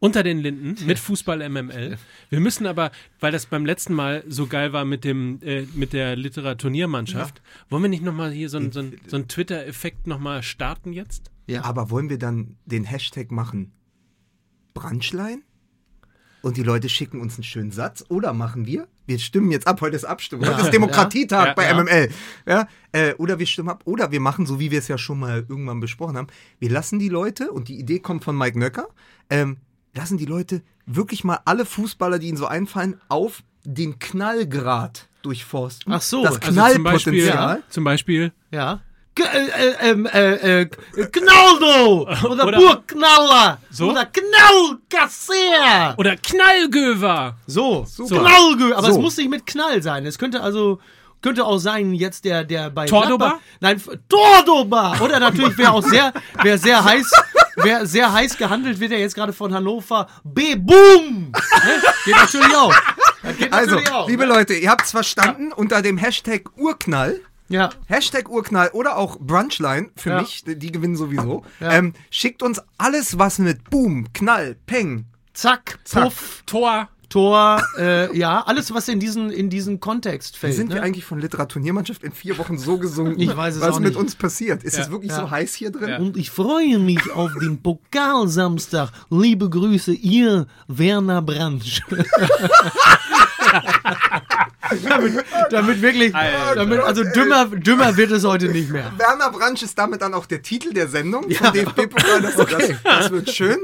unter 0.00 0.22
den 0.22 0.38
Linden 0.38 0.76
mit 0.86 0.98
Fußball 0.98 1.48
MML. 1.48 1.96
Wir 2.30 2.40
müssen 2.40 2.66
aber, 2.66 2.90
weil 3.20 3.32
das 3.32 3.46
beim 3.46 3.64
letzten 3.64 3.94
Mal 3.94 4.24
so 4.28 4.46
geil 4.46 4.72
war 4.72 4.84
mit 4.84 5.04
dem 5.04 5.38
äh, 5.42 5.66
mit 5.74 5.92
der 5.92 6.16
Literaturniermannschaft, 6.16 7.40
wollen 7.70 7.82
wir 7.82 7.88
nicht 7.90 8.02
nochmal 8.02 8.32
hier 8.32 8.48
so, 8.48 8.58
ein- 8.58 8.72
so, 8.72 8.82
so 9.06 9.16
einen 9.16 9.28
Twitter-Effekt 9.28 10.06
nochmal 10.06 10.42
starten 10.42 10.92
jetzt? 10.92 11.30
Ja. 11.46 11.62
Aber 11.64 11.90
wollen 11.90 12.08
wir 12.10 12.18
dann 12.18 12.56
den 12.66 12.84
Hashtag 12.84 13.30
machen 13.30 13.72
Brunchline? 14.74 15.42
Und 16.44 16.58
die 16.58 16.62
Leute 16.62 16.90
schicken 16.90 17.22
uns 17.22 17.36
einen 17.36 17.44
schönen 17.44 17.70
Satz? 17.72 18.04
Oder 18.10 18.34
machen 18.34 18.66
wir? 18.66 18.86
Wir 19.06 19.18
stimmen 19.18 19.50
jetzt 19.50 19.66
ab, 19.66 19.80
heute 19.80 19.96
ist 19.96 20.04
Abstimmung. 20.04 20.46
Heute 20.46 20.60
ist 20.60 20.74
Demokratietag 20.74 21.46
Ja, 21.46 21.54
bei 21.54 21.64
ja. 21.64 21.82
MML. 21.82 22.10
Ja, 22.46 22.68
äh, 22.92 23.14
oder 23.14 23.38
wir 23.38 23.46
stimmen 23.46 23.70
ab. 23.70 23.80
Oder 23.86 24.12
wir 24.12 24.20
machen, 24.20 24.44
so 24.44 24.60
wie 24.60 24.70
wir 24.70 24.78
es 24.78 24.88
ja 24.88 24.98
schon 24.98 25.18
mal 25.20 25.46
irgendwann 25.48 25.80
besprochen 25.80 26.18
haben, 26.18 26.26
wir 26.58 26.68
lassen 26.70 26.98
die 26.98 27.08
Leute, 27.08 27.50
und 27.50 27.68
die 27.68 27.78
Idee 27.78 27.98
kommt 27.98 28.24
von 28.24 28.36
Mike 28.36 28.58
Nöcker, 28.58 28.88
ähm, 29.30 29.56
lassen 29.94 30.18
die 30.18 30.26
Leute 30.26 30.60
wirklich 30.84 31.24
mal 31.24 31.38
alle 31.46 31.64
Fußballer, 31.64 32.18
die 32.18 32.28
ihnen 32.28 32.36
so 32.36 32.46
einfallen, 32.46 33.00
auf 33.08 33.42
den 33.64 33.98
Knallgrad 33.98 35.08
durchforsten. 35.22 35.90
Ach 35.94 36.02
so, 36.02 36.24
das 36.24 36.34
also 36.42 36.46
zum 36.48 36.56
Beispiel, 36.56 36.82
Knallpotenzial. 36.82 37.62
zum 37.70 37.84
Beispiel 37.84 38.32
Ja. 38.50 38.82
G 39.14 39.22
äh, 39.22 39.46
äh, 39.46 39.90
ähm, 39.90 40.06
äh, 40.06 40.62
äh, 40.62 40.66
Knaldo! 41.12 42.02
Oder, 42.28 42.46
Oder- 42.46 42.58
Burgknaller! 42.58 43.58
So? 43.70 43.90
Oder 43.90 44.06
Knallkasser! 44.06 45.94
oder 45.96 46.16
Knallgöver. 46.16 47.36
So, 47.46 47.84
Super. 47.88 48.20
Knallgö, 48.20 48.74
aber 48.74 48.86
So. 48.88 48.92
es 48.92 48.98
muss 48.98 49.16
nicht 49.16 49.30
mit 49.30 49.46
Knall 49.46 49.82
sein. 49.82 50.06
Es 50.06 50.18
könnte 50.18 50.40
also 50.42 50.80
könnte 51.22 51.44
auch 51.44 51.58
sein 51.58 51.94
jetzt 51.94 52.24
der 52.24 52.44
der 52.44 52.70
bei 52.70 52.86
Tordoba? 52.86 53.38
Gladbach- 53.38 53.40
Nein, 53.60 53.82
Tordoba 54.08 54.96
oder 55.00 55.18
natürlich 55.20 55.56
wer 55.56 55.72
auch 55.72 55.82
sehr 55.82 56.12
wer 56.42 56.58
sehr 56.58 56.84
heiß 56.84 57.10
wer 57.56 57.86
sehr 57.86 58.12
heiß 58.12 58.36
gehandelt 58.36 58.78
wird 58.78 58.92
ja 58.92 58.98
jetzt 58.98 59.14
gerade 59.14 59.32
von 59.32 59.54
Hannover 59.54 60.06
B 60.22 60.54
Boom. 60.56 61.30
Ne? 61.32 61.82
Geht 62.04 62.16
natürlich 62.16 62.54
auch. 62.56 62.74
Geht 63.38 63.52
Also, 63.52 63.70
natürlich 63.76 63.92
auch. 63.92 64.08
liebe 64.08 64.26
Leute, 64.26 64.52
ihr 64.54 64.68
habt 64.70 64.82
es 64.84 64.90
verstanden, 64.90 65.50
unter 65.52 65.80
dem 65.80 65.96
Hashtag 65.96 66.42
Urknall 66.58 67.20
ja. 67.48 67.70
Hashtag 67.86 68.28
Urknall 68.28 68.70
oder 68.72 68.96
auch 68.96 69.18
Brunchline 69.18 69.90
für 69.96 70.10
Ja. 70.10 70.20
mich, 70.20 70.44
die 70.46 70.72
gewinnen 70.72 70.96
sowieso. 70.96 71.44
Ja. 71.60 71.72
Ähm, 71.72 71.92
schickt 72.10 72.42
uns 72.42 72.60
alles, 72.78 73.18
was 73.18 73.38
mit 73.38 73.70
Boom, 73.70 74.12
Knall, 74.12 74.56
Peng. 74.66 75.06
Zack, 75.34 75.78
Zack. 75.84 76.04
Puff, 76.04 76.42
Tor. 76.46 76.88
Tor, 77.10 77.62
äh, 77.78 78.16
ja, 78.16 78.40
alles 78.44 78.74
was 78.74 78.88
in 78.88 78.98
diesen 78.98 79.30
in 79.30 79.48
diesen 79.48 79.78
Kontext 79.78 80.34
Wie 80.34 80.38
fällt. 80.40 80.54
sind 80.54 80.70
ne? 80.70 80.76
wir 80.76 80.82
eigentlich 80.82 81.04
von 81.04 81.20
Literaturniermannschaft 81.20 82.02
in 82.02 82.10
vier 82.10 82.38
Wochen 82.38 82.58
so 82.58 82.76
gesungen? 82.78 83.14
Ich 83.20 83.36
weiß 83.36 83.56
es 83.56 83.60
was 83.60 83.74
auch 83.76 83.78
mit 83.78 83.90
nicht. 83.90 83.98
uns 83.98 84.16
passiert? 84.16 84.64
Ist 84.64 84.76
Ja. 84.76 84.82
es 84.84 84.90
wirklich 84.90 85.12
Ja. 85.12 85.20
so 85.20 85.30
heiß 85.30 85.54
hier 85.54 85.70
drin? 85.70 85.88
Ja. 85.90 85.98
Und 85.98 86.16
ich 86.16 86.30
freue 86.30 86.78
mich 86.80 87.12
auf 87.12 87.30
den 87.40 87.62
Pokalsamstag. 87.62 88.90
Liebe 89.10 89.48
Grüße, 89.48 89.92
ihr 89.92 90.46
Werner 90.66 91.22
Bransch. 91.22 91.82
damit, 94.88 95.24
damit 95.50 95.82
wirklich, 95.82 96.14
Alter. 96.14 96.54
damit, 96.56 96.80
also 96.80 97.04
dümmer, 97.04 97.46
dümmer 97.46 97.96
wird 97.96 98.10
es 98.10 98.24
heute 98.24 98.48
nicht 98.48 98.70
mehr. 98.70 98.92
Werner 98.96 99.30
Bransch 99.30 99.62
ist 99.62 99.78
damit 99.78 100.02
dann 100.02 100.14
auch 100.14 100.26
der 100.26 100.42
Titel 100.42 100.72
der 100.72 100.88
Sendung 100.88 101.30
vom 101.30 101.52
DFB-Pokal. 101.52 102.22
Das, 102.22 102.36
das, 102.36 102.72
das 102.82 103.10
wird 103.10 103.30
schön. 103.30 103.58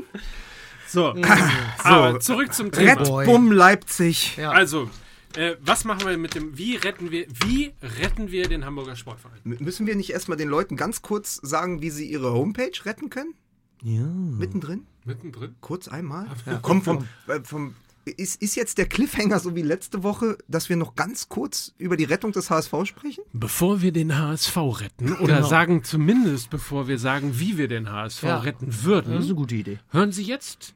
So. 0.86 1.14
Aber 1.78 2.20
zurück 2.20 2.52
zum 2.52 2.72
Thema. 2.72 3.00
Red. 3.20 3.26
Bumm 3.26 3.52
Leipzig. 3.52 4.36
Ja. 4.36 4.50
Also, 4.50 4.90
äh, 5.36 5.54
was 5.60 5.84
machen 5.84 6.06
wir 6.08 6.18
mit 6.18 6.34
dem, 6.34 6.58
wie 6.58 6.76
retten 6.76 7.10
wir, 7.10 7.26
wie 7.44 7.72
retten 8.00 8.30
wir 8.32 8.48
den 8.48 8.64
Hamburger 8.64 8.96
Sportverein? 8.96 9.38
M- 9.44 9.56
Müssen 9.60 9.86
wir 9.86 9.94
nicht 9.94 10.10
erstmal 10.10 10.36
den 10.36 10.48
Leuten 10.48 10.76
ganz 10.76 11.02
kurz 11.02 11.36
sagen, 11.36 11.80
wie 11.80 11.90
sie 11.90 12.10
ihre 12.10 12.32
Homepage 12.32 12.72
retten 12.84 13.08
können? 13.10 13.34
Ja. 13.82 14.02
Mittendrin? 14.02 14.86
Mittendrin? 15.04 15.54
Kurz 15.60 15.88
einmal? 15.88 16.26
Komm, 16.60 16.82
vom, 16.82 17.06
äh, 17.28 17.40
vom, 17.44 17.74
ist, 18.04 18.40
ist 18.42 18.54
jetzt 18.56 18.78
der 18.78 18.86
Cliffhanger 18.86 19.38
so 19.40 19.54
wie 19.54 19.62
letzte 19.62 20.02
Woche, 20.02 20.38
dass 20.48 20.68
wir 20.68 20.76
noch 20.76 20.94
ganz 20.96 21.28
kurz 21.28 21.74
über 21.78 21.96
die 21.96 22.04
Rettung 22.04 22.32
des 22.32 22.50
HSV 22.50 22.72
sprechen? 22.84 23.22
Bevor 23.32 23.82
wir 23.82 23.92
den 23.92 24.16
HSV 24.18 24.56
retten, 24.56 25.12
oder 25.20 25.36
Genau. 25.36 25.48
sagen 25.48 25.84
zumindest, 25.84 26.50
bevor 26.50 26.88
wir 26.88 26.98
sagen, 26.98 27.38
wie 27.38 27.58
wir 27.58 27.68
den 27.68 27.90
HSV 27.90 28.22
Ja. 28.22 28.38
retten 28.38 28.82
würden, 28.84 29.12
Das 29.14 29.24
ist 29.24 29.30
eine 29.30 29.36
gute 29.36 29.54
Idee. 29.54 29.78
hören 29.90 30.12
Sie 30.12 30.22
jetzt 30.24 30.74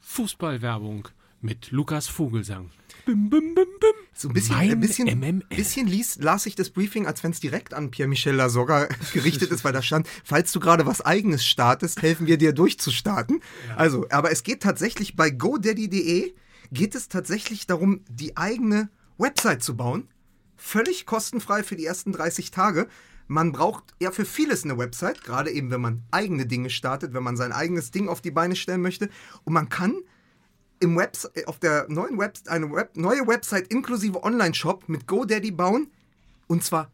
Fußballwerbung 0.00 1.08
mit 1.40 1.70
Lukas 1.70 2.08
Vogelsang. 2.08 2.70
Bim, 3.06 3.30
bim, 3.30 3.54
bim, 3.54 3.64
bim. 3.80 3.90
So 4.12 4.28
ein 4.28 4.34
bisschen, 4.34 4.56
Mein 4.56 4.70
ein 4.72 4.80
bisschen, 4.80 5.06
MML. 5.20 5.42
bisschen 5.48 5.86
lies, 5.86 6.18
las 6.20 6.44
ich 6.46 6.54
das 6.56 6.70
Briefing, 6.70 7.06
als 7.06 7.22
wenn 7.22 7.30
es 7.30 7.40
direkt 7.40 7.72
an 7.72 7.90
Pierre-Michel 7.90 8.34
Lasogga 8.34 8.88
gerichtet 9.12 9.50
ist, 9.52 9.64
weil 9.64 9.72
da 9.72 9.80
stand, 9.80 10.08
falls 10.24 10.50
du 10.52 10.60
gerade 10.60 10.84
was 10.86 11.00
eigenes 11.00 11.46
startest, 11.46 12.02
helfen 12.02 12.26
wir 12.26 12.36
dir 12.36 12.52
durchzustarten. 12.52 13.40
Also, 13.76 14.06
aber 14.10 14.32
es 14.32 14.42
geht 14.42 14.62
tatsächlich 14.62 15.14
bei 15.14 15.30
godaddy.de 15.30 16.34
geht 16.70 16.94
es 16.94 17.08
tatsächlich 17.08 17.66
darum, 17.66 18.04
die 18.08 18.36
eigene 18.36 18.90
Website 19.16 19.62
zu 19.62 19.76
bauen. 19.76 20.08
Völlig 20.56 21.06
kostenfrei 21.06 21.62
für 21.62 21.76
die 21.76 21.86
ersten 21.86 22.12
30 22.12 22.50
Tage. 22.50 22.88
Man 23.26 23.52
braucht 23.52 23.94
ja 24.00 24.10
für 24.10 24.24
vieles 24.24 24.64
eine 24.64 24.78
Website, 24.78 25.22
gerade 25.22 25.50
eben, 25.50 25.70
wenn 25.70 25.80
man 25.80 26.02
eigene 26.10 26.46
Dinge 26.46 26.70
startet, 26.70 27.12
wenn 27.14 27.22
man 27.22 27.36
sein 27.36 27.52
eigenes 27.52 27.90
Ding 27.90 28.08
auf 28.08 28.20
die 28.20 28.30
Beine 28.30 28.56
stellen 28.56 28.80
möchte. 28.80 29.10
Und 29.44 29.52
man 29.52 29.68
kann 29.68 29.96
im 30.80 30.96
Webs 30.96 31.28
auf 31.46 31.58
der 31.58 31.86
neuen 31.88 32.18
Web 32.18 32.38
eine 32.46 32.70
Web 32.72 32.96
neue 32.96 33.26
Website 33.26 33.68
inklusive 33.68 34.22
Online-Shop 34.22 34.88
mit 34.88 35.06
GoDaddy 35.06 35.50
bauen 35.50 35.90
und 36.46 36.64
zwar 36.64 36.90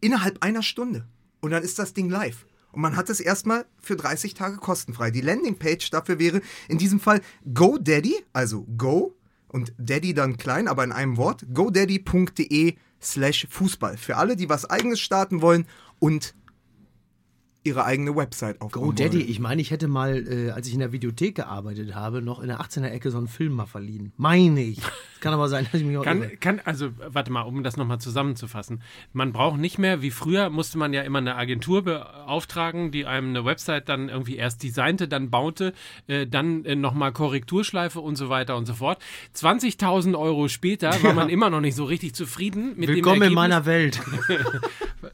innerhalb 0.00 0.42
einer 0.42 0.62
Stunde. 0.62 1.06
Und 1.40 1.50
dann 1.50 1.62
ist 1.62 1.78
das 1.78 1.92
Ding 1.92 2.08
live. 2.08 2.46
Und 2.74 2.82
man 2.82 2.96
hat 2.96 3.08
es 3.08 3.20
erstmal 3.20 3.66
für 3.80 3.94
30 3.94 4.34
Tage 4.34 4.56
kostenfrei. 4.56 5.12
Die 5.12 5.20
Landingpage 5.20 5.90
dafür 5.90 6.18
wäre 6.18 6.42
in 6.68 6.76
diesem 6.76 6.98
Fall 6.98 7.20
GoDaddy, 7.52 8.16
also 8.32 8.66
Go 8.76 9.14
und 9.46 9.72
Daddy 9.78 10.12
dann 10.12 10.36
klein, 10.38 10.66
aber 10.66 10.82
in 10.82 10.90
einem 10.90 11.16
Wort, 11.16 11.46
godaddy.de 11.54 12.74
slash 13.00 13.46
Fußball. 13.48 13.96
Für 13.96 14.16
alle, 14.16 14.34
die 14.34 14.48
was 14.48 14.68
eigenes 14.68 14.98
starten 14.98 15.40
wollen 15.40 15.66
und 16.00 16.34
ihre 17.64 17.84
eigene 17.84 18.14
Website 18.14 18.60
aufbauen 18.60 18.88
Oh, 18.88 18.92
Daddy, 18.92 19.18
wollen. 19.20 19.28
ich 19.28 19.40
meine, 19.40 19.62
ich 19.62 19.70
hätte 19.70 19.88
mal, 19.88 20.26
äh, 20.30 20.50
als 20.50 20.68
ich 20.68 20.74
in 20.74 20.80
der 20.80 20.92
Videothek 20.92 21.34
gearbeitet 21.34 21.94
habe, 21.94 22.22
noch 22.22 22.40
in 22.40 22.48
der 22.48 22.60
18er 22.60 22.88
Ecke 22.90 23.10
so 23.10 23.18
einen 23.18 23.26
Film 23.28 23.54
mal 23.54 23.66
verliehen. 23.66 24.12
Meine 24.16 24.62
ich. 24.62 24.78
Kann 25.20 25.32
aber 25.32 25.48
sein, 25.48 25.66
dass 25.72 25.80
ich 25.80 25.86
mich 25.86 25.96
auch 25.96 26.04
irre. 26.04 26.28
Kann, 26.36 26.40
kann, 26.40 26.60
also, 26.66 26.90
warte 27.08 27.32
mal, 27.32 27.40
um 27.42 27.62
das 27.62 27.78
nochmal 27.78 27.98
zusammenzufassen. 27.98 28.82
Man 29.14 29.32
braucht 29.32 29.58
nicht 29.58 29.78
mehr, 29.78 30.02
wie 30.02 30.10
früher, 30.10 30.50
musste 30.50 30.76
man 30.76 30.92
ja 30.92 31.00
immer 31.00 31.18
eine 31.18 31.36
Agentur 31.36 31.82
beauftragen, 31.82 32.90
die 32.90 33.06
einem 33.06 33.30
eine 33.30 33.46
Website 33.46 33.88
dann 33.88 34.10
irgendwie 34.10 34.36
erst 34.36 34.62
designte, 34.62 35.08
dann 35.08 35.30
baute, 35.30 35.72
äh, 36.08 36.26
dann 36.26 36.66
äh, 36.66 36.76
nochmal 36.76 37.12
Korrekturschleife 37.12 38.00
und 38.00 38.16
so 38.16 38.28
weiter 38.28 38.54
und 38.56 38.66
so 38.66 38.74
fort. 38.74 39.02
20.000 39.34 40.18
Euro 40.18 40.48
später 40.48 40.90
war 41.02 41.14
man 41.14 41.30
immer 41.30 41.48
noch 41.48 41.62
nicht 41.62 41.74
so 41.74 41.84
richtig 41.84 42.14
zufrieden 42.14 42.74
mit 42.76 42.90
Willkommen 42.90 43.20
dem 43.20 43.32
in 43.32 43.34
Ergebnis. 43.34 43.34
meiner 43.34 43.64
Welt. 43.64 44.00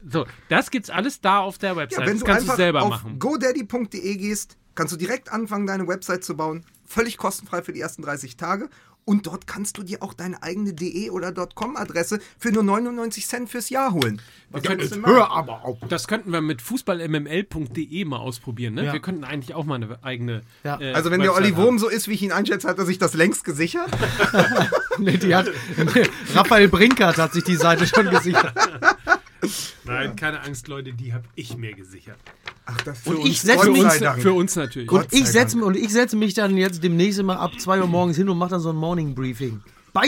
So, 0.09 0.25
das 0.49 0.71
gibt's 0.71 0.89
alles 0.89 1.19
da 1.21 1.39
auf 1.39 1.57
der 1.57 1.75
Website. 1.75 1.99
Ja, 1.99 2.05
wenn 2.05 2.13
das 2.13 2.19
du 2.21 2.25
kannst 2.47 2.59
du 2.59 2.63
einfach 2.63 3.01
selber 3.03 3.11
auf 3.11 3.19
godaddy.de 3.19 4.15
gehst, 4.17 4.57
kannst 4.75 4.93
du 4.93 4.97
direkt 4.97 5.31
anfangen, 5.31 5.67
deine 5.67 5.87
Website 5.87 6.23
zu 6.23 6.35
bauen. 6.35 6.65
Völlig 6.85 7.17
kostenfrei 7.17 7.61
für 7.61 7.73
die 7.73 7.79
ersten 7.81 8.01
30 8.01 8.37
Tage. 8.37 8.69
Und 9.03 9.25
dort 9.25 9.47
kannst 9.47 9.79
du 9.79 9.83
dir 9.83 10.03
auch 10.03 10.13
deine 10.13 10.43
eigene 10.43 10.73
.de 10.73 11.09
oder 11.09 11.33
.com-Adresse 11.33 12.19
für 12.37 12.51
nur 12.51 12.61
99 12.61 13.25
Cent 13.25 13.49
fürs 13.49 13.71
Jahr 13.71 13.93
holen. 13.93 14.21
Was 14.51 14.61
du 14.61 14.69
machen? 14.75 15.05
Hör 15.05 15.31
aber 15.31 15.65
auf. 15.65 15.79
Das 15.89 16.07
könnten 16.07 16.31
wir 16.31 16.41
mit 16.41 16.61
fußballmml.de 16.61 18.05
mal 18.05 18.17
ausprobieren. 18.17 18.75
Ne? 18.75 18.85
Ja. 18.85 18.93
Wir 18.93 18.99
könnten 18.99 19.23
eigentlich 19.23 19.55
auch 19.55 19.65
mal 19.65 19.75
eine 19.75 20.03
eigene. 20.03 20.41
Ja. 20.63 20.79
äh, 20.79 20.93
Also 20.93 21.09
wenn 21.09 21.19
der 21.19 21.29
Website 21.31 21.43
Olli 21.45 21.53
haben. 21.55 21.63
Wurm 21.63 21.79
so 21.79 21.89
ist, 21.89 22.07
wie 22.09 22.13
ich 22.13 22.21
ihn 22.21 22.31
einschätze, 22.31 22.67
hat 22.67 22.77
er 22.77 22.85
sich 22.85 22.99
das 22.99 23.13
längst 23.15 23.43
gesichert. 23.43 23.89
Nee, 24.97 25.17
die 25.17 25.33
hat, 25.33 25.47
Raphael 26.35 26.67
Brinkert 26.67 27.17
hat 27.17 27.33
sich 27.33 27.43
die 27.45 27.55
Seite 27.55 27.87
schon 27.87 28.09
gesichert. 28.09 28.53
Nein, 29.85 30.15
keine 30.15 30.41
Angst, 30.41 30.67
Leute, 30.67 30.93
die 30.93 31.13
habe 31.13 31.25
ich 31.35 31.57
mir 31.57 31.73
gesichert. 31.73 32.17
Ach, 32.65 32.79
das 32.81 32.99
für 32.99 33.11
Und 33.11 33.17
uns, 33.17 33.29
ich 33.29 33.41
setze 33.41 33.69
mich-. 33.69 33.83
Für 34.19 34.33
uns 34.33 34.55
natürlich. 34.55 34.91
Und 34.91 35.11
ich, 35.11 35.27
setze, 35.27 35.57
und 35.63 35.75
ich 35.75 35.89
setze 35.89 36.15
mich 36.15 36.33
dann 36.33 36.57
jetzt 36.57 36.83
demnächst 36.83 37.19
immer 37.19 37.39
ab 37.39 37.51
2 37.59 37.81
Uhr 37.81 37.87
morgens 37.87 38.17
hin 38.17 38.29
und 38.29 38.37
mache 38.37 38.51
dann 38.51 38.61
so 38.61 38.69
ein 38.69 38.75
Morning 38.75 39.15
Briefing. 39.15 39.61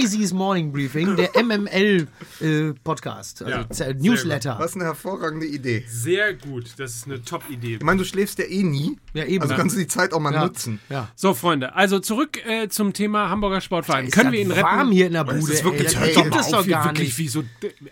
Sie's 0.05 0.34
Morning 0.34 0.71
Briefing, 0.71 1.15
der 1.17 1.29
MML 1.43 2.07
äh, 2.41 2.73
Podcast, 2.84 3.43
also 3.43 3.84
Ja, 3.84 3.93
Newsletter. 3.93 4.55
Was 4.59 4.75
eine 4.75 4.86
hervorragende 4.86 5.45
Idee. 5.45 5.84
Sehr 5.88 6.34
gut, 6.34 6.73
das 6.77 6.95
ist 6.95 7.05
eine 7.07 7.21
Top-Idee. 7.23 7.75
Ich 7.75 7.81
meine, 7.84 7.99
du 7.99 8.05
schläfst 8.05 8.39
ja 8.39 8.45
eh 8.45 8.63
nie. 8.63 8.97
Ja, 9.13 9.25
eben. 9.25 9.41
Also 9.43 9.55
kannst 9.55 9.75
du 9.75 9.79
die 9.79 9.88
Zeit 9.88 10.13
auch 10.13 10.19
mal 10.19 10.34
ja. 10.34 10.45
nutzen. 10.45 10.79
Ja. 10.89 11.09
So, 11.15 11.34
Freunde, 11.34 11.75
also 11.75 11.99
zurück 11.99 12.43
äh, 12.45 12.69
zum 12.69 12.93
Thema 12.93 13.29
Hamburger 13.29 13.61
Sportverein. 13.61 14.09
Können 14.09 14.25
das 14.27 14.34
wir 14.34 14.41
ihn 14.41 14.51
retten? 14.51 14.63
warm 14.63 14.91
hier 14.91 15.07
in 15.07 15.13
der 15.13 15.23
Das 15.25 15.39
Bude. 15.39 15.51
ist 15.53 15.63
wirklich- 15.63 15.95
ey, 15.97 16.13
hört 16.15 16.27
das 16.27 16.31
mal 16.34 16.39
es 16.39 16.47
doch 16.65 16.67
gar 16.67 16.86
wirklich 16.86 17.07
nicht. 17.09 17.17
wie 17.19 17.27
so, 17.27 17.41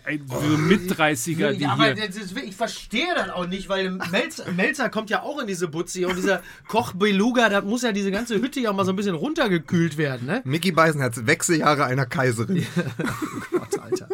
äh, 0.04 0.18
so 0.26 0.56
Mit-30er, 0.56 1.52
die 1.52 1.66
aber 1.66 1.84
hier. 1.84 1.94
das 2.06 2.16
ist, 2.16 2.36
ich 2.36 2.56
verstehe 2.56 3.14
das 3.14 3.28
auch 3.30 3.46
nicht, 3.46 3.68
weil 3.68 3.90
Melzer, 4.10 4.50
Melzer 4.52 4.88
kommt 4.88 5.10
ja 5.10 5.22
auch 5.22 5.38
in 5.40 5.46
diese 5.46 5.68
Butze 5.68 5.98
hier 6.00 6.08
und 6.08 6.16
dieser 6.16 6.42
Koch 6.68 6.92
Beluga, 6.94 7.48
da 7.48 7.60
muss 7.60 7.82
ja 7.82 7.92
diese 7.92 8.10
ganze 8.10 8.36
Hütte 8.40 8.60
ja 8.60 8.72
mal 8.72 8.84
so 8.84 8.92
ein 8.92 8.96
bisschen 8.96 9.14
runtergekühlt 9.14 9.98
werden, 9.98 10.26
ne? 10.26 10.40
Mickey 10.44 10.72
Beisenherz, 10.72 11.20
Wechseljahre 11.24 11.81
einer 11.86 12.06
Kaiserin. 12.06 12.66
Gott, 13.50 13.78
Alter. 13.78 14.08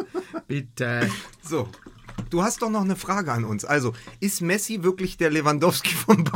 Bitte. 0.47 1.09
So. 1.43 1.69
Du 2.31 2.43
hast 2.43 2.63
doch 2.63 2.71
noch 2.71 2.83
eine 2.83 2.97
Frage 2.97 3.33
an 3.33 3.45
uns. 3.45 3.65
Also, 3.65 3.93
ist 4.21 4.41
Messi 4.43 4.83
wirklich 4.83 5.17
der 5.17 5.31
Lewandowski 5.31 5.95
von 5.95 6.25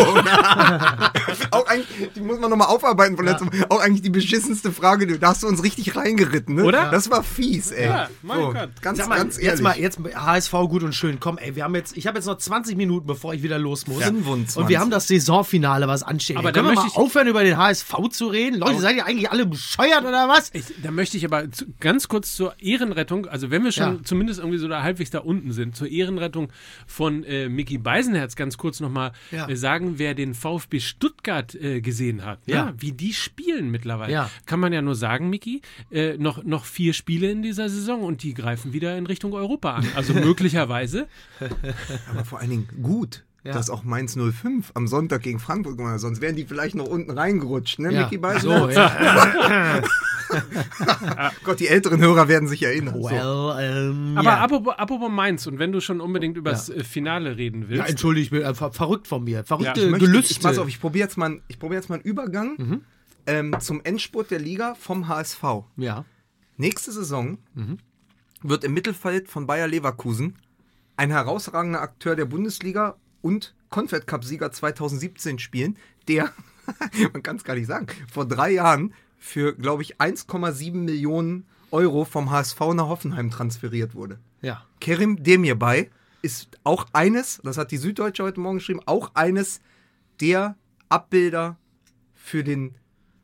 Barcelona? 0.00 1.12
auch 1.50 1.66
eigentlich, 1.66 2.10
die 2.14 2.20
muss 2.20 2.38
man 2.40 2.50
nochmal 2.50 2.68
aufarbeiten 2.68 3.16
von 3.16 3.24
letztem 3.24 3.50
Auch 3.68 3.80
eigentlich 3.80 4.02
die 4.02 4.10
beschissenste 4.10 4.72
Frage. 4.72 5.06
Da 5.18 5.28
hast 5.28 5.42
du 5.42 5.46
uns 5.48 5.62
richtig 5.62 5.96
reingeritten, 5.96 6.56
ne? 6.56 6.64
Oder? 6.64 6.90
Das 6.90 7.10
war 7.10 7.22
fies, 7.22 7.70
ey. 7.70 7.86
Ja, 7.86 8.08
mein 8.22 8.40
Gott. 8.40 8.70
Ganz, 8.82 8.98
Sag 8.98 9.08
mal, 9.08 9.16
ganz 9.18 9.36
ehrlich. 9.36 9.50
jetzt 9.50 9.62
mal, 9.62 9.78
jetzt 9.78 9.98
HSV 10.14 10.52
gut 10.68 10.82
und 10.82 10.94
schön. 10.94 11.20
Komm, 11.20 11.38
ey, 11.38 11.54
wir 11.56 11.64
haben 11.64 11.74
jetzt, 11.74 11.96
ich 11.96 12.06
habe 12.06 12.18
jetzt 12.18 12.26
noch 12.26 12.38
20 12.38 12.76
Minuten, 12.76 13.06
bevor 13.06 13.34
ich 13.34 13.42
wieder 13.42 13.58
los 13.58 13.86
muss. 13.86 14.02
25. 14.02 14.56
Und 14.62 14.68
wir 14.68 14.80
haben 14.80 14.90
das 14.90 15.06
Saisonfinale, 15.08 15.86
was 15.88 16.02
ansteht. 16.02 16.36
Aber 16.36 16.48
Ey, 16.48 16.52
da 16.52 16.60
können 16.60 16.70
wir 16.70 16.74
mal 16.74 16.82
möchte 16.84 16.98
ich- 16.98 17.04
aufhören, 17.04 17.28
über 17.28 17.44
den 17.44 17.56
HSV 17.56 17.94
zu 18.10 18.26
reden? 18.28 18.56
Leute, 18.58 18.80
seid 18.80 18.96
ihr 18.96 19.06
eigentlich 19.06 19.30
alle 19.30 19.46
bescheuert 19.46 20.00
oder 20.04 20.28
was? 20.28 20.50
Ich, 20.52 20.64
da 20.82 20.90
möchte 20.90 21.16
ich 21.16 21.24
aber 21.24 21.50
zu, 21.50 21.66
ganz 21.80 22.08
kurz 22.08 22.34
zur 22.34 22.54
Ehrenrettung, 22.60 23.26
also 23.26 23.50
wenn 23.50 23.64
wir 23.64 23.72
schon 23.72 23.96
Ja. 23.96 24.02
zumindest 24.04 24.40
irgendwie 24.40 24.58
so 24.58 24.68
da 24.68 24.82
halbwegs 24.82 25.10
da 25.10 25.18
unten 25.20 25.35
sind, 25.52 25.76
zur 25.76 25.88
Ehrenrettung 25.88 26.50
von 26.86 27.24
äh, 27.24 27.48
Mickey 27.48 27.78
Beisenherz 27.78 28.36
ganz 28.36 28.56
kurz 28.58 28.80
nochmal 28.80 29.12
Ja. 29.30 29.48
äh, 29.48 29.56
sagen, 29.56 29.98
wer 29.98 30.14
den 30.14 30.34
VfB 30.34 30.80
Stuttgart 30.80 31.54
äh, 31.54 31.80
gesehen 31.80 32.24
hat, 32.24 32.40
Ja. 32.46 32.54
ja. 32.56 32.74
wie 32.78 32.92
die 32.92 33.12
spielen 33.12 33.70
mittlerweile. 33.70 34.12
Ja. 34.12 34.30
Kann 34.46 34.60
man 34.60 34.72
ja 34.72 34.82
nur 34.82 34.94
sagen, 34.94 35.28
Mickey, 35.30 35.60
äh, 35.90 36.16
noch, 36.16 36.44
noch 36.44 36.64
vier 36.64 36.92
Spiele 36.94 37.30
in 37.30 37.42
dieser 37.42 37.68
Saison 37.68 38.02
und 38.02 38.22
die 38.22 38.34
greifen 38.34 38.72
wieder 38.72 38.96
in 38.96 39.06
Richtung 39.06 39.32
Europa 39.34 39.74
an. 39.74 39.86
Also 39.94 40.14
möglicherweise. 40.14 41.06
Aber 42.10 42.24
vor 42.24 42.40
allen 42.40 42.50
Dingen 42.50 42.68
gut. 42.82 43.24
Ja. 43.46 43.52
Dass 43.52 43.70
auch 43.70 43.84
Mainz 43.84 44.16
05 44.16 44.72
am 44.74 44.86
Sonntag 44.88 45.22
gegen 45.22 45.38
Frankfurt 45.38 45.76
gemacht 45.76 45.94
hat. 45.94 46.00
Sonst 46.00 46.20
wären 46.20 46.34
die 46.36 46.44
vielleicht 46.44 46.74
noch 46.74 46.86
unten 46.88 47.10
reingerutscht, 47.12 47.78
ne, 47.78 47.92
Ja. 47.92 48.02
Mickey 48.02 48.18
Beisenherz? 48.18 48.74
So, 48.74 48.80
ja. 48.80 49.82
Gott, 51.44 51.60
die 51.60 51.68
älteren 51.68 52.00
Hörer 52.00 52.28
werden 52.28 52.48
sich 52.48 52.62
erinnern. 52.62 53.00
So. 53.00 53.08
Well, 53.10 53.56
ähm, 53.90 54.18
Aber 54.18 54.30
ja. 54.30 54.38
apropos, 54.42 54.74
apropos 54.76 55.10
Mainz 55.10 55.46
und 55.46 55.58
wenn 55.58 55.72
du 55.72 55.80
schon 55.80 56.00
unbedingt 56.00 56.36
über 56.36 56.50
das 56.50 56.68
äh, 56.68 56.82
Finale 56.84 57.36
reden 57.36 57.68
willst. 57.68 57.82
Ja, 57.84 57.88
entschuldigt, 57.88 58.32
äh, 58.32 58.54
ver 58.54 58.72
verrückt 58.72 59.06
von 59.06 59.24
mir. 59.24 59.44
Verrückte 59.44 59.80
Ja, 59.80 59.86
ich 59.86 59.92
möchte, 59.92 60.06
Gelüste. 60.06 60.32
Ich, 60.32 60.40
pass 60.40 60.58
auf, 60.58 60.68
ich 60.68 60.80
probiere 60.80 61.04
jetzt, 61.04 61.16
mal- 61.16 61.40
ich 61.48 61.58
probier 61.58 61.76
jetzt 61.76 61.88
mal 61.88 61.96
einen 61.96 62.04
Übergang 62.04 62.54
Mhm. 62.58 62.80
ähm, 63.26 63.54
zum 63.60 63.80
Endspurt 63.84 64.30
der 64.30 64.38
Liga 64.40 64.74
vom 64.78 65.08
HSV. 65.08 65.42
ja. 65.76 66.04
Nächste 66.58 66.90
Saison 66.90 67.36
Mhm. 67.54 67.76
wird 68.42 68.64
im 68.64 68.72
Mittelfeld 68.72 69.28
von 69.28 69.46
Bayer 69.46 69.68
Leverkusen 69.68 70.36
ein 70.96 71.10
herausragender 71.10 71.82
Akteur 71.82 72.16
der 72.16 72.24
Bundesliga 72.24 72.96
und 73.26 73.54
Confed 73.70 74.06
Cup 74.06 74.24
Sieger 74.24 74.52
2017 74.52 75.40
spielen, 75.40 75.76
der, 76.06 76.32
man 77.12 77.24
kann 77.24 77.34
es 77.34 77.42
gar 77.42 77.56
nicht 77.56 77.66
sagen, 77.66 77.88
vor 78.08 78.24
drei 78.24 78.52
Jahren 78.52 78.94
für, 79.18 79.52
glaube 79.52 79.82
ich, 79.82 79.96
1,7 79.96 80.74
Millionen 80.74 81.44
Euro 81.72 82.04
vom 82.04 82.30
HSV 82.30 82.60
nach 82.74 82.86
Hoffenheim 82.86 83.32
transferiert 83.32 83.96
wurde. 83.96 84.20
Ja. 84.42 84.64
Kerim 84.80 85.24
Demirbay 85.24 85.90
ist 86.22 86.60
auch 86.62 86.86
eines, 86.92 87.40
das 87.42 87.58
hat 87.58 87.72
die 87.72 87.78
Süddeutsche 87.78 88.22
heute 88.22 88.38
Morgen 88.38 88.58
geschrieben, 88.58 88.80
auch 88.86 89.10
eines 89.14 89.60
der 90.20 90.54
Abbilder 90.88 91.56
für 92.14 92.44
den 92.44 92.76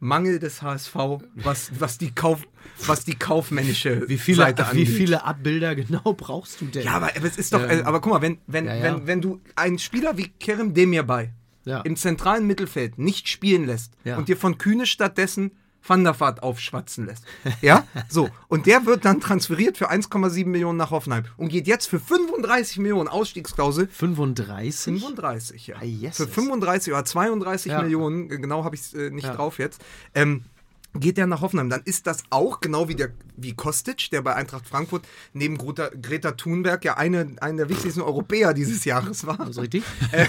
Mangel 0.04 0.40
des 0.40 0.62
HSV, 0.62 0.96
was, 1.36 1.70
was, 1.78 1.96
die, 1.96 2.12
Kauf, 2.12 2.40
was 2.86 3.04
die 3.04 3.14
kaufmännische 3.14 4.08
Wie 4.08 4.18
viele, 4.18 4.38
Seite 4.38 4.62
wie 4.72 4.80
angeht. 4.80 4.88
viele 4.88 5.24
Abbilder 5.24 5.74
genau 5.76 6.12
brauchst 6.12 6.60
du 6.60 6.64
denn? 6.66 6.84
Ja, 6.84 6.94
aber 6.94 7.10
aber 7.16 7.24
es 7.26 7.36
ist 7.38 7.52
doch, 7.54 7.62
Ähm, 7.62 7.70
äh, 7.70 7.82
aber 7.82 8.00
guck 8.00 8.12
mal, 8.12 8.20
wenn, 8.20 8.38
wenn, 8.48 8.66
ja, 8.66 8.74
ja. 8.74 8.82
wenn, 8.82 9.06
wenn 9.06 9.20
du 9.20 9.40
einen 9.54 9.78
Spieler 9.78 10.18
wie 10.18 10.26
Kerem 10.40 10.74
Demirbay 10.74 11.30
Ja. 11.64 11.82
im 11.82 11.94
zentralen 11.94 12.48
Mittelfeld 12.48 12.98
nicht 12.98 13.28
spielen 13.28 13.64
lässt 13.66 13.92
und 14.16 14.28
dir 14.28 14.36
von 14.36 14.58
Kühne 14.58 14.86
stattdessen 14.86 15.52
Van 15.86 16.04
der 16.04 16.18
Vaart 16.18 16.42
aufschwatzen 16.42 17.06
lässt. 17.06 17.24
Ja, 17.60 17.86
so. 18.08 18.28
Und 18.48 18.66
der 18.66 18.86
wird 18.86 19.04
dann 19.04 19.20
transferiert 19.20 19.76
für 19.78 19.90
1,7 19.90 20.46
Millionen 20.46 20.78
nach 20.78 20.90
Hoffenheim 20.90 21.24
und 21.36 21.48
geht 21.48 21.66
jetzt 21.66 21.86
für 21.86 21.98
35 22.00 22.78
Millionen 22.78 23.08
Ausstiegsklausel 23.08 23.88
35? 23.88 25.00
35, 25.00 25.66
ja. 25.68 25.76
Ah, 25.80 25.84
yes. 25.84 26.16
Für 26.16 26.28
35 26.28 26.92
oder 26.92 27.04
32 27.04 27.72
Ja. 27.72 27.82
Millionen, 27.82 28.30
äh, 28.30 28.38
genau 28.38 28.64
habe 28.64 28.74
ich 28.74 28.82
es 28.82 28.94
äh, 28.94 29.10
nicht 29.10 29.26
Ja. 29.26 29.34
drauf 29.34 29.58
jetzt, 29.58 29.80
ähm, 30.14 30.44
geht 30.94 31.16
der 31.16 31.26
nach 31.26 31.40
Hoffenheim. 31.40 31.70
Dann 31.70 31.80
ist 31.86 32.06
das 32.06 32.22
auch, 32.28 32.60
genau 32.60 32.86
wie, 32.86 32.94
der, 32.94 33.12
wie 33.38 33.54
Kostic, 33.54 34.10
der 34.10 34.20
bei 34.20 34.34
Eintracht 34.34 34.66
Frankfurt 34.68 35.06
neben 35.32 35.56
Greta, 35.56 35.88
Greta 35.88 36.32
Thunberg 36.32 36.84
ja 36.84 36.98
eine, 36.98 37.34
einer 37.40 37.56
der 37.56 37.68
wichtigsten 37.70 38.02
Europäer 38.02 38.52
dieses 38.52 38.84
Jahres 38.84 39.26
war. 39.26 39.38
Das 39.38 39.58
richtig? 39.58 39.84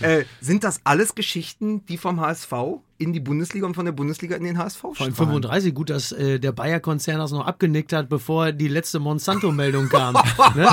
Äh, 0.00 0.24
sind 0.40 0.64
das 0.64 0.80
alles 0.84 1.14
Geschichten, 1.14 1.84
die 1.86 1.96
vom 1.98 2.20
HSV 2.20 2.52
in 2.98 3.12
die 3.12 3.20
Bundesliga 3.20 3.66
und 3.66 3.74
von 3.74 3.84
der 3.84 3.92
Bundesliga 3.92 4.36
in 4.36 4.44
den 4.44 4.58
HSV 4.58 4.84
strahlen? 4.94 5.14
35, 5.14 5.74
gut, 5.74 5.90
dass 5.90 6.12
äh, 6.12 6.38
der 6.38 6.52
Bayer-Konzern 6.52 7.18
das 7.18 7.32
noch 7.32 7.46
abgenickt 7.46 7.92
hat, 7.92 8.08
bevor 8.08 8.52
die 8.52 8.68
letzte 8.68 8.98
Monsanto-Meldung 8.98 9.88
kam. 9.88 10.14
ne? 10.54 10.66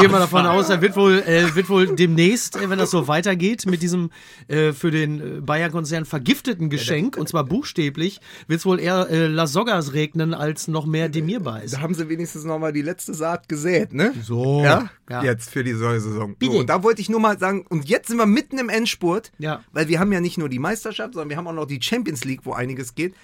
Gehen 0.00 0.10
wir 0.10 0.18
davon 0.18 0.46
aus, 0.46 0.68
er 0.70 0.80
wird 0.80 0.96
wohl, 0.96 1.18
äh, 1.26 1.54
wird 1.54 1.68
wohl 1.68 1.94
demnächst, 1.94 2.56
äh, 2.56 2.70
wenn 2.70 2.78
das 2.78 2.90
so 2.90 3.08
weitergeht, 3.08 3.66
mit 3.66 3.82
diesem 3.82 4.10
äh, 4.48 4.72
für 4.72 4.90
den 4.90 5.20
äh, 5.20 5.40
Bayer-Konzern 5.40 6.04
vergifteten 6.04 6.70
Geschenk, 6.70 7.16
und 7.16 7.28
zwar 7.28 7.44
buchstäblich, 7.44 8.20
wird 8.46 8.60
es 8.60 8.66
wohl 8.66 8.80
eher 8.80 9.08
äh, 9.10 9.26
Lasoggas 9.26 9.92
regnen, 9.92 10.34
als 10.34 10.68
noch 10.68 10.86
mehr 10.86 11.08
Demirbais. 11.08 11.72
Da 11.72 11.80
haben 11.80 11.94
sie 11.94 12.08
wenigstens 12.08 12.44
nochmal 12.44 12.72
die 12.72 12.82
letzte 12.82 13.14
Saat 13.14 13.48
gesät, 13.48 13.92
ne? 13.92 14.12
So. 14.22 14.62
Ja? 14.62 14.88
Ja. 15.08 15.22
Jetzt 15.22 15.50
für 15.50 15.62
die 15.62 15.72
Saison. 15.72 16.36
So, 16.42 16.58
und 16.58 16.68
da 16.68 16.82
wollte 16.82 17.00
ich 17.00 17.08
nur 17.08 17.20
mal 17.20 17.38
sagen, 17.38 17.64
und 17.68 17.88
jetzt 17.88 18.08
sind 18.08 18.16
wir 18.16 18.26
mitten 18.26 18.58
im 18.58 18.68
Endspurt, 18.68 19.30
Ja. 19.38 19.62
weil 19.72 19.88
wir 19.88 20.00
haben 20.00 20.12
ja 20.12 20.20
nicht 20.20 20.36
nur 20.38 20.48
die 20.48 20.58
Meisterschaft, 20.58 21.14
sondern 21.14 21.28
wir 21.30 21.36
haben 21.36 21.46
auch 21.46 21.52
noch 21.52 21.66
die 21.66 21.80
Champions 21.80 22.24
League, 22.24 22.40
wo 22.44 22.52
einiges 22.54 22.94
geht. 22.94 23.14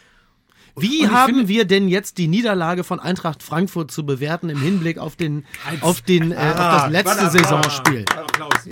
Wie 0.76 1.02
Und 1.02 1.12
haben 1.12 1.34
finde- 1.34 1.48
wir 1.48 1.64
denn 1.66 1.88
jetzt 1.88 2.16
die 2.18 2.28
Niederlage 2.28 2.82
von 2.84 2.98
Eintracht 2.98 3.42
Frankfurt 3.42 3.90
zu 3.90 4.06
bewerten 4.06 4.48
im 4.48 4.58
Hinblick 4.60 4.98
auf, 4.98 5.16
den, 5.16 5.44
auf, 5.82 6.00
den, 6.00 6.32
äh, 6.32 6.36
auf 6.36 6.54
das 6.56 6.90
letzte 6.90 7.30
Saisonspiel? 7.30 8.04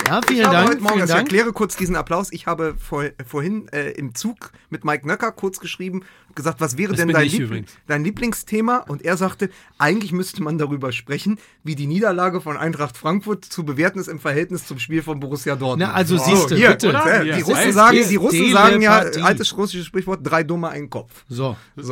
Ja, 0.07 0.21
vielen 0.27 0.41
ich 0.41 0.47
Dank. 0.47 0.69
heute 0.69 0.81
Morgen, 0.81 0.93
vielen 0.93 1.01
also 1.01 1.03
ich 1.03 1.07
Dank. 1.09 1.19
erkläre 1.31 1.53
kurz 1.53 1.75
diesen 1.75 1.95
Applaus. 1.95 2.29
Ich 2.31 2.47
habe 2.47 2.75
vor, 2.77 3.05
vorhin 3.25 3.67
äh, 3.69 3.91
im 3.91 4.15
Zug 4.15 4.51
mit 4.69 4.83
Mike 4.83 5.07
Nöcker 5.07 5.31
kurz 5.31 5.59
geschrieben, 5.59 6.03
gesagt, 6.33 6.61
was 6.61 6.77
wäre 6.77 6.91
Das 6.93 6.97
denn 7.01 7.09
dein, 7.09 7.27
Liebl 7.27 7.43
übrigens. 7.45 7.71
dein 7.87 8.03
Lieblingsthema? 8.03 8.77
Und 8.87 9.03
er 9.03 9.17
sagte, 9.17 9.49
eigentlich 9.77 10.11
müsste 10.11 10.41
man 10.41 10.57
darüber 10.57 10.91
sprechen, 10.93 11.37
wie 11.63 11.75
die 11.75 11.87
Niederlage 11.87 12.41
von 12.41 12.57
Eintracht 12.57 12.97
Frankfurt 12.97 13.45
zu 13.45 13.63
bewerten 13.65 13.99
ist 13.99 14.07
im 14.07 14.19
Verhältnis 14.19 14.65
zum 14.65 14.79
Spiel 14.79 15.03
von 15.03 15.19
Borussia 15.19 15.55
Dortmund. 15.55 15.89
Na, 15.89 15.93
also 15.93 16.17
siehste, 16.17 16.55
hier, 16.55 16.69
bitte. 16.71 16.89
und, 16.89 16.95
äh, 16.95 17.25
Ja, 17.25 17.35
die 17.35 17.41
Russen 17.43 17.73
sagen, 17.73 17.97
die 18.09 18.15
Russen 18.15 18.51
sagen 18.51 18.81
ja, 18.81 18.97
altes 19.23 19.55
russisches 19.57 19.85
Sprichwort, 19.85 20.21
drei 20.23 20.43
Dumme, 20.43 20.69
ein 20.69 20.89
Kopf. 20.89 21.25
So, 21.27 21.55
So. 21.75 21.90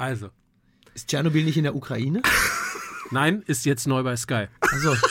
Also, 0.00 0.30
ist 0.94 1.08
Tschernobyl 1.08 1.44
nicht 1.44 1.58
in 1.58 1.64
der 1.64 1.76
Ukraine? 1.76 2.22
nein, 3.10 3.42
ist 3.46 3.66
jetzt 3.66 3.86
neu 3.86 4.02
bei 4.02 4.16
Sky. 4.16 4.46
Also, 4.62 4.96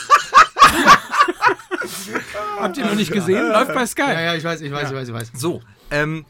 Habt 2.58 2.76
ihr 2.76 2.84
noch 2.84 2.96
nicht 2.96 3.12
gesehen? 3.12 3.50
Läuft 3.50 3.72
bei 3.72 3.86
Sky. 3.86 4.02
ja, 4.02 4.20
ja, 4.20 4.34
ich 4.34 4.42
weiß, 4.42 4.60
ich 4.62 4.72
weiß, 4.72 4.90
ich 4.90 4.96
weiß, 4.96 5.08
ich 5.08 5.14
weiß. 5.14 5.30
So, 5.36 5.62
ähm, 5.92 6.26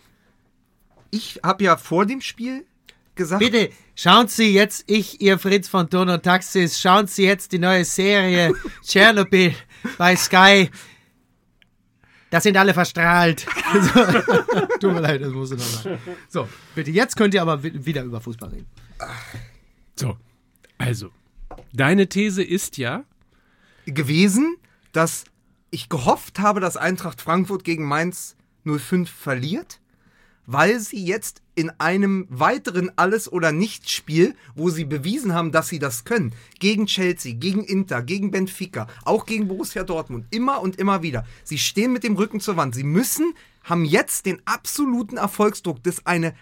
ich 1.10 1.40
habe 1.42 1.64
ja 1.64 1.78
vor 1.78 2.04
dem 2.04 2.20
Spiel 2.20 2.66
gesagt, 3.14 3.40
Bitte, 3.40 3.70
schauen 3.96 4.28
Sie 4.28 4.52
jetzt, 4.52 4.84
ich, 4.86 5.22
Ihr 5.22 5.38
Fritz 5.38 5.66
von 5.66 5.88
Ton 5.88 6.10
und 6.10 6.22
Taxis, 6.22 6.78
schauen 6.78 7.06
Sie 7.06 7.24
jetzt 7.24 7.52
die 7.52 7.58
neue 7.58 7.86
Serie 7.86 8.52
Tschernobyl 8.86 9.54
bei 9.96 10.16
Sky. 10.16 10.70
Das 12.30 12.42
sind 12.44 12.56
alle 12.56 12.74
verstrahlt. 12.74 13.46
So. 13.72 14.04
Tut 14.80 14.92
mir 14.94 15.00
leid, 15.00 15.22
das 15.22 15.32
musste 15.32 15.54
noch 15.56 15.62
sein. 15.62 15.98
So, 16.28 16.48
bitte, 16.74 16.90
jetzt 16.90 17.16
könnt 17.16 17.34
ihr 17.34 17.42
aber 17.42 17.62
wi- 17.62 17.86
wieder 17.86 18.02
über 18.02 18.20
Fußball 18.20 18.48
reden. 18.48 18.66
So, 19.94 20.16
also, 20.78 21.10
deine 21.72 22.08
These 22.08 22.42
ist 22.42 22.78
ja, 22.78 23.04
gewesen, 23.86 24.56
dass 24.92 25.24
ich 25.70 25.88
gehofft 25.88 26.40
habe, 26.40 26.58
dass 26.60 26.76
Eintracht 26.76 27.20
Frankfurt 27.20 27.62
gegen 27.62 27.86
Mainz 27.86 28.34
05 28.64 29.08
verliert, 29.08 29.79
weil 30.52 30.80
sie 30.80 31.04
jetzt 31.04 31.42
in 31.54 31.70
einem 31.78 32.26
weiteren 32.28 32.90
Alles- 32.96 33.30
oder 33.30 33.52
Nichts-Spiel, 33.52 34.34
wo 34.56 34.68
sie 34.68 34.84
bewiesen 34.84 35.32
haben, 35.32 35.52
dass 35.52 35.68
sie 35.68 35.78
das 35.78 36.04
können, 36.04 36.32
gegen 36.58 36.86
Chelsea, 36.86 37.34
gegen 37.34 37.62
Inter, 37.62 38.02
gegen 38.02 38.32
Benfica, 38.32 38.88
auch 39.04 39.26
gegen 39.26 39.46
Borussia 39.46 39.84
Dortmund, 39.84 40.26
immer 40.30 40.60
und 40.60 40.76
immer 40.76 41.02
wieder. 41.02 41.24
Sie 41.44 41.58
stehen 41.58 41.92
mit 41.92 42.02
dem 42.02 42.16
Rücken 42.16 42.40
zur 42.40 42.56
Wand. 42.56 42.74
Sie 42.74 42.82
müssen, 42.82 43.32
haben 43.62 43.84
jetzt 43.84 44.26
den 44.26 44.42
absoluten 44.44 45.18
Erfolgsdruck, 45.18 45.84
das 45.84 46.04
eine 46.04 46.34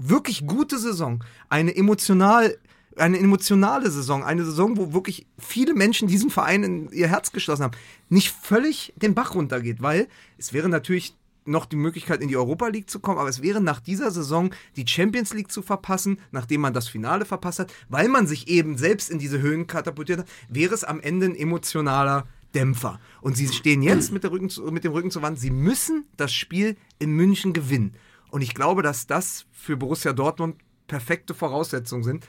wirklich 0.00 0.44
gute 0.48 0.78
Saison, 0.80 1.22
eine 1.48 1.76
emotional 1.76 2.58
eine 2.96 3.18
emotionale 3.18 3.88
Saison, 3.90 4.24
eine 4.24 4.44
Saison, 4.44 4.76
wo 4.76 4.92
wirklich 4.92 5.24
viele 5.38 5.74
Menschen 5.74 6.08
diesen 6.08 6.28
Verein 6.28 6.64
in 6.64 6.90
ihr 6.90 7.06
Herz 7.06 7.30
geschlossen 7.30 7.62
haben, 7.62 7.76
nicht 8.08 8.30
völlig 8.30 8.92
den 8.96 9.14
Bach 9.14 9.36
runtergeht, 9.36 9.80
weil 9.80 10.08
es 10.38 10.52
wäre 10.52 10.68
natürlich 10.68 11.14
noch 11.50 11.66
die 11.66 11.76
Möglichkeit, 11.76 12.20
in 12.20 12.28
die 12.28 12.36
Europa 12.36 12.68
League 12.68 12.88
zu 12.88 13.00
kommen, 13.00 13.18
aber 13.18 13.28
es 13.28 13.42
wäre 13.42 13.60
nach 13.60 13.80
dieser 13.80 14.10
Saison 14.10 14.54
die 14.76 14.86
Champions 14.86 15.34
League 15.34 15.52
zu 15.52 15.62
verpassen, 15.62 16.18
nachdem 16.30 16.62
man 16.62 16.72
das 16.72 16.88
Finale 16.88 17.24
verpasst 17.24 17.58
hat, 17.58 17.72
weil 17.88 18.08
man 18.08 18.26
sich 18.26 18.48
eben 18.48 18.78
selbst 18.78 19.10
in 19.10 19.18
diese 19.18 19.40
Höhen 19.40 19.66
katapultiert 19.66 20.20
hat, 20.20 20.28
wäre 20.48 20.74
es 20.74 20.84
am 20.84 21.00
Ende 21.00 21.26
ein 21.26 21.36
emotionaler 21.36 22.26
Dämpfer. 22.54 23.00
Und 23.20 23.36
sie 23.36 23.48
stehen 23.48 23.82
jetzt 23.82 24.12
mit, 24.12 24.24
Rücken, 24.24 24.50
mit 24.72 24.84
dem 24.84 24.92
Rücken 24.92 25.10
zur 25.10 25.22
Wand. 25.22 25.38
Sie 25.38 25.50
müssen 25.50 26.04
das 26.16 26.32
Spiel 26.32 26.76
in 26.98 27.12
München 27.12 27.52
gewinnen. 27.52 27.94
Und 28.30 28.42
ich 28.42 28.54
glaube, 28.54 28.82
dass 28.82 29.06
das 29.06 29.46
für 29.52 29.76
Borussia 29.76 30.12
Dortmund 30.12 30.56
perfekte 30.86 31.34
Voraussetzungen 31.34 32.02
sind. 32.02 32.28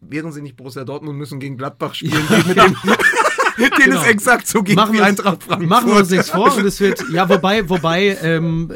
Wären 0.00 0.32
sie 0.32 0.42
nicht 0.42 0.56
Borussia 0.56 0.84
Dortmund, 0.84 1.18
müssen 1.18 1.40
gegen 1.40 1.56
Gladbach 1.56 1.94
spielen, 1.94 2.26
die 2.28 2.48
mit 2.48 2.56
dem 2.56 2.76
den 3.56 3.70
genau. 3.70 4.00
es 4.00 4.06
exakt 4.06 4.46
so 4.46 4.62
geht 4.62 4.76
machen 4.76 4.94
wie 4.94 5.00
Eintracht 5.00 5.42
Frankfurt. 5.42 5.68
Machen 5.68 5.90
wir 5.90 5.96
uns 5.96 6.10
nichts 6.10 6.30
vor 6.30 6.56
und 6.56 6.64
es 6.64 6.80
wird, 6.80 7.02
ja, 7.12 7.28
wobei, 7.28 7.68
wobei, 7.68 8.16
ähm, 8.22 8.70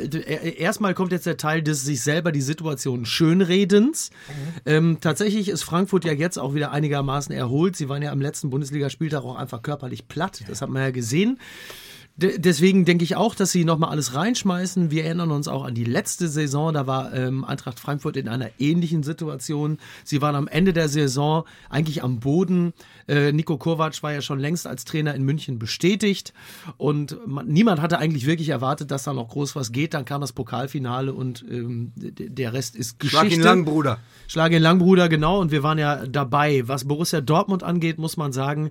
erstmal 0.59 0.95
kommt 0.95 1.13
jetzt 1.13 1.27
der 1.27 1.37
Teil 1.37 1.63
des 1.63 1.83
sich 1.83 2.03
selber 2.03 2.33
die 2.33 2.41
Situation 2.41 3.05
schönredens. 3.05 4.11
Mhm. 4.29 4.61
Ähm, 4.67 4.99
tatsächlich 5.01 5.49
ist 5.49 5.63
Frankfurt 5.63 6.05
ja 6.05 6.13
jetzt 6.13 6.39
auch 6.39 6.55
wieder 6.55 6.73
einigermaßen 6.73 7.35
erholt. 7.35 7.77
Sie 7.77 7.89
waren 7.89 8.03
ja 8.03 8.13
am 8.13 8.21
letzten 8.21 8.51
Bundesligaspieltag 8.51 9.23
auch 9.23 9.37
einfach 9.37 9.63
körperlich 9.63 10.09
platt. 10.09 10.43
Das 10.49 10.63
hat 10.63 10.71
man 10.71 10.83
ja 10.83 10.91
gesehen 10.91 11.39
deswegen 12.17 12.85
denke 12.85 13.05
ich 13.05 13.17
auch, 13.17 13.35
dass 13.35 13.51
sie 13.51 13.65
nochmal 13.65 13.91
alles 13.91 14.15
reinschmeißen. 14.15 14.91
Wir 14.91 15.05
erinnern 15.05 15.31
uns 15.31 15.49
auch 15.49 15.65
an 15.65 15.75
die 15.75 15.85
letzte 15.85 16.29
Saison. 16.29 16.75
Da 16.75 16.87
war 16.87 17.15
ähm, 17.15 17.45
Eintracht 17.45 17.81
Frankfurt 17.81 18.17
in 18.17 18.29
einer 18.29 18.51
ähnlichen 18.59 19.03
Situation. 19.03 19.79
Sie 20.05 20.21
waren 20.21 20.35
am 20.35 20.49
Ende 20.49 20.73
der 20.73 20.89
Saison 20.89 21.45
eigentlich 21.69 22.03
am 22.03 22.21
Boden. 22.21 22.73
Äh, 23.09 23.33
Nico 23.33 23.57
Kovac 23.57 24.03
war 24.03 24.13
ja 24.13 24.21
schon 24.21 24.39
längst 24.39 24.67
als 24.67 24.85
Trainer 24.85 25.15
in 25.15 25.23
München 25.23 25.59
bestätigt. 25.59 26.35
Und 26.77 27.17
man, 27.27 27.47
niemand 27.47 27.81
hatte 27.81 27.99
eigentlich 27.99 28.27
wirklich 28.27 28.51
erwartet, 28.51 28.91
dass 28.91 29.05
da 29.05 29.13
noch 29.13 29.29
groß 29.29 29.57
was 29.57 29.73
geht. 29.73 29.95
Dann 29.95 30.05
kam 30.05 30.21
das 30.21 30.33
Pokalfinale 30.33 31.15
und 31.15 31.45
ähm, 31.51 31.93
der 31.97 32.53
Rest 32.53 32.77
ist 32.77 32.99
Geschichte. 32.99 33.27
Schlag 33.27 33.33
ihn 33.33 33.43
lang, 33.43 33.65
Bruder. 33.65 33.99
Schlag 34.27 34.53
ihn 34.53 34.63
lang, 34.63 34.79
Bruder, 34.79 35.09
genau. 35.09 35.41
Und 35.41 35.53
wir 35.53 35.63
waren 35.63 35.79
ja 35.79 36.07
dabei. 36.07 36.69
Was 36.69 36.87
Borussia 36.87 37.21
Dortmund 37.21 37.63
angeht, 37.63 37.99
muss 37.99 38.17
man 38.17 38.33
sagen, 38.33 38.71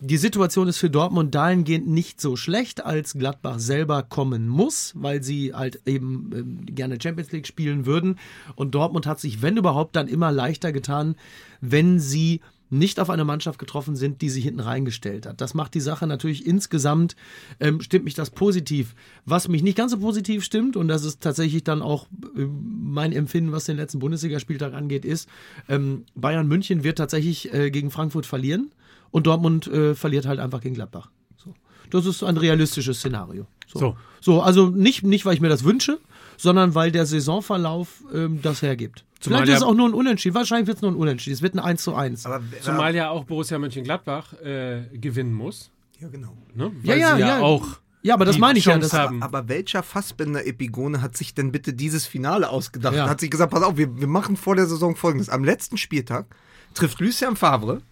die 0.00 0.16
Situation 0.16 0.68
ist 0.68 0.78
für 0.78 0.90
Dortmund 0.90 1.34
dahingehend 1.34 1.88
nicht 1.88 2.20
so 2.20 2.36
schlecht, 2.36 2.84
als 2.84 3.14
Gladbach 3.14 3.58
selber 3.58 4.02
kommen 4.02 4.48
muss, 4.48 4.92
weil 4.96 5.22
sie 5.22 5.54
halt 5.54 5.80
eben 5.86 6.66
äh, 6.66 6.72
gerne 6.72 6.98
Champions 7.02 7.32
League 7.32 7.46
spielen 7.46 7.84
würden. 7.84 8.18
Und 8.54 8.74
Dortmund 8.74 9.06
hat 9.06 9.18
sich, 9.18 9.42
wenn 9.42 9.56
überhaupt, 9.56 9.96
dann 9.96 10.08
immer 10.08 10.30
leichter 10.30 10.72
getan, 10.72 11.16
wenn 11.60 11.98
sie 11.98 12.40
nicht 12.70 13.00
auf 13.00 13.10
eine 13.10 13.24
Mannschaft 13.24 13.58
getroffen 13.58 13.96
sind, 13.96 14.20
die 14.20 14.28
sie 14.28 14.40
hinten 14.40 14.60
reingestellt 14.60 15.26
hat. 15.26 15.40
Das 15.40 15.54
macht 15.54 15.74
die 15.74 15.80
Sache 15.80 16.06
natürlich 16.06 16.46
insgesamt, 16.46 17.16
ähm, 17.60 17.80
stimmt 17.80 18.04
mich 18.04 18.14
das 18.14 18.30
positiv. 18.30 18.94
Was 19.24 19.48
mich 19.48 19.62
nicht 19.62 19.76
ganz 19.76 19.92
so 19.92 19.98
positiv 19.98 20.44
stimmt, 20.44 20.76
und 20.76 20.88
das 20.88 21.04
ist 21.04 21.22
tatsächlich 21.22 21.64
dann 21.64 21.82
auch 21.82 22.06
äh, 22.36 22.44
mein 22.44 23.12
Empfinden, 23.12 23.52
was 23.52 23.64
den 23.64 23.76
letzten 23.76 23.98
Bundesligaspieltag 23.98 24.74
angeht, 24.74 25.04
ist, 25.04 25.28
ähm, 25.68 26.04
Bayern 26.14 26.46
München 26.46 26.84
wird 26.84 26.98
tatsächlich 26.98 27.52
äh, 27.52 27.70
gegen 27.70 27.90
Frankfurt 27.90 28.26
verlieren. 28.26 28.70
Und 29.10 29.26
Dortmund 29.26 29.66
äh, 29.66 29.94
verliert 29.94 30.26
halt 30.26 30.40
einfach 30.40 30.60
gegen 30.60 30.74
Gladbach. 30.74 31.10
So. 31.36 31.54
Das 31.90 32.06
ist 32.06 32.22
ein 32.22 32.36
realistisches 32.36 32.98
Szenario. 32.98 33.46
So. 33.66 33.78
so. 33.78 33.96
so. 34.20 34.42
also 34.42 34.68
nicht, 34.68 35.02
nicht, 35.02 35.24
weil 35.24 35.34
ich 35.34 35.40
mir 35.40 35.48
das 35.48 35.64
wünsche, 35.64 35.98
sondern 36.36 36.74
weil 36.74 36.92
der 36.92 37.06
Saisonverlauf 37.06 38.04
ähm, 38.12 38.40
das 38.42 38.62
hergibt. 38.62 39.04
Zumal 39.20 39.40
Vielleicht 39.40 39.58
ist 39.58 39.62
es 39.62 39.68
auch 39.68 39.74
nur 39.74 39.88
ein 39.88 39.94
Unentschieden. 39.94 40.34
Wahrscheinlich 40.34 40.68
wird 40.68 40.76
es 40.76 40.82
nur 40.82 40.92
ein 40.92 40.96
Unentschieden. 40.96 41.34
Es 41.34 41.42
wird 41.42 41.54
ein 41.54 41.58
1 41.58 41.82
zu 41.82 41.94
1. 41.94 42.26
Aber, 42.26 42.40
Zumal 42.60 42.94
ja 42.94 43.10
auch 43.10 43.24
Borussia 43.24 43.58
Mönchengladbach 43.58 44.34
äh, 44.34 44.82
gewinnen 44.92 45.32
muss. 45.32 45.70
Ja, 45.98 46.08
genau. 46.08 46.36
Ne? 46.54 46.70
Weil 46.82 46.98
ja, 46.98 47.16
ja, 47.16 47.26
ja. 47.26 47.40
auch 47.40 47.80
ja, 48.02 48.14
aber 48.14 48.24
das 48.24 48.38
meine 48.38 48.58
ich 48.58 48.66
ja. 48.66 48.78
Das 48.78 48.92
haben. 48.92 49.22
Aber 49.22 49.48
welcher 49.48 49.82
Fassbinder-Epigone 49.82 51.02
hat 51.02 51.16
sich 51.16 51.34
denn 51.34 51.50
bitte 51.50 51.72
dieses 51.72 52.06
Finale 52.06 52.48
ausgedacht? 52.48 52.94
Ja. 52.94 53.08
Hat 53.08 53.20
sich 53.20 53.30
gesagt, 53.30 53.52
pass 53.52 53.62
auf, 53.62 53.76
wir, 53.76 53.98
wir 53.98 54.06
machen 54.06 54.36
vor 54.36 54.54
der 54.54 54.66
Saison 54.66 54.94
folgendes. 54.94 55.28
Am 55.28 55.42
letzten 55.42 55.76
Spieltag 55.76 56.26
trifft 56.74 57.00
Lucien 57.00 57.36
Favre 57.36 57.82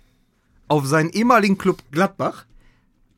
auf 0.68 0.86
seinen 0.86 1.10
ehemaligen 1.10 1.58
Club 1.58 1.82
Gladbach, 1.90 2.46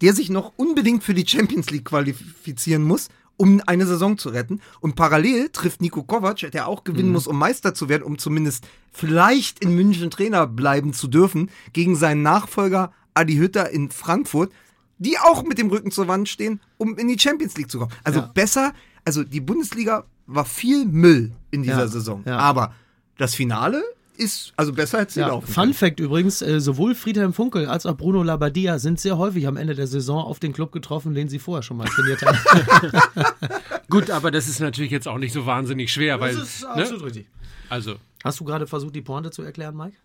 der 0.00 0.14
sich 0.14 0.30
noch 0.30 0.52
unbedingt 0.56 1.02
für 1.02 1.14
die 1.14 1.26
Champions 1.26 1.70
League 1.70 1.86
qualifizieren 1.86 2.84
muss, 2.84 3.08
um 3.36 3.62
eine 3.66 3.86
Saison 3.86 4.18
zu 4.18 4.28
retten. 4.30 4.60
Und 4.80 4.96
parallel 4.96 5.48
trifft 5.50 5.80
Nico 5.80 6.02
Kovac, 6.02 6.50
der 6.50 6.68
auch 6.68 6.84
gewinnen 6.84 7.08
mhm. 7.08 7.14
muss, 7.14 7.26
um 7.26 7.38
Meister 7.38 7.74
zu 7.74 7.88
werden, 7.88 8.02
um 8.02 8.18
zumindest 8.18 8.66
vielleicht 8.92 9.60
in 9.60 9.74
München 9.74 10.10
Trainer 10.10 10.46
bleiben 10.46 10.92
zu 10.92 11.08
dürfen, 11.08 11.50
gegen 11.72 11.96
seinen 11.96 12.22
Nachfolger 12.22 12.92
Adi 13.14 13.36
Hütter 13.36 13.70
in 13.70 13.90
Frankfurt, 13.90 14.52
die 14.98 15.18
auch 15.18 15.44
mit 15.44 15.58
dem 15.58 15.70
Rücken 15.70 15.90
zur 15.90 16.08
Wand 16.08 16.28
stehen, 16.28 16.60
um 16.76 16.96
in 16.98 17.08
die 17.08 17.18
Champions 17.18 17.56
League 17.56 17.70
zu 17.70 17.78
kommen. 17.78 17.92
Also 18.04 18.20
ja. 18.20 18.26
besser, 18.26 18.74
also 19.04 19.24
die 19.24 19.40
Bundesliga 19.40 20.04
war 20.26 20.44
viel 20.44 20.84
Müll 20.84 21.32
in 21.50 21.62
dieser 21.62 21.78
ja. 21.78 21.88
Saison. 21.88 22.22
Ja. 22.26 22.38
Aber 22.38 22.74
das 23.16 23.34
Finale 23.34 23.82
ist 24.18 24.52
also 24.56 24.72
besser 24.72 24.98
als 24.98 25.14
sie 25.14 25.20
ja, 25.20 25.28
laufen. 25.28 25.46
Fun 25.52 25.74
Fact 25.74 26.00
übrigens: 26.00 26.42
äh, 26.42 26.60
sowohl 26.60 26.94
Friedhelm 26.94 27.32
Funkel 27.32 27.66
als 27.66 27.86
auch 27.86 27.96
Bruno 27.96 28.22
Labbadia 28.22 28.78
sind 28.78 29.00
sehr 29.00 29.16
häufig 29.16 29.46
am 29.46 29.56
Ende 29.56 29.74
der 29.74 29.86
Saison 29.86 30.22
auf 30.22 30.40
den 30.40 30.52
Club 30.52 30.72
getroffen, 30.72 31.14
den 31.14 31.28
sie 31.28 31.38
vorher 31.38 31.62
schon 31.62 31.76
mal 31.76 31.86
trainiert 31.86 32.22
haben. 32.22 33.32
Gut, 33.88 34.10
aber 34.10 34.30
das 34.30 34.48
ist 34.48 34.60
natürlich 34.60 34.90
jetzt 34.90 35.08
auch 35.08 35.18
nicht 35.18 35.32
so 35.32 35.46
wahnsinnig 35.46 35.92
schwer, 35.92 36.20
weil. 36.20 36.34
Das 36.34 36.48
ist 36.48 36.62
ne? 36.62 36.68
absolut 36.68 37.00
ne? 37.00 37.06
richtig. 37.06 37.26
Also. 37.68 37.96
Hast 38.24 38.40
du 38.40 38.44
gerade 38.44 38.66
versucht, 38.66 38.96
die 38.96 39.02
Pointe 39.02 39.30
zu 39.30 39.42
erklären, 39.42 39.76
Mike? 39.76 39.96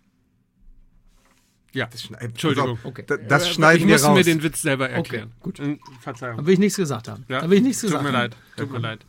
Ja, 1.74 1.86
das 1.86 2.08
Entschuldigung. 2.20 2.78
Okay. 2.84 3.04
Das, 3.04 3.18
das 3.26 3.50
schneiden 3.50 3.88
wir 3.88 3.96
raus. 3.96 4.02
Ich 4.02 4.08
muss 4.08 4.16
mir 4.18 4.24
den 4.24 4.42
Witz 4.44 4.62
selber 4.62 4.88
erklären. 4.88 5.32
Okay, 5.40 5.64
gut. 5.66 5.78
Verzeihung. 6.00 6.36
Da 6.36 6.46
will 6.46 6.54
ich 6.54 6.60
nichts 6.60 6.76
gesagt 6.76 7.08
haben. 7.08 7.24
Ja. 7.28 7.40
Da 7.40 7.50
will 7.50 7.58
ich 7.58 7.64
nichts 7.64 7.82
gesagt 7.82 8.04
Tut 8.04 8.12
mir 8.12 8.16
haben. 8.16 8.30
leid. 8.30 8.36
Tut 8.56 8.70
mir 8.70 8.78
leid. 8.78 9.00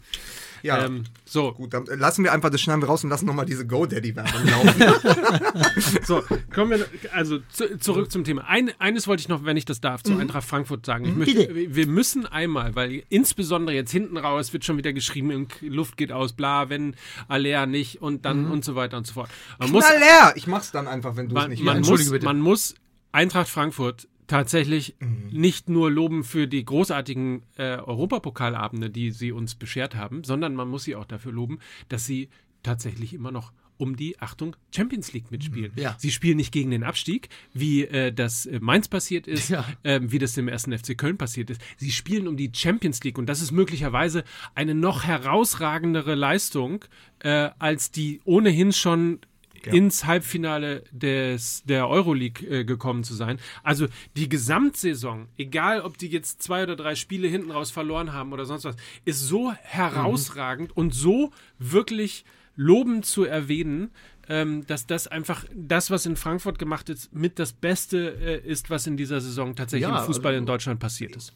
Ja, 0.65 0.83
ähm, 0.83 1.03
so. 1.25 1.53
Gut, 1.53 1.75
dann 1.75 1.85
lassen 1.85 2.23
wir 2.23 2.33
einfach 2.33 2.49
das 2.49 2.59
schneiden 2.59 2.81
wir 2.81 2.87
raus 2.87 3.03
und 3.03 3.11
lassen 3.11 3.27
nochmal 3.27 3.45
diese 3.45 3.67
GoDaddy-Werbung 3.67 4.47
laufen. 4.49 6.01
so, 6.03 6.23
kommen 6.51 6.71
wir 6.71 6.87
also 7.13 7.37
zu, 7.49 7.77
zurück 7.77 8.11
zum 8.11 8.23
Thema. 8.23 8.45
Ein, 8.47 8.71
eines 8.79 9.07
wollte 9.07 9.21
ich 9.21 9.29
noch, 9.29 9.45
wenn 9.45 9.57
ich 9.57 9.65
das 9.65 9.79
darf, 9.79 10.01
zu 10.01 10.13
mhm. 10.13 10.21
Eintracht 10.21 10.47
Frankfurt 10.47 10.83
sagen. 10.83 11.05
Ich 11.05 11.11
mhm. 11.11 11.17
möchte, 11.19 11.75
wir 11.75 11.85
müssen 11.85 12.25
einmal, 12.25 12.75
weil 12.75 13.03
insbesondere 13.09 13.75
jetzt 13.75 13.91
hinten 13.91 14.17
raus 14.17 14.53
wird 14.53 14.65
schon 14.65 14.77
wieder 14.77 14.91
geschrieben, 14.91 15.47
Luft 15.61 15.97
geht 15.97 16.11
aus, 16.11 16.33
bla, 16.33 16.67
wenn 16.67 16.95
Alea 17.27 17.67
nicht 17.67 18.01
und 18.01 18.25
dann 18.25 18.45
mhm. 18.45 18.51
und 18.51 18.65
so 18.65 18.75
weiter 18.75 18.97
und 18.97 19.05
so 19.05 19.13
fort. 19.13 19.29
Man 19.59 19.69
muss, 19.69 19.85
leer! 19.87 20.33
Ich 20.35 20.47
mach's 20.47 20.71
dann 20.71 20.87
einfach, 20.87 21.15
wenn 21.15 21.29
du 21.29 21.37
es 21.37 21.47
nicht 21.47 21.63
man 21.63 21.81
muss, 21.81 22.09
bitte. 22.09 22.25
Man 22.25 22.39
muss 22.39 22.73
Eintracht 23.11 23.49
Frankfurt 23.49 24.07
tatsächlich 24.27 24.95
mhm. 24.99 25.27
nicht 25.31 25.69
nur 25.69 25.91
loben 25.91 26.23
für 26.23 26.47
die 26.47 26.63
großartigen 26.63 27.43
äh, 27.57 27.77
Europapokalabende, 27.77 28.89
die 28.89 29.11
sie 29.11 29.31
uns 29.31 29.55
beschert 29.55 29.95
haben, 29.95 30.23
sondern 30.23 30.55
man 30.55 30.67
muss 30.67 30.83
sie 30.83 30.95
auch 30.95 31.05
dafür 31.05 31.31
loben, 31.31 31.59
dass 31.89 32.05
sie 32.05 32.29
tatsächlich 32.63 33.13
immer 33.13 33.31
noch 33.31 33.51
um 33.77 33.95
die, 33.95 34.19
Achtung, 34.19 34.55
Champions 34.73 35.13
League 35.13 35.31
mitspielen. 35.31 35.71
Mhm. 35.75 35.81
Ja. 35.81 35.95
Sie 35.99 36.11
spielen 36.11 36.37
nicht 36.37 36.51
gegen 36.51 36.71
den 36.71 36.83
Abstieg, 36.83 37.29
wie 37.53 37.83
äh, 37.83 38.11
das 38.13 38.45
äh, 38.45 38.59
Mainz 38.61 38.87
passiert 38.87 39.27
ist, 39.27 39.49
ja. 39.49 39.65
äh, 39.83 39.99
wie 40.01 40.19
das 40.19 40.33
dem 40.33 40.47
ersten 40.47 40.77
FC 40.77 40.97
Köln 40.97 41.17
passiert 41.17 41.49
ist. 41.49 41.61
Sie 41.77 41.91
spielen 41.91 42.27
um 42.27 42.37
die 42.37 42.51
Champions 42.53 43.03
League 43.03 43.17
und 43.17 43.27
das 43.27 43.41
ist 43.41 43.51
möglicherweise 43.51 44.23
eine 44.53 44.75
noch 44.75 45.03
herausragendere 45.03 46.15
Leistung 46.15 46.85
äh, 47.19 47.49
als 47.59 47.91
die 47.91 48.21
ohnehin 48.23 48.71
schon 48.71 49.19
ja. 49.65 49.73
ins 49.73 50.05
Halbfinale 50.05 50.83
des, 50.91 51.63
der 51.65 51.87
Euroleague 51.87 52.47
äh, 52.47 52.63
gekommen 52.65 53.03
zu 53.03 53.13
sein. 53.13 53.39
Also 53.63 53.87
die 54.15 54.29
Gesamtsaison, 54.29 55.27
egal 55.37 55.81
ob 55.81 55.97
die 55.97 56.07
jetzt 56.07 56.41
zwei 56.41 56.63
oder 56.63 56.75
drei 56.75 56.95
Spiele 56.95 57.27
hinten 57.27 57.51
raus 57.51 57.71
verloren 57.71 58.13
haben 58.13 58.33
oder 58.33 58.45
sonst 58.45 58.63
was, 58.63 58.75
ist 59.05 59.21
so 59.21 59.51
herausragend 59.53 60.69
mhm. 60.69 60.77
und 60.77 60.93
so 60.93 61.31
wirklich 61.59 62.25
lobend 62.55 63.05
zu 63.05 63.25
erwähnen, 63.25 63.91
ähm, 64.27 64.65
dass 64.65 64.87
das 64.87 65.07
einfach 65.07 65.45
das, 65.53 65.91
was 65.91 66.05
in 66.05 66.15
Frankfurt 66.15 66.57
gemacht 66.57 66.89
ist, 66.89 67.13
mit 67.13 67.37
das 67.37 67.53
Beste 67.53 68.15
äh, 68.15 68.47
ist, 68.47 68.69
was 68.69 68.87
in 68.87 68.97
dieser 68.97 69.21
Saison 69.21 69.55
tatsächlich 69.55 69.89
ja, 69.89 69.99
im 69.99 70.05
Fußball 70.05 70.31
also, 70.31 70.39
in 70.39 70.45
Deutschland 70.45 70.79
passiert 70.79 71.15
ist. 71.15 71.33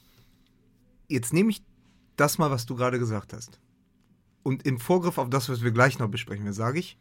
Jetzt 1.08 1.34
nehme 1.34 1.52
ich 1.52 1.62
das 2.16 2.38
mal, 2.38 2.52
was 2.52 2.66
du 2.66 2.76
gerade 2.76 3.00
gesagt 3.00 3.34
hast. 3.34 3.60
Und 4.44 4.66
im 4.66 4.80
Vorgriff 4.80 5.18
auf 5.18 5.30
das, 5.30 5.50
was 5.50 5.64
wir 5.64 5.72
gleich 5.72 6.00
noch 6.00 6.10
besprechen, 6.10 6.52
sage 6.54 6.80
ich, 6.80 6.98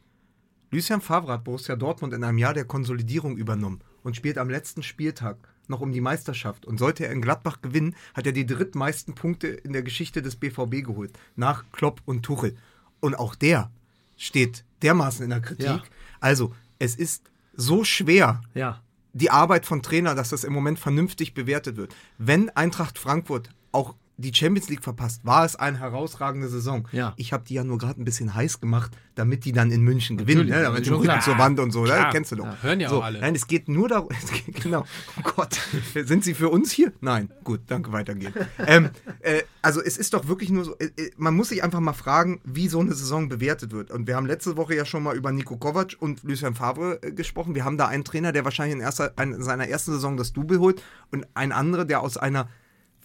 Lucien 0.71 1.01
Favre 1.01 1.33
hat 1.33 1.45
Borussia 1.45 1.77
Dortmund 1.77 2.13
in 2.13 2.25
einem 2.25 2.39
Jahr 2.39 2.55
der 2.55 2.65
Konsolidierung 2.65 3.37
übernommen 3.37 3.81
und 4.03 4.17
spielt 4.17 4.39
am 4.39 4.51
letzten 4.51 4.83
Spieltag 4.83 5.37
noch 5.67 5.81
um 5.81 5.93
die 5.93 6.01
Meisterschaft. 6.01 6.67
Und 6.67 6.79
sollte 6.79 7.07
er 7.07 7.13
in 7.13 7.23
Gladbach 7.23 7.61
gewinnen, 7.63 7.95
hat 8.15 8.27
er 8.27 8.33
die 8.33 8.47
drittmeisten 8.47 9.15
Punkte 9.15 9.49
in 9.49 9.73
der 9.73 9.83
Geschichte 9.83 10.23
des 10.23 10.37
BVB 10.37 10.85
geholt, 10.85 11.13
nach 11.37 11.65
Klopp 11.73 12.03
und 12.05 12.23
Tuchel. 12.23 12.57
Und 13.01 13.15
auch 13.15 13.35
der 13.35 13.71
steht 14.17 14.65
dermaßen 14.83 15.25
in 15.25 15.31
der 15.31 15.41
Kritik. 15.41 15.67
Ja. 15.67 15.83
Also, 16.21 16.55
es 16.79 16.95
ist 16.95 17.31
so 17.55 17.85
schwer, 17.85 18.43
ja. 18.55 18.81
die 19.13 19.31
Arbeit 19.31 19.67
von 19.67 19.83
Trainer, 19.83 20.15
dass 20.15 20.31
das 20.31 20.45
im 20.45 20.53
Moment 20.53 20.79
vernünftig 20.79 21.35
bewertet 21.35 21.77
wird. 21.77 21.95
Wenn 22.19 22.51
Eintracht 22.51 22.99
Frankfurt 22.99 23.51
auch 23.73 23.95
die 24.19 24.35
Champions 24.35 24.69
League 24.69 24.83
verpasst, 24.83 25.25
war 25.25 25.45
es 25.45 25.55
eine 25.55 25.79
herausragende 25.79 26.49
Saison. 26.49 26.89
Ja. 26.91 27.15
Ich 27.17 27.33
habe 27.33 27.45
die 27.47 27.55
ja 27.55 27.63
nur 27.63 27.79
gerade 27.79 28.01
ein 28.01 28.05
bisschen 28.05 28.35
heiß 28.35 28.61
gemacht, 28.61 28.91
damit 29.15 29.45
die 29.45 29.53
dann 29.53 29.71
in 29.71 29.83
München 29.83 30.17
gewinnen. 30.17 30.41
Natürlich, 30.41 30.57
Ne? 30.59 30.63
Damit 30.63 30.87
schon 30.87 30.97
Rücken 30.97 31.21
zur 31.21 31.39
Wand 31.39 31.61
und 31.61 31.71
so, 31.71 31.85
ne? 31.85 32.09
Kennst 32.11 32.33
du 32.33 32.37
doch. 32.37 32.45
Ja, 32.45 32.59
hören 32.63 32.81
ja 32.81 32.89
so, 32.89 32.99
auch 32.99 33.05
alle. 33.05 33.21
Nein, 33.21 33.37
es 33.37 33.47
geht 33.47 33.69
nur 33.69 33.89
darum, 33.89 34.09
genau, 34.63 34.85
oh 35.19 35.31
Gott, 35.37 35.59
sind 35.95 36.25
sie 36.25 36.35
für 36.35 36.49
uns 36.49 36.73
hier? 36.73 36.93
Nein, 37.01 37.31
gut, 37.45 37.61
danke, 37.69 37.93
weitergehen. 37.93 38.33
ähm, 38.67 38.91
äh, 39.21 39.43
also 39.63 39.81
es 39.81 39.97
ist 39.97 40.15
doch 40.15 40.27
wirklich 40.27 40.51
nur 40.51 40.65
so, 40.65 40.77
äh, 40.79 40.87
äh, 40.97 41.11
man 41.17 41.35
muss 41.35 41.51
sich 41.51 41.63
einfach 41.63 41.81
mal 41.81 41.93
fragen, 41.93 42.41
wie 42.45 42.69
so 42.69 42.81
eine 42.81 42.95
Saison 42.95 43.29
bewertet 43.29 43.71
wird. 43.73 43.91
Und 43.93 44.09
wir 44.09 44.17
haben 44.17 44.27
letzte 44.27 44.57
Woche 44.57 44.75
ja 44.75 44.85
schon 44.85 45.05
mal 45.05 45.17
über 45.17 45.31
Nico 45.31 45.57
Kovac 45.57 45.97
und 46.01 46.25
Lucien 46.25 46.55
Favre 46.55 46.99
äh, 47.03 47.13
gesprochen. 47.13 47.55
Wir 47.55 47.65
haben 47.65 47.79
da 47.79 47.87
einen 47.87 48.05
Trainer, 48.05 48.33
der 48.33 48.45
wahrscheinlich 48.45 48.75
in, 48.77 48.81
erster, 48.81 49.13
in 49.21 49.41
seiner 49.43 49.69
ersten 49.69 49.93
Saison 49.93 50.17
das 50.17 50.33
Double 50.33 50.59
holt 50.59 50.83
und 51.13 51.27
ein 51.35 51.53
anderer, 51.53 51.85
der 51.85 52.01
aus 52.01 52.17
einer 52.17 52.49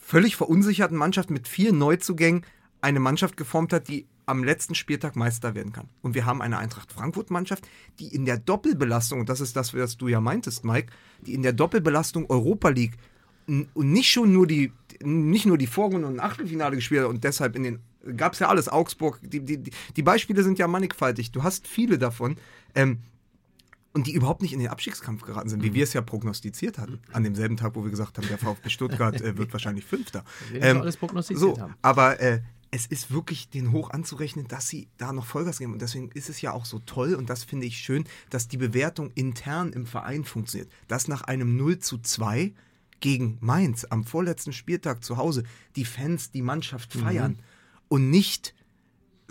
völlig 0.06 0.36
verunsicherten 0.36 0.98
Mannschaft 0.98 1.30
mit 1.30 1.48
vielen 1.48 1.78
Neuzugängen 1.78 2.46
eine 2.82 3.00
Mannschaft 3.00 3.38
geformt 3.38 3.72
hat, 3.74 3.88
die 3.88 4.06
am 4.26 4.44
letzten 4.44 4.76
Spieltag 4.76 5.16
Meister 5.16 5.56
werden 5.56 5.74
kann. 5.74 5.90
Und 6.02 6.14
wir 6.16 6.26
haben 6.26 6.42
eine 6.42 6.58
Eintracht 6.58 6.92
Frankfurt-Mannschaft, 6.92 7.68
die 8.00 8.08
in 8.14 8.26
der 8.26 8.38
Doppelbelastung, 8.38 9.20
und 9.22 9.30
das 9.30 9.42
ist 9.42 9.56
das, 9.56 9.74
was 9.74 9.98
du 9.98 10.08
ja 10.08 10.22
meintest, 10.22 10.64
Mike, 10.64 10.92
die 11.26 11.34
in 11.34 11.42
der 11.42 11.54
Doppelbelastung 11.54 12.30
Europa 12.30 12.70
League 12.70 12.98
und 13.48 13.76
nicht 13.76 14.10
schon 14.10 14.32
nur 14.32 14.48
die, 14.48 14.72
nicht 15.04 15.46
nur 15.46 15.58
die 15.58 15.68
Vorrunde 15.68 16.08
und 16.08 16.20
Achtelfinale 16.22 16.76
gespielt 16.78 17.02
hat 17.04 17.10
und 17.10 17.24
deshalb 17.26 17.56
in 17.58 17.64
den, 17.64 17.80
gab 18.16 18.34
es 18.34 18.40
ja 18.40 18.48
alles, 18.48 18.70
Augsburg, 18.70 19.20
die, 19.22 19.42
die, 19.42 19.58
die- 19.58 19.72
die 19.96 20.04
Beispiele 20.04 20.44
sind 20.44 20.58
ja 20.60 20.68
mannigfaltig, 20.68 21.32
du 21.34 21.44
hast 21.44 21.68
viele 21.68 21.98
davon. 21.98 22.38
Ähm, 22.76 23.00
und 23.94 24.08
die 24.08 24.14
überhaupt 24.14 24.42
nicht 24.42 24.54
in 24.54 24.60
den 24.60 24.70
Abstiegskampf 24.70 25.22
geraten 25.22 25.50
sind, 25.50 25.64
wie 25.64 25.74
wir 25.74 25.84
es 25.84 25.94
ja 25.94 26.02
prognostiziert 26.02 26.78
hatten. 26.78 27.00
An 27.12 27.24
demselben 27.24 27.58
Tag, 27.58 27.76
wo 27.76 27.84
wir 27.84 27.92
gesagt 27.92 28.18
haben, 28.18 28.28
der 28.28 28.40
VfB 28.40 28.70
Stuttgart 28.70 29.22
äh, 29.22 29.38
wird 29.38 29.54
wahrscheinlich 29.54 29.86
Fünfter. 29.86 30.24
wir 30.52 30.60
das 30.60 30.82
alles 30.82 30.98
prognostiziert 30.98 31.56
so, 31.56 31.62
haben. 31.62 31.76
Aber 31.82 32.20
äh, 32.20 32.42
es 32.72 32.88
ist 32.88 33.12
wirklich 33.12 33.50
den 33.50 33.72
hoch 33.72 33.92
anzurechnen, 33.92 34.48
dass 34.48 34.68
sie 34.68 34.88
da 34.98 35.14
noch 35.14 35.28
Vollgas 35.28 35.60
geben. 35.60 35.74
Und 35.74 35.82
deswegen 35.82 36.10
ist 36.12 36.28
es 36.28 36.42
ja 36.42 36.54
auch 36.54 36.66
so 36.66 36.80
toll 36.80 37.14
und 37.14 37.30
das 37.30 37.44
finde 37.44 37.68
ich 37.68 37.78
schön, 37.78 38.06
dass 38.32 38.48
die 38.48 38.58
Bewertung 38.58 39.12
intern 39.14 39.72
im 39.74 39.86
Verein 39.86 40.24
funktioniert. 40.24 40.72
Dass 40.88 41.08
nach 41.08 41.22
einem 41.22 41.56
0 41.56 41.78
zu 41.78 42.00
2 42.00 42.52
gegen 43.00 43.38
Mainz 43.42 43.86
am 43.88 44.06
vorletzten 44.06 44.54
Spieltag 44.54 45.04
zu 45.04 45.18
Hause 45.18 45.44
die 45.76 45.86
Fans 45.86 46.32
die 46.32 46.42
Mannschaft 46.42 46.94
feiern 46.94 47.38
und 47.90 48.10
nicht 48.10 48.56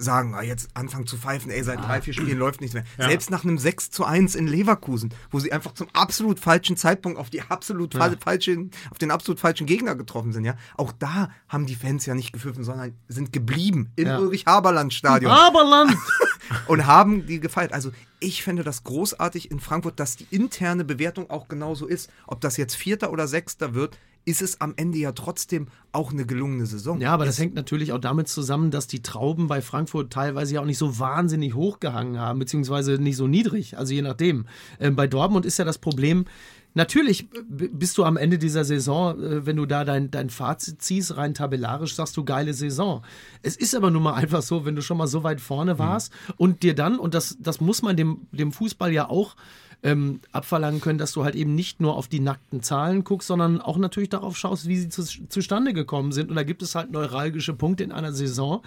sagen, 0.02 0.34
ah, 0.34 0.42
jetzt 0.42 0.70
anfangen 0.74 1.06
zu 1.06 1.16
pfeifen, 1.16 1.50
ey, 1.50 1.62
seit 1.62 1.78
drei, 1.80 2.02
vier 2.02 2.12
Spielen 2.12 2.38
läuft 2.38 2.60
nichts 2.60 2.74
mehr. 2.74 2.84
Selbst 2.98 3.30
nach 3.30 3.44
einem 3.44 3.58
6 3.58 3.90
zu 3.90 4.04
1 4.04 4.34
in 4.34 4.46
Leverkusen, 4.46 5.14
wo 5.30 5.38
sie 5.38 5.52
einfach 5.52 5.72
zum 5.74 5.86
absolut 5.92 6.40
falschen 6.40 6.76
Zeitpunkt 6.76 7.18
auf 7.18 7.30
die 7.30 7.42
absolut 7.42 7.94
fal- 7.94 8.16
falschen, 8.22 8.70
auf 8.90 8.98
den 8.98 9.10
absolut 9.10 9.40
falschen 9.40 9.66
Gegner 9.66 9.94
getroffen 9.94 10.32
sind, 10.32 10.44
ja. 10.44 10.56
Auch 10.76 10.92
da 10.92 11.30
haben 11.48 11.66
die 11.66 11.74
Fans 11.76 12.04
ja 12.06 12.14
nicht 12.14 12.32
gepfiffen, 12.32 12.64
sondern 12.64 12.94
sind 13.08 13.32
geblieben 13.32 13.90
im 13.96 14.06
Ja. 14.08 14.18
Ulrich-Haberland-Stadion 14.18 15.30
Aberland! 15.32 15.96
und 16.66 16.86
haben 16.86 17.26
die 17.26 17.40
gefeiert. 17.40 17.72
Also 17.72 17.90
ich 18.20 18.42
fände 18.42 18.62
das 18.64 18.84
großartig 18.84 19.50
in 19.50 19.60
Frankfurt, 19.60 19.98
dass 19.98 20.16
die 20.16 20.26
interne 20.30 20.84
Bewertung 20.84 21.30
auch 21.30 21.48
genauso 21.48 21.86
ist. 21.86 22.10
Ob 22.26 22.40
das 22.40 22.56
jetzt 22.56 22.74
Vierter 22.76 23.10
oder 23.12 23.26
Sechster 23.28 23.74
wird, 23.74 23.98
ist 24.24 24.42
es 24.42 24.60
am 24.60 24.74
Ende 24.76 24.98
ja 24.98 25.12
trotzdem 25.12 25.66
auch 25.90 26.12
eine 26.12 26.24
gelungene 26.24 26.66
Saison. 26.66 27.00
Ja, 27.00 27.12
aber 27.12 27.24
das 27.24 27.38
hängt 27.38 27.54
natürlich 27.54 27.92
auch 27.92 27.98
damit 27.98 28.28
zusammen, 28.28 28.70
dass 28.70 28.86
die 28.86 29.02
Trauben 29.02 29.48
bei 29.48 29.60
Frankfurt 29.60 30.12
teilweise 30.12 30.54
ja 30.54 30.60
auch 30.60 30.64
nicht 30.64 30.78
so 30.78 30.98
wahnsinnig 30.98 31.54
hochgehangen 31.54 32.18
haben, 32.18 32.38
beziehungsweise 32.38 32.92
nicht 32.98 33.16
so 33.16 33.26
niedrig, 33.26 33.78
also 33.78 33.92
je 33.92 34.02
nachdem. 34.02 34.46
Ähm, 34.78 34.94
bei 34.96 35.06
Dortmund 35.06 35.44
ist 35.44 35.58
ja 35.58 35.64
das 35.64 35.78
Problem, 35.78 36.26
natürlich 36.74 37.28
b- 37.30 37.68
bist 37.68 37.98
du 37.98 38.04
am 38.04 38.16
Ende 38.16 38.38
dieser 38.38 38.64
Saison, 38.64 39.20
äh, 39.20 39.44
wenn 39.44 39.56
du 39.56 39.66
da 39.66 39.84
dein, 39.84 40.10
dein 40.10 40.30
Fazit 40.30 40.80
ziehst, 40.80 41.16
rein 41.16 41.34
tabellarisch, 41.34 41.94
sagst 41.94 42.16
du 42.16 42.24
geile 42.24 42.54
Saison. 42.54 43.02
Es 43.42 43.56
ist 43.56 43.74
aber 43.74 43.90
nun 43.90 44.04
mal 44.04 44.14
einfach 44.14 44.42
so, 44.42 44.64
wenn 44.64 44.76
du 44.76 44.82
schon 44.82 44.98
mal 44.98 45.08
so 45.08 45.24
weit 45.24 45.40
vorne 45.40 45.78
warst 45.78 46.12
und 46.36 46.62
dir 46.62 46.74
dann, 46.74 46.98
und 46.98 47.14
das, 47.14 47.36
das 47.40 47.60
muss 47.60 47.82
man 47.82 47.96
dem, 47.96 48.28
dem 48.30 48.52
Fußball 48.52 48.92
ja 48.92 49.10
auch 49.10 49.34
ähm, 49.82 50.20
abverlangen 50.30 50.80
können, 50.80 50.98
dass 50.98 51.12
du 51.12 51.24
halt 51.24 51.34
eben 51.34 51.54
nicht 51.54 51.80
nur 51.80 51.96
auf 51.96 52.08
die 52.08 52.20
nackten 52.20 52.62
Zahlen 52.62 53.04
guckst, 53.04 53.28
sondern 53.28 53.60
auch 53.60 53.76
natürlich 53.78 54.10
darauf 54.10 54.36
schaust, 54.36 54.68
wie 54.68 54.76
sie 54.76 54.88
zu, 54.88 55.02
zustande 55.28 55.72
gekommen 55.72 56.12
sind. 56.12 56.30
Und 56.30 56.36
da 56.36 56.44
gibt 56.44 56.62
es 56.62 56.74
halt 56.74 56.90
neuralgische 56.92 57.54
Punkte 57.54 57.84
in 57.84 57.92
einer 57.92 58.12
Saison, 58.12 58.62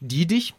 die 0.00 0.26
dich 0.26 0.54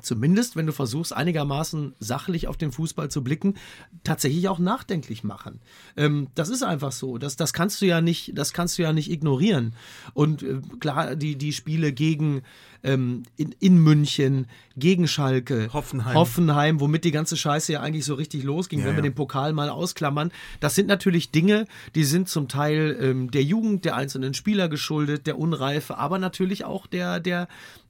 zumindest, 0.00 0.56
wenn 0.56 0.66
du 0.66 0.72
versuchst, 0.72 1.12
einigermaßen 1.12 1.94
sachlich 1.98 2.48
auf 2.48 2.56
den 2.56 2.72
Fußball 2.72 3.10
zu 3.10 3.22
blicken, 3.22 3.54
tatsächlich 4.02 4.48
auch 4.48 4.58
nachdenklich 4.58 5.24
machen. 5.24 5.60
Ähm, 5.96 6.28
das 6.34 6.48
ist 6.48 6.62
einfach 6.62 6.92
so. 6.92 7.18
Das, 7.18 7.36
das 7.36 7.52
kannst 7.52 7.80
du 7.80 7.86
ja 7.86 8.00
nicht, 8.00 8.36
das 8.36 8.52
kannst 8.52 8.78
du 8.78 8.82
ja 8.82 8.92
nicht 8.92 9.10
ignorieren. 9.10 9.74
Und 10.12 10.42
äh, 10.42 10.60
klar, 10.80 11.16
die, 11.16 11.36
die 11.36 11.52
Spiele 11.52 11.92
gegen 11.92 12.42
ähm, 12.84 13.24
in, 13.36 13.52
in 13.58 13.78
München, 13.78 14.46
gegen 14.76 15.06
Schalke, 15.06 15.68
Hoffenheim. 15.72 16.14
Hoffenheim, 16.16 16.80
womit 16.80 17.04
die 17.04 17.12
ganze 17.12 17.36
Scheiße 17.36 17.72
ja 17.72 17.80
eigentlich 17.80 18.04
so 18.04 18.14
richtig 18.14 18.42
losging, 18.42 18.80
Ja, 18.80 18.86
wenn 18.86 18.92
wir 18.96 19.04
ja. 19.04 19.10
den 19.10 19.14
Pokal 19.14 19.52
mal 19.52 19.68
ausklammern. 19.68 20.32
Das 20.60 20.74
sind 20.74 20.88
natürlich 20.88 21.30
Dinge, 21.30 21.66
die 21.94 22.02
sind 22.04 22.28
zum 22.28 22.48
Teil 22.48 22.96
ähm, 23.00 23.30
der 23.30 23.42
Jugend 23.44 23.84
der 23.84 23.94
einzelnen 23.96 24.34
Spieler 24.34 24.68
geschuldet, 24.68 25.26
der 25.28 25.38
Unreife, 25.38 25.96
aber 25.98 26.18
natürlich 26.18 26.64
auch 26.64 26.86
der, 26.88 27.20
der, 27.20 27.46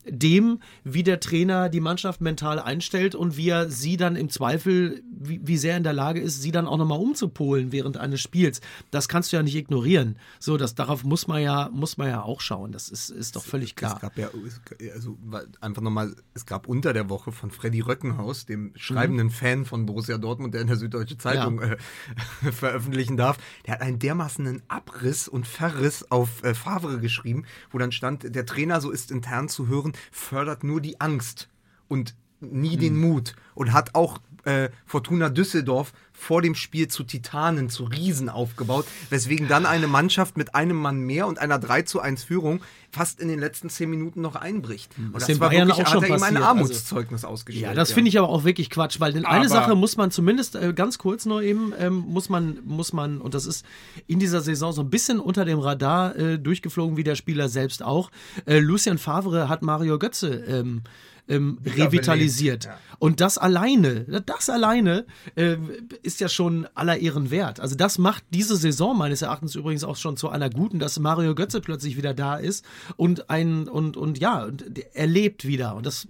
dem, 0.07 0.61
wie 0.85 1.03
der 1.03 1.21
Trainer 1.21 1.71
die 1.71 1.81
Mannschaft 1.81 2.21
mental 2.21 2.59
einstellt 2.59 3.15
und 3.15 3.39
wie 3.39 3.49
er 3.49 3.71
sie 3.71 3.97
dann 3.97 4.17
im 4.17 4.29
Zweifel, 4.29 5.03
wie, 5.11 5.41
wie 5.43 5.57
sehr 5.57 5.79
in 5.79 5.85
der 5.85 5.95
Lage 5.95 6.21
ist, 6.21 6.43
sie 6.43 6.53
dann 6.53 6.67
auch 6.67 6.77
nochmal 6.77 6.99
umzupolen 7.01 7.73
während 7.73 7.97
eines 7.97 8.21
Spiels. 8.21 8.61
Das 8.91 9.09
kannst 9.09 9.33
du 9.33 9.37
ja 9.37 9.43
nicht 9.43 9.55
ignorieren. 9.57 10.17
So, 10.39 10.59
das, 10.59 10.75
darauf 10.75 11.03
muss 11.05 11.27
man 11.27 11.41
ja, 11.41 11.71
muss 11.73 11.97
man 11.97 12.09
ja 12.09 12.23
auch 12.23 12.43
schauen. 12.43 12.73
Das 12.73 12.91
ist, 12.91 13.09
ist 13.09 13.37
doch 13.37 13.43
völlig 13.45 13.71
Es 13.71 13.77
klar. 13.77 13.99
gab 14.01 14.19
ja, 14.19 14.29
es- 14.47 14.61
also 14.93 15.17
weil- 15.23 15.47
einfach 15.61 15.83
nochmal, 15.83 16.15
es 16.35 16.47
gab 16.47 16.67
unter 16.67 16.93
der 16.93 17.09
Woche 17.09 17.33
von 17.33 17.51
Freddy 17.51 17.81
Röckenhaus, 17.81 18.47
dem 18.47 18.73
schreibenden 18.77 19.31
Fan 19.31 19.65
von 19.65 19.87
Borussia 19.87 20.19
Dortmund, 20.19 20.55
der 20.55 20.61
in 20.63 20.67
der 20.67 20.77
Süddeutsche 20.77 21.17
Zeitung 21.19 21.61
Ja. 21.61 21.73
äh, 21.73 21.77
veröffentlichen 22.53 23.17
darf, 23.17 23.39
der 23.67 23.75
hat 23.75 23.81
einen 23.81 23.99
dermaßenen 23.99 24.63
Abriss 24.69 25.29
und 25.29 25.47
Verriss 25.47 26.11
auf 26.11 26.43
äh, 26.43 26.55
Favre 26.55 26.99
geschrieben, 27.01 27.45
wo 27.71 27.79
dann 27.79 27.93
stand, 27.93 28.35
der 28.35 28.47
Trainer, 28.47 28.81
so 28.81 28.91
ist 28.91 29.11
intern 29.11 29.49
zu 29.49 29.69
hören, 29.69 29.93
fördert 30.13 30.65
nur 30.65 30.81
die 30.81 31.01
Angst 31.01 31.49
und 31.89 32.15
nie 32.41 32.77
den 32.77 32.97
Mut 32.99 33.35
und 33.55 33.73
hat 33.73 33.95
auch 33.95 34.19
äh, 34.45 34.71
Fortuna 34.87 35.29
Düsseldorf 35.29 35.93
vor 36.13 36.41
dem 36.43 36.55
Spiel 36.55 36.89
zu 36.89 37.03
Titanen, 37.03 37.69
zu 37.69 37.85
Riesen 37.85 38.29
aufgebaut, 38.29 38.87
weswegen 39.11 39.49
dann 39.49 39.67
eine 39.67 39.89
Mannschaft 39.89 40.37
mit 40.37 40.55
einem 40.55 40.77
Mann 40.77 41.01
mehr 41.01 41.27
und 41.27 41.39
einer 41.39 41.59
3 41.59 41.83
zu 41.83 42.01
1 42.01 42.23
Führung 42.23 42.61
fast 42.91 43.21
in 43.21 43.29
den 43.29 43.41
letzten 43.41 43.69
10 43.69 43.91
Minuten 43.91 44.21
noch 44.21 44.37
einbricht. 44.37 44.93
Und 44.97 45.17
ist 45.17 45.29
den 45.29 45.41
Bayern 45.41 45.71
auch 45.71 45.79
hat 45.79 45.91
schon 45.91 46.05
er 46.05 46.11
ihm 46.11 46.23
ein 46.23 46.37
also- 46.37 46.49
Armutszeugnis 46.49 47.25
ausgestellt. 47.25 47.65
Ja, 47.67 47.75
das 47.75 47.91
finde 47.93 48.09
ich 48.09 48.19
aber 48.19 48.29
auch 48.29 48.45
wirklich 48.45 48.71
Quatsch, 48.71 49.01
weil 49.01 49.13
denn 49.13 49.25
eine 49.25 49.49
Sache 49.49 49.75
muss 49.75 49.97
man 49.97 50.13
zumindest 50.13 50.55
äh, 50.55 50.73
ganz 50.73 50.99
kurz 50.99 51.27
noch 51.27 51.43
eben, 51.43 51.73
ähm, 51.79 52.05
muss 52.07 52.29
man, 52.29 52.61
muss 52.65 52.93
man, 52.93 53.21
und 53.21 53.35
das 53.35 53.47
ist 53.47 53.67
in 54.07 54.21
dieser 54.21 54.41
Saison 54.41 54.73
so 54.73 54.83
ein 54.83 54.91
bisschen 54.91 55.19
unter 55.19 55.45
dem 55.45 55.59
Radar 55.59 56.17
äh, 56.17 56.39
durchgeflogen, 56.39 56.97
wie 56.97 57.05
der 57.05 57.17
Spieler 57.17 57.49
selbst 57.49 57.83
auch. 57.83 58.11
Äh, 58.47 58.61
Lucien 58.61 58.99
Favre 58.99 59.49
hat 59.49 59.63
Mario 59.63 59.99
Götze 59.99 60.29
ähm, 60.47 60.83
ähm, 61.29 61.59
revitalisiert. 61.65 62.65
Ja. 62.65 62.79
Und 62.99 63.21
das 63.21 63.39
alleine, 63.39 64.05
das 64.27 64.51
alleine 64.51 65.07
äh, 65.37 65.57
ist 66.03 66.21
ja 66.21 66.29
schon 66.29 66.67
aller 66.75 66.99
Ehren 66.99 67.31
wert. 67.31 67.61
Also 67.61 67.75
das 67.77 67.99
macht 67.99 68.25
diese 68.31 68.57
Saison 68.57 68.97
meines 68.97 69.23
Erachtens 69.23 69.55
übrigens 69.55 69.85
auch 69.85 69.97
schon 69.97 70.17
zu 70.17 70.29
einer 70.29 70.51
guten, 70.51 70.79
dass 70.79 70.99
Mario 70.99 71.35
Götze 71.35 71.61
plötzlich 71.61 71.97
wieder 71.97 72.15
da 72.15 72.37
ist 72.37 72.65
und 72.97 73.31
ein 73.31 73.69
und 73.69 73.97
und 73.97 74.19
ja, 74.19 74.45
und 74.45 74.65
er 74.95 75.07
lebt 75.07 75.47
wieder 75.47 75.75
und 75.75 75.87
das 75.87 76.09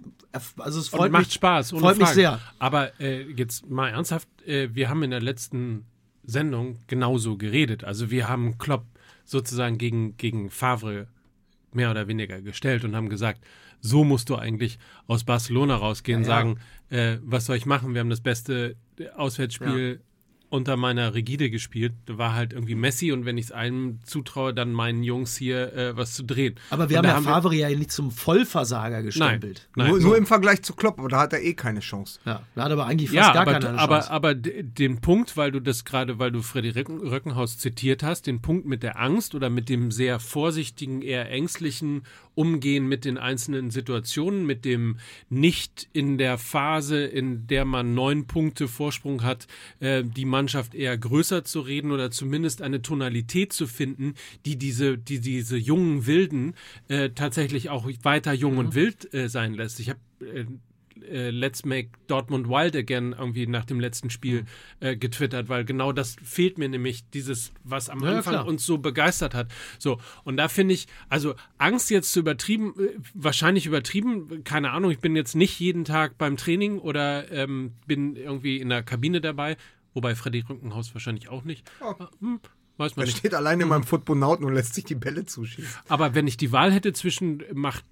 also 0.57 0.79
es 0.79 0.89
freut 0.89 1.07
und 1.07 1.11
macht 1.13 1.25
mich 1.27 1.33
Spaß. 1.33 1.71
Freut 1.71 1.97
mich 1.97 2.09
sehr. 2.09 2.39
Aber 2.59 2.99
äh, 2.99 3.23
jetzt 3.31 3.69
mal 3.69 3.89
ernsthaft, 3.89 4.27
äh, 4.45 4.69
wir 4.73 4.89
haben 4.89 5.03
in 5.03 5.11
der 5.11 5.21
letzten 5.21 5.85
Sendung 6.23 6.79
genauso 6.87 7.37
geredet. 7.37 7.83
Also 7.83 8.11
wir 8.11 8.27
haben 8.27 8.57
Klopp 8.57 8.85
sozusagen 9.23 9.77
gegen, 9.77 10.17
gegen 10.17 10.49
Favre 10.49 11.07
mehr 11.71 11.91
oder 11.91 12.07
weniger 12.07 12.41
gestellt 12.41 12.83
und 12.83 12.95
haben 12.95 13.09
gesagt, 13.09 13.41
so 13.85 14.03
musst 14.03 14.29
du 14.29 14.35
eigentlich 14.35 14.77
aus 15.07 15.23
Barcelona 15.23 15.75
rausgehen, 15.75 16.23
Ja, 16.23 16.27
ja. 16.29 16.35
sagen, 16.35 16.59
äh, 16.89 17.17
was 17.23 17.45
soll 17.45 17.57
ich 17.57 17.65
machen? 17.65 17.93
Wir 17.93 18.01
haben 18.01 18.09
das 18.09 18.21
beste 18.21 18.75
Auswärtsspiel 19.15 20.01
unter 20.49 20.77
meiner 20.77 21.13
Rigide 21.15 21.49
gespielt. 21.49 21.93
Da 22.05 22.17
war 22.17 22.33
halt 22.33 22.53
irgendwie 22.53 22.75
Messi 22.75 23.11
und 23.11 23.25
wenn 23.25 23.37
ich 23.37 23.45
es 23.45 23.51
einem 23.51 23.99
zutraue, 24.05 24.53
dann 24.53 24.71
meinen 24.71 25.03
Jungs 25.03 25.35
hier 25.35 25.73
äh, 25.73 25.97
was 25.97 26.13
zu 26.13 26.23
drehen. 26.23 26.55
Aber 26.69 26.89
wir 26.89 26.99
Und 26.99 27.07
haben 27.07 27.25
ja 27.25 27.29
Favre 27.31 27.55
ja 27.55 27.67
nicht 27.69 27.91
zum 27.91 28.11
Vollversager 28.11 29.01
gestempelt. 29.03 29.67
Nein, 29.75 29.89
nur, 29.89 29.99
so. 29.99 30.07
nur 30.07 30.17
im 30.17 30.25
Vergleich 30.25 30.61
zu 30.61 30.73
Klopp, 30.73 30.99
aber 30.99 31.09
da 31.09 31.19
hat 31.21 31.33
er 31.33 31.41
eh 31.41 31.55
keine 31.55 31.79
Chance. 31.81 32.19
Ja, 32.25 32.43
da 32.53 32.63
hat 32.63 32.71
aber 32.71 32.85
eigentlich 32.85 33.09
fast 33.09 33.15
Ja, 33.27 33.33
gar 33.33 33.41
aber, 33.41 33.53
keine 33.53 33.65
Chance. 33.77 33.81
aber, 33.81 34.11
aber 34.11 34.35
den 34.35 35.01
Punkt, 35.01 35.35
weil 35.35 35.51
du 35.51 35.59
das 35.59 35.83
gerade, 35.83 36.19
weil 36.19 36.31
du 36.31 36.41
Freddy 36.41 36.69
Röcken, 36.69 36.99
Röckenhaus 36.99 37.57
zitiert 37.57 38.03
hast, 38.03 38.27
den 38.27 38.41
Punkt 38.41 38.65
mit 38.65 38.83
der 38.83 38.99
Angst 38.99 39.35
oder 39.35 39.49
mit 39.49 39.67
dem 39.67 39.91
sehr 39.91 40.19
vorsichtigen, 40.19 41.01
eher 41.01 41.29
ängstlichen 41.29 42.03
umgehen 42.35 42.87
mit 42.87 43.05
den 43.05 43.17
einzelnen 43.17 43.71
Situationen, 43.71 44.45
mit 44.45 44.65
dem 44.65 44.97
nicht 45.29 45.89
in 45.93 46.17
der 46.17 46.37
Phase, 46.37 47.03
in 47.03 47.47
der 47.47 47.65
man 47.65 47.93
neun 47.93 48.27
Punkte 48.27 48.67
Vorsprung 48.67 49.23
hat, 49.23 49.47
äh, 49.79 50.03
die 50.03 50.25
Mannschaft 50.25 50.75
eher 50.75 50.97
größer 50.97 51.43
zu 51.43 51.61
reden 51.61 51.91
oder 51.91 52.11
zumindest 52.11 52.61
eine 52.61 52.81
Tonalität 52.81 53.53
zu 53.53 53.67
finden, 53.67 54.13
die 54.45 54.57
diese, 54.57 54.97
die 54.97 55.19
diese 55.19 55.57
jungen 55.57 56.05
Wilden 56.05 56.53
äh, 56.87 57.09
tatsächlich 57.09 57.69
auch 57.69 57.89
weiter 58.03 58.33
jung 58.33 58.53
mhm. 58.53 58.59
und 58.59 58.75
wild 58.75 59.13
äh, 59.13 59.29
sein 59.29 59.53
lässt. 59.53 59.79
Ich 59.79 59.89
habe 59.89 59.99
äh, 61.01 61.29
Let's 61.29 61.65
Make 61.65 61.89
Dortmund 62.07 62.47
Wild 62.47 62.75
Again 62.75 63.15
irgendwie 63.17 63.47
nach 63.47 63.65
dem 63.65 63.79
letzten 63.79 64.09
Spiel 64.09 64.41
mhm. 64.41 64.47
äh, 64.79 64.95
getwittert, 64.95 65.49
weil 65.49 65.65
genau 65.65 65.91
das 65.91 66.15
fehlt 66.23 66.57
mir 66.57 66.69
nämlich, 66.69 67.09
dieses, 67.09 67.51
was 67.63 67.89
am 67.89 68.03
ja, 68.03 68.17
Anfang 68.17 68.33
klar. 68.33 68.47
uns 68.47 68.65
so 68.65 68.77
begeistert 68.77 69.33
hat. 69.33 69.47
So, 69.79 69.99
und 70.23 70.37
da 70.37 70.47
finde 70.47 70.73
ich, 70.73 70.87
also 71.09 71.35
Angst 71.57 71.89
jetzt 71.89 72.11
zu 72.11 72.19
übertrieben, 72.19 72.73
äh, 72.79 72.97
wahrscheinlich 73.13 73.65
übertrieben, 73.65 74.43
keine 74.43 74.71
Ahnung, 74.71 74.91
ich 74.91 74.99
bin 74.99 75.15
jetzt 75.15 75.35
nicht 75.35 75.59
jeden 75.59 75.85
Tag 75.85 76.17
beim 76.17 76.37
Training 76.37 76.79
oder 76.79 77.31
ähm, 77.31 77.73
bin 77.87 78.15
irgendwie 78.15 78.57
in 78.57 78.69
der 78.69 78.83
Kabine 78.83 79.21
dabei, 79.21 79.57
wobei 79.93 80.15
Freddy 80.15 80.43
Rückenhaus 80.47 80.93
wahrscheinlich 80.93 81.29
auch 81.29 81.43
nicht. 81.43 81.69
Oh. 81.81 81.93
Hm, 82.19 82.39
weiß 82.77 82.95
man 82.95 83.03
er 83.03 83.07
nicht. 83.07 83.17
steht 83.17 83.33
alleine 83.33 83.63
in 83.63 83.69
meinem 83.69 83.83
Football-Nauten 83.83 84.45
und 84.45 84.53
lässt 84.53 84.73
sich 84.73 84.85
die 84.85 84.95
Bälle 84.95 85.25
zuschießen. 85.25 85.69
Aber 85.87 86.15
wenn 86.15 86.27
ich 86.27 86.37
die 86.37 86.51
Wahl 86.51 86.71
hätte 86.71 86.93
zwischen 86.93 87.43
macht 87.53 87.83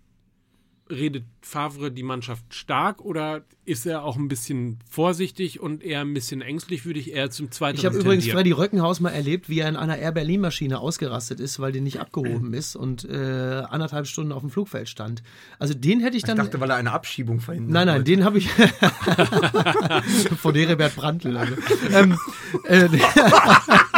redet 0.90 1.24
Favre 1.42 1.92
die 1.92 2.04
Mannschaft 2.04 2.54
stark 2.54 3.02
oder 3.02 3.44
ist 3.66 3.86
er 3.86 4.04
auch 4.04 4.18
ein 4.18 4.28
bisschen 4.28 4.80
vorsichtig 4.90 5.60
und 5.60 5.84
eher 5.84 6.02
ein 6.02 6.14
bisschen 6.14 6.42
ängstlich, 6.42 6.86
würde 6.86 7.00
ich 7.00 7.14
eher 7.14 7.32
zum 7.32 7.52
zweiten 7.52 7.78
Ich 7.78 7.86
habe 7.86 7.98
übrigens 7.98 8.28
Freddy 8.28 8.52
Röckenhaus 8.52 9.00
mal 9.00 9.12
erlebt, 9.12 9.50
wie 9.50 9.60
er 9.60 9.70
in 9.70 9.76
einer 9.76 9.98
Air 9.98 10.12
Berlin 10.12 10.42
Maschine 10.42 10.80
ausgerastet 10.80 11.40
ist, 11.40 11.60
weil 11.60 11.72
die 11.72 11.82
nicht 11.82 12.00
abgehoben 12.00 12.54
ist 12.54 12.76
und 12.76 13.06
äh, 13.06 13.64
anderthalb 13.70 14.08
Stunden 14.08 14.32
auf 14.32 14.42
dem 14.42 14.50
Flugfeld 14.50 14.90
stand. 14.90 15.24
Also 15.60 15.74
den 15.74 16.02
hätte 16.02 16.18
ich 16.18 16.24
dann. 16.24 16.38
Ich 16.38 16.44
dachte, 16.44 16.60
weil 16.60 16.70
er 16.70 16.76
eine 16.76 16.92
Abschiebung 16.92 17.40
verhindert. 17.40 17.72
Nein, 17.72 17.88
nein, 17.88 17.96
wollte. 17.98 18.12
den 18.12 18.26
habe 18.26 18.38
ich 18.38 18.50
von 20.38 20.54
Deribert 20.54 20.96
Brandl. 20.96 21.38
Also. 21.38 21.56
ähm, 21.94 22.18
äh, 22.66 22.90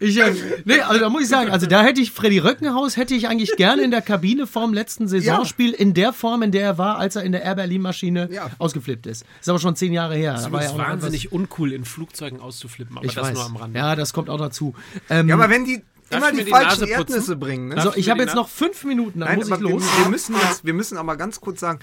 ich, 0.00 0.18
äh, 0.18 0.34
nee, 0.64 0.80
also 0.80 1.00
da 1.00 1.08
muss 1.08 1.22
ich 1.22 1.28
sagen, 1.28 1.50
also 1.50 1.66
da 1.66 1.82
hätte 1.82 2.00
ich 2.00 2.12
Freddy 2.12 2.38
Röckenhaus 2.38 2.96
hätte 2.96 3.14
ich 3.14 3.28
eigentlich 3.28 3.56
gerne 3.56 3.82
in 3.82 3.90
der 3.90 4.02
Kabine 4.02 4.46
vorm 4.46 4.72
letzten 4.74 5.08
Saisonspiel 5.08 5.72
ja. 5.72 5.78
in 5.78 5.94
der 5.94 6.12
Form, 6.12 6.42
in 6.42 6.52
der 6.52 6.62
er 6.62 6.78
war, 6.78 6.98
als 6.98 7.16
er 7.16 7.22
in 7.22 7.32
der 7.32 7.42
Air 7.42 7.56
Berlin 7.56 7.82
Maschine 7.82 8.28
ja. 8.30 8.50
ausgeflippt 8.58 9.06
ist. 9.06 9.24
Ist 9.40 9.48
aber 9.48 9.58
schon 9.58 9.76
zehn 9.76 9.92
Jahre 9.92 10.16
her. 10.16 10.34
Das 10.34 10.50
war 10.52 10.62
ja 10.62 10.76
wahnsinnig 10.76 11.32
uncool, 11.32 11.72
in 11.72 11.84
Flugzeugen 11.84 12.40
auszuflippen, 12.40 12.96
aber 12.96 13.06
ich 13.06 13.14
das 13.14 13.28
weiß. 13.28 13.34
nur 13.34 13.44
am 13.44 13.56
Rande. 13.56 13.78
Ja, 13.78 13.96
das 13.96 14.12
kommt 14.12 14.30
auch 14.30 14.38
dazu. 14.38 14.74
Ähm, 15.08 15.28
ja, 15.28 15.34
aber 15.34 15.50
wenn 15.50 15.64
die 15.64 15.82
immer 16.10 16.32
die, 16.32 16.44
die 16.44 16.50
falschen 16.50 16.88
Erdnüsse 16.88 17.36
bringen. 17.36 17.68
Ne? 17.68 17.82
So, 17.82 17.94
ich 17.94 18.10
habe 18.10 18.22
jetzt 18.22 18.34
noch 18.34 18.48
fünf 18.48 18.84
Minuten, 18.84 19.20
dann 19.20 19.28
Nein, 19.28 19.38
muss 19.38 19.50
ich 19.50 19.58
los. 19.58 19.82
Wir, 19.82 20.04
wir, 20.04 20.10
müssen 20.10 20.34
jetzt, 20.34 20.64
wir 20.64 20.74
müssen 20.74 20.96
aber 20.96 21.16
ganz 21.16 21.40
kurz 21.40 21.60
sagen, 21.60 21.80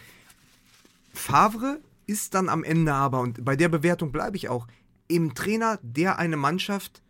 Favre 1.14 1.80
ist 2.08 2.34
dann 2.34 2.50
am 2.50 2.64
Ende 2.64 2.94
aber, 2.94 3.20
und 3.20 3.44
bei 3.44 3.56
der 3.56 3.70
Bewertung 3.70 4.12
bleibe 4.12 4.38
ich 4.38 4.50
auch, 4.50 4.68
im 5.08 5.36
Trainer, 5.36 5.80
der 5.82 6.18
eine 6.18 6.38
Mannschaft 6.38 7.02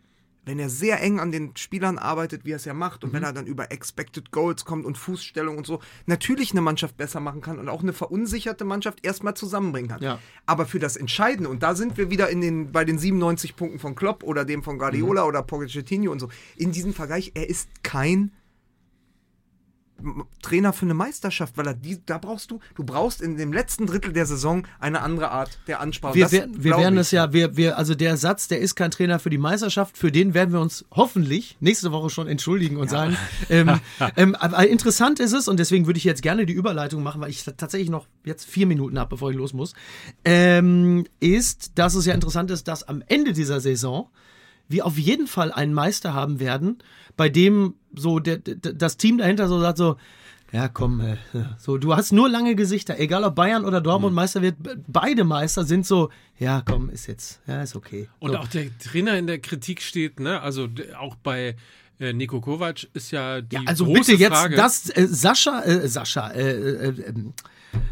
wenn 0.46 0.58
er 0.58 0.70
sehr 0.70 1.02
eng 1.02 1.20
an 1.20 1.32
den 1.32 1.54
Spielern 1.56 1.98
arbeitet, 1.98 2.44
wie 2.44 2.52
er 2.52 2.56
es 2.56 2.64
ja 2.64 2.72
macht, 2.72 3.04
und 3.04 3.10
mhm. 3.10 3.16
wenn 3.16 3.22
er 3.24 3.32
dann 3.32 3.46
über 3.46 3.70
Expected 3.72 4.30
Goals 4.30 4.64
kommt 4.64 4.86
und 4.86 4.96
Fußstellung 4.96 5.58
und 5.58 5.66
so, 5.66 5.80
natürlich 6.06 6.52
eine 6.52 6.62
Mannschaft 6.62 6.96
besser 6.96 7.20
machen 7.20 7.42
kann 7.42 7.58
und 7.58 7.68
auch 7.68 7.82
eine 7.82 7.92
verunsicherte 7.92 8.64
Mannschaft 8.64 9.04
erstmal 9.04 9.34
zusammenbringen 9.34 9.90
kann. 9.90 10.02
Ja. 10.02 10.18
Aber 10.46 10.64
für 10.64 10.78
das 10.78 10.96
Entscheidende, 10.96 11.50
und 11.50 11.62
da 11.62 11.74
sind 11.74 11.98
wir 11.98 12.10
wieder 12.10 12.30
in 12.30 12.40
den, 12.40 12.72
bei 12.72 12.84
den 12.84 12.98
97 12.98 13.56
Punkten 13.56 13.78
von 13.80 13.94
Klopp 13.96 14.22
oder 14.22 14.44
dem 14.44 14.62
von 14.62 14.78
Guardiola 14.78 15.22
mhm. 15.22 15.28
oder 15.28 15.42
Pochettino 15.42 16.12
und 16.12 16.20
so, 16.20 16.28
in 16.56 16.70
diesem 16.70 16.94
Vergleich, 16.94 17.32
er 17.34 17.50
ist 17.50 17.68
kein 17.82 18.30
Trainer 20.42 20.72
für 20.72 20.84
eine 20.84 20.94
Meisterschaft, 20.94 21.56
weil 21.56 21.66
er 21.66 21.74
die, 21.74 21.98
da 22.04 22.18
brauchst 22.18 22.50
du, 22.50 22.60
du 22.74 22.84
brauchst 22.84 23.22
in 23.22 23.36
dem 23.36 23.52
letzten 23.52 23.86
Drittel 23.86 24.12
der 24.12 24.26
Saison 24.26 24.66
eine 24.78 25.00
andere 25.00 25.30
Art 25.30 25.58
der 25.66 25.80
Ansprache. 25.80 26.14
Wir, 26.14 26.30
wir, 26.30 26.48
wir 26.52 26.76
werden 26.76 26.98
es 26.98 27.10
ja, 27.10 27.32
wir, 27.32 27.56
wir, 27.56 27.78
also 27.78 27.94
der 27.94 28.16
Satz, 28.16 28.46
der 28.48 28.60
ist 28.60 28.74
kein 28.74 28.90
Trainer 28.90 29.18
für 29.18 29.30
die 29.30 29.38
Meisterschaft, 29.38 29.96
für 29.96 30.12
den 30.12 30.34
werden 30.34 30.52
wir 30.52 30.60
uns 30.60 30.84
hoffentlich 30.90 31.56
nächste 31.60 31.92
Woche 31.92 32.10
schon 32.10 32.28
entschuldigen 32.28 32.76
und 32.76 32.84
ja. 32.84 32.90
sagen, 32.90 33.16
ähm, 33.48 33.80
ähm, 34.16 34.34
aber 34.34 34.68
interessant 34.68 35.18
ist 35.18 35.32
es, 35.32 35.48
und 35.48 35.58
deswegen 35.58 35.86
würde 35.86 35.98
ich 35.98 36.04
jetzt 36.04 36.22
gerne 36.22 36.46
die 36.46 36.52
Überleitung 36.52 37.02
machen, 37.02 37.20
weil 37.20 37.30
ich 37.30 37.44
tatsächlich 37.44 37.90
noch 37.90 38.06
jetzt 38.24 38.44
vier 38.44 38.66
Minuten 38.66 38.98
habe, 38.98 39.10
bevor 39.10 39.30
ich 39.30 39.36
los 39.36 39.54
muss, 39.54 39.72
ähm, 40.24 41.06
ist, 41.20 41.78
dass 41.78 41.94
es 41.94 42.06
ja 42.06 42.14
interessant 42.14 42.50
ist, 42.50 42.68
dass 42.68 42.86
am 42.86 43.02
Ende 43.06 43.32
dieser 43.32 43.60
Saison 43.60 44.10
wir 44.68 44.86
auf 44.86 44.98
jeden 44.98 45.26
Fall 45.26 45.52
einen 45.52 45.74
Meister 45.74 46.14
haben 46.14 46.40
werden, 46.40 46.78
bei 47.16 47.28
dem 47.28 47.74
so 47.94 48.18
der, 48.18 48.38
der, 48.38 48.72
das 48.72 48.96
Team 48.96 49.18
dahinter 49.18 49.48
so 49.48 49.60
sagt 49.60 49.78
so, 49.78 49.96
ja, 50.52 50.68
komm, 50.68 51.00
äh, 51.00 51.16
so, 51.58 51.76
du 51.76 51.96
hast 51.96 52.12
nur 52.12 52.28
lange 52.28 52.54
Gesichter, 52.54 52.98
egal 53.00 53.24
ob 53.24 53.34
Bayern 53.34 53.64
oder 53.64 53.80
Dortmund 53.80 54.12
mhm. 54.12 54.16
Meister 54.16 54.42
wird, 54.42 54.56
beide 54.86 55.24
Meister 55.24 55.64
sind 55.64 55.84
so, 55.84 56.10
ja, 56.38 56.62
komm, 56.64 56.88
ist 56.88 57.06
jetzt, 57.08 57.40
ja, 57.46 57.62
ist 57.62 57.74
okay. 57.74 58.08
Und 58.20 58.32
so. 58.32 58.38
auch 58.38 58.48
der 58.48 58.66
Trainer 58.78 59.18
in 59.18 59.26
der 59.26 59.40
Kritik 59.40 59.82
steht, 59.82 60.20
ne, 60.20 60.40
also 60.40 60.68
auch 60.98 61.16
bei 61.16 61.56
äh, 61.98 62.12
Nico 62.12 62.40
Kovac 62.40 62.86
ist 62.92 63.10
ja 63.10 63.40
die 63.40 63.56
ja, 63.56 63.62
also 63.66 63.86
große 63.86 64.12
bitte 64.12 64.22
jetzt 64.22 64.32
Frage. 64.32 64.56
das 64.56 64.90
äh, 64.90 65.06
Sascha 65.08 65.62
äh, 65.62 65.88
Sascha 65.88 66.30
äh, 66.30 66.50
äh, 66.50 66.88
ähm, 67.08 67.32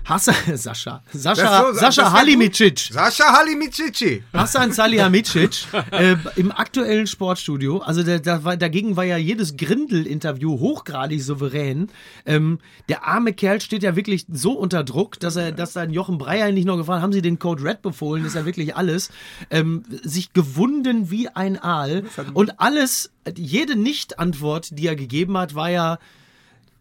Hassan, 0.05 0.35
Sascha, 0.57 1.03
Sascha, 1.13 1.73
so, 1.73 1.79
Sascha 1.79 2.13
Halimicic. 2.13 2.79
Sascha 2.93 3.33
Halimicic. 3.33 4.23
Hassan 4.33 4.73
Salihamidzic 4.73 5.67
äh, 5.93 6.17
im 6.37 6.53
aktuellen 6.53 7.07
Sportstudio. 7.07 7.79
Also 7.79 8.03
der, 8.03 8.21
der 8.21 8.45
war, 8.45 8.57
dagegen 8.59 8.97
war 8.97 9.05
ja 9.05 9.17
jedes 9.17 9.57
Grindel-Interview 9.57 10.59
hochgradig 10.59 11.23
souverän. 11.23 11.89
Ähm, 12.27 12.59
der 12.91 13.07
arme 13.07 13.33
Kerl 13.33 13.63
steht 13.63 13.83
ja 13.83 13.97
wirklich 13.97 14.27
so 14.31 14.53
unter 14.53 14.85
Druck, 14.85 15.19
dass 15.21 15.37
er, 15.37 15.53
dass 15.53 15.73
dann 15.73 15.91
Jochen 15.91 16.19
Breyer 16.19 16.53
nicht 16.53 16.67
nur 16.67 16.77
gefragt, 16.77 17.03
haben 17.03 17.13
Sie 17.13 17.23
den 17.23 17.39
Code 17.39 17.65
Red 17.65 17.81
befohlen? 17.81 18.25
ist 18.27 18.35
ja 18.35 18.45
wirklich 18.45 18.77
alles. 18.77 19.11
Ähm, 19.51 19.85
sich 20.03 20.35
gewunden 20.35 21.11
wie 21.11 21.29
ein 21.29 21.59
Aal. 21.59 22.05
Und 22.35 22.61
alles, 22.61 23.11
jede 23.37 23.75
Nicht-Antwort, 23.77 24.69
die 24.73 24.87
er 24.87 24.97
gegeben 24.97 25.39
hat, 25.39 25.55
war 25.55 25.71
ja 25.71 25.99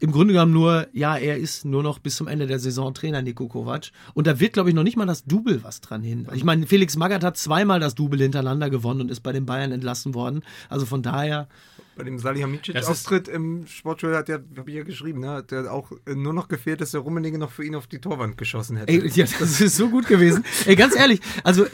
im 0.03 0.11
Grunde 0.11 0.33
genommen 0.33 0.51
nur, 0.51 0.87
ja, 0.91 1.15
er 1.15 1.37
ist 1.37 1.63
nur 1.63 1.81
noch 1.81 1.97
bis 1.97 2.17
zum 2.17 2.27
Ende 2.27 2.45
der 2.45 2.59
Saison 2.59 2.93
Trainer, 2.93 3.21
Nico 3.21 3.47
Kovac. 3.47 3.91
Und 4.13 4.27
da 4.27 4.37
wird, 4.41 4.51
glaube 4.51 4.67
ich, 4.67 4.75
noch 4.75 4.83
nicht 4.83 4.97
mal 4.97 5.05
das 5.05 5.23
Double 5.23 5.63
was 5.63 5.79
dran 5.79 6.03
hin. 6.03 6.27
Ich 6.35 6.43
meine, 6.43 6.67
Felix 6.67 6.97
Magath 6.97 7.23
hat 7.23 7.37
zweimal 7.37 7.79
das 7.79 7.95
Double 7.95 8.19
hintereinander 8.19 8.69
gewonnen 8.69 8.99
und 8.99 9.09
ist 9.09 9.21
bei 9.21 9.31
den 9.31 9.45
Bayern 9.45 9.71
entlassen 9.71 10.13
worden. 10.13 10.43
Also 10.67 10.85
von 10.85 11.03
daher 11.03 11.47
bei 11.95 12.03
dem 12.03 12.17
Salihamidzic-Auftritt 12.17 13.27
im 13.27 13.67
Sportschule 13.67 14.17
hat 14.17 14.29
er, 14.29 14.43
habe 14.57 14.69
ich 14.69 14.75
ja 14.75 14.83
geschrieben, 14.83 15.21
ne, 15.21 15.29
hat 15.29 15.51
er 15.51 15.71
auch 15.71 15.91
nur 16.07 16.33
noch 16.33 16.47
gefehlt, 16.47 16.81
dass 16.81 16.91
der 16.91 17.01
Rummenigge 17.01 17.37
noch 17.37 17.51
für 17.51 17.63
ihn 17.63 17.75
auf 17.75 17.87
die 17.87 17.99
Torwand 17.99 18.37
geschossen 18.37 18.77
hätte. 18.77 18.91
Ey, 18.91 19.07
ja, 19.13 19.25
das 19.39 19.61
ist 19.61 19.77
so 19.77 19.89
gut 19.89 20.07
gewesen. 20.07 20.43
Ey, 20.65 20.75
ganz 20.75 20.95
ehrlich, 20.95 21.19
also 21.43 21.65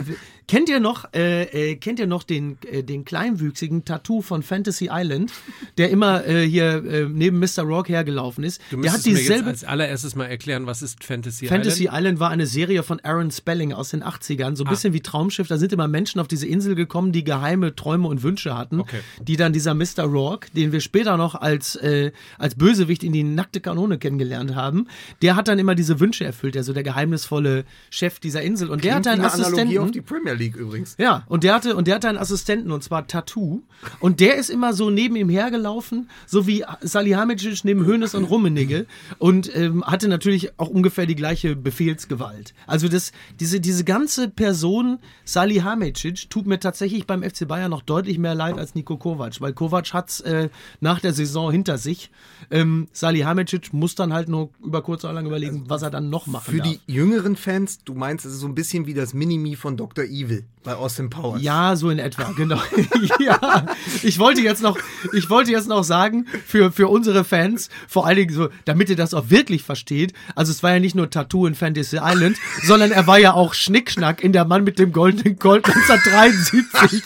kennt 0.47 0.67
ihr 0.67 0.79
noch, 0.79 1.13
äh, 1.13 1.71
äh, 1.71 1.75
kennt 1.75 1.99
ihr 1.99 2.07
noch 2.07 2.23
den, 2.23 2.57
äh, 2.65 2.83
den 2.83 3.05
kleinwüchsigen 3.05 3.85
Tattoo 3.85 4.21
von 4.21 4.43
Fantasy 4.43 4.89
Island, 4.91 5.31
der 5.77 5.89
immer 5.89 6.25
äh, 6.25 6.45
hier 6.45 6.83
äh, 6.83 7.05
neben 7.05 7.39
Mr. 7.39 7.63
Rock 7.63 7.89
hergelaufen 7.89 8.43
ist? 8.43 8.61
Du 8.71 8.81
der 8.81 8.91
hat 8.91 9.05
dieselbe, 9.05 9.43
mir 9.43 9.51
jetzt 9.51 9.63
als 9.63 9.63
allererstes 9.63 10.15
mal 10.15 10.25
erklären, 10.25 10.65
was 10.65 10.81
ist 10.81 11.03
Fantasy, 11.03 11.45
Fantasy 11.45 11.45
Island? 11.45 11.65
Fantasy 11.65 11.97
Island 11.97 12.19
war 12.19 12.29
eine 12.31 12.47
Serie 12.47 12.83
von 12.83 12.99
Aaron 13.01 13.31
Spelling 13.31 13.73
aus 13.73 13.89
den 13.89 14.03
80ern, 14.03 14.55
so 14.55 14.63
ein 14.63 14.67
ah. 14.67 14.71
bisschen 14.71 14.93
wie 14.93 15.01
Traumschiff. 15.01 15.47
Da 15.47 15.57
sind 15.57 15.71
immer 15.71 15.87
Menschen 15.87 16.19
auf 16.19 16.27
diese 16.27 16.47
Insel 16.47 16.75
gekommen, 16.75 17.11
die 17.11 17.23
geheime 17.23 17.75
Träume 17.75 18.07
und 18.07 18.23
Wünsche 18.23 18.57
hatten, 18.57 18.79
okay. 18.79 18.99
die 19.21 19.37
dann 19.37 19.53
dieser 19.53 19.73
Mr. 19.73 20.08
Rock, 20.13 20.47
den 20.53 20.71
wir 20.71 20.81
später 20.81 21.17
noch 21.17 21.35
als, 21.35 21.75
äh, 21.75 22.11
als 22.37 22.55
Bösewicht 22.55 23.03
in 23.03 23.13
die 23.13 23.23
nackte 23.23 23.61
Kanone 23.61 23.97
kennengelernt 23.97 24.55
haben, 24.55 24.87
der 25.21 25.35
hat 25.35 25.47
dann 25.47 25.59
immer 25.59 25.75
diese 25.75 25.99
Wünsche 25.99 26.25
erfüllt, 26.25 26.57
also 26.57 26.73
der 26.73 26.83
geheimnisvolle 26.83 27.65
Chef 27.89 28.19
dieser 28.19 28.41
Insel. 28.41 28.69
Und 28.69 28.81
Klingt 28.81 28.85
der 28.85 28.95
hatte 28.95 29.11
einen 29.11 29.25
Assistenten. 29.25 29.59
Analogie 29.59 29.79
auf 29.79 29.91
die 29.91 30.01
Premier 30.01 30.33
League 30.33 30.55
übrigens. 30.55 30.95
Ja, 30.97 31.23
und 31.27 31.43
der 31.43 31.53
hatte, 31.53 31.75
und 31.75 31.87
der 31.87 31.95
hatte 31.95 32.09
einen 32.09 32.17
Assistenten, 32.17 32.71
und 32.71 32.83
zwar 32.83 33.07
Tattoo. 33.07 33.61
Und 33.99 34.19
der 34.19 34.35
ist 34.35 34.49
immer 34.49 34.73
so 34.73 34.89
neben 34.89 35.15
ihm 35.15 35.29
hergelaufen, 35.29 36.09
so 36.25 36.47
wie 36.47 36.63
Salihamidzic 36.81 37.63
neben 37.63 37.85
Hönes 37.85 38.15
und 38.15 38.25
Rummenigge. 38.25 38.85
Und 39.17 39.55
ähm, 39.55 39.83
hatte 39.85 40.07
natürlich 40.07 40.59
auch 40.59 40.69
ungefähr 40.69 41.05
die 41.05 41.15
gleiche 41.15 41.55
Befehlsgewalt. 41.55 42.53
Also 42.67 42.87
das, 42.87 43.11
diese, 43.39 43.59
diese 43.59 43.83
ganze 43.83 44.29
Person, 44.29 44.99
Salihamidzic, 45.25 46.29
tut 46.29 46.47
mir 46.47 46.59
tatsächlich 46.59 47.07
beim 47.07 47.23
FC 47.23 47.47
Bayern 47.47 47.71
noch 47.71 47.81
deutlich 47.81 48.17
mehr 48.17 48.35
leid 48.35 48.57
als 48.57 48.75
Nico 48.75 48.97
Kovac, 48.97 49.41
weil 49.41 49.53
Kovac 49.53 49.93
hat's 49.99 50.19
äh, 50.21 50.49
nach 50.79 50.99
der 50.99 51.13
Saison 51.13 51.51
hinter 51.51 51.77
sich. 51.77 52.09
Ähm, 52.51 52.87
Salihamidzic 52.93 53.73
muss 53.73 53.93
dann 53.95 54.11
halt 54.13 54.27
nur 54.27 54.49
über 54.63 54.81
kurz 54.81 55.03
oder 55.03 55.13
lang 55.13 55.25
überlegen, 55.27 55.57
also, 55.59 55.69
was 55.69 55.81
er 55.83 55.91
dann 55.91 56.09
noch 56.09 56.25
machen 56.27 56.51
Für 56.51 56.57
darf. 56.57 56.67
die 56.67 56.79
jüngeren 56.87 57.35
Fans, 57.35 57.83
du 57.83 57.93
meinst, 57.93 58.25
es 58.25 58.33
ist 58.33 58.39
so 58.39 58.47
ein 58.47 58.55
bisschen 58.55 58.87
wie 58.87 58.93
das 58.95 59.13
Minimi 59.13 59.55
von 59.55 59.77
Dr. 59.77 60.05
Evil 60.05 60.45
bei 60.63 60.73
Austin 60.75 61.09
Powers. 61.09 61.41
Ja, 61.41 61.75
so 61.75 61.89
in 61.89 61.99
etwa, 61.99 62.31
genau. 62.35 62.59
ja, 63.19 63.65
ich 64.03 64.17
wollte 64.19 64.41
jetzt 64.41 64.61
noch, 64.63 64.77
ich 65.13 65.29
wollte 65.29 65.51
jetzt 65.51 65.67
noch 65.69 65.83
sagen, 65.83 66.25
für, 66.45 66.71
für 66.71 66.87
unsere 66.87 67.23
Fans, 67.23 67.69
vor 67.87 68.05
allen 68.07 68.17
Dingen 68.17 68.33
so, 68.33 68.49
damit 68.65 68.89
ihr 68.89 68.95
das 68.95 69.13
auch 69.13 69.29
wirklich 69.29 69.63
versteht, 69.63 70.13
also 70.35 70.51
es 70.51 70.63
war 70.63 70.73
ja 70.73 70.79
nicht 70.79 70.95
nur 70.95 71.09
Tattoo 71.09 71.45
in 71.45 71.53
Fantasy 71.55 71.97
Island, 72.01 72.37
sondern 72.63 72.91
er 72.91 73.05
war 73.07 73.19
ja 73.19 73.33
auch 73.33 73.53
Schnickschnack 73.53 74.23
in 74.23 74.33
der 74.33 74.45
Mann 74.45 74.63
mit 74.63 74.79
dem 74.79 74.91
goldenen 74.91 75.37
Gold 75.37 75.65
1973. 75.89 77.03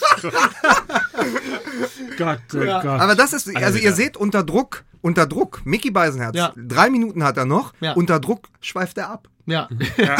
Gott, 2.17 2.39
oh 2.55 2.57
Ja. 2.61 2.81
Gott. 2.81 2.99
Aber 3.01 3.15
das 3.15 3.33
ist, 3.33 3.55
also 3.55 3.77
ihr 3.77 3.93
seht 3.93 4.17
unter 4.17 4.43
Druck, 4.43 4.83
unter 5.03 5.27
Druck, 5.27 5.61
Mickey 5.65 5.91
Beisenherz, 5.91 6.35
Ja. 6.35 6.51
drei 6.55 6.89
Minuten 6.89 7.23
hat 7.23 7.37
er 7.37 7.45
noch, 7.45 7.73
Ja. 7.81 7.93
unter 7.93 8.19
Druck 8.19 8.47
schweift 8.61 8.97
er 8.97 9.09
ab. 9.11 9.27
Ja. 9.45 9.67
ja, 9.97 10.15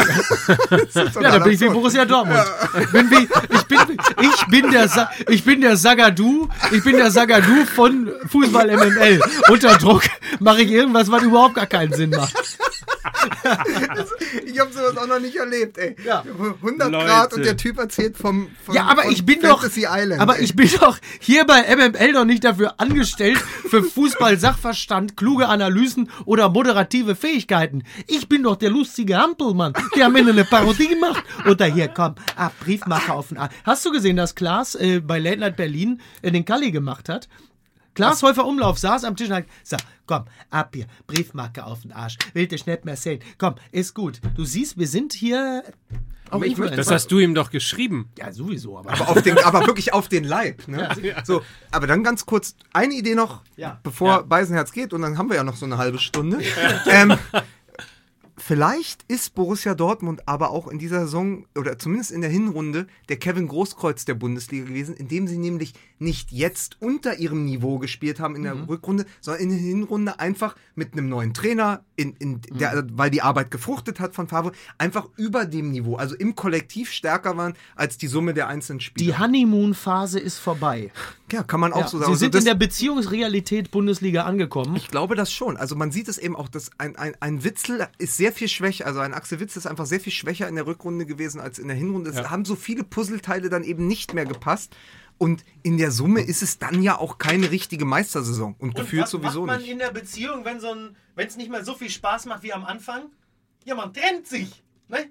Ja, 1.20 1.30
da 1.32 1.38
bin 1.38 1.54
ich 1.54 1.60
wie 1.60 1.68
Borussia 1.70 2.04
Dortmund. 2.04 2.44
Ich 2.82 2.92
bin 2.92 3.10
wie, 3.10 3.26
ich 3.56 3.62
bin, 3.64 3.78
ich 4.20 4.46
bin 4.48 4.70
der, 4.70 4.86
Sa 4.88 5.10
ich 5.28 5.42
bin 5.44 5.62
der 5.62 5.78
Sagadu, 5.78 6.48
ich 6.70 6.84
bin 6.84 6.96
der 6.98 7.10
Sagadu 7.10 7.64
von 7.74 8.12
Fußball 8.28 8.66
MML. 8.76 9.20
Unter 9.50 9.78
Druck 9.78 10.02
mache 10.40 10.60
ich 10.62 10.70
irgendwas, 10.70 11.10
was 11.10 11.22
überhaupt 11.22 11.54
gar 11.54 11.66
keinen 11.66 11.94
Sinn 11.94 12.10
macht. 12.10 12.34
Ich 14.46 14.60
habe 14.60 14.72
sowas 14.72 14.96
auch 14.96 15.06
noch 15.06 15.20
nicht 15.20 15.36
erlebt, 15.36 15.78
ey. 15.78 15.96
Ja. 16.04 16.22
100 16.22 16.90
Leute. 16.90 17.06
Grad 17.06 17.32
und 17.34 17.44
der 17.44 17.56
Typ 17.56 17.78
erzählt 17.78 18.16
vom, 18.16 18.48
vom 18.64 18.74
Ja, 18.74 18.84
aber 18.86 19.06
ich 19.06 19.24
bin 19.24 19.40
doch, 19.40 19.60
Fantasy 19.60 19.86
Island. 19.88 20.20
aber 20.20 20.38
ey. 20.38 20.44
ich 20.44 20.54
bin 20.54 20.68
doch 20.80 20.98
hier 21.18 21.44
bei 21.44 21.62
MML 21.74 22.12
doch 22.12 22.24
nicht 22.24 22.44
dafür 22.44 22.74
angestellt 22.78 23.38
für 23.68 23.82
Fußball-Sachverstand, 23.82 25.16
kluge 25.16 25.48
Analysen 25.48 26.10
oder 26.24 26.48
moderative 26.48 27.14
Fähigkeiten. 27.16 27.82
Ich 28.06 28.28
bin 28.28 28.42
doch 28.42 28.56
der 28.56 28.70
lustige 28.70 29.16
Hampelmann, 29.18 29.72
der 29.96 30.06
am 30.06 30.16
Ende 30.16 30.32
eine 30.32 30.44
Parodie 30.44 30.96
macht. 31.00 31.24
Oder 31.48 31.66
hier, 31.66 31.88
komm, 31.88 32.14
ab, 32.36 32.52
Briefmarke 32.60 33.12
auf 33.12 33.28
den 33.28 33.38
Arm. 33.38 33.50
Hast 33.64 33.84
du 33.84 33.90
gesehen, 33.90 34.16
dass 34.16 34.34
Klaas 34.34 34.74
äh, 34.74 35.00
bei 35.00 35.18
Late 35.18 35.38
Night 35.40 35.56
Berlin 35.56 36.00
äh, 36.22 36.30
den 36.30 36.44
Kalli 36.44 36.70
gemacht 36.70 37.08
hat? 37.08 37.28
Klaas 37.94 38.22
Häufer 38.22 38.44
Umlauf 38.46 38.78
saß 38.78 39.04
am 39.04 39.16
Tisch 39.16 39.28
und 39.28 39.36
hat 39.36 39.44
so, 39.62 39.76
komm, 40.06 40.24
ab 40.50 40.70
hier, 40.74 40.86
Briefmarke 41.06 41.64
auf 41.64 41.82
den 41.82 41.92
Arsch. 41.92 42.16
Will 42.32 42.46
dich 42.46 42.66
nicht 42.66 42.84
mehr 42.84 42.96
sehen. 42.96 43.20
Komm, 43.38 43.54
ist 43.72 43.94
gut. 43.94 44.20
Du 44.36 44.44
siehst, 44.44 44.78
wir 44.78 44.86
sind 44.88 45.12
hier 45.12 45.62
auch 46.30 46.42
ich 46.42 46.56
möchte- 46.56 46.74
das 46.76 46.90
hast 46.90 47.08
du 47.12 47.18
ihm 47.20 47.34
doch 47.34 47.50
geschrieben. 47.50 48.08
Ja, 48.18 48.32
sowieso, 48.32 48.78
aber. 48.78 48.92
aber, 48.92 49.08
auf 49.10 49.22
den, 49.22 49.38
aber 49.38 49.66
wirklich 49.66 49.92
auf 49.92 50.08
den 50.08 50.24
Leib. 50.24 50.66
Ne? 50.66 50.88
So, 51.24 51.42
aber 51.70 51.86
dann 51.86 52.02
ganz 52.02 52.26
kurz, 52.26 52.56
eine 52.72 52.94
Idee 52.94 53.14
noch, 53.14 53.42
Ja. 53.56 53.78
bevor 53.84 54.08
Ja. 54.08 54.20
Beisenherz 54.22 54.72
geht, 54.72 54.92
und 54.92 55.02
dann 55.02 55.16
haben 55.18 55.28
wir 55.28 55.36
ja 55.36 55.44
noch 55.44 55.56
so 55.56 55.66
eine 55.66 55.78
halbe 55.78 55.98
Stunde. 55.98 56.40
ähm, 56.86 57.16
vielleicht 58.46 59.04
ist 59.08 59.34
Borussia 59.34 59.74
Dortmund 59.74 60.28
aber 60.28 60.50
auch 60.50 60.68
in 60.68 60.78
dieser 60.78 61.00
Saison, 61.00 61.46
oder 61.56 61.78
zumindest 61.78 62.10
in 62.10 62.20
der 62.20 62.28
Hinrunde, 62.28 62.86
der 63.08 63.16
Kevin 63.16 63.48
Großkreuz 63.48 64.04
der 64.04 64.14
Bundesliga 64.14 64.66
gewesen, 64.66 64.94
indem 64.94 65.26
sie 65.26 65.38
nämlich 65.38 65.72
nicht 65.98 66.30
jetzt 66.30 66.76
unter 66.80 67.18
ihrem 67.18 67.46
Niveau 67.46 67.78
gespielt 67.78 68.20
haben 68.20 68.36
in 68.36 68.42
der 68.42 68.68
Rückrunde, 68.68 69.06
sondern 69.22 69.44
in 69.44 69.48
der 69.48 69.58
Hinrunde 69.58 70.20
einfach 70.20 70.56
mit 70.74 70.92
einem 70.92 71.08
neuen 71.08 71.32
Trainer, 71.32 71.84
in, 71.96 72.14
in 72.18 72.42
der, 72.50 72.86
weil 72.92 73.10
die 73.10 73.22
Arbeit 73.22 73.50
gefruchtet 73.50 73.98
hat 73.98 74.14
von 74.14 74.28
Favre, 74.28 74.52
einfach 74.76 75.08
über 75.16 75.46
dem 75.46 75.70
Niveau, 75.70 75.96
also 75.96 76.14
im 76.14 76.34
Kollektiv 76.34 76.90
stärker 76.90 77.38
waren 77.38 77.54
als 77.76 77.96
die 77.96 78.08
Summe 78.08 78.34
der 78.34 78.48
einzelnen 78.48 78.80
Spieler. 78.80 79.12
Die 79.12 79.18
Honeymoon-Phase 79.18 80.20
ist 80.20 80.38
vorbei. 80.38 80.90
Ja, 81.32 81.42
kann 81.42 81.60
man 81.60 81.72
auch 81.72 81.80
Ja, 81.80 81.88
so 81.88 81.96
Sie 81.96 82.02
sagen. 82.02 82.10
Also 82.12 82.18
sind 82.18 82.34
das, 82.34 82.40
in 82.42 82.44
der 82.46 82.54
Beziehungsrealität 82.54 83.70
Bundesliga 83.70 84.24
angekommen. 84.24 84.76
ich 84.76 84.88
glaube 84.88 85.14
das 85.14 85.32
schon. 85.32 85.56
Also 85.56 85.74
man 85.76 85.90
sieht 85.90 86.08
es 86.08 86.18
eben 86.18 86.36
auch, 86.36 86.48
dass 86.48 86.70
ein, 86.76 86.96
ein, 86.96 87.14
ein 87.20 87.42
Witzel 87.42 87.88
ist 87.98 88.16
sehr 88.18 88.33
viel 88.34 88.48
schwächer, 88.48 88.86
also 88.86 89.00
ein 89.00 89.14
Axel 89.14 89.40
Witzel 89.40 89.58
ist 89.58 89.66
einfach 89.66 89.86
sehr 89.86 90.00
viel 90.00 90.12
schwächer 90.12 90.46
in 90.48 90.56
der 90.56 90.66
Rückrunde 90.66 91.06
gewesen 91.06 91.40
als 91.40 91.58
in 91.58 91.68
der 91.68 91.76
Hinrunde. 91.76 92.10
Es 92.10 92.16
Ja. 92.16 92.30
haben 92.30 92.44
so 92.44 92.54
viele 92.56 92.84
Puzzleteile 92.84 93.48
dann 93.48 93.64
eben 93.64 93.86
nicht 93.86 94.12
mehr 94.12 94.26
gepasst. 94.26 94.76
Und 95.16 95.44
in 95.62 95.78
der 95.78 95.90
Summe 95.90 96.20
ist 96.22 96.42
es 96.42 96.58
dann 96.58 96.82
ja 96.82 96.98
auch 96.98 97.18
keine 97.18 97.50
richtige 97.50 97.84
Meistersaison. 97.84 98.56
Und, 98.58 98.74
gefühlt 98.74 99.08
sowieso 99.08 99.46
nicht. 99.46 99.68
in 99.68 99.78
der 99.78 99.92
Beziehung, 99.92 100.44
wenn 100.44 100.60
so 100.60 100.74
es 101.16 101.36
nicht 101.36 101.50
mehr 101.50 101.64
so 101.64 101.74
viel 101.74 101.90
Spaß 101.90 102.26
macht 102.26 102.42
wie 102.42 102.52
am 102.52 102.64
Anfang? 102.64 103.04
Ja, 103.64 103.74
man 103.74 103.92
trennt 103.94 104.26
sich. 104.26 104.62
Ne? 104.88 105.08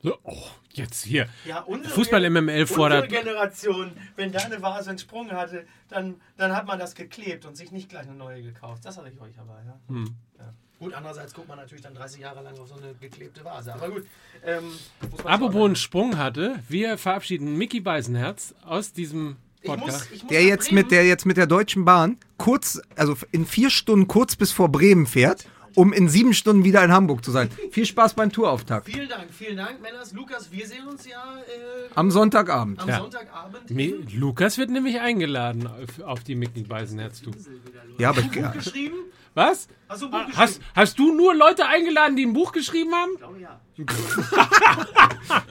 So, 0.00 0.16
oh, 0.22 0.46
jetzt 0.70 1.04
hier. 1.04 1.28
Ja, 1.44 1.60
unsere, 1.60 1.92
Fußball 1.92 2.30
MML 2.30 2.66
fordert. 2.66 3.04
Unsere 3.04 3.24
Generation, 3.24 3.92
wenn 4.14 4.30
da 4.30 4.40
eine 4.40 4.62
Vase 4.62 4.90
einen 4.90 4.98
Sprung 4.98 5.30
hatte, 5.32 5.66
dann, 5.88 6.20
dann 6.36 6.54
hat 6.54 6.66
man 6.66 6.78
das 6.78 6.94
geklebt 6.94 7.44
und 7.44 7.56
sich 7.56 7.72
nicht 7.72 7.88
gleich 7.88 8.06
eine 8.06 8.14
neue 8.14 8.42
gekauft. 8.42 8.84
Das 8.84 8.96
hatte 8.96 9.08
ich 9.08 9.20
euch 9.20 9.36
aber, 9.40 9.60
ja. 9.66 9.80
Hm. 9.88 10.14
Gut, 10.78 10.94
andererseits 10.94 11.34
guckt 11.34 11.48
man 11.48 11.58
natürlich 11.58 11.82
dann 11.82 11.94
30 11.94 12.20
Jahre 12.20 12.42
lang 12.42 12.56
auf 12.58 12.68
so 12.68 12.74
eine 12.76 12.94
geklebte 13.00 13.44
Vase. 13.44 13.74
Aber 13.74 13.90
gut. 13.90 14.04
Ähm, 14.44 14.64
Apropos 15.24 15.64
einen 15.66 15.76
Sprung 15.76 16.16
hatte, 16.18 16.60
wir 16.68 16.98
verabschieden 16.98 17.56
Mickey 17.56 17.80
Beisenherz 17.80 18.54
aus 18.64 18.92
diesem 18.92 19.36
ich 19.60 19.68
muss, 19.68 19.78
Podcast. 19.80 20.08
ich 20.12 20.22
muss 20.22 20.30
Der 20.30 20.44
jetzt 20.44 20.70
mit 20.70 20.92
der 20.92 21.04
jetzt 21.04 21.26
mit 21.26 21.36
der 21.36 21.48
Deutschen 21.48 21.84
Bahn 21.84 22.16
kurz, 22.36 22.80
also 22.94 23.16
in 23.32 23.44
vier 23.44 23.70
Stunden 23.70 24.06
kurz 24.06 24.36
bis 24.36 24.52
vor 24.52 24.68
Bremen 24.70 25.06
fährt, 25.06 25.46
um 25.74 25.92
in 25.92 26.08
sieben 26.08 26.32
Stunden 26.32 26.62
wieder 26.62 26.84
in 26.84 26.92
Hamburg 26.92 27.24
zu 27.24 27.32
sein. 27.32 27.50
Viel 27.72 27.84
Spaß 27.84 28.14
beim 28.14 28.30
Tourauftakt. 28.30 28.86
Vielen 28.86 29.08
Dank, 29.08 29.32
vielen 29.32 29.56
Dank, 29.56 29.82
Männers. 29.82 30.12
Lukas, 30.12 30.52
wir 30.52 30.66
sehen 30.66 30.86
uns 30.86 31.06
ja 31.08 31.38
äh, 31.38 31.88
Am 31.96 32.12
Sonntagabend. 32.12 32.80
am 32.80 32.88
Ja. 32.88 32.98
Sonntagabend. 32.98 34.12
Lukas 34.14 34.58
wird 34.58 34.70
nämlich 34.70 35.00
eingeladen 35.00 35.66
auf, 35.66 36.04
auf 36.04 36.24
die 36.24 36.36
Mickey 36.36 36.62
Beisenherz. 36.62 37.20
Du. 37.20 37.32
Ja, 37.98 38.10
aber 38.10 38.20
ich, 38.20 38.30
geschrieben? 38.30 38.96
Was? 39.34 39.68
Hast 39.88 40.02
du 40.02 40.06
ein 40.06 40.10
Buch 40.10 40.18
Ah, 40.18 40.24
geschrieben? 40.24 40.38
Hast, 40.38 40.60
hast 40.74 40.98
du 40.98 41.14
nur 41.14 41.34
Leute 41.34 41.66
eingeladen, 41.66 42.16
die 42.16 42.26
ein 42.26 42.32
Buch 42.32 42.52
geschrieben 42.52 42.92
haben? 42.94 43.12
Oh 43.22 43.36
ja. 43.36 43.60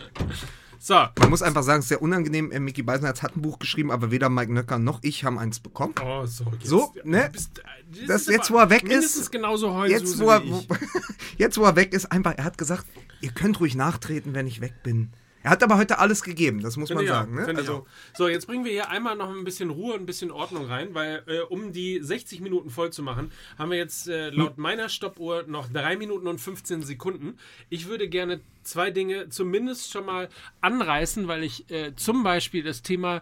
So, 0.80 0.94
man 1.20 1.30
muss 1.32 1.42
einfach 1.42 1.64
sagen, 1.64 1.80
es 1.80 1.86
ist 1.86 1.90
sehr 1.90 2.02
unangenehm. 2.02 2.50
Äh, 2.52 2.62
Mickey 2.62 2.82
Beisenherz 2.82 3.22
hat 3.22 3.36
ein 3.36 3.42
Buch 3.42 3.60
geschrieben, 3.60 3.92
aber 3.92 4.10
weder 4.10 4.30
Mike 4.30 4.54
Nöcker 4.54 4.80
noch 4.80 5.00
ich 5.02 5.26
haben 5.26 5.38
eins 5.38 5.60
bekommen. 5.60 5.96
oh, 6.02 6.26
so, 6.26 6.46
jetzt, 6.54 6.66
So, 6.68 6.94
ne? 7.04 7.30
bist, 7.34 7.60
äh, 7.60 8.06
Das 8.06 8.22
ist 8.22 8.30
jetzt, 8.30 8.52
wo 8.52 8.58
er 8.58 8.70
weg 8.70 8.84
ist, 8.84 9.30
genauso 9.30 9.84
Jetzt 9.86 10.18
wo, 10.20 10.30
er, 10.30 10.42
ich. 10.42 10.68
jetzt, 11.38 11.58
wo 11.58 11.64
er 11.66 11.76
weg 11.76 11.92
ist, 11.94 12.10
einfach, 12.12 12.36
er 12.38 12.46
hat 12.46 12.58
gesagt, 12.58 12.86
ihr 13.20 13.32
könnt 13.32 13.60
ruhig 13.60 13.76
nachtreten, 13.76 14.34
wenn 14.34 14.48
ich 14.48 14.62
weg 14.62 14.76
bin. 14.84 15.12
Er 15.44 15.52
hat 15.52 15.64
aber 15.64 15.78
heute 15.78 16.00
alles 16.00 16.24
gegeben, 16.24 16.62
das 16.62 16.78
muss 16.78 16.90
man 16.90 17.04
ich 17.04 17.10
sagen. 17.10 17.36
Ne? 17.36 17.46
Also. 17.56 17.86
So, 18.16 18.28
jetzt 18.28 18.48
bringen 18.48 18.66
wir 18.66 18.72
hier 18.72 18.90
einmal 18.90 19.16
noch 19.16 19.30
ein 19.30 19.44
bisschen 19.44 19.70
Ruhe 19.70 19.94
und 19.94 20.02
ein 20.02 20.06
bisschen 20.06 20.32
Ordnung 20.32 20.66
rein, 20.66 20.94
weil 20.94 21.24
äh, 21.28 21.40
um 21.42 21.72
die 21.72 22.00
60 22.02 22.42
Minuten 22.42 22.70
voll 22.70 22.92
zu 22.92 23.04
machen, 23.04 23.32
haben 23.58 23.72
wir 23.72 23.78
jetzt 23.78 24.08
äh, 24.08 24.30
laut 24.30 24.58
meiner 24.58 24.90
Stoppuhr 24.90 25.44
noch 25.48 25.70
3 25.72 25.98
Minuten 25.98 26.28
und 26.28 26.42
15 26.42 26.82
Sekunden. 26.84 27.38
Ich 27.70 27.88
würde 27.88 28.10
gerne 28.10 28.42
zwei 28.64 28.92
Dinge 28.92 29.30
zumindest 29.30 29.92
schon 29.92 30.06
mal 30.06 30.30
anreißen, 30.62 31.28
weil 31.28 31.44
ich 31.44 31.70
äh, 31.72 31.96
zum 31.96 32.24
Beispiel 32.24 32.64
das 32.64 32.82
Thema 32.82 33.22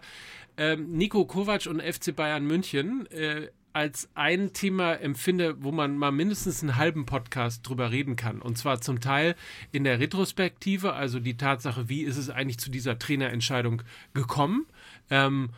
ähm, 0.56 0.92
Nico 0.92 1.24
Kovac 1.26 1.66
und 1.66 1.82
FC 1.82 2.14
Bayern 2.14 2.44
München 2.46 3.06
äh, 3.10 3.48
als 3.76 4.08
ein 4.14 4.54
Thema 4.54 4.94
empfinde, 4.94 5.62
wo 5.62 5.70
man 5.70 5.98
mal 5.98 6.10
mindestens 6.10 6.62
einen 6.62 6.76
halben 6.76 7.04
Podcast 7.04 7.68
drüber 7.68 7.90
reden 7.90 8.16
kann. 8.16 8.40
Und 8.40 8.56
zwar 8.56 8.80
zum 8.80 9.00
Teil 9.00 9.36
in 9.70 9.84
der 9.84 10.00
Retrospektive, 10.00 10.94
also 10.94 11.20
die 11.20 11.36
Tatsache, 11.36 11.90
wie 11.90 12.00
ist 12.00 12.16
es 12.16 12.30
eigentlich 12.30 12.58
zu 12.58 12.70
dieser 12.70 12.98
Trainerentscheidung 12.98 13.82
gekommen. 14.14 14.64
Ähm, 15.10 15.50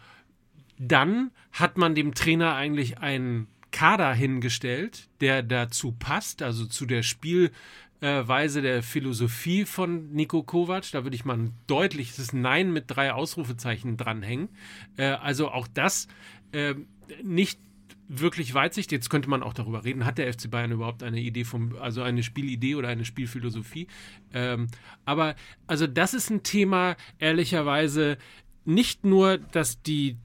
dann 0.79 1.31
hat 1.53 1.79
man 1.79 1.95
dem 1.95 2.13
Trainer 2.13 2.57
eigentlich 2.57 2.99
einen 2.99 3.47
Kader 3.71 4.13
hingestellt, 4.13 5.07
der 5.21 5.45
dazu 5.45 5.93
passt, 5.93 6.43
also 6.43 6.67
zu 6.67 6.87
der 6.87 7.05
Spielweise 7.05 8.63
der 8.63 8.83
Philosophie 8.83 9.65
von 9.65 10.11
Nico 10.11 10.43
Kovac. 10.43 10.91
Da 10.91 11.05
würde 11.05 11.15
ich 11.15 11.25
mal 11.25 11.39
ein 11.39 11.55
deutliches 11.69 12.33
Nein 12.33 12.73
mit 12.73 12.87
drei 12.89 13.13
Ausrufezeichen 13.13 13.97
dranhängen. 13.97 14.49
Äh, 14.97 15.05
also 15.05 15.53
auch 15.53 15.69
das 15.69 16.09
äh, 16.51 16.75
nicht 17.23 17.61
wirklich 18.09 18.55
Weitsicht. 18.55 18.91
Jetzt 18.91 19.11
könnte 19.11 19.31
man 19.31 19.43
auch 19.43 19.55
darüber 19.55 19.85
reden, 19.85 20.05
hat 20.05 20.19
der 20.19 20.33
FC 20.33 20.51
Bayern 20.51 20.73
überhaupt 20.73 21.03
eine 21.03 21.21
Idee 21.21 21.45
vom, 21.45 21.77
also 21.77 22.03
eine 22.03 22.23
Spielidee 22.23 22.75
oder 22.75 22.89
eine 22.89 23.05
Spielphilosophie? 23.05 23.87
Ähm, 24.33 24.69
aber 25.05 25.37
also 25.67 25.87
das 25.87 26.15
ist 26.15 26.31
ein 26.31 26.43
Thema, 26.43 26.97
ehrlicherweise, 27.19 28.19
nicht 28.65 29.05
nur, 29.05 29.39
dass 29.39 29.83
die 29.83 30.17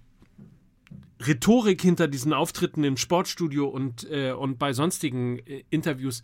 Rhetorik 1.25 1.81
hinter 1.81 2.07
diesen 2.07 2.33
Auftritten 2.33 2.83
im 2.83 2.97
Sportstudio 2.97 3.67
und, 3.67 4.09
äh, 4.09 4.31
und 4.31 4.59
bei 4.59 4.73
sonstigen 4.73 5.39
äh, 5.39 5.63
Interviews 5.69 6.23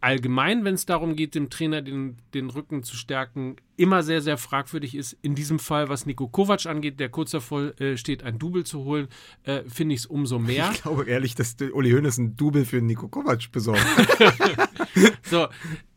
allgemein, 0.00 0.64
wenn 0.64 0.74
es 0.74 0.86
darum 0.86 1.16
geht, 1.16 1.34
dem 1.34 1.50
Trainer 1.50 1.82
den, 1.82 2.16
den 2.34 2.50
Rücken 2.50 2.82
zu 2.82 2.96
stärken, 2.96 3.56
immer 3.76 4.02
sehr, 4.02 4.20
sehr 4.20 4.38
fragwürdig 4.38 4.94
ist. 4.94 5.16
In 5.22 5.34
diesem 5.34 5.58
Fall, 5.58 5.88
was 5.88 6.06
Nico 6.06 6.28
Kovac 6.28 6.66
angeht, 6.66 7.00
der 7.00 7.08
kurz 7.08 7.32
davor 7.32 7.78
äh, 7.80 7.96
steht, 7.96 8.22
ein 8.22 8.38
Double 8.38 8.64
zu 8.64 8.84
holen, 8.84 9.08
äh, 9.44 9.62
finde 9.68 9.94
ich 9.94 10.02
es 10.02 10.06
umso 10.06 10.38
mehr. 10.38 10.70
ich 10.72 10.82
glaube 10.82 11.04
ehrlich, 11.06 11.34
dass 11.34 11.56
Uli 11.72 11.90
Hoeneß 11.90 12.18
ein 12.18 12.36
Double 12.36 12.64
für 12.64 12.80
Nico 12.80 13.08
Kovac 13.08 13.50
besorgt. 13.52 13.84
So, 15.22 15.48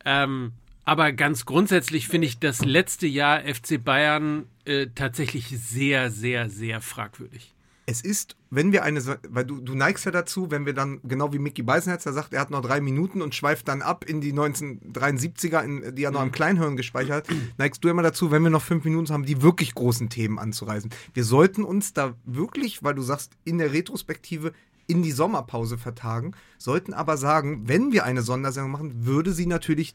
ähm, 0.04 0.52
aber 0.84 1.12
ganz 1.12 1.44
grundsätzlich 1.44 2.06
finde 2.06 2.26
ich 2.26 2.38
das 2.38 2.64
letzte 2.64 3.06
Jahr 3.06 3.40
FC 3.40 3.82
Bayern 3.82 4.46
äh, 4.64 4.88
tatsächlich 4.94 5.48
sehr, 5.48 6.10
sehr, 6.10 6.48
sehr 6.48 6.80
fragwürdig. 6.80 7.51
Es 7.86 8.00
ist, 8.00 8.36
wenn 8.50 8.70
wir 8.70 8.84
eine, 8.84 9.02
weil 9.28 9.44
du, 9.44 9.60
du 9.60 9.74
neigst 9.74 10.04
ja 10.04 10.12
dazu, 10.12 10.50
wenn 10.50 10.66
wir 10.66 10.72
dann, 10.72 11.00
genau 11.02 11.32
wie 11.32 11.38
Mickey 11.38 11.62
Beisenherz, 11.62 12.04
der 12.04 12.12
sagt, 12.12 12.32
er 12.32 12.40
hat 12.40 12.50
noch 12.50 12.62
drei 12.62 12.80
Minuten 12.80 13.22
und 13.22 13.34
schweift 13.34 13.66
dann 13.66 13.82
ab 13.82 14.04
in 14.04 14.20
die 14.20 14.32
1973er, 14.32 15.62
in, 15.62 15.94
die 15.94 16.04
er 16.04 16.12
noch 16.12 16.22
im 16.22 16.32
Kleinhirn 16.32 16.76
gespeichert 16.76 17.28
hat, 17.28 17.36
neigst 17.58 17.82
du 17.82 17.88
immer 17.88 18.02
dazu, 18.02 18.30
wenn 18.30 18.42
wir 18.42 18.50
noch 18.50 18.62
fünf 18.62 18.84
Minuten 18.84 19.12
haben, 19.12 19.24
die 19.24 19.42
wirklich 19.42 19.74
großen 19.74 20.08
Themen 20.10 20.38
anzureißen. 20.38 20.90
Wir 21.12 21.24
sollten 21.24 21.64
uns 21.64 21.92
da 21.92 22.14
wirklich, 22.24 22.84
weil 22.84 22.94
du 22.94 23.02
sagst, 23.02 23.32
in 23.44 23.58
der 23.58 23.72
Retrospektive 23.72 24.52
in 24.86 25.02
die 25.02 25.12
Sommerpause 25.12 25.78
vertagen, 25.78 26.32
sollten 26.58 26.92
aber 26.92 27.16
sagen, 27.16 27.62
wenn 27.66 27.92
wir 27.92 28.04
eine 28.04 28.22
Sondersendung 28.22 28.72
machen, 28.72 29.06
würde 29.06 29.32
sie 29.32 29.46
natürlich 29.46 29.94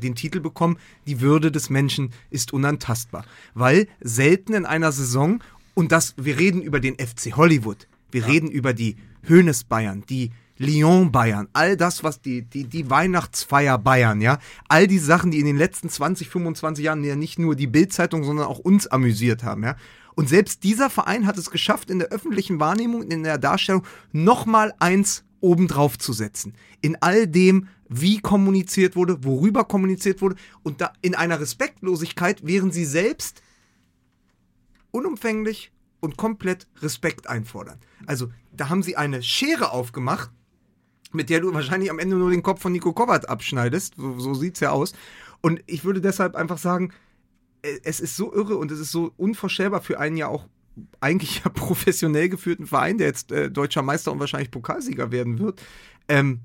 den 0.00 0.14
Titel 0.14 0.40
bekommen, 0.40 0.78
die 1.06 1.20
Würde 1.20 1.52
des 1.52 1.70
Menschen 1.70 2.12
ist 2.30 2.52
unantastbar. 2.52 3.24
Weil 3.54 3.86
selten 4.00 4.54
in 4.54 4.66
einer 4.66 4.92
Saison 4.92 5.42
Und 5.80 5.92
das, 5.92 6.12
wir 6.18 6.38
reden 6.38 6.60
über 6.60 6.78
den 6.78 6.96
FC 6.96 7.34
Hollywood. 7.36 7.88
Wir 8.10 8.26
reden 8.26 8.50
über 8.50 8.74
die 8.74 8.96
Hönes 9.26 9.64
Bayern, 9.64 10.04
die 10.10 10.30
Lyon 10.58 11.10
Bayern, 11.10 11.48
all 11.54 11.74
das, 11.74 12.04
was 12.04 12.20
die, 12.20 12.42
die, 12.42 12.64
die 12.64 12.90
Weihnachtsfeier 12.90 13.78
Bayern, 13.78 14.20
ja, 14.20 14.40
all 14.68 14.86
die 14.86 14.98
Sachen, 14.98 15.30
die 15.30 15.38
in 15.38 15.46
den 15.46 15.56
letzten 15.56 15.88
20, 15.88 16.28
25 16.28 16.84
Jahren 16.84 17.02
ja 17.02 17.16
nicht 17.16 17.38
nur 17.38 17.56
die 17.56 17.66
Bildzeitung, 17.66 18.24
sondern 18.24 18.44
auch 18.44 18.58
uns 18.58 18.88
amüsiert 18.88 19.42
haben, 19.42 19.64
ja. 19.64 19.74
Und 20.14 20.28
selbst 20.28 20.64
dieser 20.64 20.90
Verein 20.90 21.26
hat 21.26 21.38
es 21.38 21.50
geschafft, 21.50 21.88
in 21.88 21.98
der 21.98 22.08
öffentlichen 22.08 22.60
Wahrnehmung, 22.60 23.00
in 23.00 23.22
der 23.22 23.38
Darstellung 23.38 23.82
nochmal 24.12 24.74
eins 24.80 25.24
obendrauf 25.40 25.96
zu 25.96 26.12
setzen. 26.12 26.52
In 26.82 26.98
all 27.00 27.26
dem, 27.26 27.68
wie 27.88 28.20
kommuniziert 28.20 28.96
wurde, 28.96 29.24
worüber 29.24 29.64
kommuniziert 29.64 30.20
wurde 30.20 30.36
und 30.62 30.82
da 30.82 30.92
in 31.00 31.14
einer 31.14 31.40
Respektlosigkeit, 31.40 32.40
während 32.44 32.74
sie 32.74 32.84
selbst 32.84 33.40
unumfänglich 34.90 35.72
und 36.00 36.16
komplett 36.16 36.66
Respekt 36.80 37.28
einfordern. 37.28 37.78
Also 38.06 38.30
da 38.52 38.68
haben 38.68 38.82
sie 38.82 38.96
eine 38.96 39.22
Schere 39.22 39.72
aufgemacht, 39.72 40.30
mit 41.12 41.30
der 41.30 41.40
du 41.40 41.52
wahrscheinlich 41.52 41.90
am 41.90 41.98
Ende 41.98 42.16
nur 42.16 42.30
den 42.30 42.42
Kopf 42.42 42.60
von 42.60 42.72
Nico 42.72 42.92
Kovac 42.92 43.28
abschneidest. 43.28 43.94
So, 43.96 44.18
so 44.18 44.34
sieht 44.34 44.54
es 44.54 44.60
ja 44.60 44.70
aus. 44.70 44.92
Und 45.40 45.62
ich 45.66 45.84
würde 45.84 46.00
deshalb 46.00 46.36
einfach 46.36 46.58
sagen, 46.58 46.92
äh, 47.62 47.78
es 47.82 48.00
ist 48.00 48.16
so 48.16 48.32
irre 48.32 48.56
und 48.56 48.70
es 48.70 48.78
ist 48.78 48.92
so 48.92 49.12
unvorstellbar 49.16 49.82
für 49.82 49.98
einen 49.98 50.16
ja 50.16 50.28
auch 50.28 50.46
eigentlich 51.00 51.42
ja 51.44 51.50
professionell 51.54 52.28
geführten 52.28 52.66
Verein, 52.66 52.98
der 52.98 53.08
jetzt 53.08 53.32
äh, 53.32 53.50
deutscher 53.50 53.82
Meister 53.82 54.12
und 54.12 54.20
wahrscheinlich 54.20 54.50
Pokalsieger 54.50 55.10
werden 55.12 55.38
wird. 55.38 55.60
Ähm, 56.08 56.40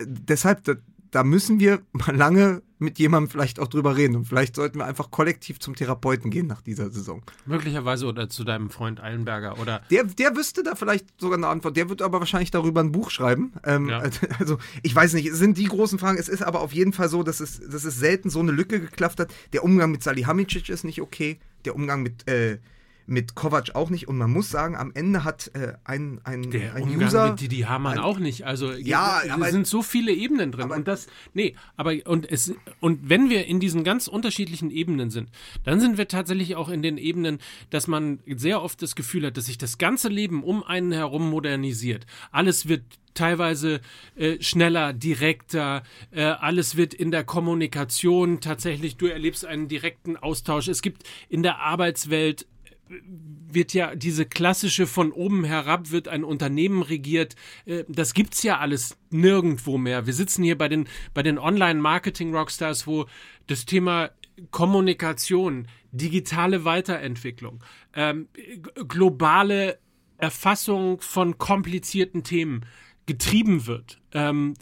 deshalb, 0.00 0.78
da, 1.14 1.22
müssen 1.22 1.60
wir 1.60 1.82
mal 1.92 2.14
lange 2.14 2.62
mit 2.78 2.98
jemandem 2.98 3.30
vielleicht 3.30 3.60
auch 3.60 3.68
drüber 3.68 3.96
reden. 3.96 4.16
Und 4.16 4.24
vielleicht 4.26 4.56
sollten 4.56 4.78
wir 4.78 4.84
einfach 4.84 5.10
kollektiv 5.10 5.60
zum 5.60 5.74
Therapeuten 5.74 6.30
gehen 6.30 6.46
nach 6.46 6.60
dieser 6.60 6.90
Saison. 6.90 7.22
Möglicherweise 7.46 8.06
oder 8.06 8.28
zu 8.28 8.44
deinem 8.44 8.68
Freund 8.68 9.00
Eilenberger 9.00 9.58
oder. 9.58 9.80
Der, 9.90 10.04
der 10.04 10.36
wüsste 10.36 10.62
da 10.62 10.74
vielleicht 10.74 11.06
sogar 11.18 11.38
eine 11.38 11.46
Antwort. 11.46 11.76
Der 11.76 11.88
wird 11.88 12.02
aber 12.02 12.18
wahrscheinlich 12.18 12.50
darüber 12.50 12.80
ein 12.80 12.92
Buch 12.92 13.10
schreiben. 13.10 13.52
Ähm, 13.64 13.88
Ja. 13.88 14.02
Also, 14.38 14.58
ich 14.82 14.94
weiß 14.94 15.14
nicht, 15.14 15.26
es 15.26 15.38
sind 15.38 15.58
die 15.58 15.64
großen 15.64 15.98
Fragen. 15.98 16.18
Es 16.18 16.28
ist 16.28 16.42
aber 16.42 16.60
auf 16.60 16.72
jeden 16.72 16.92
Fall 16.92 17.08
so, 17.08 17.22
dass 17.22 17.40
es, 17.40 17.60
dass 17.60 17.84
es 17.84 17.98
selten 17.98 18.30
so 18.30 18.40
eine 18.40 18.50
Lücke 18.50 18.80
geklafft 18.80 19.20
hat. 19.20 19.32
Der 19.52 19.62
Umgang 19.62 19.90
mit 19.90 20.02
Salihamidzic 20.02 20.68
ist 20.68 20.84
nicht 20.84 21.00
okay. 21.00 21.38
Der 21.64 21.74
Umgang 21.74 22.02
mit. 22.02 22.26
Äh, 22.28 22.58
mit 23.06 23.34
Kovac 23.34 23.74
auch 23.74 23.90
nicht 23.90 24.08
und 24.08 24.16
man 24.18 24.30
muss 24.30 24.50
sagen, 24.50 24.76
am 24.76 24.90
Ende 24.94 25.24
hat 25.24 25.50
äh, 25.54 25.74
ein, 25.84 26.20
ein, 26.24 26.50
Der 26.50 26.74
ein 26.74 26.84
Umgang 26.84 27.02
User 27.08 27.30
mit 27.32 27.40
Didi 27.40 27.60
Hamann 27.62 27.98
auch 27.98 28.18
nicht. 28.18 28.44
Also 28.44 28.72
Ja, 28.72 29.20
es 29.24 29.30
aber- 29.30 29.50
sind 29.50 29.66
so 29.66 29.82
viele 29.82 30.12
Ebenen 30.12 30.52
drin. 30.52 30.64
aber- 30.64 30.76
und 30.76 30.88
das, 30.88 31.06
nee, 31.34 31.54
aber 31.76 31.94
und 32.06 32.30
es 32.30 32.54
und 32.80 33.08
wenn 33.08 33.28
wir 33.30 33.46
in 33.46 33.60
diesen 33.60 33.84
ganz 33.84 34.08
unterschiedlichen 34.08 34.70
Ebenen 34.70 35.10
sind, 35.10 35.28
dann 35.64 35.80
sind 35.80 35.98
wir 35.98 36.08
tatsächlich 36.08 36.56
auch 36.56 36.68
in 36.68 36.82
den 36.82 36.96
Ebenen, 36.98 37.38
dass 37.70 37.86
man 37.88 38.20
sehr 38.26 38.62
oft 38.62 38.80
das 38.82 38.94
Gefühl 38.94 39.26
hat, 39.26 39.36
dass 39.36 39.46
sich 39.46 39.58
das 39.58 39.78
ganze 39.78 40.08
Leben 40.08 40.42
um 40.42 40.62
einen 40.62 40.92
herum 40.92 41.28
modernisiert. 41.30 42.06
Alles 42.30 42.68
wird 42.68 42.82
teilweise 43.14 43.80
äh, 44.16 44.42
schneller, 44.42 44.92
direkter, 44.92 45.84
äh, 46.10 46.22
alles 46.24 46.76
wird 46.76 46.94
in 46.94 47.10
der 47.12 47.22
Kommunikation 47.24 48.40
tatsächlich, 48.40 48.96
du 48.96 49.06
erlebst 49.06 49.44
einen 49.44 49.68
direkten 49.68 50.16
Austausch. 50.16 50.66
Es 50.68 50.82
gibt 50.82 51.04
in 51.28 51.42
der 51.44 51.60
Arbeitswelt 51.60 52.46
wird 52.88 53.72
ja 53.72 53.94
diese 53.94 54.26
klassische 54.26 54.86
von 54.86 55.12
oben 55.12 55.44
herab 55.44 55.90
wird 55.90 56.08
ein 56.08 56.24
Unternehmen 56.24 56.82
regiert. 56.82 57.34
Äh, 57.66 57.84
Das 57.88 58.14
gibt's 58.14 58.42
ja 58.42 58.58
alles 58.58 58.98
nirgendwo 59.10 59.78
mehr. 59.78 60.06
Wir 60.06 60.12
sitzen 60.12 60.42
hier 60.42 60.58
bei 60.58 60.68
den, 60.68 60.88
bei 61.14 61.22
den 61.22 61.38
Online-Marketing-Rockstars, 61.38 62.86
wo 62.86 63.06
das 63.46 63.64
Thema 63.64 64.10
Kommunikation, 64.50 65.68
digitale 65.92 66.64
Weiterentwicklung, 66.64 67.62
ähm, 67.94 68.28
globale 68.88 69.78
Erfassung 70.18 71.00
von 71.00 71.38
komplizierten 71.38 72.24
Themen 72.24 72.66
getrieben 73.06 73.66
wird. 73.66 74.00
Ähm, 74.12 74.54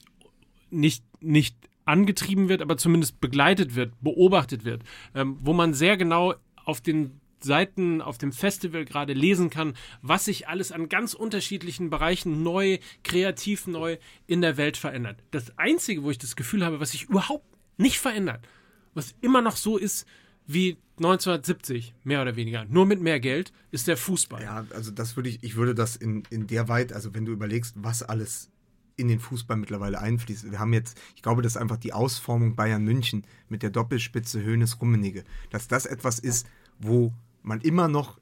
nicht, 0.71 1.05
nicht 1.21 1.57
angetrieben 1.85 2.49
wird, 2.49 2.63
aber 2.63 2.77
zumindest 2.77 3.21
begleitet 3.21 3.75
wird, 3.75 3.95
beobachtet 4.01 4.65
wird, 4.65 4.83
ähm, 5.15 5.39
wo 5.41 5.53
man 5.53 5.75
sehr 5.75 5.97
genau 5.97 6.35
auf 6.65 6.81
den 6.81 7.22
Seiten 7.45 8.01
auf 8.01 8.19
dem 8.19 8.33
Festival 8.33 8.85
gerade 8.85 9.13
lesen 9.13 9.51
kann, 9.51 9.75
was 10.01 10.25
sich 10.27 10.49
alles 10.49 10.73
an 10.73 10.89
ganz 10.89 11.15
unterschiedlichen 11.15 11.91
Bereichen 11.91 12.43
neu, 12.43 12.79
kreativ 13.05 13.67
neu 13.67 13.99
in 14.27 14.41
der 14.41 14.57
Welt 14.57 14.77
verändert. 14.77 15.23
Das 15.31 15.59
Einzige, 15.59 16.03
wo 16.03 16.11
ich 16.11 16.19
das 16.19 16.37
Gefühl 16.37 16.65
habe, 16.65 16.81
was 16.81 16.93
sich 16.93 17.05
überhaupt 17.05 17.47
nicht 17.77 17.99
verändert, 17.99 18.47
was 18.95 19.15
immer 19.21 19.43
noch 19.43 19.57
so 19.57 19.77
ist 19.77 20.07
wie 20.47 20.77
1970, 20.99 21.95
mehr 22.05 22.23
oder 22.23 22.37
weniger, 22.37 22.65
nur 22.67 22.87
mit 22.87 23.01
mehr 23.01 23.21
Geld, 23.21 23.53
ist 23.71 23.89
der 23.89 23.97
Fußball. 23.97 24.43
Ja, 24.43 24.67
also 24.75 24.91
das 24.91 25.17
würde 25.17 25.29
ich, 25.29 25.43
ich 25.43 25.57
würde 25.57 25.75
das 25.75 25.97
in, 25.97 26.25
in 26.31 26.47
der 26.47 26.69
Weit, 26.69 26.93
also 26.93 27.15
wenn 27.15 27.25
du 27.25 27.33
überlegst, 27.33 27.75
was 27.77 28.03
alles 28.03 28.51
in 28.97 29.09
den 29.09 29.21
Fußball 29.21 29.57
mittlerweile 29.57 30.01
einfließt. 30.01 30.51
Wir 30.51 30.59
haben 30.59 30.73
jetzt, 30.73 31.01
ich 31.17 31.23
glaube, 31.23 31.43
das 31.43 31.53
ist 31.53 31.57
einfach 31.57 31.79
die 31.79 31.93
Ausformung 31.93 32.57
Bayern 32.57 32.85
München 32.85 33.25
mit 33.49 33.63
der 33.63 33.71
Doppelspitze 33.71 34.43
Höhnes 34.43 34.81
Rummenigge, 34.81 35.25
dass 35.51 35.67
das 35.67 35.87
etwas 35.87 36.19
ist, 36.19 36.47
wo 36.79 37.13
man 37.43 37.61
immer 37.61 37.89
noch 37.89 38.19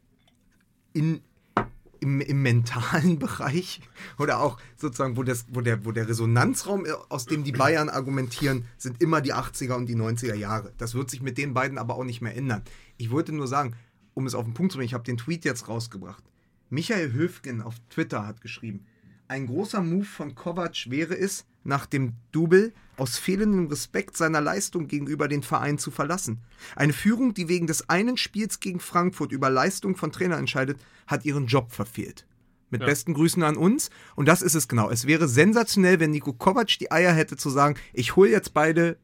in, 0.93 1.21
im, 2.01 2.21
im 2.21 2.43
mentalen 2.43 3.19
Bereich 3.21 3.81
oder 4.19 4.41
auch 4.41 4.59
sozusagen, 4.77 5.17
wo, 5.17 5.23
das, 5.23 5.47
wo, 5.49 5.61
der, 5.61 5.85
wo 5.85 5.93
der 5.93 6.09
Resonanzraum, 6.09 6.87
äh, 6.87 6.93
aus 7.09 7.27
dem 7.27 7.45
die 7.45 7.53
Bayern 7.53 7.89
argumentieren, 7.89 8.65
sind 8.79 9.01
immer 9.03 9.21
die 9.21 9.35
80er 9.35 9.75
und 9.75 9.87
die 9.87 9.97
90er 9.97 10.35
Jahre. 10.35 10.73
Das 10.79 10.95
wird 10.95 11.11
sich 11.11 11.23
mit 11.23 11.39
den 11.39 11.55
beiden 11.55 11.79
aber 11.79 11.97
auch 11.97 12.05
nicht 12.05 12.21
mehr 12.21 12.37
ändern. 12.37 12.63
Ich 12.97 13.11
wollte 13.11 13.33
nur 13.33 13.47
sagen, 13.47 13.75
um 14.15 14.27
es 14.27 14.35
auf 14.35 14.45
den 14.45 14.55
Punkt 14.55 14.73
zu 14.73 14.79
bringen, 14.79 14.87
ich 14.87 14.95
habe 14.95 15.05
den 15.05 15.17
Tweet 15.17 15.45
jetzt 15.45 15.69
rausgebracht. 15.69 16.25
Michael 16.69 17.13
Höfgen 17.13 17.63
auf 17.63 17.75
Twitter 17.89 18.27
hat 18.27 18.41
geschrieben, 18.41 18.87
ein 19.31 19.47
großer 19.47 19.81
Move 19.81 20.05
von 20.05 20.35
Kovac 20.35 20.91
wäre 20.91 21.17
es, 21.17 21.47
nach 21.63 21.87
dem 21.87 22.15
Double 22.33 22.73
aus 22.97 23.17
fehlendem 23.17 23.69
Respekt 23.69 24.17
seiner 24.17 24.41
Leistung 24.41 24.89
gegenüber 24.89 25.29
den 25.29 25.45
Verein 25.45 25.79
zu 25.79 25.93
verlassen. 25.93 26.39
Eine 26.75 26.93
Führung, 26.93 27.33
die 27.33 27.49
wegen 27.49 27.69
des 27.69 27.89
einen 27.89 28.17
Spiels 28.17 28.59
gegen 28.59 28.81
Frankfurt 28.81 29.31
über 29.31 29.49
Leistung 29.49 29.97
von 29.97 30.11
Trainer 30.11 30.37
entscheidet, 30.37 30.81
hat 31.07 31.25
ihren 31.25 31.47
Job 31.47 31.71
verfehlt. 31.71 32.27
Mit 32.71 32.85
besten 32.85 33.15
Grüßen 33.15 33.43
an 33.43 33.57
uns. 33.57 33.91
Und 34.17 34.27
das 34.27 34.43
ist 34.43 34.55
es 34.55 34.69
genau. 34.69 34.91
Es 34.91 35.07
wäre 35.07 35.29
sensationell, 35.29 36.01
wenn 36.01 36.11
Nico 36.11 36.33
Kovac 36.33 36.79
die 36.79 36.91
Eier 36.91 37.13
hätte 37.13 37.37
zu 37.37 37.51
sagen, 37.51 37.77
ich 37.93 38.17
hole 38.17 38.31
jetzt 38.31 38.53
beide, 38.53 38.97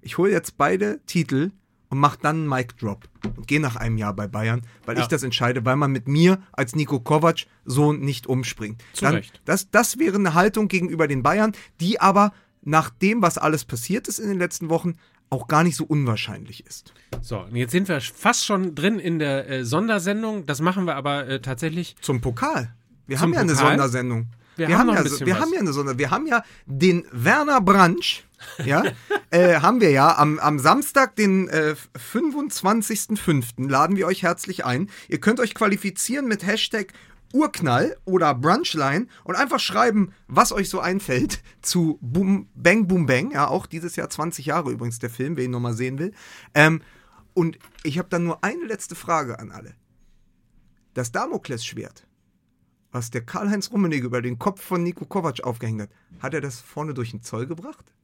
ich 0.00 0.16
hole 0.18 0.30
jetzt 0.30 0.56
beide 0.58 1.00
Titel 1.06 1.50
und 1.92 1.98
mach 1.98 2.16
dann 2.16 2.36
einen 2.36 2.48
Mic 2.48 2.74
Drop 2.80 3.06
und 3.36 3.46
gehe 3.46 3.60
nach 3.60 3.76
einem 3.76 3.98
Jahr 3.98 4.14
bei 4.14 4.26
Bayern, 4.26 4.62
weil 4.86 4.96
Ja. 4.96 5.02
ich 5.02 5.08
das 5.08 5.22
entscheide, 5.22 5.66
weil 5.66 5.76
man 5.76 5.92
mit 5.92 6.08
mir 6.08 6.42
als 6.52 6.74
Nico 6.74 6.98
Kovac 7.00 7.44
so 7.66 7.92
nicht 7.92 8.26
umspringt. 8.26 8.82
Zu 8.94 9.04
dann, 9.04 9.16
Recht. 9.16 9.42
Das, 9.44 9.70
das 9.70 9.98
wäre 9.98 10.16
eine 10.16 10.32
Haltung 10.32 10.68
gegenüber 10.68 11.06
den 11.06 11.22
Bayern, 11.22 11.52
die 11.80 12.00
aber 12.00 12.32
nach 12.62 12.88
dem, 12.88 13.20
was 13.20 13.36
alles 13.36 13.66
passiert 13.66 14.08
ist 14.08 14.18
in 14.20 14.30
den 14.30 14.38
letzten 14.38 14.70
Wochen, 14.70 14.94
auch 15.28 15.48
gar 15.48 15.64
nicht 15.64 15.76
so 15.76 15.84
unwahrscheinlich 15.84 16.64
ist. 16.66 16.94
So, 17.20 17.40
und 17.40 17.56
jetzt 17.56 17.72
sind 17.72 17.88
wir 17.88 18.00
fast 18.00 18.46
schon 18.46 18.74
drin 18.74 18.98
in 18.98 19.18
der 19.18 19.48
äh, 19.50 19.64
Sondersendung. 19.66 20.46
Das 20.46 20.62
machen 20.62 20.86
wir 20.86 20.96
aber 20.96 21.28
äh, 21.28 21.40
tatsächlich 21.42 21.96
Zum 22.00 22.22
Pokal. 22.22 22.74
Wir 23.06 23.18
Zum 23.18 23.24
haben 23.24 23.34
ja 23.34 23.40
eine 23.40 23.52
Pokal? 23.52 23.68
Sondersendung. 23.68 24.28
Wir 24.56 24.78
haben 24.78 24.86
noch 24.86 24.94
ja, 24.94 25.04
wir 25.04 25.34
was. 25.34 25.40
haben 25.40 25.52
ja 25.52 25.60
eine 25.60 25.72
Sonder. 25.72 25.98
Wir 25.98 26.10
haben 26.10 26.26
ja 26.26 26.42
den 26.66 27.04
Werner 27.12 27.60
Branch, 27.60 28.22
ja, 28.64 28.84
äh, 29.30 29.60
haben 29.60 29.80
wir 29.80 29.90
ja 29.90 30.16
am, 30.16 30.38
am 30.38 30.58
Samstag, 30.58 31.16
den 31.16 31.48
äh, 31.48 31.74
25.05. 32.12 33.68
laden 33.68 33.96
wir 33.96 34.06
euch 34.06 34.22
herzlich 34.22 34.64
ein. 34.64 34.88
Ihr 35.08 35.20
könnt 35.20 35.40
euch 35.40 35.54
qualifizieren 35.54 36.26
mit 36.26 36.46
Hashtag 36.46 36.92
Urknall 37.32 37.96
oder 38.04 38.34
Brunchline 38.34 39.06
und 39.24 39.36
einfach 39.36 39.60
schreiben, 39.60 40.12
was 40.28 40.52
euch 40.52 40.68
so 40.68 40.80
einfällt 40.80 41.42
zu 41.62 41.98
Boom, 42.00 42.48
Bang 42.54 42.86
Boom 42.86 43.06
Bang. 43.06 43.30
Ja, 43.32 43.48
auch 43.48 43.66
dieses 43.66 43.96
Jahr 43.96 44.10
20 44.10 44.46
Jahre 44.46 44.70
übrigens 44.70 44.98
der 44.98 45.10
Film, 45.10 45.36
wer 45.36 45.44
ihn 45.44 45.50
nochmal 45.50 45.74
sehen 45.74 45.98
will. 45.98 46.12
Ähm, 46.54 46.82
und 47.34 47.58
ich 47.82 47.98
habe 47.98 48.08
dann 48.10 48.24
nur 48.24 48.44
eine 48.44 48.64
letzte 48.64 48.94
Frage 48.94 49.38
an 49.38 49.50
alle. 49.50 49.74
Das 50.94 51.12
Damoklesschwert, 51.12 52.06
was 52.90 53.10
der 53.10 53.22
Karl-Heinz 53.22 53.70
Rummenigge 53.70 54.06
über 54.06 54.20
den 54.20 54.38
Kopf 54.38 54.62
von 54.62 54.82
Nico 54.82 55.06
Kovac 55.06 55.42
aufgehängt 55.42 55.80
hat, 55.80 55.90
hat 56.20 56.34
er 56.34 56.42
das 56.42 56.60
vorne 56.60 56.92
durch 56.92 57.12
den 57.12 57.22
Zoll 57.22 57.46
gebracht? 57.46 57.94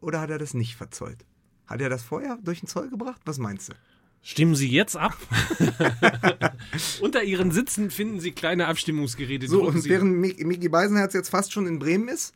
Oder 0.00 0.20
hat 0.20 0.30
er 0.30 0.38
das 0.38 0.54
nicht 0.54 0.76
verzollt? 0.76 1.24
Hat 1.66 1.80
er 1.80 1.88
das 1.90 2.02
vorher 2.02 2.38
durch 2.42 2.60
den 2.60 2.68
Zoll 2.68 2.88
gebracht? 2.88 3.20
Was 3.24 3.38
meinst 3.38 3.68
du? 3.70 3.72
Stimmen 4.22 4.54
Sie 4.54 4.68
jetzt 4.68 4.96
ab. 4.96 5.16
Unter 7.00 7.22
Ihren 7.22 7.50
Sitzen 7.52 7.90
finden 7.90 8.20
Sie 8.20 8.32
kleine 8.32 8.66
Abstimmungsgeräte. 8.66 9.48
So, 9.48 9.62
und 9.66 9.84
während 9.84 10.16
Mi- 10.16 10.44
Miki 10.44 10.68
Beisenherz 10.68 11.14
jetzt 11.14 11.28
fast 11.30 11.52
schon 11.52 11.66
in 11.66 11.78
Bremen 11.78 12.08
ist, 12.08 12.34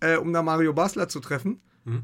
äh, 0.00 0.16
um 0.16 0.32
da 0.32 0.42
Mario 0.42 0.72
Basler 0.72 1.08
zu 1.08 1.20
treffen, 1.20 1.60
Mhm. 1.84 2.02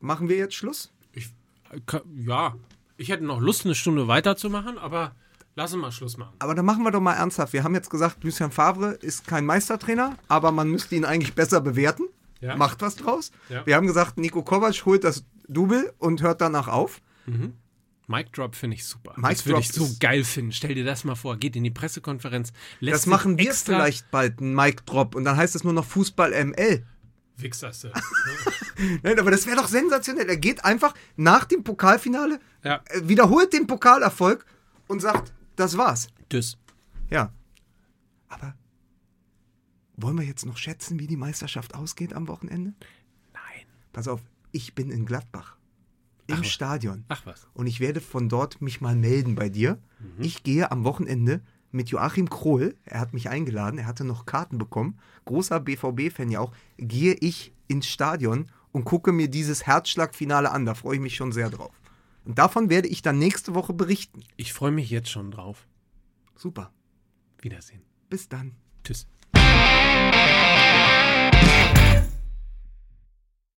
machen 0.00 0.28
wir 0.28 0.36
jetzt 0.36 0.54
Schluss? 0.54 0.92
ich, 1.12 1.26
äh, 1.70 2.00
ja, 2.16 2.54
ich 2.96 3.08
hätte 3.10 3.24
noch 3.24 3.40
Lust, 3.40 3.64
eine 3.64 3.74
Stunde 3.74 4.08
weiterzumachen, 4.08 4.78
aber 4.78 5.14
lassen 5.54 5.80
wir 5.80 5.90
Schluss 5.92 6.16
machen. 6.16 6.34
Aber 6.38 6.54
dann 6.54 6.64
machen 6.64 6.82
wir 6.84 6.90
doch 6.90 7.00
mal 7.00 7.14
ernsthaft. 7.14 7.52
Wir 7.52 7.64
haben 7.64 7.74
jetzt 7.74 7.90
gesagt, 7.90 8.22
Lucien 8.24 8.50
Favre 8.50 8.92
ist 8.92 9.26
kein 9.26 9.44
Meistertrainer, 9.46 10.16
aber 10.28 10.50
man 10.52 10.68
müsste 10.70 10.96
ihn 10.96 11.04
eigentlich 11.04 11.34
besser 11.34 11.60
bewerten. 11.60 12.04
Ja. 12.40 12.56
Macht 12.56 12.80
was 12.80 12.96
draus. 12.96 13.32
Ja. 13.48 13.66
Wir 13.66 13.76
haben 13.76 13.86
gesagt, 13.86 14.18
Nico 14.18 14.42
Kovac 14.42 14.74
holt 14.86 15.04
das 15.04 15.24
Double 15.48 15.92
und 15.98 16.22
hört 16.22 16.40
danach 16.40 16.68
auf. 16.68 17.00
Mic 18.08 18.32
Drop 18.32 18.54
finde 18.54 18.76
ich 18.76 18.86
super. 18.86 19.12
Mic 19.16 19.30
das 19.30 19.46
würde 19.46 19.60
Drop 19.60 19.62
ich 19.62 19.72
so 19.72 19.88
geil 20.00 20.24
finden. 20.24 20.52
Stell 20.52 20.74
dir 20.74 20.84
das 20.84 21.04
mal 21.04 21.14
vor. 21.14 21.36
Geht 21.36 21.56
in 21.56 21.64
die 21.64 21.70
Pressekonferenz. 21.70 22.52
Lässt 22.80 22.94
Das 22.94 23.06
machen 23.06 23.38
wir 23.38 23.52
vielleicht 23.52 24.10
bald, 24.10 24.40
ein 24.40 24.54
Mic 24.54 24.82
Drop. 24.86 25.14
Und 25.14 25.24
dann 25.24 25.36
heißt 25.36 25.54
es 25.54 25.62
nur 25.62 25.74
noch 25.74 25.84
Fußball 25.84 26.32
ML. 26.44 26.84
Wichserste. 27.36 27.92
Nein, 29.02 29.18
aber 29.20 29.30
das 29.30 29.46
wäre 29.46 29.56
doch 29.56 29.68
sensationell. 29.68 30.28
Er 30.28 30.38
geht 30.38 30.64
einfach 30.64 30.94
nach 31.16 31.44
dem 31.44 31.62
Pokalfinale, 31.62 32.40
ja. 32.64 32.82
äh, 32.86 33.02
wiederholt 33.04 33.52
den 33.52 33.66
Pokalerfolg 33.66 34.44
und 34.88 35.00
sagt, 35.00 35.32
das 35.54 35.76
war's. 35.76 36.08
Tschüss. 36.30 36.56
Ja. 37.10 37.32
Aber 38.28 38.54
wollen 40.00 40.18
wir 40.18 40.24
jetzt 40.24 40.46
noch 40.46 40.56
schätzen, 40.56 40.98
wie 40.98 41.06
die 41.06 41.16
Meisterschaft 41.16 41.74
ausgeht 41.74 42.12
am 42.12 42.28
Wochenende? 42.28 42.74
Nein. 43.32 43.66
Pass 43.92 44.08
auf, 44.08 44.22
ich 44.52 44.74
bin 44.74 44.90
in 44.90 45.06
Gladbach. 45.06 45.56
Im 46.26 46.38
Ach. 46.40 46.44
Stadion. 46.44 47.04
Ach 47.08 47.24
was. 47.26 47.46
Und 47.54 47.66
ich 47.66 47.80
werde 47.80 48.00
von 48.00 48.28
dort 48.28 48.60
mich 48.60 48.80
mal 48.80 48.96
melden 48.96 49.34
bei 49.34 49.48
dir. 49.48 49.78
Ich 50.18 50.42
gehe 50.42 50.70
am 50.70 50.84
Wochenende 50.84 51.40
mit 51.70 51.90
Joachim 51.90 52.30
Krohl, 52.30 52.76
er 52.84 53.00
hat 53.00 53.12
mich 53.12 53.28
eingeladen, 53.28 53.78
er 53.78 53.86
hatte 53.86 54.04
noch 54.04 54.26
Karten 54.26 54.58
bekommen, 54.58 54.98
großer 55.24 55.60
BVB-Fan 55.60 56.30
ja 56.30 56.40
auch, 56.40 56.52
gehe 56.78 57.14
ich 57.14 57.52
ins 57.66 57.86
Stadion 57.86 58.50
und 58.72 58.84
gucke 58.84 59.12
mir 59.12 59.28
dieses 59.28 59.66
Herzschlagfinale 59.66 60.50
an. 60.50 60.64
Da 60.64 60.74
freue 60.74 60.96
ich 60.96 61.00
mich 61.00 61.16
schon 61.16 61.32
sehr 61.32 61.50
drauf. 61.50 61.80
Und 62.24 62.38
davon 62.38 62.70
werde 62.70 62.88
ich 62.88 63.02
dann 63.02 63.18
nächste 63.18 63.54
Woche 63.54 63.72
berichten. 63.72 64.22
Ich 64.36 64.52
freue 64.52 64.70
mich 64.70 64.90
jetzt 64.90 65.10
schon 65.10 65.30
drauf. 65.30 65.66
Super. 66.36 66.72
Wiedersehen. 67.40 67.82
Bis 68.08 68.28
dann. 68.28 68.54
Tschüss. 68.84 69.06